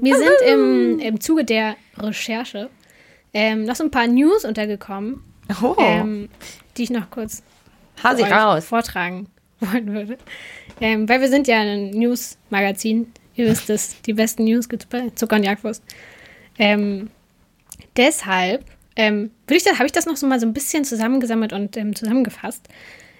Wir 0.00 0.16
sind 0.16 0.52
im, 0.52 0.98
im 0.98 1.20
Zuge 1.20 1.44
der 1.44 1.76
Recherche 1.96 2.70
ähm, 3.32 3.64
noch 3.64 3.76
so 3.76 3.84
ein 3.84 3.90
paar 3.90 4.06
News 4.06 4.44
untergekommen, 4.44 5.22
oh. 5.62 5.74
ähm, 5.78 6.28
die 6.76 6.84
ich 6.84 6.90
noch 6.90 7.10
kurz 7.10 7.42
vortragen 8.64 9.28
wollen 9.60 9.92
würde. 9.92 10.18
Ähm, 10.80 11.08
weil 11.08 11.20
wir 11.20 11.28
sind 11.28 11.46
ja 11.46 11.60
ein 11.60 11.90
News-Magazin. 11.90 13.12
Ihr 13.34 13.46
wisst 13.46 13.70
es, 13.70 14.00
die 14.02 14.12
besten 14.12 14.44
News 14.44 14.68
gibt 14.68 14.84
es 14.84 14.88
bei 14.88 15.10
Zucker 15.10 15.36
und 15.36 15.44
Jagdwurst. 15.44 15.82
Ähm, 16.58 17.10
deshalb 17.96 18.64
ähm, 18.96 19.30
habe 19.48 19.86
ich 19.86 19.92
das 19.92 20.06
noch 20.06 20.16
so 20.16 20.26
mal 20.26 20.38
so 20.38 20.46
ein 20.46 20.52
bisschen 20.52 20.84
zusammengesammelt 20.84 21.52
und 21.52 21.76
ähm, 21.76 21.96
zusammengefasst. 21.96 22.68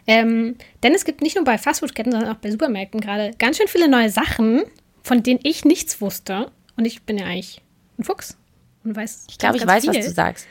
Ähm, 0.07 0.57
denn 0.83 0.95
es 0.95 1.05
gibt 1.05 1.23
nicht 1.23 1.35
nur 1.35 1.45
bei 1.45 1.59
Fastfood-Ketten, 1.59 2.13
sondern 2.13 2.31
auch 2.31 2.39
bei 2.39 2.51
Supermärkten 2.51 3.01
gerade 3.01 3.33
ganz 3.39 3.57
schön 3.57 3.69
viele 3.69 3.89
neue 3.89 4.11
Sachen, 4.11 4.63
von 5.05 5.23
denen 5.23 5.39
ich 5.45 5.65
nichts 5.65 6.01
wusste. 6.01 6.51
Und 6.77 6.87
ich 6.87 7.03
bin 7.03 7.19
ja 7.19 7.27
eigentlich 7.27 7.63
ein 7.99 8.05
Fuchs 8.05 8.37
und 8.83 8.97
weiß. 8.97 9.27
Ich 9.31 9.39
glaube, 9.39 9.59
ich 9.59 9.67
weiß, 9.67 9.85
viel. 9.85 9.95
was 9.95 10.07
du 10.07 10.11
sagst. 10.11 10.49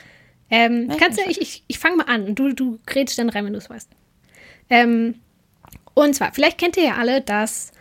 Ähm, 0.49 0.89
kannst 0.99 1.19
du, 1.19 1.23
ich, 1.29 1.41
ich, 1.41 1.63
ich 1.67 1.79
fange 1.79 1.97
mal 1.97 2.05
an 2.05 2.25
und 2.25 2.35
du, 2.35 2.53
du 2.53 2.79
grätst 2.85 3.17
dann 3.17 3.29
rein, 3.29 3.45
wenn 3.45 3.53
du 3.53 3.59
es 3.59 3.69
weißt. 3.69 3.89
Ähm, 4.69 5.15
und 5.95 6.13
zwar, 6.13 6.31
vielleicht 6.33 6.57
kennt 6.57 6.77
ihr 6.77 6.83
ja 6.83 6.95
alle 6.95 7.21
das 7.21 7.71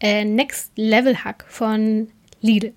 äh, 0.00 0.24
Next 0.24 0.72
Level 0.76 1.24
Hack 1.24 1.44
von 1.48 2.08
Lidl. 2.40 2.72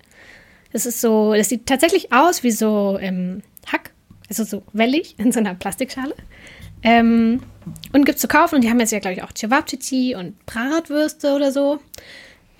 Das 0.72 0.84
ist 0.84 1.00
so, 1.00 1.34
das 1.34 1.48
sieht 1.48 1.66
tatsächlich 1.66 2.12
aus 2.12 2.42
wie 2.42 2.50
so 2.50 2.98
ähm, 3.00 3.42
Hack, 3.66 3.92
also 4.28 4.44
so 4.44 4.62
wellig 4.72 5.18
in 5.18 5.32
so 5.32 5.40
einer 5.40 5.54
Plastikschale. 5.54 6.14
Ähm, 6.82 7.42
und 7.92 8.04
gibt 8.04 8.16
es 8.16 8.22
zu 8.22 8.28
kaufen 8.28 8.56
und 8.56 8.64
die 8.64 8.70
haben 8.70 8.80
jetzt 8.80 8.92
ja, 8.92 9.00
glaube 9.00 9.14
ich, 9.14 9.22
auch 9.22 9.32
Cevapcici 9.32 10.14
und 10.16 10.44
Bratwürste 10.46 11.34
oder 11.34 11.52
so. 11.52 11.80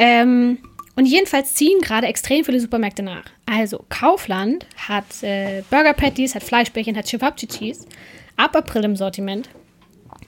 Ähm, 0.00 0.58
und 0.96 1.04
jedenfalls 1.06 1.54
ziehen 1.54 1.80
gerade 1.80 2.06
extrem 2.06 2.44
viele 2.44 2.58
Supermärkte 2.58 3.02
nach. 3.02 3.24
Also 3.46 3.84
Kaufland 3.88 4.66
hat 4.76 5.22
äh, 5.22 5.62
Burger 5.70 5.92
Patties, 5.92 6.34
hat 6.34 6.42
Fleischbällchen, 6.42 6.96
hat 6.96 7.06
Chivapchichis 7.06 7.86
ab 8.36 8.56
April 8.56 8.84
im 8.84 8.96
Sortiment. 8.96 9.48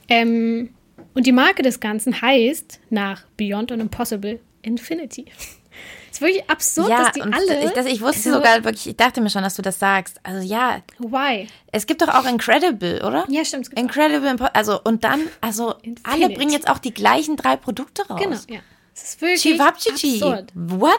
Ähm, 0.09 0.71
und 1.15 1.27
die 1.27 1.33
Marke 1.33 1.63
des 1.63 1.81
Ganzen 1.81 2.21
heißt 2.21 2.81
nach 2.91 3.25
Beyond 3.37 3.73
and 3.73 3.83
Impossible 3.83 4.41
Infinity. 4.63 5.27
ist 6.11 6.21
wirklich 6.21 6.49
absurd, 6.49 6.89
ja, 6.89 7.05
dass 7.05 7.13
die 7.13 7.23
alle. 7.23 7.65
Ich, 7.65 7.71
das, 7.73 7.87
ich 7.87 8.01
wusste 8.01 8.31
also, 8.31 8.33
sogar 8.35 8.65
wirklich, 8.65 8.87
ich 8.87 8.97
dachte 8.97 9.21
mir 9.21 9.31
schon, 9.31 9.43
dass 9.43 9.55
du 9.55 9.63
das 9.63 9.79
sagst. 9.79 10.21
Also 10.23 10.47
ja. 10.47 10.83
Why? 10.99 11.49
Es 11.73 11.87
gibt 11.87 12.03
doch 12.03 12.09
auch 12.09 12.27
Incredible, 12.27 13.03
oder? 13.05 13.25
Ja, 13.29 13.45
stimmt. 13.45 13.73
Incredible, 13.73 14.37
also 14.53 14.81
und 14.83 15.05
dann, 15.05 15.21
also 15.41 15.75
Infinite. 15.83 16.03
alle 16.05 16.31
bringen 16.31 16.53
jetzt 16.53 16.69
auch 16.69 16.79
die 16.79 16.93
gleichen 16.93 17.37
drei 17.37 17.57
Produkte 17.57 18.07
raus. 18.07 18.21
Genau, 18.21 18.39
ja. 18.49 18.61
Das 18.95 19.05
ist 19.05 19.21
wirklich 19.21 19.43
Chivapchichi. 19.43 20.15
absurd. 20.15 20.53
What? 20.55 20.99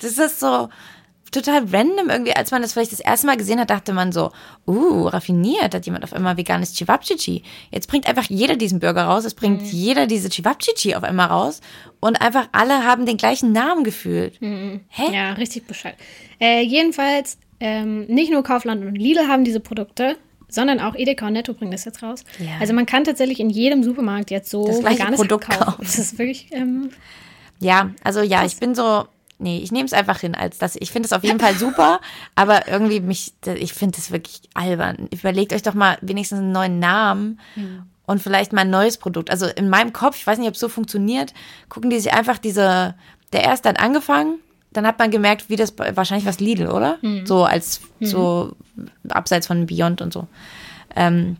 Das 0.00 0.18
ist 0.18 0.40
so 0.40 0.68
total 1.32 1.64
random 1.72 2.10
irgendwie. 2.10 2.34
Als 2.36 2.50
man 2.50 2.62
das 2.62 2.72
vielleicht 2.72 2.92
das 2.92 3.00
erste 3.00 3.26
Mal 3.26 3.36
gesehen 3.36 3.58
hat, 3.58 3.70
dachte 3.70 3.92
man 3.92 4.12
so, 4.12 4.30
uh, 4.66 5.06
raffiniert, 5.08 5.74
hat 5.74 5.86
jemand 5.86 6.04
auf 6.04 6.12
einmal 6.12 6.36
veganes 6.36 6.74
Chivapchichi. 6.74 7.42
Jetzt 7.70 7.88
bringt 7.88 8.06
einfach 8.06 8.24
jeder 8.28 8.56
diesen 8.56 8.78
Burger 8.78 9.04
raus, 9.04 9.24
es 9.24 9.34
bringt 9.34 9.62
mhm. 9.62 9.68
jeder 9.68 10.06
diese 10.06 10.28
Chivapchichi 10.28 10.94
auf 10.94 11.02
einmal 11.02 11.28
raus 11.28 11.60
und 12.00 12.20
einfach 12.20 12.48
alle 12.52 12.84
haben 12.84 13.06
den 13.06 13.16
gleichen 13.16 13.52
Namen 13.52 13.82
gefühlt. 13.82 14.40
Mhm. 14.40 14.80
Hä? 14.88 15.14
Ja, 15.14 15.32
richtig 15.32 15.66
Bescheid. 15.66 15.96
Äh, 16.38 16.62
jedenfalls, 16.62 17.38
ähm, 17.58 18.06
nicht 18.06 18.30
nur 18.30 18.42
Kaufland 18.42 18.84
und 18.84 18.94
Lidl 18.94 19.26
haben 19.28 19.44
diese 19.44 19.60
Produkte, 19.60 20.16
sondern 20.48 20.80
auch 20.80 20.94
Edeka 20.94 21.26
und 21.26 21.32
Netto 21.32 21.54
bringen 21.54 21.72
das 21.72 21.86
jetzt 21.86 22.02
raus. 22.02 22.24
Ja. 22.38 22.58
Also 22.60 22.74
man 22.74 22.84
kann 22.84 23.04
tatsächlich 23.04 23.40
in 23.40 23.48
jedem 23.48 23.82
Supermarkt 23.82 24.30
jetzt 24.30 24.50
so 24.50 24.66
das 24.66 24.84
veganes 24.84 25.18
Produkt 25.18 25.48
kaufen. 25.48 25.82
Das 25.82 25.98
ist 25.98 26.18
wirklich 26.18 26.48
ähm, 26.50 26.90
ja, 27.62 27.90
also 28.02 28.20
ja, 28.20 28.40
Krass. 28.40 28.52
ich 28.52 28.60
bin 28.60 28.74
so, 28.74 29.06
nee, 29.38 29.58
ich 29.58 29.72
nehme 29.72 29.84
es 29.84 29.92
einfach 29.92 30.20
hin 30.20 30.34
als 30.34 30.58
das. 30.58 30.76
Ich 30.76 30.90
finde 30.90 31.06
es 31.06 31.12
auf 31.12 31.24
jeden 31.24 31.40
Fall 31.40 31.54
super, 31.54 32.00
aber 32.34 32.68
irgendwie 32.68 33.00
mich, 33.00 33.34
ich 33.44 33.72
finde 33.72 33.98
es 33.98 34.10
wirklich 34.10 34.42
albern. 34.54 35.08
Überlegt 35.12 35.52
euch 35.52 35.62
doch 35.62 35.74
mal 35.74 35.98
wenigstens 36.00 36.40
einen 36.40 36.52
neuen 36.52 36.78
Namen 36.78 37.40
mhm. 37.56 37.84
und 38.06 38.22
vielleicht 38.22 38.52
mal 38.52 38.62
ein 38.62 38.70
neues 38.70 38.98
Produkt. 38.98 39.30
Also 39.30 39.46
in 39.46 39.68
meinem 39.68 39.92
Kopf, 39.92 40.16
ich 40.16 40.26
weiß 40.26 40.38
nicht, 40.38 40.48
ob 40.48 40.54
es 40.54 40.60
so 40.60 40.68
funktioniert, 40.68 41.34
gucken 41.68 41.90
die 41.90 42.00
sich 42.00 42.12
einfach 42.12 42.38
diese, 42.38 42.94
der 43.32 43.44
erste 43.44 43.68
hat 43.68 43.80
angefangen, 43.80 44.38
dann 44.72 44.86
hat 44.86 44.98
man 44.98 45.10
gemerkt, 45.10 45.50
wie 45.50 45.56
das 45.56 45.74
wahrscheinlich 45.76 46.26
was 46.26 46.40
Lidl, 46.40 46.68
oder? 46.68 46.98
Mhm. 47.02 47.26
So 47.26 47.44
als 47.44 47.80
mhm. 48.00 48.06
so 48.06 48.56
abseits 49.08 49.46
von 49.46 49.66
Beyond 49.66 50.00
und 50.00 50.12
so. 50.12 50.26
Ähm, 50.96 51.36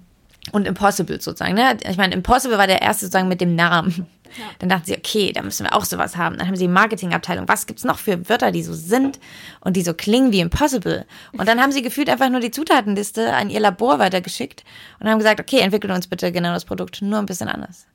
und 0.51 0.67
Impossible 0.67 1.21
sozusagen. 1.21 1.55
Ne? 1.55 1.77
Ich 1.89 1.97
meine, 1.97 2.15
Impossible 2.15 2.59
war 2.59 2.67
der 2.67 2.83
erste 2.83 3.07
sozusagen 3.07 3.29
mit 3.29 3.41
dem 3.41 3.55
Namen. 3.55 4.07
Ja. 4.39 4.45
Dann 4.59 4.69
dachten 4.69 4.87
sie, 4.87 4.97
okay, 4.97 5.33
da 5.33 5.43
müssen 5.43 5.65
wir 5.65 5.75
auch 5.75 5.85
sowas 5.85 6.17
haben. 6.17 6.39
Dann 6.39 6.47
haben 6.47 6.57
sie 6.57 6.65
die 6.65 6.73
Marketingabteilung. 6.73 7.49
Was 7.49 7.67
gibt 7.67 7.79
es 7.81 7.85
noch 7.85 7.99
für 7.99 8.29
Wörter, 8.29 8.51
die 8.51 8.63
so 8.63 8.73
sind 8.73 9.19
und 9.61 9.77
die 9.77 9.83
so 9.83 9.95
klingen 9.95 10.33
wie 10.33 10.41
impossible? 10.41 11.07
Und 11.33 11.49
dann 11.49 11.61
haben 11.61 11.73
sie 11.73 11.83
gefühlt 11.83 12.09
einfach 12.09 12.31
nur 12.31 12.41
die 12.41 12.51
Zutatenliste 12.51 13.33
an 13.35 13.51
ihr 13.51 13.61
Labor 13.61 13.99
weitergeschickt 13.99 14.65
und 15.01 15.09
haben 15.09 15.19
gesagt, 15.19 15.41
okay, 15.41 15.59
entwickelt 15.59 15.93
uns 15.93 16.07
bitte 16.07 16.33
genau 16.33 16.53
das 16.53 16.65
Produkt, 16.65 17.03
nur 17.03 17.19
ein 17.19 17.27
bisschen 17.27 17.49
anders. 17.49 17.87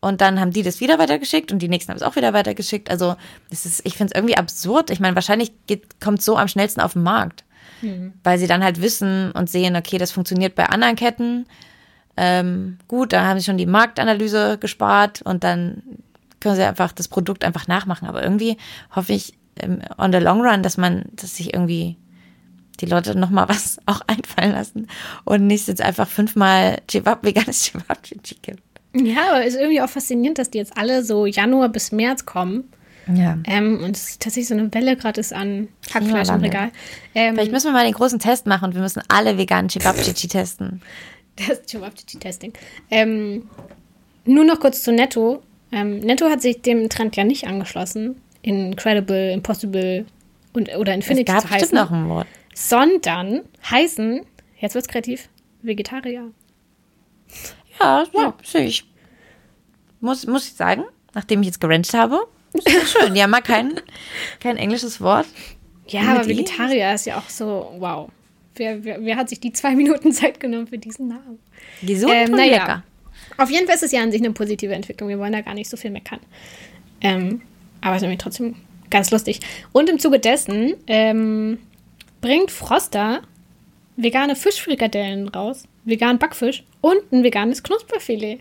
Und 0.00 0.20
dann 0.20 0.38
haben 0.38 0.52
die 0.52 0.62
das 0.62 0.80
wieder 0.80 0.98
weitergeschickt 0.98 1.50
und 1.52 1.60
die 1.60 1.68
nächsten 1.68 1.90
haben 1.90 1.96
es 1.96 2.02
auch 2.02 2.16
wieder 2.16 2.32
weitergeschickt. 2.32 2.90
Also, 2.90 3.16
das 3.50 3.64
ist, 3.64 3.84
ich 3.84 3.96
finde 3.96 4.12
es 4.12 4.18
irgendwie 4.18 4.36
absurd. 4.36 4.90
Ich 4.90 5.00
meine, 5.00 5.14
wahrscheinlich 5.14 5.52
kommt 6.02 6.18
es 6.20 6.24
so 6.24 6.36
am 6.36 6.48
schnellsten 6.48 6.80
auf 6.80 6.92
den 6.92 7.02
Markt. 7.02 7.44
Mhm. 7.82 8.12
Weil 8.22 8.38
sie 8.38 8.46
dann 8.46 8.62
halt 8.62 8.80
wissen 8.80 9.32
und 9.32 9.50
sehen, 9.50 9.76
okay, 9.76 9.98
das 9.98 10.12
funktioniert 10.12 10.54
bei 10.54 10.66
anderen 10.66 10.96
Ketten 10.96 11.46
ähm, 12.16 12.78
gut, 12.88 13.12
da 13.12 13.24
haben 13.26 13.38
sie 13.38 13.44
schon 13.44 13.58
die 13.58 13.66
Marktanalyse 13.66 14.58
gespart 14.58 15.22
und 15.22 15.44
dann 15.44 15.82
können 16.40 16.56
sie 16.56 16.62
einfach 16.62 16.92
das 16.92 17.08
Produkt 17.08 17.44
einfach 17.44 17.68
nachmachen. 17.68 18.08
Aber 18.08 18.22
irgendwie 18.22 18.56
hoffe 18.94 19.12
ich 19.12 19.34
ähm, 19.60 19.80
on 19.98 20.12
the 20.12 20.18
long 20.18 20.40
run, 20.40 20.62
dass 20.62 20.76
man, 20.76 21.04
dass 21.12 21.36
sich 21.36 21.54
irgendwie 21.54 21.96
die 22.80 22.86
Leute 22.86 23.18
nochmal 23.18 23.48
was 23.48 23.78
auch 23.86 24.00
einfallen 24.06 24.52
lassen 24.52 24.88
und 25.24 25.46
nicht 25.46 25.68
jetzt 25.68 25.82
einfach 25.82 26.08
fünfmal 26.08 26.78
Chivap, 26.88 27.24
veganes 27.24 27.72
gibt. 28.42 28.62
Ja, 28.94 29.30
aber 29.30 29.44
es 29.44 29.54
ist 29.54 29.60
irgendwie 29.60 29.82
auch 29.82 29.88
faszinierend, 29.88 30.38
dass 30.38 30.50
die 30.50 30.58
jetzt 30.58 30.76
alle 30.76 31.04
so 31.04 31.26
Januar 31.26 31.68
bis 31.68 31.92
März 31.92 32.24
kommen. 32.24 32.64
Ja. 33.14 33.38
Ähm, 33.44 33.84
und 33.84 33.96
es 33.96 34.10
ist 34.10 34.22
tatsächlich 34.22 34.48
so 34.48 34.54
eine 34.54 34.72
Welle 34.74 34.96
gerade 34.96 35.20
ist 35.20 35.32
an 35.32 35.68
Hackfleisch 35.94 36.28
im 36.28 36.40
Regal. 36.40 36.70
Ähm, 37.14 37.34
Vielleicht 37.34 37.52
müssen 37.52 37.66
wir 37.66 37.72
mal 37.72 37.84
den 37.84 37.94
großen 37.94 38.18
Test 38.18 38.46
machen 38.46 38.64
und 38.64 38.74
wir 38.74 38.82
müssen 38.82 39.02
alle 39.08 39.38
veganen 39.38 39.68
Chibabchichi 39.68 40.26
testen. 40.26 40.82
Das 41.48 41.62
Chewabchichi-Testing. 41.66 42.52
Ähm, 42.90 43.48
nur 44.24 44.44
noch 44.44 44.58
kurz 44.58 44.82
zu 44.82 44.92
Netto. 44.92 45.42
Ähm, 45.70 46.00
Netto 46.00 46.30
hat 46.30 46.40
sich 46.40 46.62
dem 46.62 46.88
Trend 46.88 47.16
ja 47.16 47.24
nicht 47.24 47.46
angeschlossen. 47.46 48.20
Incredible, 48.42 49.32
Impossible 49.32 50.06
und, 50.52 50.74
oder 50.76 50.94
Infinity 50.94 51.30
es 51.30 51.34
gab 51.34 51.42
zu 51.42 51.50
heißen, 51.50 51.76
noch 51.76 51.90
ein 51.90 52.08
Wort. 52.08 52.26
sondern 52.54 53.42
heißen, 53.70 54.24
jetzt 54.58 54.74
wird's 54.74 54.88
kreativ, 54.88 55.28
Vegetarier. 55.62 56.30
Ja, 57.80 58.04
ja, 58.14 58.34
sehe 58.42 58.66
ich. 58.66 58.84
Muss, 60.00 60.26
muss 60.26 60.46
ich 60.46 60.54
sagen, 60.54 60.84
nachdem 61.14 61.40
ich 61.40 61.46
jetzt 61.46 61.60
gerancht 61.60 61.92
habe, 61.92 62.26
ist 62.54 62.92
schön. 62.92 63.14
Die 63.14 63.22
haben 63.22 63.30
mal 63.30 63.42
kein, 63.42 63.80
kein 64.40 64.56
englisches 64.56 65.00
Wort. 65.00 65.26
Ja, 65.88 66.02
aber? 66.02 66.26
Vegetarier 66.26 66.94
ist 66.94 67.06
ja 67.06 67.18
auch 67.18 67.28
so, 67.28 67.74
wow. 67.78 68.08
Wer, 68.56 68.84
wer, 68.84 69.04
wer 69.04 69.16
hat 69.16 69.28
sich 69.28 69.40
die 69.40 69.52
zwei 69.52 69.74
Minuten 69.76 70.12
Zeit 70.12 70.40
genommen 70.40 70.66
für 70.66 70.78
diesen 70.78 71.08
Namen? 71.08 71.38
Gesund 71.82 72.12
Ähm, 72.14 72.30
und 72.30 72.36
naja. 72.36 72.50
lecker. 72.52 72.82
Auf 73.38 73.50
jeden 73.50 73.66
Fall 73.66 73.76
ist 73.76 73.82
es 73.82 73.92
ja 73.92 74.02
an 74.02 74.12
sich 74.12 74.20
eine 74.20 74.32
positive 74.32 74.74
Entwicklung. 74.74 75.08
Wir 75.08 75.18
wollen 75.18 75.32
da 75.32 75.40
gar 75.40 75.54
nicht 75.54 75.68
so 75.68 75.76
viel 75.76 75.90
meckern. 75.90 76.20
Ähm, 77.00 77.42
aber 77.80 77.96
es 77.96 78.02
ist 78.02 78.06
irgendwie 78.06 78.22
trotzdem 78.22 78.54
ganz 78.90 79.10
lustig. 79.10 79.40
Und 79.72 79.88
im 79.90 79.98
Zuge 79.98 80.18
dessen 80.18 80.74
ähm, 80.86 81.58
bringt 82.20 82.50
Froster 82.50 83.22
vegane 83.96 84.36
Fischfrikadellen 84.36 85.28
raus, 85.28 85.64
veganen 85.84 86.18
Backfisch 86.18 86.64
und 86.80 87.12
ein 87.12 87.24
veganes 87.24 87.62
Knusperfilet. 87.62 88.40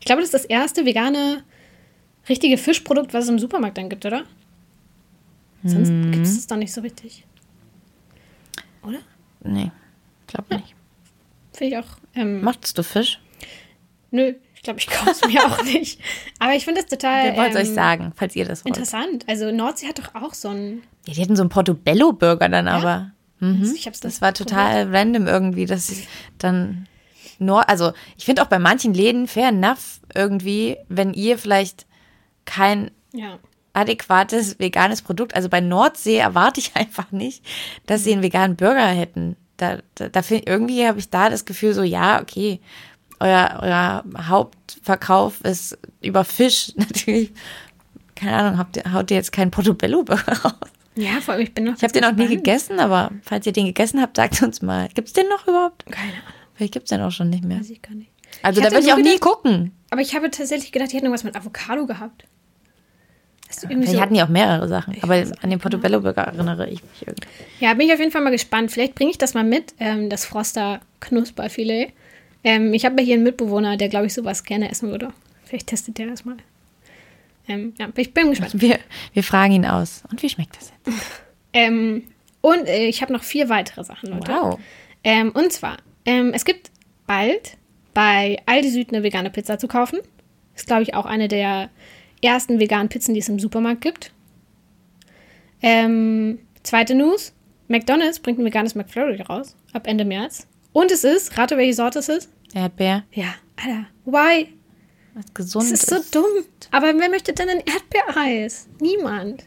Ich 0.00 0.06
glaube, 0.06 0.20
das 0.20 0.28
ist 0.28 0.34
das 0.34 0.44
erste 0.44 0.86
vegane, 0.86 1.42
richtige 2.28 2.56
Fischprodukt, 2.56 3.12
was 3.14 3.24
es 3.24 3.30
im 3.30 3.38
Supermarkt 3.38 3.78
dann 3.78 3.88
gibt, 3.88 4.06
oder? 4.06 4.24
Sonst 5.64 5.88
gibt 6.12 6.24
es 6.24 6.36
das 6.36 6.46
doch 6.46 6.56
nicht 6.56 6.72
so 6.72 6.80
richtig. 6.80 7.24
Oder? 8.88 8.98
Nee, 9.42 9.70
glaub 10.26 10.50
nicht. 10.50 10.74
Finde 11.52 11.74
ich 11.76 11.78
auch. 11.84 11.98
Ähm, 12.14 12.42
Machtest 12.42 12.76
du 12.78 12.82
Fisch? 12.82 13.20
Nö, 14.10 14.34
ich 14.54 14.62
glaube, 14.62 14.78
ich 14.80 14.86
kaufe 14.86 15.10
es 15.10 15.24
mir 15.26 15.44
auch 15.44 15.62
nicht. 15.64 16.00
Aber 16.38 16.54
ich 16.54 16.64
finde 16.64 16.80
das 16.80 16.90
total 16.90 17.24
Wer 17.24 17.36
wollte 17.36 17.58
es 17.58 17.68
ähm, 17.68 17.70
euch 17.70 17.74
sagen, 17.74 18.12
falls 18.16 18.34
ihr 18.36 18.44
das 18.44 18.64
wollt? 18.64 18.76
interessant. 18.76 19.24
Also 19.28 19.50
Nordsee 19.52 19.86
hat 19.88 19.98
doch 19.98 20.14
auch 20.14 20.34
so 20.34 20.48
ein. 20.48 20.82
Ja, 21.06 21.14
die 21.14 21.22
hatten 21.22 21.36
so 21.36 21.42
einen 21.42 21.50
Portobello-Burger 21.50 22.48
dann 22.48 22.68
aber. 22.68 23.12
Mhm. 23.40 23.72
Ich 23.76 23.86
hab's 23.86 24.00
Das 24.00 24.20
war 24.20 24.34
total 24.34 24.88
random 24.94 25.26
irgendwie, 25.28 25.66
dass 25.66 25.90
ich 25.90 26.08
dann 26.38 26.88
nur, 27.38 27.68
also 27.68 27.92
ich 28.16 28.24
finde 28.24 28.42
auch 28.42 28.46
bei 28.48 28.58
manchen 28.58 28.94
Läden 28.94 29.28
fair 29.28 29.48
enough 29.50 30.00
irgendwie, 30.14 30.76
wenn 30.88 31.14
ihr 31.14 31.38
vielleicht 31.38 31.86
kein 32.46 32.90
Ja. 33.12 33.38
Adäquates 33.78 34.58
veganes 34.58 35.02
Produkt, 35.02 35.34
also 35.34 35.48
bei 35.48 35.60
Nordsee 35.60 36.16
erwarte 36.16 36.60
ich 36.60 36.72
einfach 36.74 37.10
nicht, 37.12 37.44
dass 37.86 38.04
sie 38.04 38.12
einen 38.12 38.22
veganen 38.22 38.56
Burger 38.56 38.86
hätten. 38.86 39.36
Da, 39.56 39.78
da, 39.96 40.08
da 40.08 40.22
find, 40.22 40.46
irgendwie 40.48 40.86
habe 40.86 40.98
ich 41.00 41.10
da 41.10 41.30
das 41.30 41.44
Gefühl 41.44 41.74
so, 41.74 41.82
ja, 41.82 42.20
okay, 42.20 42.60
euer, 43.20 43.58
euer 43.60 44.04
Hauptverkauf 44.28 45.40
ist 45.42 45.76
über 46.00 46.24
Fisch 46.24 46.72
natürlich. 46.76 47.32
Keine 48.14 48.36
Ahnung, 48.36 48.58
habt 48.58 48.76
ihr, 48.76 48.92
haut 48.92 49.10
ihr 49.10 49.16
jetzt 49.16 49.32
keinen 49.32 49.50
Portobello-Burger 49.50 50.38
raus? 50.44 50.52
Ja, 50.96 51.20
vor 51.20 51.34
allem, 51.34 51.44
ich 51.44 51.54
bin 51.54 51.64
noch. 51.64 51.76
Ich 51.76 51.82
habe 51.82 51.92
den 51.92 52.02
noch 52.02 52.12
nie 52.12 52.26
gegessen, 52.26 52.80
aber 52.80 53.12
falls 53.22 53.46
ihr 53.46 53.52
den 53.52 53.66
gegessen 53.66 54.00
habt, 54.00 54.16
sagt 54.16 54.42
uns 54.42 54.62
mal. 54.62 54.88
Gibt's 54.94 55.12
den 55.12 55.28
noch 55.28 55.46
überhaupt? 55.46 55.86
Keine 55.86 56.12
Ahnung, 56.12 56.22
Vielleicht 56.54 56.74
gibt's 56.74 56.90
den 56.90 57.00
auch 57.02 57.12
schon 57.12 57.30
nicht 57.30 57.44
mehr. 57.44 57.60
weiß 57.60 57.70
ich 57.70 57.80
gar 57.82 57.94
nicht. 57.94 58.10
Also 58.42 58.60
Ich 58.60 58.66
da 58.66 58.72
würde 58.72 58.84
ich 58.84 58.92
auch 58.92 58.96
nie 58.96 59.04
gedacht- 59.04 59.20
gucken. 59.20 59.72
Aber 59.90 60.00
ich 60.00 60.14
habe 60.16 60.28
tatsächlich 60.30 60.72
gedacht, 60.72 60.90
die 60.90 60.96
hätten 60.96 61.06
irgendwas 61.06 61.22
mit 61.24 61.36
Avocado 61.36 61.86
gehabt. 61.86 62.24
Vielleicht 63.48 63.92
so, 63.92 64.00
hatten 64.00 64.14
die 64.14 64.22
auch 64.22 64.28
mehrere 64.28 64.68
Sachen. 64.68 64.96
Aber 65.00 65.14
an 65.14 65.50
den 65.50 65.58
Portobello-Burger 65.58 66.22
erinnere 66.22 66.68
ich 66.68 66.82
mich 66.82 67.06
irgendwie. 67.06 67.28
ja, 67.60 67.72
bin 67.74 67.86
ich 67.86 67.92
auf 67.92 67.98
jeden 67.98 68.12
Fall 68.12 68.22
mal 68.22 68.30
gespannt. 68.30 68.70
Vielleicht 68.70 68.94
bringe 68.94 69.10
ich 69.10 69.18
das 69.18 69.34
mal 69.34 69.44
mit, 69.44 69.74
ähm, 69.80 70.10
das 70.10 70.26
Froster 70.26 70.80
Knusperfilet. 71.00 71.92
Ähm, 72.44 72.74
ich 72.74 72.84
habe 72.84 73.00
ja 73.00 73.06
hier 73.06 73.14
einen 73.14 73.24
Mitbewohner, 73.24 73.76
der, 73.76 73.88
glaube 73.88 74.06
ich, 74.06 74.14
sowas 74.14 74.44
gerne 74.44 74.70
essen 74.70 74.90
würde. 74.90 75.08
Vielleicht 75.44 75.68
testet 75.68 75.98
der 75.98 76.08
das 76.08 76.24
mal. 76.24 76.36
Ähm, 77.48 77.72
ja, 77.78 77.88
ich 77.96 78.12
bin 78.12 78.30
gespannt. 78.30 78.52
Wir, 78.60 78.78
wir 79.14 79.24
fragen 79.24 79.54
ihn 79.54 79.66
aus. 79.66 80.02
Und 80.10 80.22
wie 80.22 80.28
schmeckt 80.28 80.56
das 80.56 80.72
jetzt? 80.84 80.98
Ähm, 81.54 82.04
und 82.42 82.68
äh, 82.68 82.84
ich 82.88 83.00
habe 83.00 83.10
noch 83.10 83.22
vier 83.22 83.48
weitere 83.48 83.82
Sachen, 83.82 84.10
Leute. 84.10 84.30
Wow. 84.30 84.60
Ähm, 85.02 85.30
und 85.30 85.50
zwar, 85.50 85.78
ähm, 86.04 86.32
es 86.34 86.44
gibt 86.44 86.70
bald 87.06 87.56
bei 87.94 88.36
Aldi 88.44 88.68
Süd 88.68 88.92
eine 88.92 89.02
vegane 89.02 89.30
Pizza 89.30 89.58
zu 89.58 89.66
kaufen. 89.66 89.98
Ist, 90.54 90.66
glaube 90.66 90.82
ich, 90.82 90.94
auch 90.94 91.06
eine 91.06 91.26
der 91.26 91.70
ersten 92.22 92.58
veganen 92.60 92.88
Pizzen, 92.88 93.14
die 93.14 93.20
es 93.20 93.28
im 93.28 93.38
Supermarkt 93.38 93.80
gibt. 93.80 94.12
Ähm, 95.62 96.38
zweite 96.62 96.94
News: 96.94 97.32
McDonald's 97.68 98.18
bringt 98.20 98.38
ein 98.38 98.44
veganes 98.44 98.74
McFlurry 98.74 99.20
raus 99.22 99.56
ab 99.72 99.86
Ende 99.86 100.04
März. 100.04 100.46
Und 100.72 100.90
es 100.92 101.04
ist, 101.04 101.36
rate, 101.36 101.56
welche 101.56 101.74
Sorte 101.74 101.98
es 101.98 102.08
ist? 102.08 102.28
Erdbeer, 102.54 103.04
Ja, 103.12 103.34
Alter, 103.56 103.86
why? 104.04 104.48
was 105.14 105.34
gesund 105.34 105.64
Das 105.72 105.82
ist 105.82 105.90
so 105.90 105.96
dumm. 106.12 106.44
Aber 106.70 106.92
wer 106.98 107.08
möchte 107.10 107.32
denn 107.32 107.48
ein 107.48 107.60
Erdbeereis? 107.60 108.68
Niemand. 108.80 109.44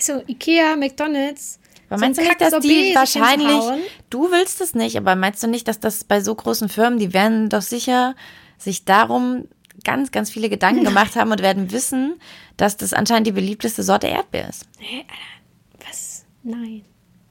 So, 0.00 0.22
Ikea, 0.26 0.76
McDonald's. 0.76 1.58
Aber 1.88 1.98
so 1.98 2.04
ein 2.04 2.10
meinst 2.14 2.20
du 2.20 2.24
nicht, 2.24 2.40
dass 2.40 2.60
die 2.60 2.94
wahrscheinlich, 2.94 3.86
du 4.10 4.30
willst 4.30 4.60
es 4.60 4.74
nicht, 4.74 4.96
aber 4.96 5.14
meinst 5.16 5.42
du 5.42 5.46
nicht, 5.48 5.68
dass 5.68 5.78
das 5.80 6.04
bei 6.04 6.20
so 6.20 6.34
großen 6.34 6.68
Firmen, 6.68 6.98
die 6.98 7.12
werden 7.12 7.48
doch 7.48 7.62
sicher 7.62 8.14
sich 8.58 8.84
darum 8.84 9.48
ganz, 9.86 10.10
ganz 10.10 10.30
viele 10.30 10.50
Gedanken 10.50 10.84
gemacht 10.84 11.14
haben 11.16 11.30
und 11.30 11.40
werden 11.40 11.70
wissen, 11.70 12.20
dass 12.56 12.76
das 12.76 12.92
anscheinend 12.92 13.28
die 13.28 13.32
beliebteste 13.32 13.82
Sorte 13.84 14.08
Erdbeer 14.08 14.48
ist. 14.48 14.66
Hä, 14.78 14.98
Alter, 14.98 15.88
was? 15.88 16.26
Nein. 16.42 16.84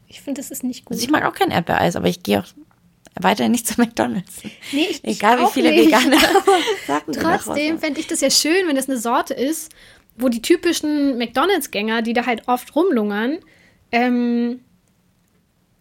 Ich 0.07 0.21
finde, 0.21 0.39
das 0.39 0.49
ist 0.49 0.63
nicht 0.63 0.85
gut. 0.85 0.95
Also 0.95 1.03
ich 1.03 1.11
mag 1.11 1.25
auch 1.25 1.33
kein 1.33 1.51
Erdbeereis, 1.51 1.97
aber 1.97 2.07
ich 2.07 2.23
gehe 2.23 2.39
auch 2.39 2.47
weiterhin 3.19 3.51
nicht 3.51 3.67
zu 3.67 3.79
McDonalds. 3.79 4.41
Nee, 4.71 4.87
ich, 4.89 5.03
Egal 5.03 5.39
wie 5.39 5.51
viele 5.51 5.71
nicht. 5.71 5.87
vegane 5.87 6.15
Aber 6.29 6.57
Sachen 6.87 7.13
sie 7.13 7.19
noch 7.19 7.43
Trotzdem 7.43 7.79
fände 7.79 7.99
ich 7.99 8.07
das 8.07 8.21
ja 8.21 8.29
schön, 8.29 8.67
wenn 8.67 8.75
das 8.77 8.87
eine 8.87 8.97
Sorte 8.97 9.33
ist, 9.33 9.73
wo 10.15 10.29
die 10.29 10.41
typischen 10.41 11.17
McDonalds-Gänger, 11.17 12.01
die 12.01 12.13
da 12.13 12.25
halt 12.25 12.47
oft 12.47 12.73
rumlungern, 12.73 13.39
ähm, 13.91 14.61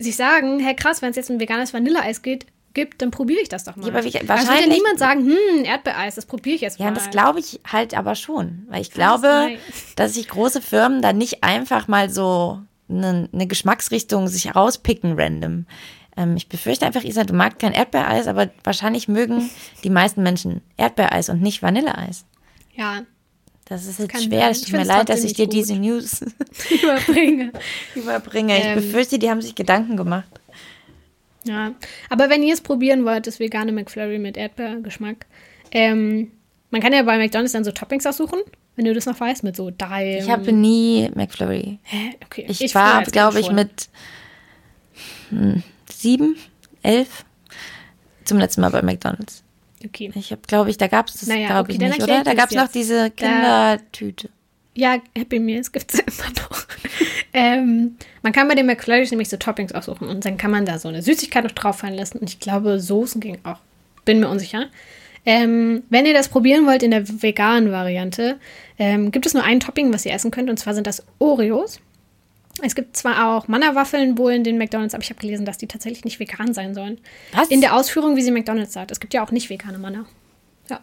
sich 0.00 0.16
sagen, 0.16 0.58
hey 0.58 0.74
krass, 0.74 1.02
wenn 1.02 1.10
es 1.10 1.16
jetzt 1.16 1.30
ein 1.30 1.38
veganes 1.38 1.72
Vanilleeis 1.72 2.22
geht, 2.22 2.46
gibt, 2.74 3.00
dann 3.02 3.10
probiere 3.10 3.40
ich 3.40 3.48
das 3.48 3.64
doch 3.64 3.76
mal. 3.76 3.86
Ja, 3.86 3.92
aber 3.92 4.02
wie- 4.04 4.08
Also 4.08 4.18
wird 4.20 4.28
ja 4.28 4.28
wahrscheinlich- 4.28 4.76
niemand 4.78 4.98
sagen, 4.98 5.24
hm, 5.26 5.64
Erdbeereis, 5.64 6.14
das 6.16 6.26
probiere 6.26 6.56
ich 6.56 6.60
jetzt 6.60 6.78
Ja, 6.78 6.86
mal. 6.86 6.94
das 6.94 7.10
glaube 7.10 7.40
ich 7.40 7.60
halt 7.70 7.96
aber 7.96 8.14
schon. 8.14 8.66
Weil 8.68 8.82
ich 8.82 8.90
glaube, 8.90 9.26
nein. 9.28 9.58
dass 9.96 10.14
sich 10.14 10.28
große 10.28 10.60
Firmen 10.60 11.00
da 11.02 11.12
nicht 11.12 11.42
einfach 11.44 11.88
mal 11.88 12.10
so 12.10 12.60
eine, 12.88 13.28
eine 13.32 13.46
Geschmacksrichtung 13.46 14.28
sich 14.28 14.54
rauspicken 14.54 15.18
random. 15.18 15.66
Ähm, 16.16 16.36
ich 16.36 16.48
befürchte 16.48 16.84
einfach, 16.86 17.02
Isa, 17.02 17.24
du 17.24 17.32
magst 17.34 17.58
kein 17.58 17.72
Erdbeereis, 17.72 18.26
aber 18.28 18.50
wahrscheinlich 18.62 19.08
mögen 19.08 19.50
die 19.82 19.90
meisten 19.90 20.22
Menschen 20.22 20.60
Erdbeereis 20.76 21.28
und 21.28 21.40
nicht 21.42 21.62
Vanilleeis. 21.62 22.24
Ja, 22.76 23.02
Das 23.66 23.86
ist 23.86 23.98
jetzt 23.98 24.10
kann 24.10 24.20
schwer. 24.20 24.50
Es 24.50 24.60
tut 24.62 24.72
mir 24.74 24.84
leid, 24.84 25.08
dass 25.08 25.24
ich 25.24 25.32
dir 25.32 25.46
nicht 25.46 25.54
diese 25.54 25.74
News 25.76 26.20
überbringe. 26.70 27.50
überbringe. 27.94 28.58
Ich 28.58 28.64
Ähm. 28.64 28.74
befürchte, 28.76 29.18
die 29.18 29.30
haben 29.30 29.40
sich 29.40 29.54
Gedanken 29.54 29.96
gemacht. 29.96 30.28
Ja, 31.44 31.74
aber 32.08 32.30
wenn 32.30 32.42
ihr 32.42 32.54
es 32.54 32.60
probieren 32.60 33.04
wollt, 33.04 33.26
das 33.26 33.38
vegane 33.38 33.72
McFlurry 33.72 34.18
mit 34.18 34.36
Erdbeergeschmack, 34.36 35.26
ähm, 35.72 36.32
man 36.70 36.80
kann 36.80 36.92
ja 36.92 37.02
bei 37.02 37.18
McDonalds 37.18 37.52
dann 37.52 37.64
so 37.64 37.70
Toppings 37.70 38.06
aussuchen, 38.06 38.40
wenn 38.76 38.84
du 38.84 38.94
das 38.94 39.06
noch 39.06 39.20
weißt, 39.20 39.44
mit 39.44 39.56
so 39.56 39.70
Daim. 39.70 40.18
Ich 40.18 40.30
habe 40.30 40.52
nie 40.52 41.10
McFlurry. 41.14 41.78
Hä? 41.82 42.16
Okay. 42.24 42.46
Ich, 42.48 42.58
früher 42.58 42.74
war, 42.74 43.02
glaube 43.04 43.40
ich, 43.40 43.52
mit 43.52 43.88
hm, 45.30 45.62
sieben, 45.90 46.36
elf 46.82 47.24
zum 48.24 48.38
letzten 48.38 48.62
Mal 48.62 48.70
bei 48.70 48.82
McDonalds. 48.82 49.44
Okay. 49.84 50.10
Ich 50.14 50.32
habe, 50.32 50.42
glaube 50.46 50.70
ich, 50.70 50.78
da 50.78 50.86
gab 50.86 51.08
es 51.08 51.14
das, 51.14 51.28
Naja, 51.28 51.48
glaube 51.48 51.72
okay, 51.72 51.72
ich, 51.72 51.78
nicht, 51.78 52.02
oder? 52.02 52.24
Da 52.24 52.32
ich 52.32 52.36
gab 52.36 52.50
es 52.50 52.56
noch 52.56 52.68
diese 52.68 53.10
Kindertüte. 53.10 54.30
Ja, 54.74 54.98
Happy 55.16 55.38
Meals 55.38 55.70
gibt 55.70 55.94
es 55.94 56.00
immer 56.00 56.30
noch. 56.30 56.66
ähm, 57.32 57.96
man 58.22 58.32
kann 58.32 58.48
bei 58.48 58.54
den 58.54 58.66
McFlurries 58.66 59.10
nämlich 59.10 59.28
so 59.28 59.36
Toppings 59.36 59.72
aussuchen 59.72 60.08
und 60.08 60.24
dann 60.24 60.36
kann 60.36 60.50
man 60.50 60.66
da 60.66 60.78
so 60.78 60.88
eine 60.88 61.02
Süßigkeit 61.02 61.44
noch 61.44 61.52
drauf 61.52 61.78
fallen 61.78 61.94
lassen 61.94 62.18
und 62.18 62.28
ich 62.28 62.40
glaube, 62.40 62.80
Soßen 62.80 63.20
ging 63.20 63.38
auch. 63.44 63.58
Bin 64.04 64.20
mir 64.20 64.28
unsicher. 64.28 64.66
Ähm, 65.26 65.84
wenn 65.88 66.04
ihr 66.04 66.12
das 66.12 66.28
probieren 66.28 66.66
wollt 66.66 66.82
in 66.82 66.90
der 66.90 67.08
veganen 67.22 67.72
Variante, 67.72 68.38
ähm, 68.78 69.10
gibt 69.10 69.24
es 69.24 69.32
nur 69.32 69.42
ein 69.42 69.60
Topping, 69.60 69.92
was 69.92 70.04
ihr 70.04 70.12
essen 70.12 70.30
könnt 70.30 70.50
und 70.50 70.58
zwar 70.58 70.74
sind 70.74 70.86
das 70.86 71.02
Oreos. 71.18 71.80
Es 72.62 72.74
gibt 72.74 72.96
zwar 72.96 73.34
auch 73.34 73.48
Manna-Waffeln 73.48 74.16
wohl 74.16 74.32
in 74.32 74.44
den 74.44 74.58
McDonalds, 74.58 74.94
aber 74.94 75.02
ich 75.02 75.10
habe 75.10 75.20
gelesen, 75.20 75.44
dass 75.44 75.58
die 75.58 75.66
tatsächlich 75.66 76.04
nicht 76.04 76.20
vegan 76.20 76.54
sein 76.54 76.74
sollen. 76.74 76.98
Was? 77.32 77.48
In 77.48 77.60
der 77.60 77.74
Ausführung, 77.74 78.16
wie 78.16 78.22
sie 78.22 78.30
McDonalds 78.30 78.72
sagt. 78.72 78.90
Es 78.92 79.00
gibt 79.00 79.12
ja 79.12 79.24
auch 79.24 79.32
nicht 79.32 79.50
vegane 79.50 79.78
Manna. 79.78 80.04
Ja. 80.70 80.80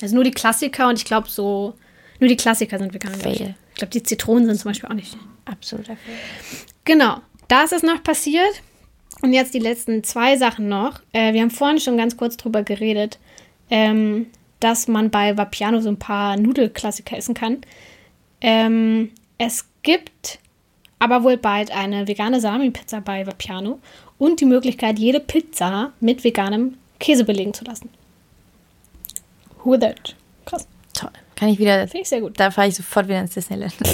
Also 0.00 0.14
nur 0.14 0.22
die 0.22 0.30
Klassiker 0.30 0.88
und 0.88 0.96
ich 0.96 1.04
glaube 1.04 1.28
so, 1.28 1.74
nur 2.20 2.28
die 2.28 2.36
Klassiker 2.36 2.78
sind 2.78 2.94
vegan. 2.94 3.14
Fail. 3.14 3.54
ich 3.70 3.74
glaube, 3.76 3.90
die 3.90 4.02
Zitronen 4.02 4.46
sind 4.46 4.58
zum 4.58 4.70
Beispiel 4.70 4.88
auch 4.88 4.94
nicht. 4.94 5.16
Absoluter 5.46 5.96
Fail. 5.96 6.14
Genau, 6.84 7.18
das 7.48 7.72
ist 7.72 7.82
noch 7.82 8.02
passiert. 8.02 8.62
Und 9.22 9.32
jetzt 9.32 9.52
die 9.52 9.58
letzten 9.58 10.04
zwei 10.04 10.36
Sachen 10.36 10.68
noch. 10.68 11.00
Äh, 11.12 11.34
wir 11.34 11.42
haben 11.42 11.50
vorhin 11.50 11.80
schon 11.80 11.96
ganz 11.96 12.16
kurz 12.16 12.36
drüber 12.36 12.62
geredet, 12.62 13.18
ähm, 13.70 14.26
dass 14.60 14.88
man 14.88 15.10
bei 15.10 15.36
Vapiano 15.36 15.80
so 15.80 15.88
ein 15.88 15.98
paar 15.98 16.36
Nudelklassiker 16.36 17.16
essen 17.16 17.34
kann. 17.34 17.58
Ähm, 18.40 19.10
es 19.36 19.66
gibt 19.82 20.38
aber 20.98 21.24
wohl 21.24 21.36
bald 21.36 21.70
eine 21.70 22.06
vegane 22.06 22.40
Salami-Pizza 22.40 23.00
bei 23.00 23.26
Vapiano 23.26 23.78
und 24.18 24.40
die 24.40 24.44
Möglichkeit, 24.44 24.98
jede 24.98 25.20
Pizza 25.20 25.92
mit 26.00 26.24
veganem 26.24 26.76
Käse 26.98 27.24
belegen 27.24 27.54
zu 27.54 27.64
lassen. 27.64 27.88
Who 29.64 29.76
that? 29.76 30.14
Krass. 30.44 30.66
Kann 31.40 31.48
ich 31.48 31.58
wieder. 31.58 31.88
Finde 31.88 32.02
ich 32.02 32.08
sehr 32.08 32.20
gut. 32.20 32.38
Da 32.38 32.50
fahre 32.50 32.68
ich 32.68 32.74
sofort 32.74 33.08
wieder 33.08 33.20
ins 33.20 33.34
Disneyland. 33.34 33.74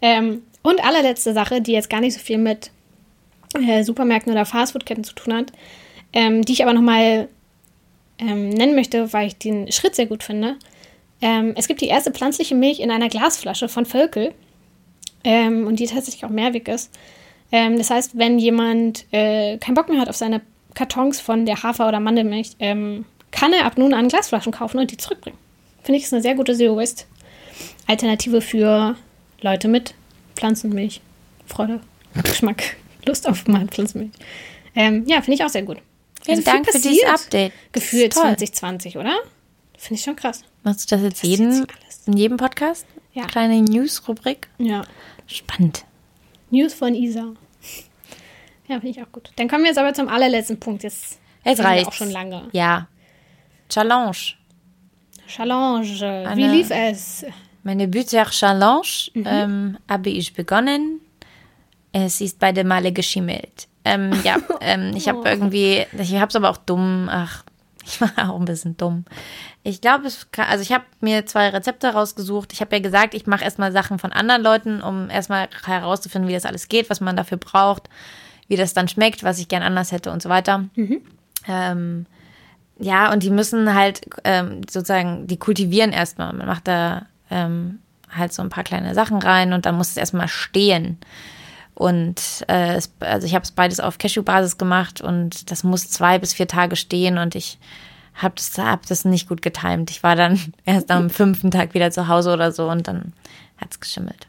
Ähm, 0.00 0.42
und 0.62 0.80
allerletzte 0.84 1.32
Sache, 1.32 1.60
die 1.60 1.72
jetzt 1.72 1.90
gar 1.90 2.00
nicht 2.00 2.14
so 2.14 2.20
viel 2.20 2.38
mit 2.38 2.70
äh, 3.60 3.82
Supermärkten 3.82 4.30
oder 4.30 4.46
Fastfoodketten 4.46 5.02
zu 5.02 5.12
tun 5.12 5.34
hat, 5.34 5.50
ähm, 6.12 6.44
die 6.44 6.52
ich 6.52 6.62
aber 6.62 6.72
nochmal 6.72 7.28
ähm, 8.20 8.50
nennen 8.50 8.76
möchte, 8.76 9.12
weil 9.12 9.26
ich 9.26 9.36
den 9.38 9.72
Schritt 9.72 9.96
sehr 9.96 10.06
gut 10.06 10.22
finde. 10.22 10.54
Ähm, 11.20 11.52
es 11.56 11.66
gibt 11.66 11.80
die 11.80 11.88
erste 11.88 12.12
pflanzliche 12.12 12.54
Milch 12.54 12.78
in 12.78 12.92
einer 12.92 13.08
Glasflasche 13.08 13.68
von 13.68 13.86
Völkel 13.86 14.32
ähm, 15.24 15.66
und 15.66 15.80
die 15.80 15.86
tatsächlich 15.86 16.24
auch 16.24 16.30
mehrweg 16.30 16.68
ist. 16.68 16.96
Ähm, 17.50 17.76
das 17.76 17.90
heißt, 17.90 18.16
wenn 18.16 18.38
jemand 18.38 19.04
äh, 19.10 19.58
keinen 19.58 19.74
Bock 19.74 19.88
mehr 19.88 20.00
hat 20.00 20.08
auf 20.08 20.16
seine 20.16 20.42
Kartons 20.74 21.20
von 21.20 21.44
der 21.44 21.60
Hafer- 21.64 21.88
oder 21.88 21.98
Mandelmilch, 21.98 22.52
ähm, 22.60 23.04
kann 23.32 23.52
er 23.52 23.64
ab 23.64 23.78
nun 23.78 23.94
an 23.94 24.06
Glasflaschen 24.06 24.52
kaufen 24.52 24.78
und 24.78 24.92
die 24.92 24.96
zurückbringen. 24.96 25.38
Finde 25.82 25.98
ich, 25.98 26.04
ist 26.04 26.12
eine 26.12 26.22
sehr 26.22 26.34
gute 26.34 26.54
Zero-Waste-Alternative 26.56 28.40
für 28.40 28.96
Leute 29.40 29.68
mit 29.68 29.94
Pflanzenmilch. 30.36 31.00
Freude, 31.46 31.80
Geschmack, 32.22 32.76
Lust 33.06 33.28
auf 33.28 33.46
mal 33.46 33.66
Pflanzenmilch. 33.66 34.12
Ähm, 34.74 35.04
ja, 35.06 35.16
finde 35.22 35.34
ich 35.34 35.44
auch 35.44 35.48
sehr 35.48 35.62
gut. 35.62 35.78
Vielen 36.22 36.38
Also 36.38 36.50
Dank 36.50 36.66
für 36.70 36.78
dieses 36.78 37.04
Update. 37.04 37.52
Gefühlt 37.72 38.12
Toll. 38.12 38.22
2020, 38.22 38.98
oder? 38.98 39.16
Finde 39.76 39.94
ich 39.94 40.02
schon 40.04 40.16
krass. 40.16 40.42
Machst 40.64 40.90
du 40.90 40.96
das 40.96 41.04
jetzt 41.04 41.22
jeden, 41.22 41.66
jetzt 41.84 42.08
in 42.08 42.14
jedem 42.16 42.36
Podcast? 42.36 42.84
Ja. 43.14 43.26
Kleine 43.26 43.62
News-Rubrik? 43.62 44.48
Ja. 44.58 44.82
Spannend. 45.26 45.84
News 46.50 46.74
von 46.74 46.94
Isa. 46.94 47.32
Ja, 48.66 48.80
finde 48.80 48.88
ich 48.88 49.02
auch 49.02 49.10
gut. 49.12 49.30
Dann 49.36 49.48
kommen 49.48 49.62
wir 49.62 49.68
jetzt 49.68 49.78
aber 49.78 49.94
zum 49.94 50.08
allerletzten 50.08 50.60
Punkt. 50.60 50.82
Jetzt 50.82 51.18
wir 51.44 51.58
reicht. 51.58 51.86
auch 51.86 51.92
schon 51.92 52.10
lange. 52.10 52.48
Ja. 52.52 52.88
Challenge. 53.68 54.16
Challenge. 55.28 55.86
Wie 55.86 56.44
Eine- 56.44 56.52
lief 56.52 56.70
es? 56.70 57.24
Meine 57.62 57.86
Bücher-Challenge 57.86 58.82
ähm, 59.14 59.78
habe 59.88 60.10
ich 60.10 60.32
begonnen. 60.32 61.00
Es 61.92 62.20
ist 62.20 62.38
beide 62.38 62.64
Male 62.64 62.92
geschimmelt. 62.92 63.68
Ähm, 63.84 64.12
ja, 64.24 64.36
ähm, 64.60 64.92
ich 64.94 65.08
habe 65.08 65.28
irgendwie, 65.28 65.84
ich 65.98 66.14
habe 66.14 66.28
es 66.28 66.36
aber 66.36 66.50
auch 66.50 66.56
dumm, 66.56 67.08
ach, 67.10 67.44
ich 67.84 68.00
war 68.00 68.30
auch 68.30 68.38
ein 68.38 68.44
bisschen 68.44 68.76
dumm. 68.76 69.04
Ich 69.64 69.80
glaube, 69.80 70.06
es 70.06 70.30
kann, 70.30 70.46
also 70.46 70.62
ich 70.62 70.72
habe 70.72 70.84
mir 71.00 71.26
zwei 71.26 71.48
Rezepte 71.50 71.88
rausgesucht. 71.88 72.52
Ich 72.52 72.60
habe 72.60 72.76
ja 72.76 72.80
gesagt, 72.82 73.14
ich 73.14 73.26
mache 73.26 73.44
erstmal 73.44 73.72
Sachen 73.72 73.98
von 73.98 74.12
anderen 74.12 74.42
Leuten, 74.42 74.80
um 74.82 75.10
erstmal 75.10 75.48
herauszufinden, 75.64 76.28
wie 76.28 76.34
das 76.34 76.46
alles 76.46 76.68
geht, 76.68 76.88
was 76.90 77.00
man 77.00 77.16
dafür 77.16 77.38
braucht, 77.38 77.88
wie 78.46 78.56
das 78.56 78.72
dann 78.72 78.88
schmeckt, 78.88 79.24
was 79.24 79.38
ich 79.38 79.48
gern 79.48 79.62
anders 79.62 79.92
hätte 79.92 80.10
und 80.10 80.22
so 80.22 80.28
weiter. 80.28 80.64
Ähm, 81.46 82.06
ja, 82.78 83.12
und 83.12 83.22
die 83.22 83.30
müssen 83.30 83.74
halt 83.74 84.02
ähm, 84.24 84.60
sozusagen, 84.68 85.26
die 85.26 85.36
kultivieren 85.36 85.92
erstmal. 85.92 86.32
Man 86.32 86.46
macht 86.46 86.68
da 86.68 87.06
ähm, 87.30 87.80
halt 88.10 88.32
so 88.32 88.42
ein 88.42 88.50
paar 88.50 88.64
kleine 88.64 88.94
Sachen 88.94 89.18
rein 89.18 89.52
und 89.52 89.66
dann 89.66 89.76
muss 89.76 89.90
es 89.90 89.96
erstmal 89.96 90.28
stehen. 90.28 90.98
Und 91.74 92.44
äh, 92.48 92.74
es, 92.74 92.92
also 93.00 93.26
ich 93.26 93.34
habe 93.34 93.44
es 93.44 93.52
beides 93.52 93.80
auf 93.80 93.98
Cashew-Basis 93.98 94.58
gemacht 94.58 95.00
und 95.00 95.50
das 95.50 95.62
muss 95.64 95.90
zwei 95.90 96.18
bis 96.18 96.34
vier 96.34 96.48
Tage 96.48 96.76
stehen 96.76 97.18
und 97.18 97.34
ich 97.34 97.58
habe 98.14 98.34
das, 98.36 98.58
hab 98.58 98.86
das 98.86 99.04
nicht 99.04 99.28
gut 99.28 99.42
getimt. 99.42 99.90
Ich 99.90 100.02
war 100.02 100.16
dann 100.16 100.40
erst 100.64 100.90
am 100.90 101.10
fünften 101.10 101.50
Tag 101.50 101.74
wieder 101.74 101.90
zu 101.90 102.08
Hause 102.08 102.32
oder 102.32 102.52
so 102.52 102.68
und 102.68 102.88
dann 102.88 103.12
hat 103.58 103.68
es 103.70 103.80
geschimmelt. 103.80 104.26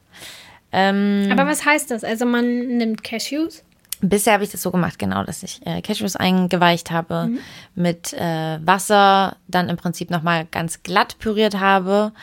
Ähm, 0.71 1.27
Aber 1.31 1.47
was 1.47 1.65
heißt 1.65 1.89
das? 1.89 2.03
Also 2.03 2.25
man 2.25 2.77
nimmt 2.77 3.03
Cashews. 3.03 3.63
Bisher 4.01 4.33
habe 4.33 4.43
ich 4.43 4.51
das 4.51 4.61
so 4.61 4.71
gemacht, 4.71 4.97
genau, 4.97 5.23
dass 5.23 5.43
ich 5.43 5.65
äh, 5.65 5.81
Cashews 5.81 6.15
eingeweicht 6.15 6.89
habe, 6.89 7.29
mit 7.75 8.13
äh, 8.13 8.59
Wasser, 8.65 9.35
dann 9.47 9.67
im 9.67 9.75
Prinzip 9.75 10.09
nochmal 10.09 10.45
ganz 10.45 10.83
glatt 10.83 11.17
püriert 11.19 11.59
habe 11.59 12.13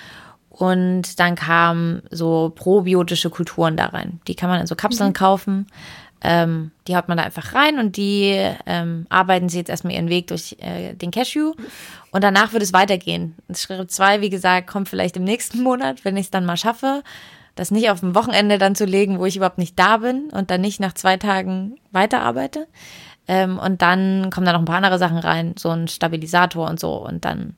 und 0.48 1.20
dann 1.20 1.34
kamen 1.34 2.02
so 2.10 2.50
probiotische 2.54 3.28
Kulturen 3.28 3.76
da 3.76 3.86
rein. 3.86 4.20
Die 4.26 4.34
kann 4.34 4.48
man 4.48 4.60
in 4.60 4.66
so 4.66 4.74
Kapseln 4.74 5.12
kaufen. 5.12 5.66
Ähm, 6.22 6.70
die 6.88 6.96
haut 6.96 7.08
man 7.08 7.18
da 7.18 7.24
einfach 7.24 7.54
rein 7.54 7.78
und 7.78 7.98
die 7.98 8.34
ähm, 8.64 9.06
arbeiten 9.10 9.50
sie 9.50 9.58
jetzt 9.58 9.68
erstmal 9.68 9.92
ihren 9.92 10.08
Weg 10.08 10.28
durch 10.28 10.56
äh, 10.60 10.94
den 10.94 11.10
Cashew. 11.10 11.52
Und 12.10 12.24
danach 12.24 12.54
wird 12.54 12.62
es 12.62 12.72
weitergehen. 12.72 13.34
Schritt 13.54 13.90
zwei, 13.90 14.22
wie 14.22 14.30
gesagt, 14.30 14.66
kommt 14.66 14.88
vielleicht 14.88 15.18
im 15.18 15.24
nächsten 15.24 15.62
Monat, 15.62 16.06
wenn 16.06 16.16
ich 16.16 16.26
es 16.26 16.30
dann 16.30 16.46
mal 16.46 16.56
schaffe, 16.56 17.02
das 17.56 17.70
nicht 17.70 17.90
auf 17.90 18.00
dem 18.00 18.14
Wochenende 18.14 18.58
dann 18.58 18.76
zu 18.76 18.84
legen, 18.84 19.18
wo 19.18 19.26
ich 19.26 19.36
überhaupt 19.36 19.58
nicht 19.58 19.78
da 19.78 19.96
bin 19.96 20.30
und 20.30 20.50
dann 20.50 20.60
nicht 20.60 20.78
nach 20.78 20.92
zwei 20.92 21.16
Tagen 21.16 21.76
weiterarbeite. 21.90 22.68
Ähm, 23.26 23.58
und 23.58 23.82
dann 23.82 24.30
kommen 24.30 24.46
da 24.46 24.52
noch 24.52 24.60
ein 24.60 24.66
paar 24.66 24.76
andere 24.76 24.98
Sachen 24.98 25.18
rein, 25.18 25.54
so 25.58 25.70
ein 25.70 25.88
Stabilisator 25.88 26.68
und 26.68 26.78
so. 26.78 26.94
Und 26.94 27.24
dann 27.24 27.56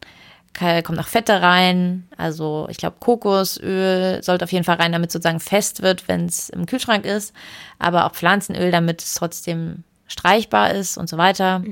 kommen 0.82 0.96
noch 0.96 1.06
Fette 1.06 1.40
rein. 1.40 2.08
Also 2.16 2.66
ich 2.70 2.78
glaube, 2.78 2.96
Kokosöl 2.98 4.22
sollte 4.22 4.44
auf 4.44 4.52
jeden 4.52 4.64
Fall 4.64 4.76
rein, 4.76 4.92
damit 4.92 5.12
sozusagen 5.12 5.40
fest 5.40 5.82
wird, 5.82 6.08
wenn 6.08 6.26
es 6.26 6.48
im 6.48 6.66
Kühlschrank 6.66 7.04
ist. 7.04 7.32
Aber 7.78 8.06
auch 8.06 8.12
Pflanzenöl, 8.12 8.70
damit 8.70 9.02
es 9.02 9.14
trotzdem 9.14 9.84
streichbar 10.06 10.72
ist 10.72 10.96
und 10.96 11.08
so 11.08 11.18
weiter. 11.18 11.62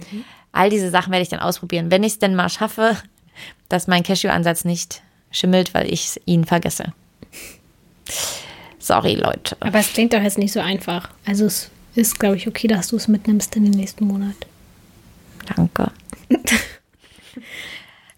All 0.53 0.71
diese 0.71 0.91
Sachen 0.91 1.11
werde 1.11 1.23
ich 1.23 1.29
dann 1.29 1.41
ausprobieren, 1.41 1.91
wenn 1.91 2.05
ich 2.05 2.13
es 2.13 2.19
denn 2.19 2.35
mal 2.35 2.49
schaffe, 2.49 2.97
dass 3.69 3.89
mein 3.89 4.03
Cashew-Ansatz 4.03 4.65
nicht 4.65 5.03
schimmelt, 5.31 5.75
weil 5.75 5.93
ich 5.93 6.21
ihn 6.27 6.45
vergesse. 6.45 6.93
Sorry, 8.79 9.15
Leute. 9.15 9.57
Aber 9.61 9.79
es 9.79 9.93
klingt 9.93 10.13
doch 10.13 10.23
jetzt 10.23 10.39
nicht 10.39 10.53
so 10.53 10.61
einfach. 10.61 11.11
Also 11.25 11.47
es 11.47 11.71
ist, 11.95 12.19
glaube 12.19 12.37
ich, 12.37 12.47
okay, 12.47 12.69
dass 12.69 12.89
du 12.89 12.97
es 12.97 13.09
mitnimmst 13.09 13.57
in 13.57 13.65
den 13.65 13.73
nächsten 13.73 14.07
Monat. 14.07 14.37
Danke. 15.57 15.91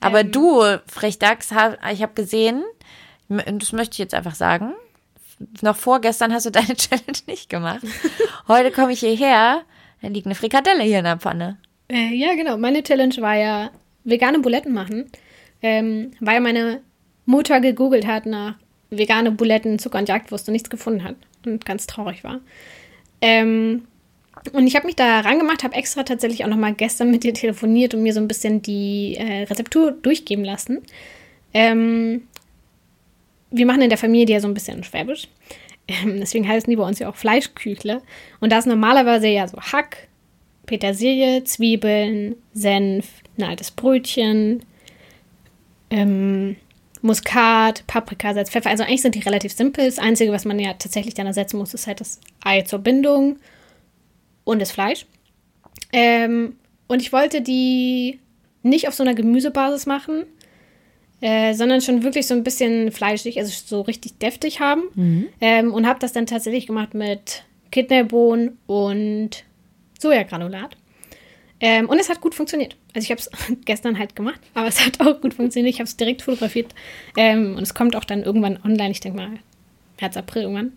Aber 0.00 0.24
du, 0.24 0.62
Frechdachs, 0.86 1.50
ich 1.92 2.02
habe 2.02 2.14
gesehen, 2.14 2.62
das 3.28 3.72
möchte 3.72 3.94
ich 3.94 3.98
jetzt 3.98 4.14
einfach 4.14 4.34
sagen, 4.34 4.74
noch 5.60 5.76
vorgestern 5.76 6.32
hast 6.32 6.46
du 6.46 6.50
deine 6.50 6.74
Challenge 6.76 7.18
nicht 7.26 7.48
gemacht. 7.48 7.82
Heute 8.48 8.70
komme 8.70 8.92
ich 8.92 9.00
hierher, 9.00 9.62
da 10.02 10.08
liegt 10.08 10.26
eine 10.26 10.34
Frikadelle 10.34 10.82
hier 10.82 10.98
in 10.98 11.04
der 11.04 11.18
Pfanne. 11.18 11.58
Äh, 11.88 12.14
ja, 12.14 12.34
genau. 12.34 12.56
Meine 12.56 12.82
Challenge 12.82 13.16
war 13.18 13.34
ja 13.34 13.70
vegane 14.04 14.40
Buletten 14.40 14.72
machen, 14.72 15.10
ähm, 15.62 16.12
weil 16.20 16.40
meine 16.40 16.82
Mutter 17.24 17.60
gegoogelt 17.60 18.06
hat 18.06 18.26
nach 18.26 18.54
vegane 18.90 19.30
Buletten, 19.30 19.78
Zucker 19.78 19.98
und 19.98 20.08
Jagdwurst 20.08 20.48
und 20.48 20.52
nichts 20.52 20.70
gefunden 20.70 21.04
hat 21.04 21.16
und 21.44 21.64
ganz 21.64 21.86
traurig 21.86 22.24
war. 22.24 22.40
Ähm, 23.20 23.84
und 24.52 24.66
ich 24.66 24.76
habe 24.76 24.86
mich 24.86 24.96
da 24.96 25.20
rangemacht, 25.20 25.64
habe 25.64 25.74
extra 25.74 26.04
tatsächlich 26.04 26.44
auch 26.44 26.48
noch 26.48 26.56
mal 26.56 26.74
gestern 26.74 27.10
mit 27.10 27.24
dir 27.24 27.34
telefoniert 27.34 27.94
und 27.94 28.02
mir 28.02 28.12
so 28.12 28.20
ein 28.20 28.28
bisschen 28.28 28.62
die 28.62 29.16
äh, 29.16 29.42
Rezeptur 29.44 29.92
durchgeben 29.92 30.44
lassen. 30.44 30.82
Ähm, 31.52 32.22
wir 33.50 33.66
machen 33.66 33.82
in 33.82 33.88
der 33.88 33.98
Familie 33.98 34.36
ja 34.36 34.40
so 34.40 34.48
ein 34.48 34.54
bisschen 34.54 34.84
Schwäbisch. 34.84 35.28
Ähm, 35.88 36.20
deswegen 36.20 36.46
heißen 36.46 36.70
die 36.70 36.76
bei 36.76 36.84
uns 36.84 36.98
ja 36.98 37.08
auch 37.08 37.16
Fleischküchle. 37.16 38.02
Und 38.40 38.52
da 38.52 38.58
ist 38.58 38.66
normalerweise 38.66 39.28
ja 39.28 39.48
so 39.48 39.58
Hack, 39.58 40.08
Petersilie, 40.66 41.44
Zwiebeln, 41.44 42.36
Senf, 42.52 43.08
ein 43.38 43.44
altes 43.44 43.70
Brötchen, 43.70 44.62
ähm, 45.90 46.56
Muskat, 47.02 47.86
Paprika, 47.86 48.34
Salz, 48.34 48.50
Pfeffer. 48.50 48.70
Also 48.70 48.84
eigentlich 48.84 49.02
sind 49.02 49.14
die 49.14 49.20
relativ 49.20 49.52
simpel. 49.52 49.84
Das 49.84 49.98
Einzige, 49.98 50.32
was 50.32 50.44
man 50.44 50.58
ja 50.58 50.72
tatsächlich 50.74 51.14
dann 51.14 51.26
ersetzen 51.26 51.58
muss, 51.58 51.74
ist 51.74 51.86
halt 51.86 52.00
das 52.00 52.20
Ei 52.42 52.62
zur 52.62 52.78
Bindung 52.80 53.36
und 54.44 54.60
das 54.60 54.72
Fleisch. 54.72 55.06
Ähm, 55.92 56.56
und 56.86 57.02
ich 57.02 57.12
wollte 57.12 57.42
die 57.42 58.18
nicht 58.62 58.88
auf 58.88 58.94
so 58.94 59.02
einer 59.02 59.14
Gemüsebasis 59.14 59.86
machen, 59.86 60.24
äh, 61.20 61.52
sondern 61.54 61.80
schon 61.80 62.02
wirklich 62.02 62.26
so 62.26 62.34
ein 62.34 62.44
bisschen 62.44 62.92
fleischig, 62.92 63.38
also 63.38 63.52
so 63.66 63.82
richtig 63.82 64.18
deftig 64.18 64.60
haben. 64.60 64.84
Ähm, 65.40 65.74
und 65.74 65.86
habe 65.86 65.98
das 65.98 66.12
dann 66.12 66.26
tatsächlich 66.26 66.66
gemacht 66.66 66.94
mit 66.94 67.44
Kidneybohnen 67.70 68.56
und 68.66 69.44
Sojagranulat. 69.98 70.76
Ähm, 71.60 71.88
und 71.88 71.98
es 71.98 72.08
hat 72.08 72.20
gut 72.20 72.34
funktioniert. 72.34 72.76
Also 72.94 73.04
ich 73.04 73.10
habe 73.10 73.20
es 73.20 73.30
gestern 73.64 73.98
halt 73.98 74.14
gemacht, 74.14 74.40
aber 74.54 74.68
es 74.68 74.84
hat 74.84 75.00
auch 75.00 75.20
gut 75.20 75.34
funktioniert. 75.34 75.74
Ich 75.74 75.80
habe 75.80 75.88
es 75.88 75.96
direkt 75.96 76.22
fotografiert. 76.22 76.74
Ähm, 77.16 77.56
und 77.56 77.62
es 77.62 77.74
kommt 77.74 77.96
auch 77.96 78.04
dann 78.04 78.22
irgendwann 78.22 78.58
online, 78.64 78.90
ich 78.90 79.00
denke 79.00 79.18
mal 79.18 79.30
März, 80.00 80.16
April 80.16 80.42
irgendwann. 80.42 80.72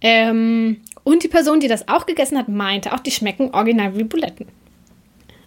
Ähm, 0.00 0.80
und 1.04 1.22
die 1.22 1.28
Person, 1.28 1.60
die 1.60 1.68
das 1.68 1.86
auch 1.88 2.06
gegessen 2.06 2.36
hat, 2.36 2.48
meinte 2.48 2.92
auch, 2.92 3.00
die 3.00 3.12
schmecken 3.12 3.50
original 3.54 3.96
wie 3.96 4.04
Buletten. 4.04 4.46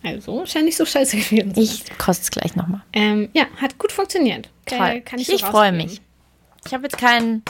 Also 0.04 0.46
scheint 0.46 0.66
nicht 0.66 0.78
so 0.78 0.86
scheiße 0.86 1.18
gewesen 1.18 1.54
zu 1.54 1.66
sein. 1.66 1.86
Ich 1.90 1.98
koste 1.98 2.24
es 2.24 2.32
gleich 2.32 2.56
nochmal. 2.56 2.82
Ähm, 2.94 3.30
ja, 3.34 3.46
hat 3.58 3.78
gut 3.78 3.92
funktioniert. 3.92 4.50
Toll. 4.66 4.80
Äh, 4.80 5.02
kann 5.02 5.20
ich 5.20 5.28
so 5.28 5.34
ich 5.34 5.44
freue 5.44 5.72
mich. 5.72 6.00
Ich 6.66 6.74
habe 6.74 6.84
jetzt 6.84 6.98
keinen 6.98 7.44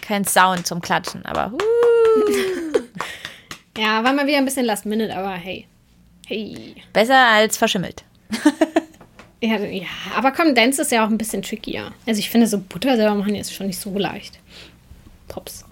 kein 0.00 0.24
Sound 0.24 0.66
zum 0.66 0.80
Klatschen, 0.80 1.24
aber 1.24 1.52
huh, 1.52 2.80
Ja, 3.76 4.02
war 4.02 4.12
mal 4.12 4.26
wieder 4.26 4.38
ein 4.38 4.44
bisschen 4.44 4.66
last 4.66 4.84
minute, 4.86 5.14
aber 5.14 5.32
hey. 5.32 5.66
Hey. 6.26 6.76
besser 6.92 7.18
als 7.18 7.56
verschimmelt. 7.56 8.04
Ja, 9.44 9.58
ja, 9.58 9.88
aber 10.14 10.30
Kondens 10.30 10.78
ist 10.78 10.92
ja 10.92 11.04
auch 11.04 11.10
ein 11.10 11.18
bisschen 11.18 11.42
trickier. 11.42 11.90
Also 12.06 12.20
ich 12.20 12.30
finde, 12.30 12.46
so 12.46 12.58
Butter 12.60 12.94
selber 12.94 13.16
machen 13.16 13.34
ist 13.34 13.52
schon 13.52 13.66
nicht 13.66 13.80
so 13.80 13.98
leicht. 13.98 14.38
Pops. 15.26 15.64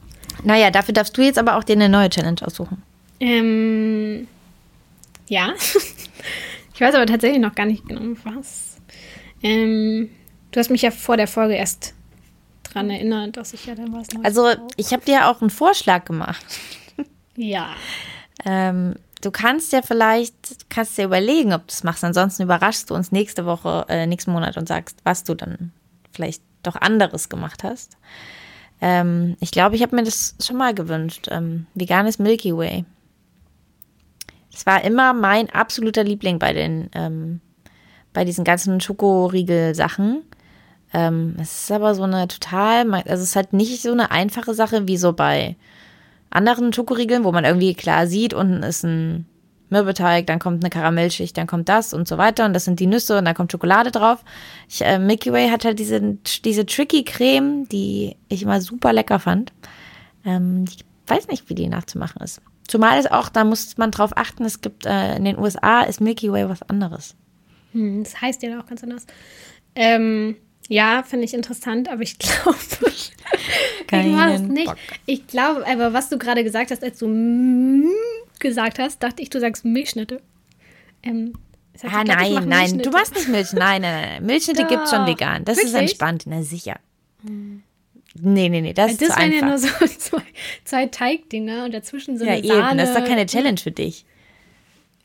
Naja, 0.42 0.72
dafür 0.72 0.92
darfst 0.92 1.16
du 1.16 1.22
jetzt 1.22 1.38
aber 1.38 1.56
auch 1.56 1.62
dir 1.62 1.74
eine 1.74 1.88
neue 1.88 2.10
Challenge 2.10 2.40
aussuchen. 2.44 2.82
Ähm, 3.20 4.26
ja. 5.28 5.54
ich 6.74 6.80
weiß 6.80 6.96
aber 6.96 7.06
tatsächlich 7.06 7.40
noch 7.40 7.54
gar 7.54 7.66
nicht 7.66 7.86
genau, 7.86 8.16
was. 8.24 8.78
Ähm, 9.40 10.10
Du 10.50 10.58
hast 10.58 10.70
mich 10.70 10.82
ja 10.82 10.90
vor 10.90 11.16
der 11.16 11.28
Folge 11.28 11.54
erst 11.54 11.94
dran 12.64 12.90
erinnert, 12.90 13.36
dass 13.36 13.52
ich 13.52 13.66
ja 13.66 13.74
dann 13.74 13.92
was 13.92 14.10
Neues 14.10 14.24
Also, 14.24 14.48
ich 14.76 14.92
habe 14.92 15.04
dir 15.04 15.28
auch 15.28 15.40
einen 15.40 15.50
Vorschlag 15.50 16.04
gemacht. 16.04 16.44
Ja. 17.36 17.70
Ähm, 18.46 18.94
du 19.20 19.30
kannst 19.30 19.72
ja 19.72 19.82
vielleicht, 19.82 20.68
kannst 20.68 20.96
dir 20.96 21.04
überlegen, 21.04 21.52
ob 21.52 21.66
du 21.66 21.72
es 21.72 21.84
machst. 21.84 22.04
Ansonsten 22.04 22.42
überraschst 22.42 22.90
du 22.90 22.94
uns 22.94 23.12
nächste 23.12 23.46
Woche, 23.46 23.86
äh, 23.88 24.06
nächsten 24.06 24.32
Monat 24.32 24.56
und 24.56 24.68
sagst, 24.68 24.98
was 25.04 25.24
du 25.24 25.34
dann 25.34 25.72
vielleicht 26.12 26.42
doch 26.62 26.76
anderes 26.76 27.28
gemacht 27.28 27.64
hast. 27.64 27.96
Ähm, 28.80 29.36
ich 29.40 29.50
glaube, 29.50 29.76
ich 29.76 29.82
habe 29.82 29.96
mir 29.96 30.04
das 30.04 30.36
schon 30.40 30.56
mal 30.56 30.74
gewünscht. 30.74 31.28
Ähm, 31.30 31.66
veganes 31.74 32.18
Milky 32.18 32.56
Way. 32.56 32.84
Das 34.52 34.66
war 34.66 34.82
immer 34.84 35.12
mein 35.12 35.50
absoluter 35.50 36.02
Liebling 36.02 36.38
bei 36.38 36.52
den, 36.52 36.90
ähm, 36.94 37.40
bei 38.12 38.24
diesen 38.24 38.44
ganzen 38.44 38.80
Schokoriegel-Sachen. 38.80 40.22
Ähm, 40.92 41.36
es 41.40 41.62
ist 41.62 41.72
aber 41.72 41.94
so 41.94 42.02
eine 42.02 42.26
total, 42.26 42.92
also 42.92 43.10
es 43.10 43.22
ist 43.22 43.36
halt 43.36 43.52
nicht 43.52 43.80
so 43.80 43.92
eine 43.92 44.10
einfache 44.10 44.54
Sache 44.54 44.88
wie 44.88 44.96
so 44.96 45.12
bei 45.12 45.56
anderen 46.30 46.72
Schokoriegeln, 46.72 47.24
wo 47.24 47.32
man 47.32 47.44
irgendwie 47.44 47.74
klar 47.74 48.06
sieht, 48.06 48.34
unten 48.34 48.62
ist 48.62 48.84
ein 48.84 49.26
Mürbeteig, 49.70 50.26
dann 50.26 50.38
kommt 50.38 50.64
eine 50.64 50.70
Karamellschicht, 50.70 51.36
dann 51.36 51.46
kommt 51.46 51.68
das 51.68 51.94
und 51.94 52.08
so 52.08 52.18
weiter 52.18 52.44
und 52.44 52.54
das 52.54 52.64
sind 52.64 52.80
die 52.80 52.86
Nüsse 52.86 53.18
und 53.18 53.24
dann 53.24 53.34
kommt 53.34 53.52
Schokolade 53.52 53.90
drauf. 53.90 54.24
Ich, 54.68 54.82
äh, 54.82 54.98
Milky 54.98 55.32
Way 55.32 55.48
hat 55.48 55.64
halt 55.64 55.78
diese, 55.78 56.18
diese 56.44 56.66
tricky 56.66 57.04
Creme, 57.04 57.68
die 57.68 58.16
ich 58.28 58.42
immer 58.42 58.60
super 58.60 58.92
lecker 58.92 59.20
fand. 59.20 59.52
Ähm, 60.24 60.64
ich 60.68 60.84
weiß 61.06 61.28
nicht, 61.28 61.48
wie 61.48 61.54
die 61.54 61.68
nachzumachen 61.68 62.20
ist. 62.22 62.42
Zumal 62.66 62.98
es 62.98 63.10
auch, 63.10 63.28
da 63.28 63.44
muss 63.44 63.76
man 63.78 63.90
drauf 63.90 64.12
achten, 64.16 64.44
es 64.44 64.60
gibt 64.60 64.86
äh, 64.86 65.16
in 65.16 65.24
den 65.24 65.38
USA 65.38 65.82
ist 65.82 66.00
Milky 66.00 66.30
Way 66.32 66.48
was 66.48 66.62
anderes. 66.62 67.16
Hm, 67.72 68.02
das 68.02 68.20
heißt 68.20 68.42
ja 68.42 68.60
auch 68.60 68.66
ganz 68.66 68.82
anders. 68.82 69.06
Ähm, 69.74 70.36
ja, 70.70 71.02
finde 71.02 71.24
ich 71.24 71.34
interessant, 71.34 71.88
aber 71.90 72.02
ich 72.02 72.16
glaube, 72.20 72.56
ich 72.92 73.12
mache 73.90 74.34
es 74.34 74.40
nicht. 74.42 74.66
Bock. 74.66 74.76
Ich 75.04 75.26
glaube, 75.26 75.66
aber 75.66 75.92
was 75.92 76.08
du 76.08 76.16
gerade 76.16 76.44
gesagt 76.44 76.70
hast, 76.70 76.82
als 76.84 76.98
du 77.00 77.08
mm 77.08 77.90
gesagt 78.38 78.78
hast, 78.78 79.02
dachte 79.02 79.20
ich, 79.20 79.28
du 79.28 79.38
sagst 79.38 79.64
Milchschnitte. 79.66 80.22
Ähm, 81.02 81.34
das 81.74 81.82
heißt, 81.84 81.94
Ah, 81.94 82.00
ich 82.00 82.06
glaub, 82.30 82.46
nein, 82.46 82.48
nein, 82.48 82.78
du 82.78 82.90
machst 82.90 83.14
nicht 83.14 83.28
Milch. 83.28 83.52
Nein, 83.52 83.82
nein, 83.82 84.08
nein. 84.08 84.24
Milchschnitte 84.24 84.62
Doch. 84.62 84.68
gibt's 84.68 84.90
schon 84.90 85.06
vegan. 85.06 85.44
Das 85.44 85.58
ist 85.58 85.72
Wirklich? 85.74 85.90
entspannt, 85.90 86.22
na 86.26 86.42
sicher. 86.42 86.78
Nee, 87.22 88.48
nee, 88.48 88.60
nee, 88.60 88.72
das 88.72 88.92
ist 88.92 89.02
Das 89.02 89.10
zu 89.10 89.16
wären 89.18 89.32
einfach. 89.32 89.40
ja 89.40 89.46
nur 89.46 89.58
so 89.58 89.68
zwei, 89.98 90.22
zwei 90.64 90.86
Teigdinger 90.86 91.64
und 91.64 91.74
dazwischen 91.74 92.16
so 92.18 92.24
ja, 92.24 92.32
eine 92.32 92.38
eben, 92.44 92.48
Sahne. 92.48 92.80
das 92.82 92.90
ist 92.90 92.98
doch 92.98 93.04
keine 93.06 93.26
Challenge 93.26 93.58
für 93.58 93.70
dich. 93.72 94.04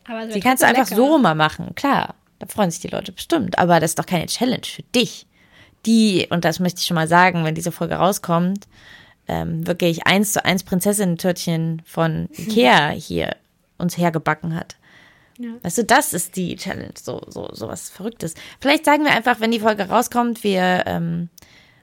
Aber 0.07 0.27
Die 0.27 0.39
kannst 0.39 0.63
du 0.63 0.67
einfach 0.67 0.87
so 0.87 1.17
mal 1.17 1.35
machen, 1.35 1.73
klar. 1.75 2.15
Da 2.39 2.47
freuen 2.47 2.71
sich 2.71 2.79
die 2.81 2.87
Leute 2.87 3.11
bestimmt. 3.11 3.57
Aber 3.59 3.79
das 3.79 3.91
ist 3.91 3.99
doch 3.99 4.05
keine 4.05 4.27
Challenge 4.27 4.63
für 4.65 4.83
dich. 4.83 5.25
Die, 5.85 6.27
und 6.29 6.45
das 6.45 6.59
möchte 6.59 6.79
ich 6.79 6.85
schon 6.85 6.95
mal 6.95 7.07
sagen, 7.07 7.43
wenn 7.43 7.55
diese 7.55 7.71
Folge 7.71 7.95
rauskommt, 7.95 8.67
ähm, 9.27 9.65
wirklich 9.67 10.05
eins 10.07 10.33
zu 10.33 10.43
eins 10.45 10.63
Prinzessinnen-Törtchen 10.63 11.81
von 11.85 12.29
Ikea 12.37 12.89
hier 12.95 13.35
uns 13.77 13.97
hergebacken 13.97 14.55
hat. 14.55 14.75
Ja. 15.37 15.49
Weißt 15.63 15.77
du, 15.79 15.83
das 15.83 16.13
ist 16.13 16.37
die 16.37 16.55
Challenge, 16.55 16.93
so, 17.01 17.21
so, 17.27 17.49
so 17.51 17.67
was 17.67 17.89
Verrücktes. 17.89 18.35
Vielleicht 18.61 18.85
sagen 18.85 19.03
wir 19.03 19.11
einfach, 19.11 19.39
wenn 19.41 19.51
die 19.51 19.59
Folge 19.59 19.83
rauskommt, 19.89 20.43
wir 20.43 20.83
ähm, 20.85 21.29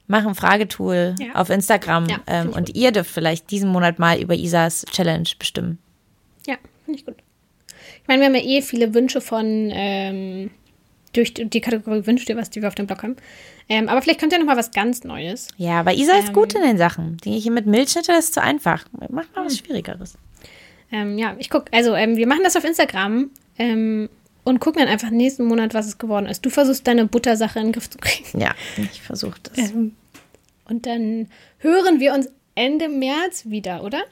machen 0.07 0.35
Fragetool 0.35 1.15
Ja. 1.19 1.35
auf 1.35 1.51
Instagram 1.51 2.07
Ja, 2.07 2.21
ähm, 2.27 2.51
und 2.51 2.75
ihr 2.75 2.93
dürft 2.93 3.11
vielleicht 3.11 3.51
diesen 3.51 3.69
Monat 3.71 3.99
mal 3.99 4.19
über 4.21 4.35
Isas 4.35 4.87
Challenge 4.91 5.29
bestimmen. 5.39 5.79
Ja, 6.47 6.57
finde 6.87 6.99
ich 7.01 7.05
gut. 7.07 7.17
Ich 8.01 8.09
meine, 8.09 8.21
wir 8.21 8.27
haben 8.29 8.35
ja 8.35 8.43
eh 8.43 8.63
viele 8.63 8.95
Wünsche 8.95 9.21
von 9.21 9.71
ähm, 9.73 10.51
durch 11.13 11.35
die 11.35 11.61
Kategorie 11.61 12.07
Wünsch 12.07 12.25
dir 12.25 12.37
was, 12.37 12.49
die 12.51 12.63
wir 12.63 12.69
auf 12.69 12.75
dem 12.75 12.87
Blog 12.87 13.03
haben. 13.03 13.17
Ähm, 13.69 13.89
aber 13.89 14.03
vielleicht 14.03 14.21
kommt 14.21 14.33
ja 14.33 14.39
noch 14.39 14.47
mal 14.47 14.57
was 14.57 14.71
ganz 14.73 15.05
Neues. 15.05 15.49
Ja, 15.57 15.81
aber 15.81 15.95
Isa 15.95 16.19
ist 16.19 16.29
Ähm. 16.29 16.35
gut 16.35 16.55
in 16.55 16.63
den 16.63 16.79
Sachen. 16.79 17.17
Die 17.25 17.39
hier 17.39 17.53
mit 17.53 17.67
Milchschnitte 17.67 18.13
ist 18.13 18.35
zu 18.35 18.43
einfach. 18.43 18.85
Mach 18.93 19.25
mal 19.35 19.45
was 19.45 19.59
Schwierigeres. 19.59 20.15
Ähm, 20.91 21.17
ja, 21.19 21.35
ich 21.39 21.49
gucke, 21.49 21.73
also 21.73 21.95
ähm, 21.95 22.17
wir 22.17 22.27
machen 22.27 22.43
das 22.45 22.57
auf 22.57 22.65
Instagram 22.65 23.31
ähm, 23.59 24.09
und 24.45 24.61
gucken 24.61 24.81
dann 24.81 24.89
einfach 24.89 25.11
nächsten 25.11 25.45
Monat, 25.47 25.73
was 25.75 25.87
es 25.87 25.97
geworden 25.99 26.27
ist. 26.27 26.45
Du 26.45 26.51
versuchst 26.51 26.87
deine 26.87 27.07
Buttersache 27.07 27.59
in 27.61 27.67
den 27.67 27.73
Griff 27.73 27.89
zu 27.89 27.99
kriegen. 27.99 28.39
Ja, 28.41 28.51
ich 28.77 29.01
versuche 29.01 29.39
das. 29.55 29.71
Und 29.73 30.87
dann 30.87 31.29
hören 31.59 31.99
wir 32.01 32.13
uns 32.13 32.29
Ende 32.55 32.89
März 32.89 33.45
wieder, 33.47 33.83
oder? 33.85 34.03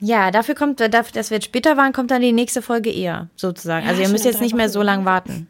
Ja, 0.00 0.30
dafür 0.30 0.54
kommt, 0.54 0.80
dafür, 0.80 1.12
dass 1.12 1.30
wir 1.30 1.36
jetzt 1.36 1.46
später 1.46 1.76
waren, 1.76 1.92
kommt 1.92 2.10
dann 2.10 2.20
die 2.22 2.32
nächste 2.32 2.60
Folge 2.60 2.90
eher, 2.90 3.28
sozusagen. 3.36 3.86
Ja, 3.86 3.90
also 3.92 4.02
ihr 4.02 4.08
müsst 4.08 4.24
jetzt 4.24 4.40
nicht 4.40 4.54
mehr 4.54 4.68
so 4.68 4.82
lange 4.82 5.04
warten. 5.04 5.46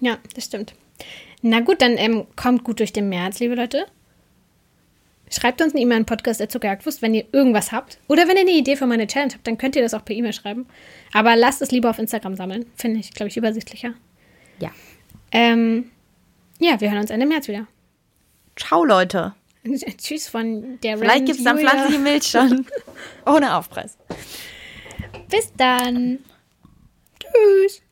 Ja, 0.00 0.18
das 0.34 0.44
stimmt. 0.44 0.74
Na 1.46 1.60
gut, 1.60 1.82
dann 1.82 1.98
ähm, 1.98 2.26
kommt 2.36 2.64
gut 2.64 2.80
durch 2.80 2.94
den 2.94 3.10
März, 3.10 3.38
liebe 3.38 3.54
Leute. 3.54 3.84
Schreibt 5.30 5.60
uns 5.60 5.74
eine 5.74 5.82
E-Mail 5.82 5.98
an 5.98 6.06
podcast.zuckerjagdwurst, 6.06 7.02
wenn 7.02 7.12
ihr 7.12 7.26
irgendwas 7.32 7.70
habt. 7.70 7.98
Oder 8.08 8.26
wenn 8.26 8.36
ihr 8.36 8.44
eine 8.44 8.52
Idee 8.52 8.76
für 8.76 8.86
meine 8.86 9.06
Challenge 9.06 9.34
habt, 9.34 9.46
dann 9.46 9.58
könnt 9.58 9.76
ihr 9.76 9.82
das 9.82 9.92
auch 9.92 10.02
per 10.02 10.16
E-Mail 10.16 10.32
schreiben. 10.32 10.66
Aber 11.12 11.36
lasst 11.36 11.60
es 11.60 11.70
lieber 11.70 11.90
auf 11.90 11.98
Instagram 11.98 12.34
sammeln. 12.34 12.64
Finde 12.76 13.00
ich, 13.00 13.12
glaube 13.12 13.28
ich, 13.28 13.36
übersichtlicher. 13.36 13.92
Ja. 14.58 14.70
Ähm, 15.32 15.90
ja, 16.60 16.80
wir 16.80 16.90
hören 16.90 17.00
uns 17.00 17.10
Ende 17.10 17.26
März 17.26 17.46
wieder. 17.46 17.66
Ciao, 18.56 18.82
Leute. 18.82 19.34
Tschüss 19.98 20.28
von 20.28 20.80
der 20.82 20.96
Vielleicht 20.96 21.26
gibt 21.26 21.40
es 21.40 21.44
dann 21.44 21.58
pflanzliche 21.58 21.98
Milch 21.98 22.24
schon. 22.24 22.64
Ohne 23.26 23.54
Aufpreis. 23.54 23.98
Bis 25.28 25.52
dann. 25.58 26.20
Tschüss. 27.20 27.83